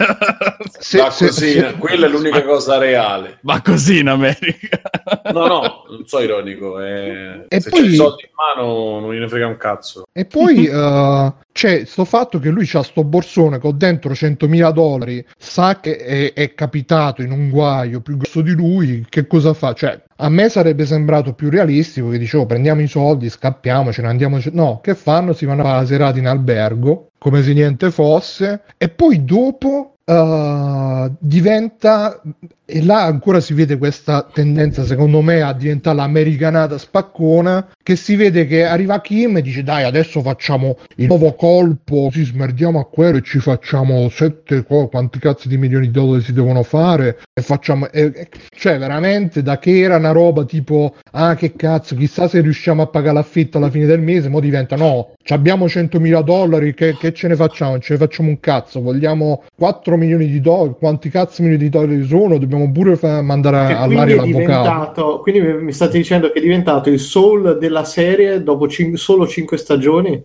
[0.80, 3.38] Se- Va se- così, se- quella è l'unica cosa reale.
[3.42, 4.80] va così in America.
[5.32, 6.78] No, no, non so ironico.
[6.80, 9.79] è- E Se poi- c'è i soldi in mano non gliene frega un cazzo.
[10.12, 15.24] E poi eh, c'è sto fatto che lui c'ha sto borsone con dentro 100.000 dollari,
[15.36, 19.72] sa che è, è capitato in un guaio più grosso di lui, che cosa fa?
[19.72, 24.08] Cioè, a me sarebbe sembrato più realistico che dicevo prendiamo i soldi, scappiamo, ce ne
[24.08, 24.38] andiamo.
[24.52, 25.32] No, che fanno?
[25.32, 29.96] Si vanno a fare la serata in albergo, come se niente fosse, e poi dopo
[30.04, 32.20] eh, diventa
[32.70, 38.14] e là ancora si vede questa tendenza secondo me a diventare l'americanata spaccona che si
[38.14, 42.86] vede che arriva Kim e dice dai adesso facciamo il nuovo colpo ci smerdiamo a
[42.86, 47.42] quello e ci facciamo sette quanti cazzo di milioni di dollari si devono fare e
[47.42, 52.40] facciamo e- cioè veramente da che era una roba tipo ah che cazzo chissà se
[52.40, 56.96] riusciamo a pagare l'affitto alla fine del mese mo diventa no abbiamo 100.000 dollari che,
[56.96, 57.78] che ce ne facciamo?
[57.78, 62.06] Ce ne facciamo un cazzo vogliamo 4 milioni di dollari quanti cazzo milioni di dollari
[62.06, 65.20] sono dobbiamo pure fa- mandare all'aria l'avvocato.
[65.20, 69.26] quindi mi mi state dicendo che è diventato il soul della serie dopo cin- solo
[69.26, 70.22] 5 stagioni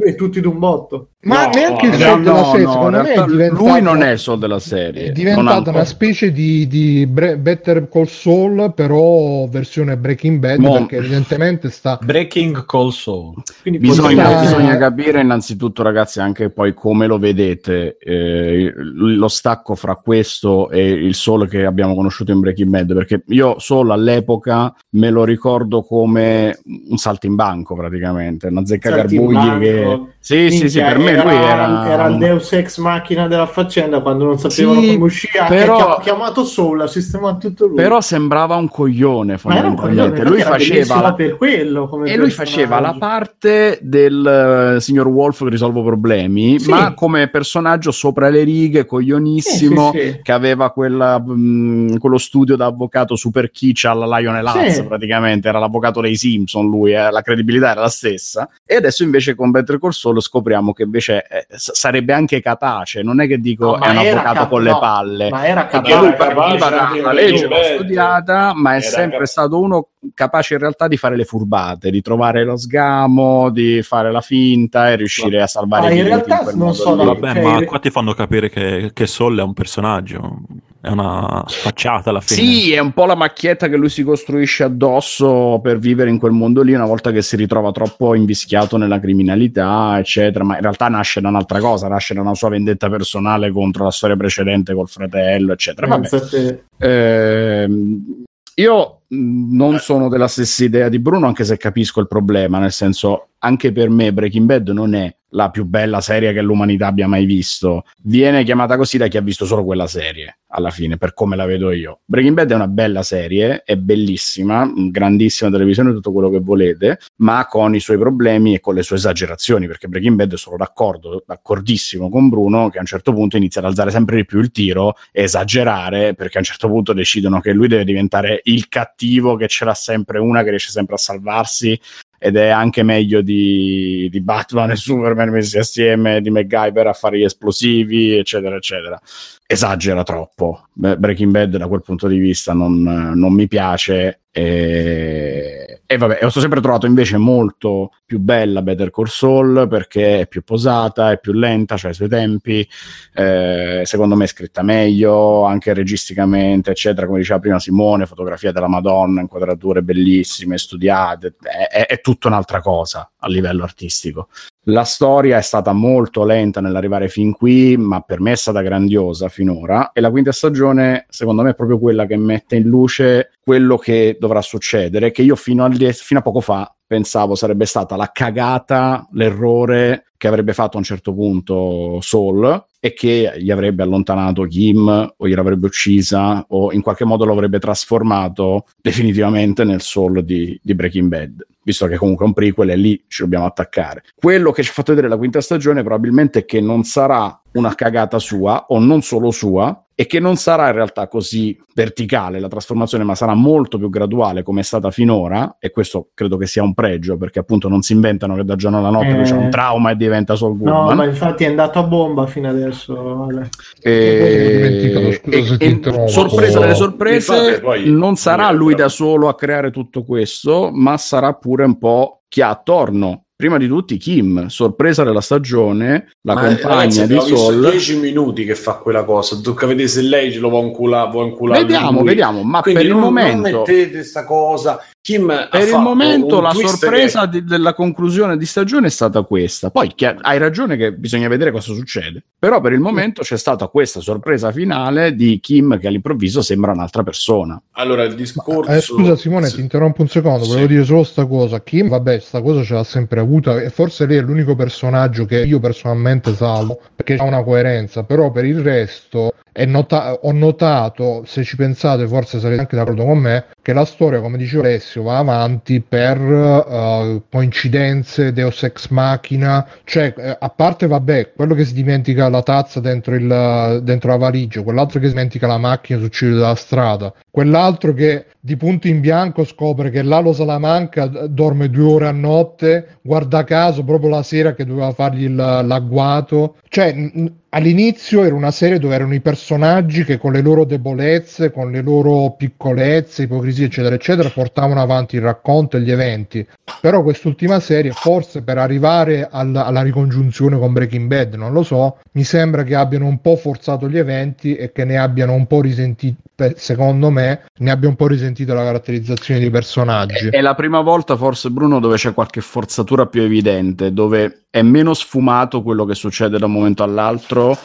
[0.00, 1.08] e tutti d'un botto.
[1.22, 4.10] ma No, neanche il no, della no, serie no, secondo me diventato lui non è
[4.12, 5.06] il sol della serie.
[5.06, 10.72] è diventata una specie di, di Bre- Better Call Saul però versione Breaking Bad Mo-
[10.74, 13.34] perché evidentemente sta Breaking Call Soul.
[13.62, 19.74] Quindi Bisogna, Potrebbe- bisogna capire innanzitutto, ragazzi, anche poi come lo vedete eh, lo stacco
[19.74, 22.94] fra questo e il solo che abbiamo conosciuto in Breaking Bad.
[22.94, 28.90] Perché io solo all'epoca me lo ricordo come un salto in banco, praticamente, una zecca
[28.90, 29.86] carbugli che
[30.18, 34.24] sì, sì, sì, per me lui era, era il Deus ex machina della faccenda quando
[34.24, 35.44] non sapevano Sì, come uscire.
[35.48, 37.76] però- Ha chiamato Soul, ha sistemato tutto lui.
[37.76, 40.02] Però sembrava un coglione era fondamentalmente.
[40.10, 45.42] coglione, lui era faceva per quello E lui faceva la parte del eh, signor Wolf
[45.42, 46.70] che risolve problemi, Sì.
[46.70, 52.56] ma come personaggio sopra le righe, coglionissimo, Sì, sì, che aveva quella, mh, quello studio
[52.56, 57.22] da avvocato super kitsch alla Lionel Hutz, praticamente, era l'avvocato dei Simpson lui, eh, la
[57.22, 58.48] credibilità era la stessa.
[58.66, 63.26] E adesso invece con Better Saul scopriamo che invece eh, sarebbe anche capace, non è
[63.26, 65.30] che dico No, è un avvocato cap- con le no, palle.
[65.30, 66.16] Ma era lui capace.
[66.16, 70.60] capace partiva da una in legge studiata, ma è sempre cap- stato uno capace in
[70.60, 75.42] realtà di fare le furbate, di trovare lo sgamo, di fare la finta e riuscire
[75.42, 77.04] a salvare Ma in realtà quel non modo so lì.
[77.04, 80.38] da- Vabbè, cioè, ma qua ti fanno capire che, che Sol è un personaggio,
[80.80, 82.40] è una facciata alla fine.
[82.40, 86.32] Sì, è un po' la macchietta che lui si costruisce addosso per vivere in quel
[86.32, 90.44] mondo lì una volta che si ritrova troppo invischiato nella criminalità, eccetera.
[90.44, 93.90] Ma in realtà nasce da un'altra cosa, nasce da una sua vendetta personale contro la
[93.90, 95.86] storia precedente col fratello, eccetera.
[95.88, 96.60] Vabbè.
[96.78, 98.24] Ehm,
[98.54, 103.28] io non sono della stessa idea di Bruno, anche se capisco il problema, nel senso,
[103.38, 107.26] anche per me Breaking Bad non è la più bella serie che l'umanità abbia mai
[107.26, 107.84] visto.
[108.02, 111.44] Viene chiamata così da chi ha visto solo quella serie, alla fine, per come la
[111.44, 112.00] vedo io.
[112.04, 117.46] Breaking Bad è una bella serie, è bellissima, grandissima televisione, tutto quello che volete, ma
[117.46, 122.08] con i suoi problemi e con le sue esagerazioni, perché Breaking Bad sono d'accordo, d'accordissimo
[122.08, 124.94] con Bruno, che a un certo punto inizia ad alzare sempre di più il tiro
[125.12, 128.96] esagerare, perché a un certo punto decidono che lui deve diventare il cattivo,
[129.36, 131.78] che ce l'ha sempre una, che riesce sempre a salvarsi,
[132.18, 137.18] ed è anche meglio di, di Batman e Superman messi assieme, di MacGyver a fare
[137.18, 139.00] gli esplosivi, eccetera, eccetera.
[139.46, 140.68] Esagera troppo.
[140.72, 142.82] Breaking Bad da quel punto di vista non,
[143.14, 144.22] non mi piace.
[144.30, 145.57] E,
[145.90, 150.44] e vabbè, ho sempre trovato invece molto più bella Better Call Saul perché è più
[150.44, 152.68] posata, è più lenta, cioè i suoi tempi.
[153.14, 157.06] eh, secondo me è scritta meglio, anche registicamente, eccetera.
[157.06, 161.36] Come diceva prima Simone, fotografia della Madonna, inquadrature bellissime, studiate.
[161.40, 164.28] È, è- è tutta un'altra cosa a livello artistico.
[164.70, 169.30] La storia è stata molto lenta nell'arrivare fin qui, ma per me è stata grandiosa
[169.30, 169.92] finora.
[169.92, 174.18] E la quinta stagione, secondo me, è proprio quella che mette in luce quello che
[174.20, 175.10] dovrà succedere.
[175.10, 180.28] Che io fino, al- fino a poco fa pensavo sarebbe stata la cagata, l'errore che
[180.28, 185.66] avrebbe fatto a un certo punto Saul, e che gli avrebbe allontanato Kim o gliel'avrebbe
[185.66, 191.46] uccisa o in qualche modo lo avrebbe trasformato definitivamente nel soul di, di Breaking Bad
[191.68, 194.02] visto che comunque è un prequel e lì ci dobbiamo attaccare.
[194.18, 197.74] Quello che ci ha fatto vedere la quinta stagione probabilmente è che non sarà una
[197.74, 202.48] cagata sua o non solo sua e che non sarà in realtà così verticale la
[202.48, 206.62] trasformazione, ma sarà molto più graduale come è stata finora e questo credo che sia
[206.62, 209.22] un pregio perché appunto non si inventano che da giorno alla notte Eh.
[209.24, 210.96] c'è un trauma e diventa Saul No, Goodman.
[210.96, 212.77] ma infatti è andato a bomba fino adesso.
[212.86, 213.48] Ale.
[213.80, 216.08] Scusa se ti interrompo.
[216.08, 221.32] sorpresa delle sorprese, poi- non sarà lui da solo a creare tutto questo, ma sarà
[221.34, 223.24] pure un po' chi ha attorno.
[223.38, 227.70] Prima di tutti Kim, sorpresa della stagione, la Ma, compagna ragazzi, di Sol.
[227.70, 229.36] 10 minuti che fa quella cosa.
[229.40, 231.08] Tocca vedere se lei ce lo inculare.
[231.12, 232.08] Vuole inculare Vediamo, lui.
[232.08, 234.84] vediamo, ma Quindi per il non, momento non mettete sta cosa.
[235.00, 238.90] Kim ha Per il fatto momento la sorpresa che- di- della conclusione di stagione è
[238.90, 239.70] stata questa.
[239.70, 242.22] Poi chi- hai ragione che bisogna vedere cosa succede.
[242.38, 247.02] Però per il momento c'è stata questa sorpresa finale di Kim che all'improvviso sembra un'altra
[247.04, 247.60] persona.
[247.72, 248.70] Allora, il discorso.
[248.70, 249.56] Eh, scusa Simone, Sì.
[249.56, 250.50] ti interrompo un secondo, Sì.
[250.50, 251.62] volevo dire solo sta cosa.
[251.62, 255.40] Kim, vabbè, sta cosa ce l'ha sempre avuta e forse lei è l'unico personaggio che
[255.42, 261.22] io personalmente salvo perché ha una coerenza, però per il resto è nota- ho notato,
[261.26, 264.87] se ci pensate forse sarete anche d'accordo con me, che la storia, come diceva Alessio,
[264.96, 271.64] va avanti per eh, coincidenze, Deus Ex Machina, cioè eh, a parte vabbè, quello che
[271.64, 275.98] si dimentica la tazza dentro, il, dentro la valigia, quell'altro che si dimentica la macchina
[275.98, 281.68] sul ciglio della strada, quell'altro che di punto in bianco scopre che Lalo Salamanca dorme
[281.68, 286.56] due ore a notte, guarda caso proprio la sera che doveva fargli l'agguato.
[286.68, 291.50] Cioè, n- all'inizio era una serie dove erano i personaggi che con le loro debolezze,
[291.50, 296.46] con le loro piccolezze, ipocrisie, eccetera, eccetera, portavano avanti il racconto e gli eventi.
[296.80, 301.98] Però quest'ultima serie, forse per arrivare al- alla ricongiunzione con Breaking Bad, non lo so,
[302.12, 305.60] mi sembra che abbiano un po' forzato gli eventi e che ne abbiano un po'
[305.60, 306.22] risentito,
[306.56, 310.28] secondo me, ne abbia un po' risentito la caratterizzazione dei personaggi.
[310.28, 314.94] È la prima volta, forse, Bruno, dove c'è qualche forzatura più evidente, dove è meno
[314.94, 317.58] sfumato quello che succede da un momento all'altro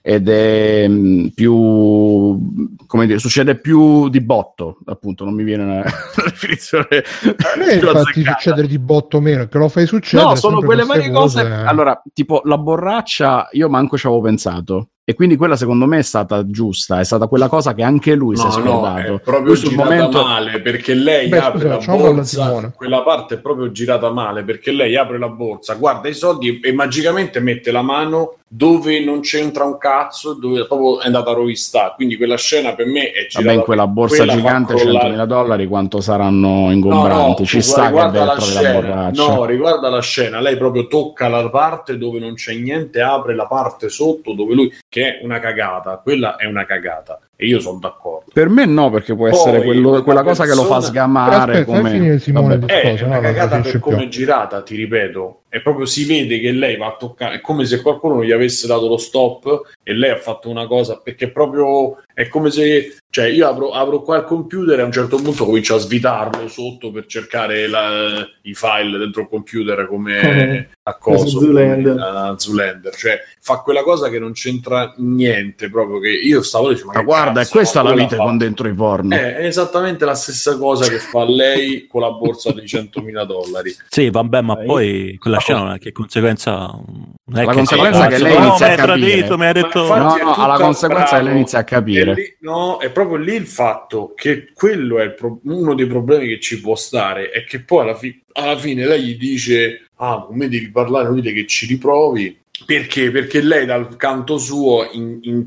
[0.00, 2.38] ed è mh, più
[2.86, 5.84] come dire, succede più di botto, appunto, non mi viene una, una
[6.24, 6.86] definizione.
[6.88, 10.30] Più infatti succedere di botto meno, che lo fai succedere.
[10.30, 11.40] No, sono quelle varie cose.
[11.40, 14.88] Allora, tipo la borraccia, io manco ci avevo pensato.
[15.08, 18.36] E quindi quella secondo me è stata giusta, è stata quella cosa che anche lui
[18.36, 19.14] si è No, no, scordato.
[19.14, 22.72] è proprio Lui sul girata momento- male perché lei Beh, apre scusa, la borsa.
[22.76, 26.72] Quella parte è proprio girata male perché lei apre la borsa, guarda i soldi e
[26.74, 31.92] magicamente mette la mano dove non c'entra un cazzo, dove proprio è andata a rovistare.
[31.96, 33.40] Quindi quella scena per me è girata.
[33.46, 37.44] Vabbè, in quella borsa quella gigante crollare- 100.000 dollari quanto saranno ingombranti?
[37.44, 39.10] Ci sta che la scena.
[39.14, 40.40] No, riguarda la scena.
[40.40, 44.72] Lei proprio tocca la parte dove non c'è niente, apre la parte sotto dove lui,
[44.98, 46.00] che è una cagata.
[46.02, 47.20] Quella è una cagata.
[47.36, 48.30] E io sono d'accordo.
[48.32, 51.34] Per me no, perché può Poi, essere quello- quella cosa che lo fa persona- sgamare.
[51.52, 51.82] Aspetta, come...
[51.82, 52.04] Vabbè.
[52.04, 55.42] il È una no, cagata per come è girata, ti ripeto.
[55.48, 57.36] È proprio si vede che lei va a toccare.
[57.36, 61.00] È come se qualcuno gli avesse dato lo stop e lei ha fatto una cosa.
[61.02, 62.96] Perché proprio è come se.
[63.10, 66.46] Cioè, io apro, apro qua il computer e a un certo punto comincio a svitarlo
[66.48, 71.92] sotto per cercare la- i file dentro il computer come a coso, Zoolander.
[71.94, 72.94] come a Zoolander.
[72.94, 75.70] Cioè, fa quella cosa che non c'entra niente.
[75.70, 76.92] Proprio che io stavo dicendo.
[76.92, 79.14] Ma guarda, è questa la vita con dentro i porno.
[79.14, 83.74] Eh, È esattamente la stessa cosa che fa lei con la borsa di 100.000 dollari.
[83.88, 86.52] Sì, vabbè, ma poi quella scena non è che conseguenza.
[86.70, 88.98] Non è La che conseguenza è che lei no, inizia mi a capire.
[89.08, 89.80] tradito, mi Ma detto.
[89.82, 91.24] infatti No, è no, alla conseguenza bravo.
[91.26, 92.14] lei inizia a capire.
[92.14, 96.40] Lì- no, è proprio lì il fatto che quello è pro- uno dei problemi che
[96.40, 100.36] ci può stare, è che poi alla, fi- alla fine lei gli dice: Ah, con
[100.36, 102.36] me devi parlare, non dire che ci riprovi.
[102.66, 103.12] Perché?
[103.12, 105.46] Perché lei dal canto suo in- in-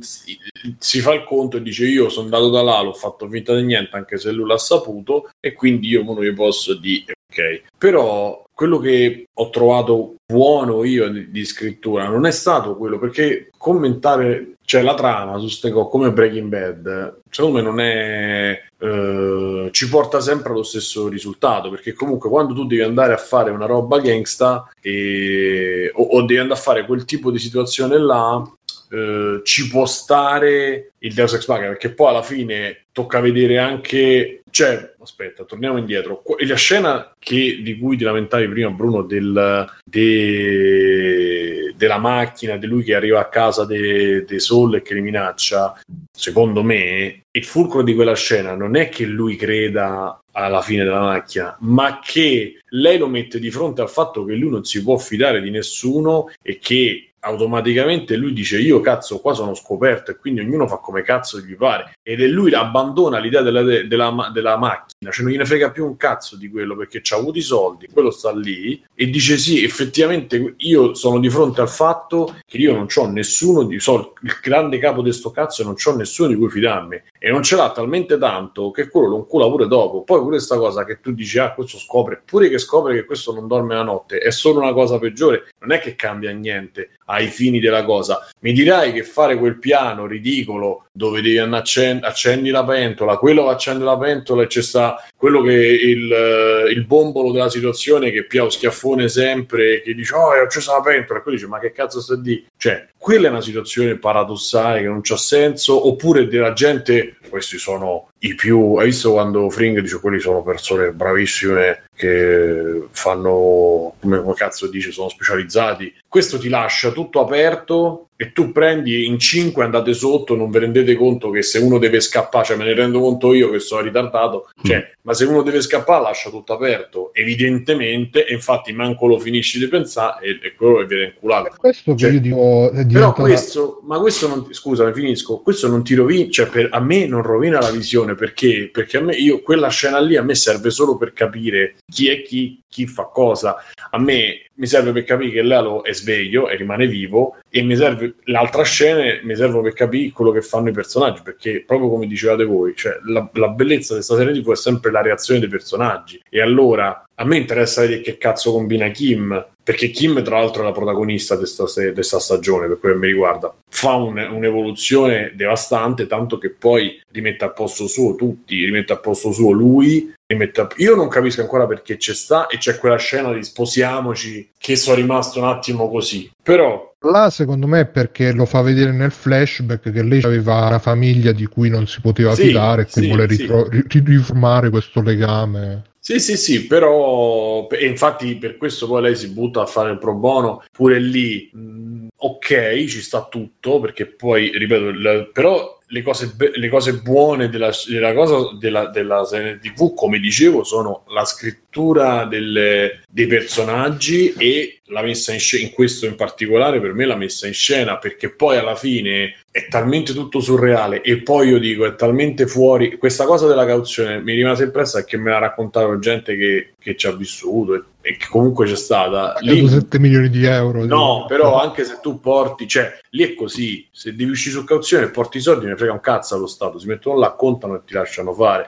[0.79, 3.63] si fa il conto e dice: Io sono andato da là, l'ho fatto finta di
[3.63, 7.63] niente, anche se lui l'ha saputo, e quindi io non gli posso dire ok.
[7.77, 13.49] Però quello che ho trovato buono io di, di scrittura non è stato quello perché
[13.57, 19.69] commentare cioè la trama su ste cose come Breaking Bad secondo me non è eh,
[19.71, 23.65] ci porta sempre allo stesso risultato perché comunque quando tu devi andare a fare una
[23.65, 28.47] roba gangsta e- o, o devi andare a fare quel tipo di situazione là
[28.91, 34.41] eh, ci può stare il Deus Ex Machina perché poi alla fine tocca vedere anche
[34.51, 36.21] cioè aspetta torniamo indietro.
[36.21, 42.67] Qu- la scena che, di cui ti lamentavi prima Bruno del, de- della macchina di
[42.67, 45.79] lui che arriva a casa de, de Sol e che li minaccia
[46.11, 50.99] secondo me il fulcro di quella scena non è che lui creda alla fine della
[51.01, 54.97] macchina, ma che lei lo mette di fronte al fatto che lui non si può
[54.97, 60.41] fidare di nessuno e che automaticamente lui dice io cazzo qua sono scoperto e quindi
[60.41, 61.93] ognuno fa come cazzo gli pare.
[62.01, 65.97] Ed è lui abbandona l'idea della, della, della macchina, cioè non gliene frega più un
[65.97, 69.63] cazzo di quello perché ci ha avuto i soldi, quello sta lì e dice sì,
[69.63, 74.37] effettivamente io sono di fronte al fatto che io non ho nessuno di so, il
[74.41, 77.01] grande capo di sto cazzo e non ho nessuno di cui fidarmi.
[77.19, 80.03] E non ce l'ha talmente tanto che quello lo incula pure dopo.
[80.03, 83.31] Poi pure questa cosa che tu dici ah questo scopre, pure che scopre che questo
[83.31, 87.27] non dorme la notte, è solo una cosa peggiore, non è che cambia niente ai
[87.27, 88.27] fini della cosa.
[88.39, 93.49] Mi dirai che fare quel piano ridicolo dove devi accend- accendi la pentola, quello che
[93.51, 98.25] accende la pentola e c'è sta quello che è il, il bombolo della situazione che
[98.25, 101.19] pia schiaffone sempre che dice oh ho acceso la pentola.
[101.19, 104.87] E poi dice ma che cazzo sta di cioè quella è una situazione paradossale che
[104.87, 109.99] non c'ha senso oppure della gente questi sono i più hai visto quando Fring dice
[109.99, 115.93] quelli sono persone bravissime che fanno come cazzo dice sono specializzati.
[116.07, 120.93] Questo ti lascia tutto aperto e tu prendi in 5 andate sotto non vi rendete
[120.93, 124.51] conto che se uno deve scappare cioè me ne rendo conto io che sono ritardato
[124.61, 124.91] cioè.
[125.03, 129.67] Ma se uno deve scappare lascia tutto aperto evidentemente e infatti manco lo finisci di
[129.67, 131.55] pensare e, e quello che viene inculato.
[131.57, 136.29] Questo cioè, dico, però questo ma questo non scusa mi finisco questo non ti rovina
[136.29, 139.99] cioè per, a me non rovina la visione perché perché a me io quella scena
[139.99, 143.57] lì a me serve solo per capire chi è chi chi fa cosa.
[143.89, 147.75] A me mi serve per capire che Lalo è sveglio e rimane vivo e mi
[147.75, 152.07] serve l'altra scena mi serve per capire quello che fanno i personaggi perché proprio come
[152.07, 155.49] dicevate voi cioè, la, la bellezza di questa serie TV è sempre la reazione dei
[155.49, 156.21] personaggi.
[156.29, 160.65] E allora a me interessa vedere che cazzo combina Kim perché Kim tra l'altro è
[160.65, 161.45] la protagonista di
[161.93, 163.55] questa stagione per quello che mi riguarda.
[163.69, 169.31] Fa un, un'evoluzione devastante tanto che poi rimette a posto suo tutti rimette a posto
[169.31, 170.67] suo lui a...
[170.77, 174.95] io non capisco ancora perché c'è sta e c'è quella scena di sposiamoci che sono
[174.95, 176.31] rimasto un attimo così.
[176.41, 180.77] Però Là secondo me è perché lo fa vedere nel flashback che lei aveva una
[180.77, 184.03] famiglia di cui non si poteva sì, fidare e quindi sì, vuole ritro- sì.
[184.05, 185.83] riformare questo legame.
[185.99, 189.97] Sì, sì, sì, però e infatti per questo poi lei si butta a fare il
[189.97, 196.01] pro bono, pure lì, mh, ok, ci sta tutto, perché poi, ripeto, il, però le
[196.01, 201.25] cose, le cose buone della, della, cosa, della, della serie TV, come dicevo, sono la
[201.25, 207.05] scrittura delle, dei personaggi e la messa in scena, in questo in particolare per me
[207.05, 211.59] la messa in scena, perché poi alla fine è talmente tutto surreale e poi io
[211.59, 215.99] dico è talmente fuori, questa cosa della cauzione mi rimane impressa perché me la raccontava
[215.99, 219.35] gente che, che ci ha vissuto e, che comunque c'è stata.
[219.39, 220.85] Lì, 7 milioni di euro.
[220.85, 225.05] No, però anche se tu porti, cioè lì è così, se devi uscire su cauzione
[225.05, 227.81] e porti i soldi ne frega un cazzo allo Stato, si mettono là, contano e
[227.85, 228.67] ti lasciano fare.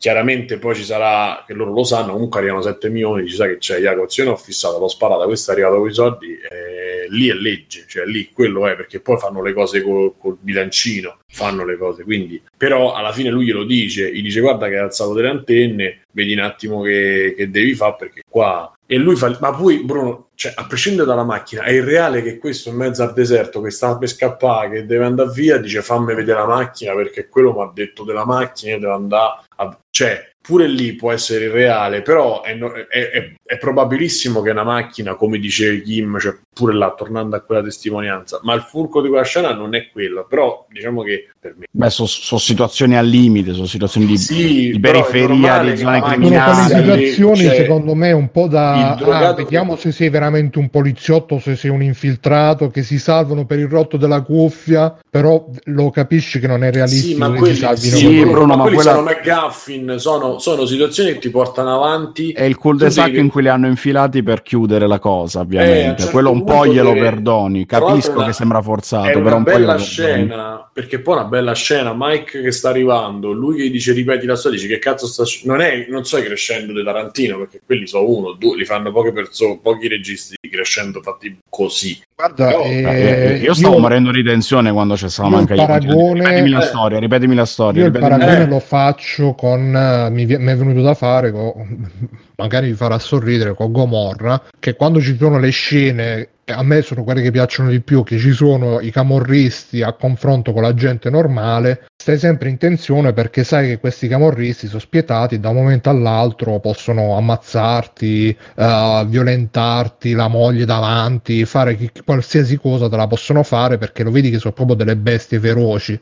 [0.00, 3.58] Chiaramente poi ci sarà, che loro lo sanno, comunque arrivano 7 milioni, ci sa che
[3.58, 7.28] c'è la cauzione ho fissata, l'ho sparata, questo è arrivato con i soldi, eh, lì
[7.28, 11.66] è legge, cioè lì quello è, perché poi fanno le cose col, col bilancino, fanno
[11.66, 15.12] le cose, quindi, però alla fine lui glielo dice, gli dice guarda che hai alzato
[15.12, 19.52] delle antenne, vedi un attimo che, che devi fare perché qua e lui fa ma
[19.52, 23.60] poi Bruno cioè a prescindere dalla macchina è irreale che questo in mezzo al deserto
[23.60, 27.52] che sta per scappare che deve andare via dice fammi vedere la macchina perché quello
[27.52, 29.78] mi ha detto della macchina deve andare a...
[29.90, 35.14] cioè pure lì può essere irreale, però è, è, è, è, probabilissimo che una macchina,
[35.14, 39.24] come dice Kim, cioè pure là, tornando a quella testimonianza, ma il furco di quella
[39.24, 41.66] scena non è quello, però diciamo che per me...
[41.70, 46.68] Beh, sono so situazioni al limite, sono situazioni di, sì, di periferia, di zone criminali.
[46.68, 48.94] Sono situazioni, cioè, secondo me, un po' da...
[48.94, 53.58] Ah, vediamo se sei veramente un poliziotto, se sei un infiltrato, che si salvano per
[53.58, 57.12] il rotto della cuffia, però lo capisci che non è realistico.
[57.12, 58.94] Sì, ma quelli, sì, Bruno, ma, ma quelli quella...
[58.94, 62.32] sono McGuffin, sono sono situazioni che ti portano avanti.
[62.32, 63.18] È il cul-de-sac devi...
[63.18, 65.80] in cui li hanno infilati per chiudere la cosa, ovviamente.
[65.80, 67.00] Eh, certo Quello un po' glielo deve...
[67.00, 67.66] perdoni.
[67.66, 68.26] Capisco una...
[68.26, 71.94] che sembra forzato, è però un bella scena, perché poi è una bella scena.
[71.96, 75.24] Mike che sta arrivando, lui che dice ripeti la storia, dice che cazzo sta.
[75.44, 79.12] Non, è, non so crescendo di Tarantino, perché quelli sono uno, due, li fanno poche
[79.12, 81.98] persone, pochi registi crescendo fatti così.
[82.20, 83.80] Guarda, eh, eh, io stavo io...
[83.80, 86.20] morendo di tensione quando c'è stata manca paragone...
[86.20, 87.80] Ripetimi la storia, ripetimi la storia.
[87.80, 89.60] Io il paragone lo faccio con.
[89.74, 91.32] Uh, mi mi è venuto da fare,
[92.36, 97.04] magari vi farà sorridere, con Gomorra, che quando ci sono le scene a me sono
[97.04, 101.10] quelle che piacciono di più, che ci sono i camorristi a confronto con la gente
[101.10, 105.90] normale, stai sempre in tensione perché sai che questi camorristi sono spietati da un momento
[105.90, 113.42] all'altro possono ammazzarti, uh, violentarti, la moglie davanti, fare chi, qualsiasi cosa te la possono
[113.42, 116.00] fare perché lo vedi che sono proprio delle bestie feroci.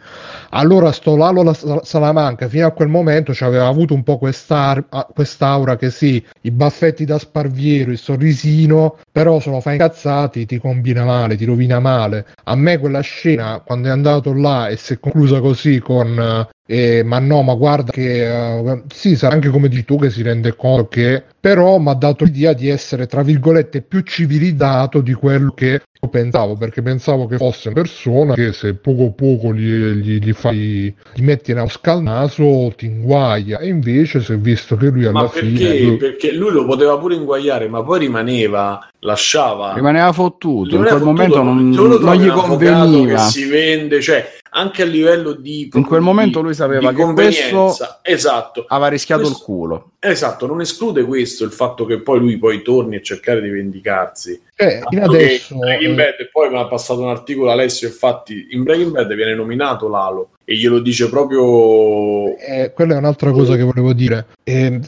[0.51, 4.87] Allora sto Lalo la Salamanca fino a quel momento ci aveva avuto un po' quest'aura,
[5.13, 10.47] quest'aura che sì, i baffetti da sparviero, il sorrisino, però se lo fa incazzati ti,
[10.47, 12.27] ti combina male, ti rovina male.
[12.45, 17.03] A me quella scena, quando è andato là e si è conclusa così con eh,
[17.03, 20.55] ma no, ma guarda che uh, sì, sarà anche come di tu che si rende
[20.55, 25.53] conto che però mi ha dato l'idea di essere tra virgolette più civilizzato di quello
[25.53, 30.19] che io pensavo, perché pensavo che fosse una persona che se poco poco gli, gli,
[30.19, 34.77] gli fai gli metti una mosca al naso ti inguaia e invece si è visto
[34.77, 35.49] che lui alla Ma perché?
[35.49, 39.73] fine Perché lui lo poteva pure inguagliare, ma poi rimaneva, lasciava.
[39.73, 43.15] Rimaneva fottuto, in Rimaneva quel momento fottuto, non, se uno non trovi gli conveniva.
[43.15, 47.03] Che si vende, cioè anche a livello di In quel di- momento lui sapeva che
[47.13, 48.65] questo esatto.
[48.69, 49.91] aveva rischiato Questo- il culo.
[49.99, 54.41] Esatto, non esclude questo il fatto che poi lui poi torni a cercare di vendicarsi.
[54.61, 57.09] Eh, fino Tanto che adesso in Breaking eh, Bad, e poi mi ha passato un
[57.09, 62.95] articolo Alessio, infatti in Breaking Bad viene nominato Lalo e glielo dice proprio Eh, quella
[62.95, 64.27] è un'altra cosa che volevo dire.
[64.43, 64.81] Eh,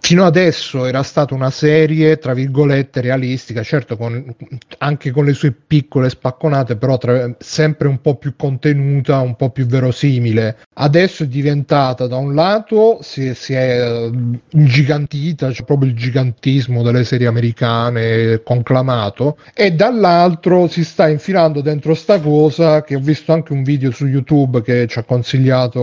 [0.00, 4.34] fino adesso era stata una serie, tra virgolette, realistica, certo, con-
[4.78, 9.50] anche con le sue piccole spacconate, però tra- sempre un po' più contenuta, un po'
[9.50, 10.56] più verosimile.
[10.74, 14.10] Adesso è diventata, da un lato, si, si è eh,
[14.52, 18.40] ingigantita, c'è proprio il gigantismo delle serie americane
[18.72, 23.90] conclamato, e dall'altro si sta infilando dentro sta cosa che ho visto anche un video
[23.90, 25.80] su YouTube che ci ha consigliato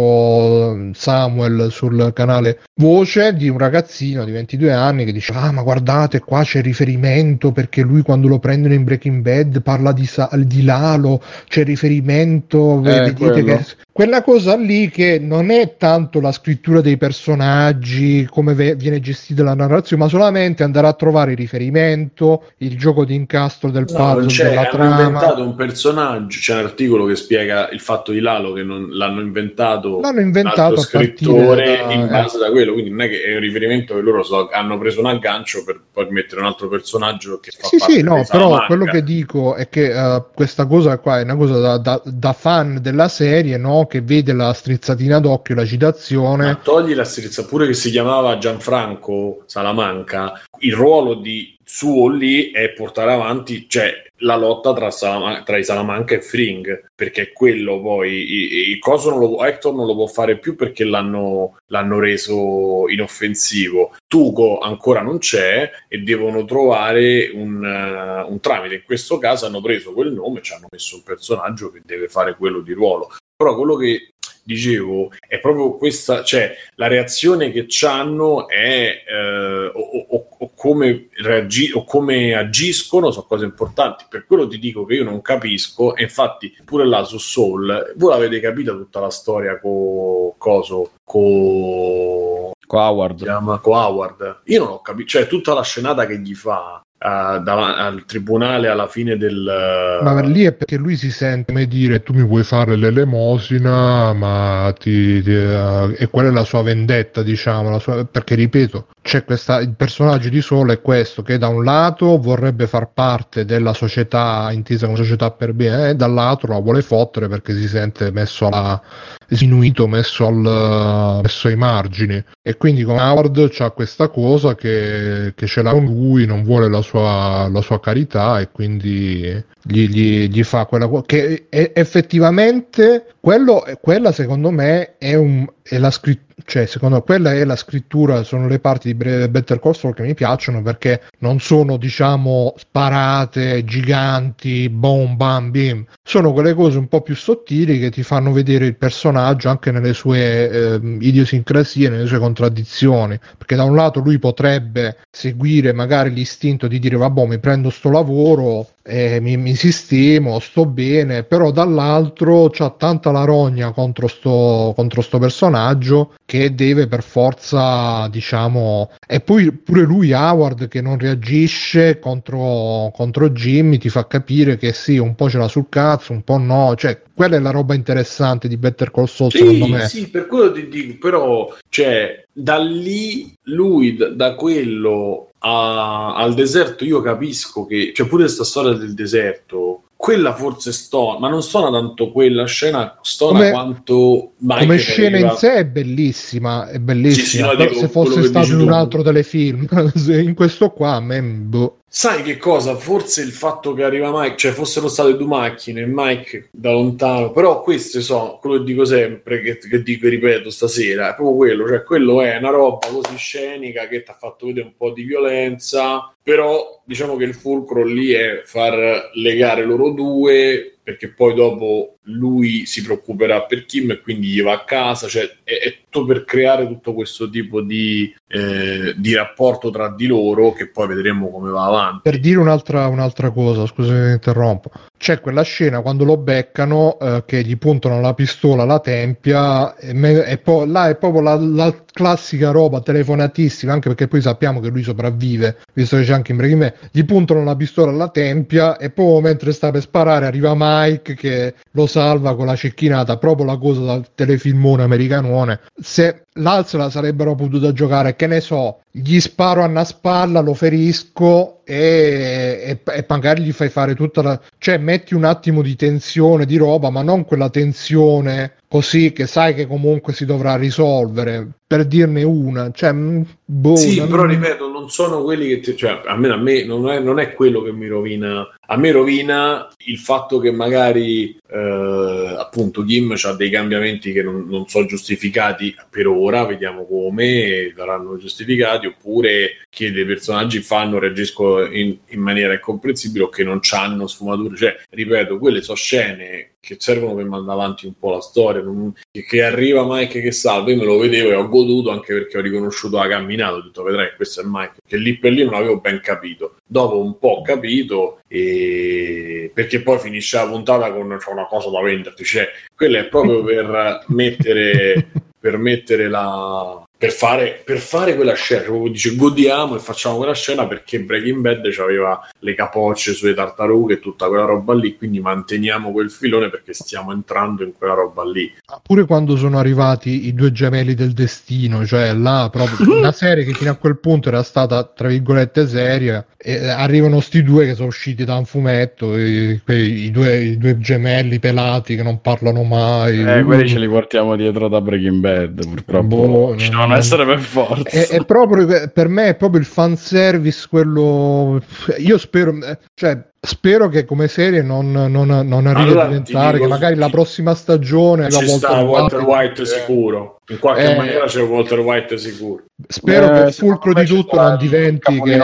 [0.73, 5.61] eh, Samuel sul canale Voce di un ragazzino di 22 anni che dice ah ma
[5.61, 10.29] guardate qua c'è riferimento perché lui quando lo prendono in Breaking Bad parla di, Sa-
[10.33, 13.33] di Lalo c'è riferimento Eh, vedete quello.
[13.33, 13.65] che
[13.99, 19.43] quella cosa lì che non è tanto la scrittura dei personaggi, come ve- viene gestita
[19.43, 23.97] la narrazione, ma solamente andare a trovare il riferimento, il gioco di incastro del No,
[23.97, 25.01] puzzle, cioè, della hanno trama.
[25.01, 26.39] inventato un personaggio.
[26.39, 30.25] C'è un articolo che spiega il fatto di Lalo che non l'hanno inventato L'hanno un
[30.27, 32.07] inventato partire scrittore da- in eh.
[32.07, 32.71] base da quello.
[32.71, 35.77] Quindi non è che è un riferimento che loro so- hanno preso un aggancio per
[35.91, 38.65] poi mettere un altro personaggio che fa Sì, parte sì, no, però Salamanca.
[38.67, 42.31] quello che dico è che eh, questa cosa qua è una cosa da, da- da
[42.31, 43.87] fan della serie, no?
[43.89, 46.59] Che vede la strizzatina d'occhio, la Ma citazione.
[46.61, 52.69] togli la strizza pure che si chiamava Gianfranco Salamanca, il ruolo di suo lì è
[52.69, 58.69] portare avanti, cioè la lotta tra, Salama- tra i Salamanca e Fring, perché quello poi,
[58.69, 63.95] il coso non lo, Hector non lo può fare più perché l'hanno, l'hanno reso inoffensivo.
[64.07, 68.75] Tuco ancora non c'è e devono trovare un, eh, un tramite.
[68.75, 72.35] In questo caso hanno preso quel nome ci hanno messo un personaggio che deve fare
[72.35, 73.11] quello di ruolo.
[73.41, 74.11] Però quello che
[74.43, 81.07] dicevo è proprio questa, cioè la reazione che hanno è eh, o, o- o come
[81.23, 84.03] reagi- o come agiscono sono cose importanti.
[84.09, 88.09] Per quello ti dico che io non capisco, e infatti pure là su Soul, voi
[88.11, 93.23] l'avete capita tutta la storia con coso, con Con Howard.
[93.23, 94.41] chiama con Howard.
[94.47, 98.67] Io non ho capito, cioè tutta la scenata che gli fa eh, dav- al tribunale
[98.67, 102.43] alla fine del Ma lì è perché lui si sente come dire tu mi vuoi
[102.43, 108.05] fare l'elemosina, ma ti, ti- eh, e quella è la sua vendetta, diciamo, la sua-
[108.05, 112.67] perché ripeto, c'è questa, il personaggio di Solo è questo, che da un lato vorrebbe
[112.67, 117.55] far parte della società intesa come società per bene, e dall'altro la vuole fottere perché
[117.55, 118.81] si sente messo alla,
[119.29, 122.23] sminuito, messo, al, messo ai margini.
[122.41, 126.69] E quindi con Howard c'ha questa cosa che, che ce l'ha con lui, non vuole
[126.69, 129.21] la sua, la sua carità e quindi
[129.61, 135.77] gli, gli- gli fa quella cosa che effettivamente quello, quella secondo me è, un, è
[135.77, 139.73] la scrittura cioè secondo me quella è la scrittura sono le parti di Better Call
[139.73, 145.85] Saul che mi piacciono perché non sono diciamo sparate giganti boom bam bim.
[146.03, 149.93] Sono quelle cose un po' più sottili che ti fanno vedere il personaggio anche nelle
[149.93, 153.19] sue ehm, idiosincrasie nelle sue contraddizioni.
[153.37, 157.89] Perché da un lato lui potrebbe seguire magari l'istinto di dire vabbè mi prendo sto
[157.89, 164.73] lavoro eh, mi, mi sistemo, sto bene, però dall'altro c'ha tanta la rogna contro sto,
[164.75, 170.97] contro sto personaggio che deve per forza, diciamo, e poi pure lui, Howard, che non
[170.97, 176.11] reagisce contro, contro Jimmy, ti fa capire che sì, un po' ce l'ha sul cazzo,
[176.11, 179.71] un po' no, cioè quella è la roba interessante di Better Call Saul, secondo Sì,
[179.71, 179.87] me.
[179.87, 186.83] sì, per quello ti dico, però, cioè, da lì lui, da quello a- al deserto,
[186.83, 191.69] io capisco che, cioè, pure questa storia del deserto, quella forse stona, ma non stona
[191.77, 196.79] tanto quella scena, stona Come- quanto Mike Come scena arriva- in sé è bellissima, è
[196.79, 197.25] bellissima.
[197.25, 199.67] Sì, sì, no, dico se fosse stato in un altro telefilm,
[200.07, 201.78] in questo qua a me boh.
[201.91, 202.75] Sai che cosa?
[202.75, 207.61] Forse il fatto che arriva Mike, cioè fossero state due macchine, Mike da lontano, però
[207.61, 211.67] queste sono, quello che dico sempre, che, che dico e ripeto stasera, è proprio quello,
[211.67, 215.03] cioè quello è una roba così scenica che ti ha fatto vedere un po' di
[215.03, 221.97] violenza, però diciamo che il fulcro lì è far legare loro due perché poi dopo
[222.05, 226.03] lui si preoccuperà per Kim e quindi gli va a casa, cioè è, è tutto
[226.03, 231.29] per creare tutto questo tipo di, eh, di, rapporto tra di loro che poi vedremo
[231.29, 232.09] come va avanti.
[232.09, 237.23] Per dire un'altra, un'altra cosa, scusami se interrompo, c'è quella scena quando lo beccano eh,
[237.25, 241.35] che gli puntano la pistola alla tempia e, me- e poi là è proprio la,
[241.35, 246.31] la, classica roba telefonatissima anche perché poi sappiamo che lui sopravvive visto che c'è anche
[246.31, 246.73] in Breaking Bad.
[246.91, 251.55] Gli puntano la pistola alla tempia e poi mentre sta per sparare arriva Mike che
[251.71, 256.89] lo salva con la cecchinata proprio la cosa dal telefilmone americanone se là se la
[256.89, 262.91] sarebbero potuta giocare che ne so gli sparo a una spalla, lo ferisco e, e,
[262.91, 264.41] e, magari gli fai fare tutta la...
[264.57, 269.53] cioè metti un attimo di tensione, di roba, ma non quella tensione così che sai
[269.53, 272.71] che comunque si dovrà risolvere, per dirne una.
[272.71, 274.09] Cioè, mm, boh, sì, non...
[274.09, 275.59] però ripeto, non sono quelli che...
[275.59, 275.77] Ti...
[275.77, 278.57] Cioè, almeno a me non è, non è quello che mi rovina.
[278.65, 284.47] A me rovina il fatto che magari eh, appunto Kim ha dei cambiamenti che non,
[284.47, 291.65] non sono giustificati per ora, vediamo come saranno giustificati oppure che dei personaggi fanno, reagiscono
[291.65, 294.57] in, in maniera incomprensibile o che non hanno sfumature.
[294.57, 298.61] Cioè, ripeto, quelle sono scene che servono per mandare avanti un po' la storia.
[298.61, 302.37] Non, che arriva Mike che salva, io me lo vedevo e ho goduto anche perché
[302.37, 303.55] ho riconosciuto la camminata.
[303.55, 304.75] Ho detto, vedrai, questo è Mike.
[304.85, 306.55] Che lì per lì non avevo ben capito.
[306.65, 309.51] Dopo un po' ho capito, e...
[309.53, 312.23] perché poi finisce la puntata con c'è una cosa da venderti.
[312.23, 318.63] Cioè, quello è proprio per mettere, per mettere la, per fare, per fare quella scena,
[318.63, 323.93] proprio dice godiamo e facciamo quella scena perché Breaking Bad aveva le capocce sulle tartarughe
[323.93, 328.25] e tutta quella roba lì, quindi manteniamo quel filone perché stiamo entrando in quella roba
[328.25, 328.53] lì.
[328.83, 333.53] Pure quando sono arrivati i due gemelli del destino, cioè là proprio una serie che
[333.53, 337.89] fino a quel punto era stata tra virgolette seria, e arrivano sti due che sono
[337.89, 342.63] usciti da un fumetto, i, quei, i, due, i due gemelli pelati che non parlano
[342.63, 343.21] mai.
[343.21, 346.05] Eh, quelli ce li portiamo dietro da Breaking Bad, purtroppo.
[346.05, 346.55] Boh,
[346.89, 347.89] devono essere per forza.
[347.89, 351.61] È, è, proprio, per me è proprio il fanservice quello...
[351.97, 352.57] Io spero...
[352.93, 356.95] Cioè, Spero che come serie non, non, non arrivi allora, a diventare dico, che magari
[356.95, 360.41] la prossima stagione ci sta Walter White, White sicuro.
[360.49, 362.65] In qualche eh, maniera c'è Walter White sicuro.
[362.85, 365.37] spero eh, che il fulcro di tutto non diventi che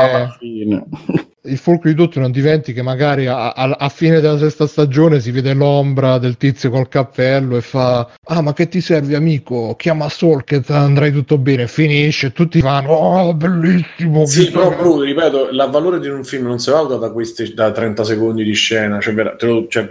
[1.45, 5.19] il fulcro di tutto non diventi che magari a, a, a, fine della sesta stagione
[5.19, 9.75] si vede l'ombra del tizio col cappello e fa ah ma che ti serve amico?
[9.77, 11.67] Chiama Sol che andrai tutto bene.
[11.67, 16.47] Finisce e tutti fanno oh bellissimo sì però Bru, ripeto il valore di un film
[16.47, 19.87] non si valuta da questi da 30 secondi di scena cioè, lo, cioè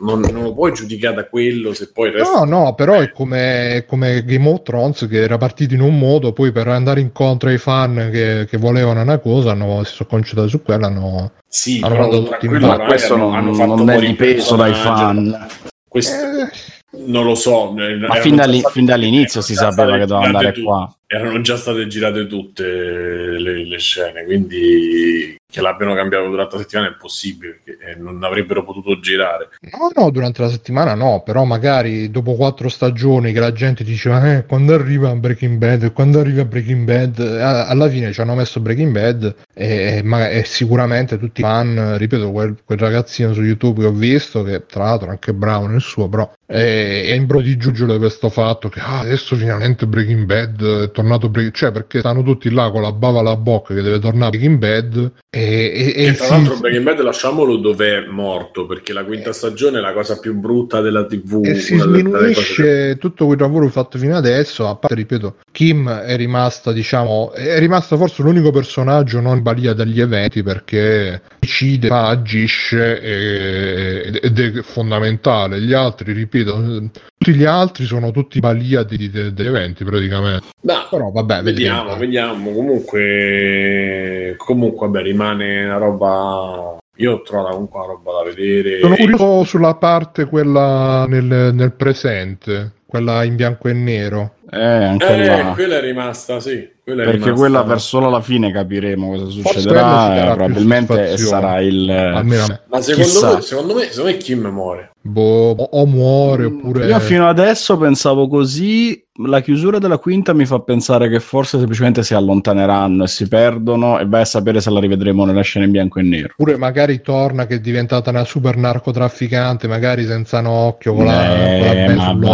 [0.00, 2.44] non, non, lo puoi giudicare da quello se poi resta...
[2.44, 6.32] no no però è come, come, Game of Thrones che era partito in un modo
[6.32, 10.48] poi per andare incontro ai fan che, che volevano una cosa hanno, si sono concentrati
[10.48, 13.98] su quello l'hanno, sì, hanno però tutti in ma questo non, hanno fatto non è
[13.98, 15.46] dipeso dai fan.
[15.88, 16.76] Questo, eh.
[16.90, 20.90] Non lo so, ma fin, dall'in- fin dall'inizio si sapeva che doveva andare tu- qua.
[21.06, 26.90] Erano già state girate tutte le, le scene, quindi che l'abbiano cambiato durante la settimana
[26.90, 29.48] è possibile, perché eh, non avrebbero potuto girare.
[29.72, 34.36] No, no, durante la settimana no, però magari dopo quattro stagioni che la gente diceva
[34.36, 38.92] eh, quando arriva Breaking Bad, quando arriva Breaking Bad, alla fine ci hanno messo Breaking
[38.92, 43.86] Bad e, ma, e sicuramente tutti i fan, ripeto, quel, quel, ragazzino su YouTube che
[43.86, 47.92] ho visto, che tra l'altro anche bravo nel suo, però è, è in di giuggiolo
[47.92, 52.22] di questo fatto che ah, adesso finalmente Breaking Bad è tornato Breaking cioè perché stanno
[52.22, 56.12] tutti là con la bava alla bocca che deve tornare Breaking Bad e, e, e
[56.14, 60.18] tra l'altro Breaking Bad lasciamolo dove è morto perché la quinta stagione è la cosa
[60.18, 62.96] più brutta della tv e si sminuisce che...
[62.98, 67.96] tutto quel lavoro fatto fino adesso a parte ripeto Kim è rimasta diciamo è rimasta
[67.96, 75.60] forse l'unico personaggio non in balia dagli eventi perché decide fa, agisce ed è fondamentale.
[75.60, 80.46] Gli altri ripeto tutti gli altri sono tutti balia degli eventi praticamente.
[80.62, 81.96] No, però vabbè vediamo.
[81.96, 82.52] vediamo, vediamo.
[82.52, 88.80] comunque comunque vabbè rimane rimane una roba io ho trovato comunque una roba da vedere.
[88.80, 94.32] Sono curioso sulla parte quella nel, nel, presente, quella in bianco e nero.
[94.50, 95.52] Eh, anche Eh, là.
[95.52, 96.68] quella è rimasta, sì.
[96.82, 100.32] Quella è Perché rimasta- quella per solo la fine capiremo cosa succederà.
[100.34, 101.88] probabilmente sarà il.
[101.88, 102.46] Almeno.
[102.66, 104.90] Ma secondo me, secondo me, secondo me Kim muore.
[105.08, 106.86] Boh, o, muore oppure...
[106.86, 109.02] Io fino adesso pensavo così.
[109.24, 113.98] La chiusura della quinta mi fa pensare che forse semplicemente si allontaneranno e si perdono.
[113.98, 116.28] E vai a sapere se la rivedremo nella scena in bianco e nero.
[116.32, 121.34] Oppure magari torna che è diventata una super narcotrafficante, magari senza un occhio, con la,
[121.36, 122.28] Eh, con la sull'occhio.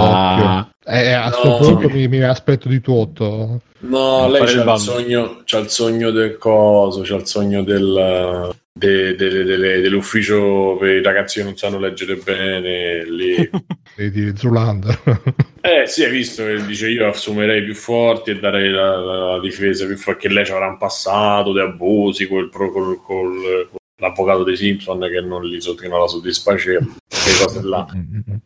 [0.45, 0.69] va.
[0.87, 1.37] Eh, a No.
[1.41, 3.61] questo punto mi, mi aspetto di tutto.
[3.81, 8.51] No, Non lei c'ha il, sogno, c'ha il sogno del coso, c'ha il sogno del,
[8.79, 13.05] de- de- de- de- dell'ufficio per i ragazzi che non sanno leggere bene.
[13.05, 13.49] Lì.
[13.97, 15.01] Di, Zulander.
[15.65, 19.87] Eh sì, hai visto che dice io assumerei più forti e darei la, la- difesa
[19.87, 23.79] più forte, che lei ci avrà un passato di abusi col, pro- col- col- con
[23.99, 27.87] l'avvocato dei Simpson che non, li, che non la soddisfaceva, quelle cose là.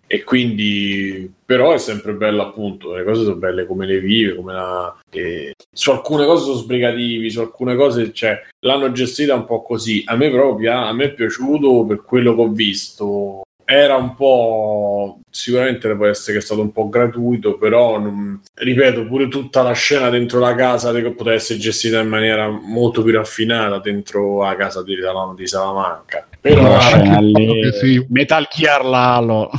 [0.07, 4.53] E quindi, però è sempre bello appunto, le cose sono belle come le vive, come
[4.53, 4.97] la...
[5.11, 10.03] e su alcune cose sono sbrigativi, su alcune cose cioè, l'hanno gestita un po' così.
[10.07, 13.43] A me proprio, a me è piaciuto per quello che ho visto.
[13.71, 19.07] Era un po', sicuramente può essere che è stato un po' gratuito, però non- ripeto,
[19.07, 23.13] pure tutta la scena dentro la casa che poteva essere gestita in maniera molto più
[23.13, 24.97] raffinata dentro la casa di,
[25.37, 26.27] di Salamanca.
[26.41, 28.07] Però che sì.
[28.09, 29.51] Metal Gear Lalo.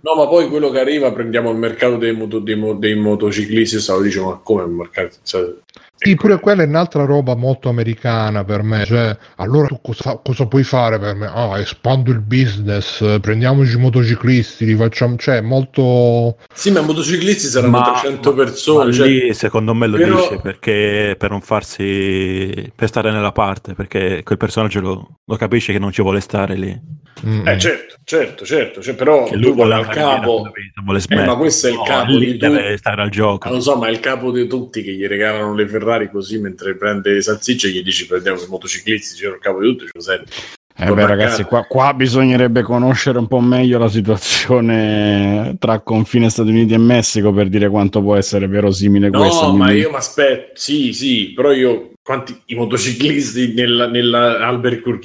[0.00, 3.80] No, ma poi quello che arriva prendiamo il mercato dei, moto- dei dei motociclisti.
[3.80, 5.16] Stavo dicendo, ma come il mercato?
[5.22, 5.56] Cioè,
[5.96, 8.84] Sì, pure quella è un'altra roba molto americana per me.
[8.84, 11.26] Cioè, allora tu cosa, cosa puoi fare per me?
[11.26, 15.16] Ah, espando il business, prendiamoci i motociclisti, li facciamo.
[15.16, 16.36] Cioè, molto.
[16.52, 18.92] Sì, ma motociclisti saranno Ma- 300 ma persone.
[18.92, 23.74] cioè- lì secondo me lo però- dice perché per non farsi per stare nella parte
[23.74, 27.94] perché quel personaggio lo, lo capisce che non ci vuole stare lì Mm, Eh, certo,
[28.02, 28.82] certo, certo.
[28.82, 30.50] Cioè, però che lui vuole via capo.
[30.52, 31.26] vita, vuole Eh, smettere.
[31.28, 32.52] ma questo è il No, capo lì di tutti.
[32.52, 35.06] deve stare al gioco Non lo so, ma è il capo di tutti che gli
[35.06, 39.40] regalano le Ferrari così mentre prende le salsicce gli dici prendiamo i motociclisti, c'era il
[39.40, 40.32] capo di tutti, ce lo senti.
[40.76, 46.48] Eh beh, ragazzi, qua, qua bisognerebbe conoscere un po' meglio la situazione tra confine Stati
[46.48, 49.46] Uniti e Messico per dire quanto può essere verosimile questo.
[49.46, 54.44] No, ma quindi- io mi aspetto, sì, sì, però io quanti i motociclisti nella, nella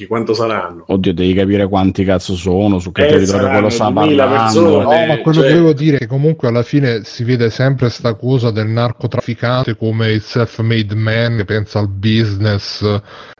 [0.05, 0.83] quanto saranno?
[0.87, 4.61] Oddio, devi capire quanti cazzo sono, su che Eh, territorio quello sta 2000 parlando.
[4.61, 4.83] persone.
[4.83, 7.49] No, Eh, ma quello cioè- che volevo dire è che comunque alla fine si vede
[7.49, 12.83] sempre sta cosa del narcotrafficante come il self-made man che pensa al business.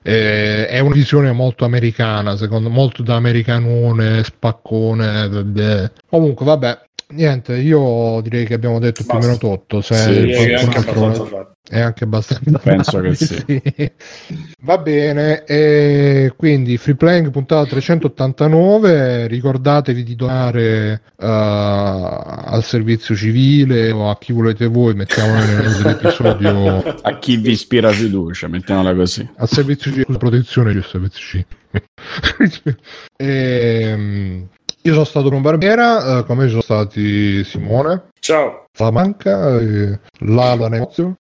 [0.02, 5.28] eh, è una visione molto americana, secondo molto da americanone, spaccone.
[5.28, 5.92] vabbè.
[6.10, 6.80] Comunque, vabbè.
[7.12, 9.26] Niente, io direi che abbiamo detto più o Basta.
[9.32, 9.82] meno tutto.
[9.82, 11.54] Se Sì, Sì, è anche altro- abbastanza fatto.
[11.68, 13.92] è anche abbastanza Penso che sì.
[14.62, 23.90] Va bene, e quindi free playing puntata 389, ricordatevi di donare eh, al servizio civile
[23.90, 29.28] o a chi volete voi, mettiamolo nell'episodio A chi vi ispira fiducia, mettiamola così.
[29.38, 31.48] al servizio civile, protezione del servizio civile.
[33.22, 34.48] Ehm,
[34.83, 38.66] io sono stato un Barbera, eh, come sono stati Simone, Ciao.
[38.72, 41.16] Salamanca, e Lala Negozio,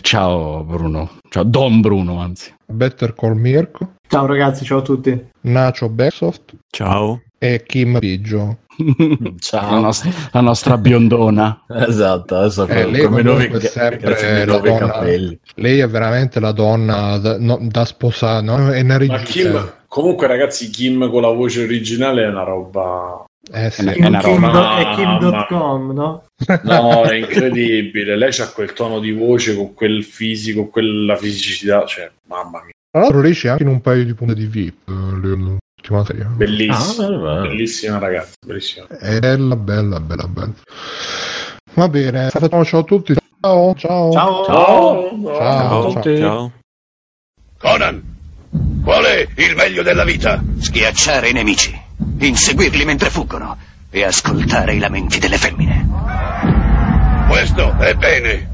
[0.00, 2.54] Ciao Bruno, ciao Don Bruno anzi.
[2.66, 5.28] Better Call Mirko, Ciao ragazzi, ciao a tutti.
[5.42, 8.58] Nacho Backsoft ciao e Kim Biggio.
[9.52, 11.64] La, nostra, la nostra biondona.
[11.86, 15.38] Esatto, adesso Eh, lei come nuovi, è sempre nuovi donna- capelli.
[15.56, 18.72] Lei è veramente la donna da, no, da sposare, no?
[18.72, 19.22] è una Ma regina.
[19.22, 23.24] Kim, comunque ragazzi, Kim con la voce originale è una roba...
[23.52, 23.84] Eh, sì.
[23.84, 24.78] È una Kim- roba.
[24.78, 26.24] è Kim.com, no?
[26.62, 28.16] No, è incredibile.
[28.16, 33.02] Lei ha quel tono di voce, con quel fisico, quella fisicità, cioè, mamma mia, Tra
[33.02, 34.92] l'altro lei c'è anche in un paio di punti di VIP, eh,
[36.04, 36.24] serie.
[36.24, 37.06] bellissima.
[37.06, 37.40] Ah.
[37.42, 38.86] Bellissima ragazza, bellissima.
[38.88, 40.52] Bella, bella, bella, bella.
[41.74, 43.14] Va bene, ciao a tutti.
[43.40, 44.12] Ciao, ciao.
[44.12, 44.44] Ciao.
[44.44, 45.10] Ciao.
[45.24, 46.02] Ciao, ciao ciao.
[46.02, 46.52] ciao
[47.58, 48.02] Conan,
[48.82, 50.42] qual è il meglio della vita?
[50.58, 51.78] Schiacciare i nemici,
[52.18, 53.56] inseguirli mentre fuggono
[53.90, 55.88] e ascoltare i lamenti delle femmine.
[57.28, 58.53] Questo è bene.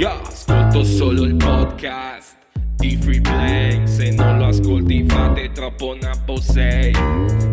[0.00, 2.38] Io ascolto solo il podcast
[2.76, 6.90] di Free Play, se non lo ascolti fate troppo napo sei.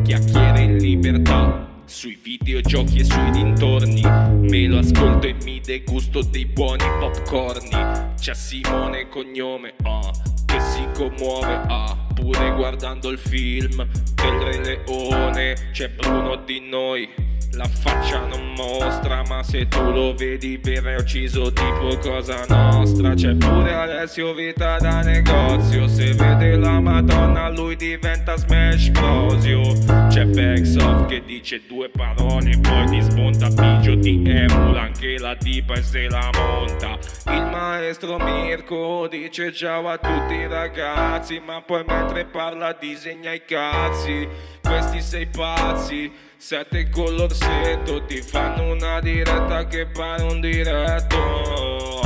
[0.06, 4.00] Chiacchiere in libertà, sui videogiochi e sui dintorni.
[4.00, 8.14] Me lo ascolto e mi degusto dei buoni popcorni.
[8.18, 10.10] C'è Simone cognome, ah,
[10.46, 13.86] che si commuove, ah, pure guardando il film
[14.16, 15.54] del Re Leone.
[15.74, 17.10] C'è Bruno di noi.
[17.54, 23.14] La faccia non mostra, ma se tu lo vedi viene ucciso tipo cosa nostra.
[23.14, 25.88] C'è pure Alessio Vita da negozio.
[25.88, 29.74] Se vede la Madonna, lui diventa Smash Brosio.
[30.10, 35.76] C'è Backsoft che dice due parole, poi ti smonta Pigio, ti emula anche la tipa
[35.76, 36.98] e se la monta.
[37.34, 43.44] Il maestro Mirko dice ciao a tutti i ragazzi, ma poi mentre parla disegna i
[43.46, 44.28] cazzi.
[44.62, 46.26] Questi sei pazzi.
[46.40, 52.00] Sette con l'orsetto ti fanno una diretta che pare un diretto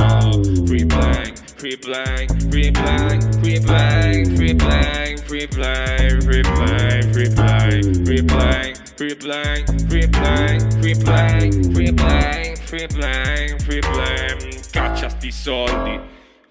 [0.64, 7.30] Free blank, free blank, free blank, free blank, free blank, free blank, free blank, free
[7.30, 14.70] blank, free blank, free blank, free blank, free blank, free blank, free blank, free blank
[14.70, 16.00] Caccia sti soldi,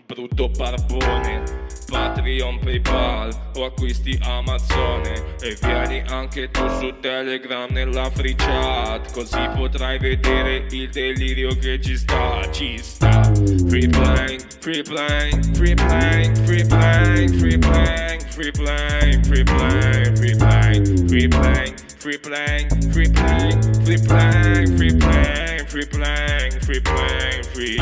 [0.06, 8.34] brutto barbone Patreon, Paypal o acquisti Amazone E vieni anche tu su Telegram nella free
[8.36, 13.22] chat Così potrai vedere il delirio che ci sta, ci sta
[13.68, 20.34] Free blank, free blank, free blank, free blank, free blank, free blank, free blank, free
[20.36, 27.46] blank, free blank Free blank, free blank, free blank, free blank, free blank, free blank,
[27.54, 27.78] free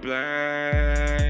[0.00, 1.27] blank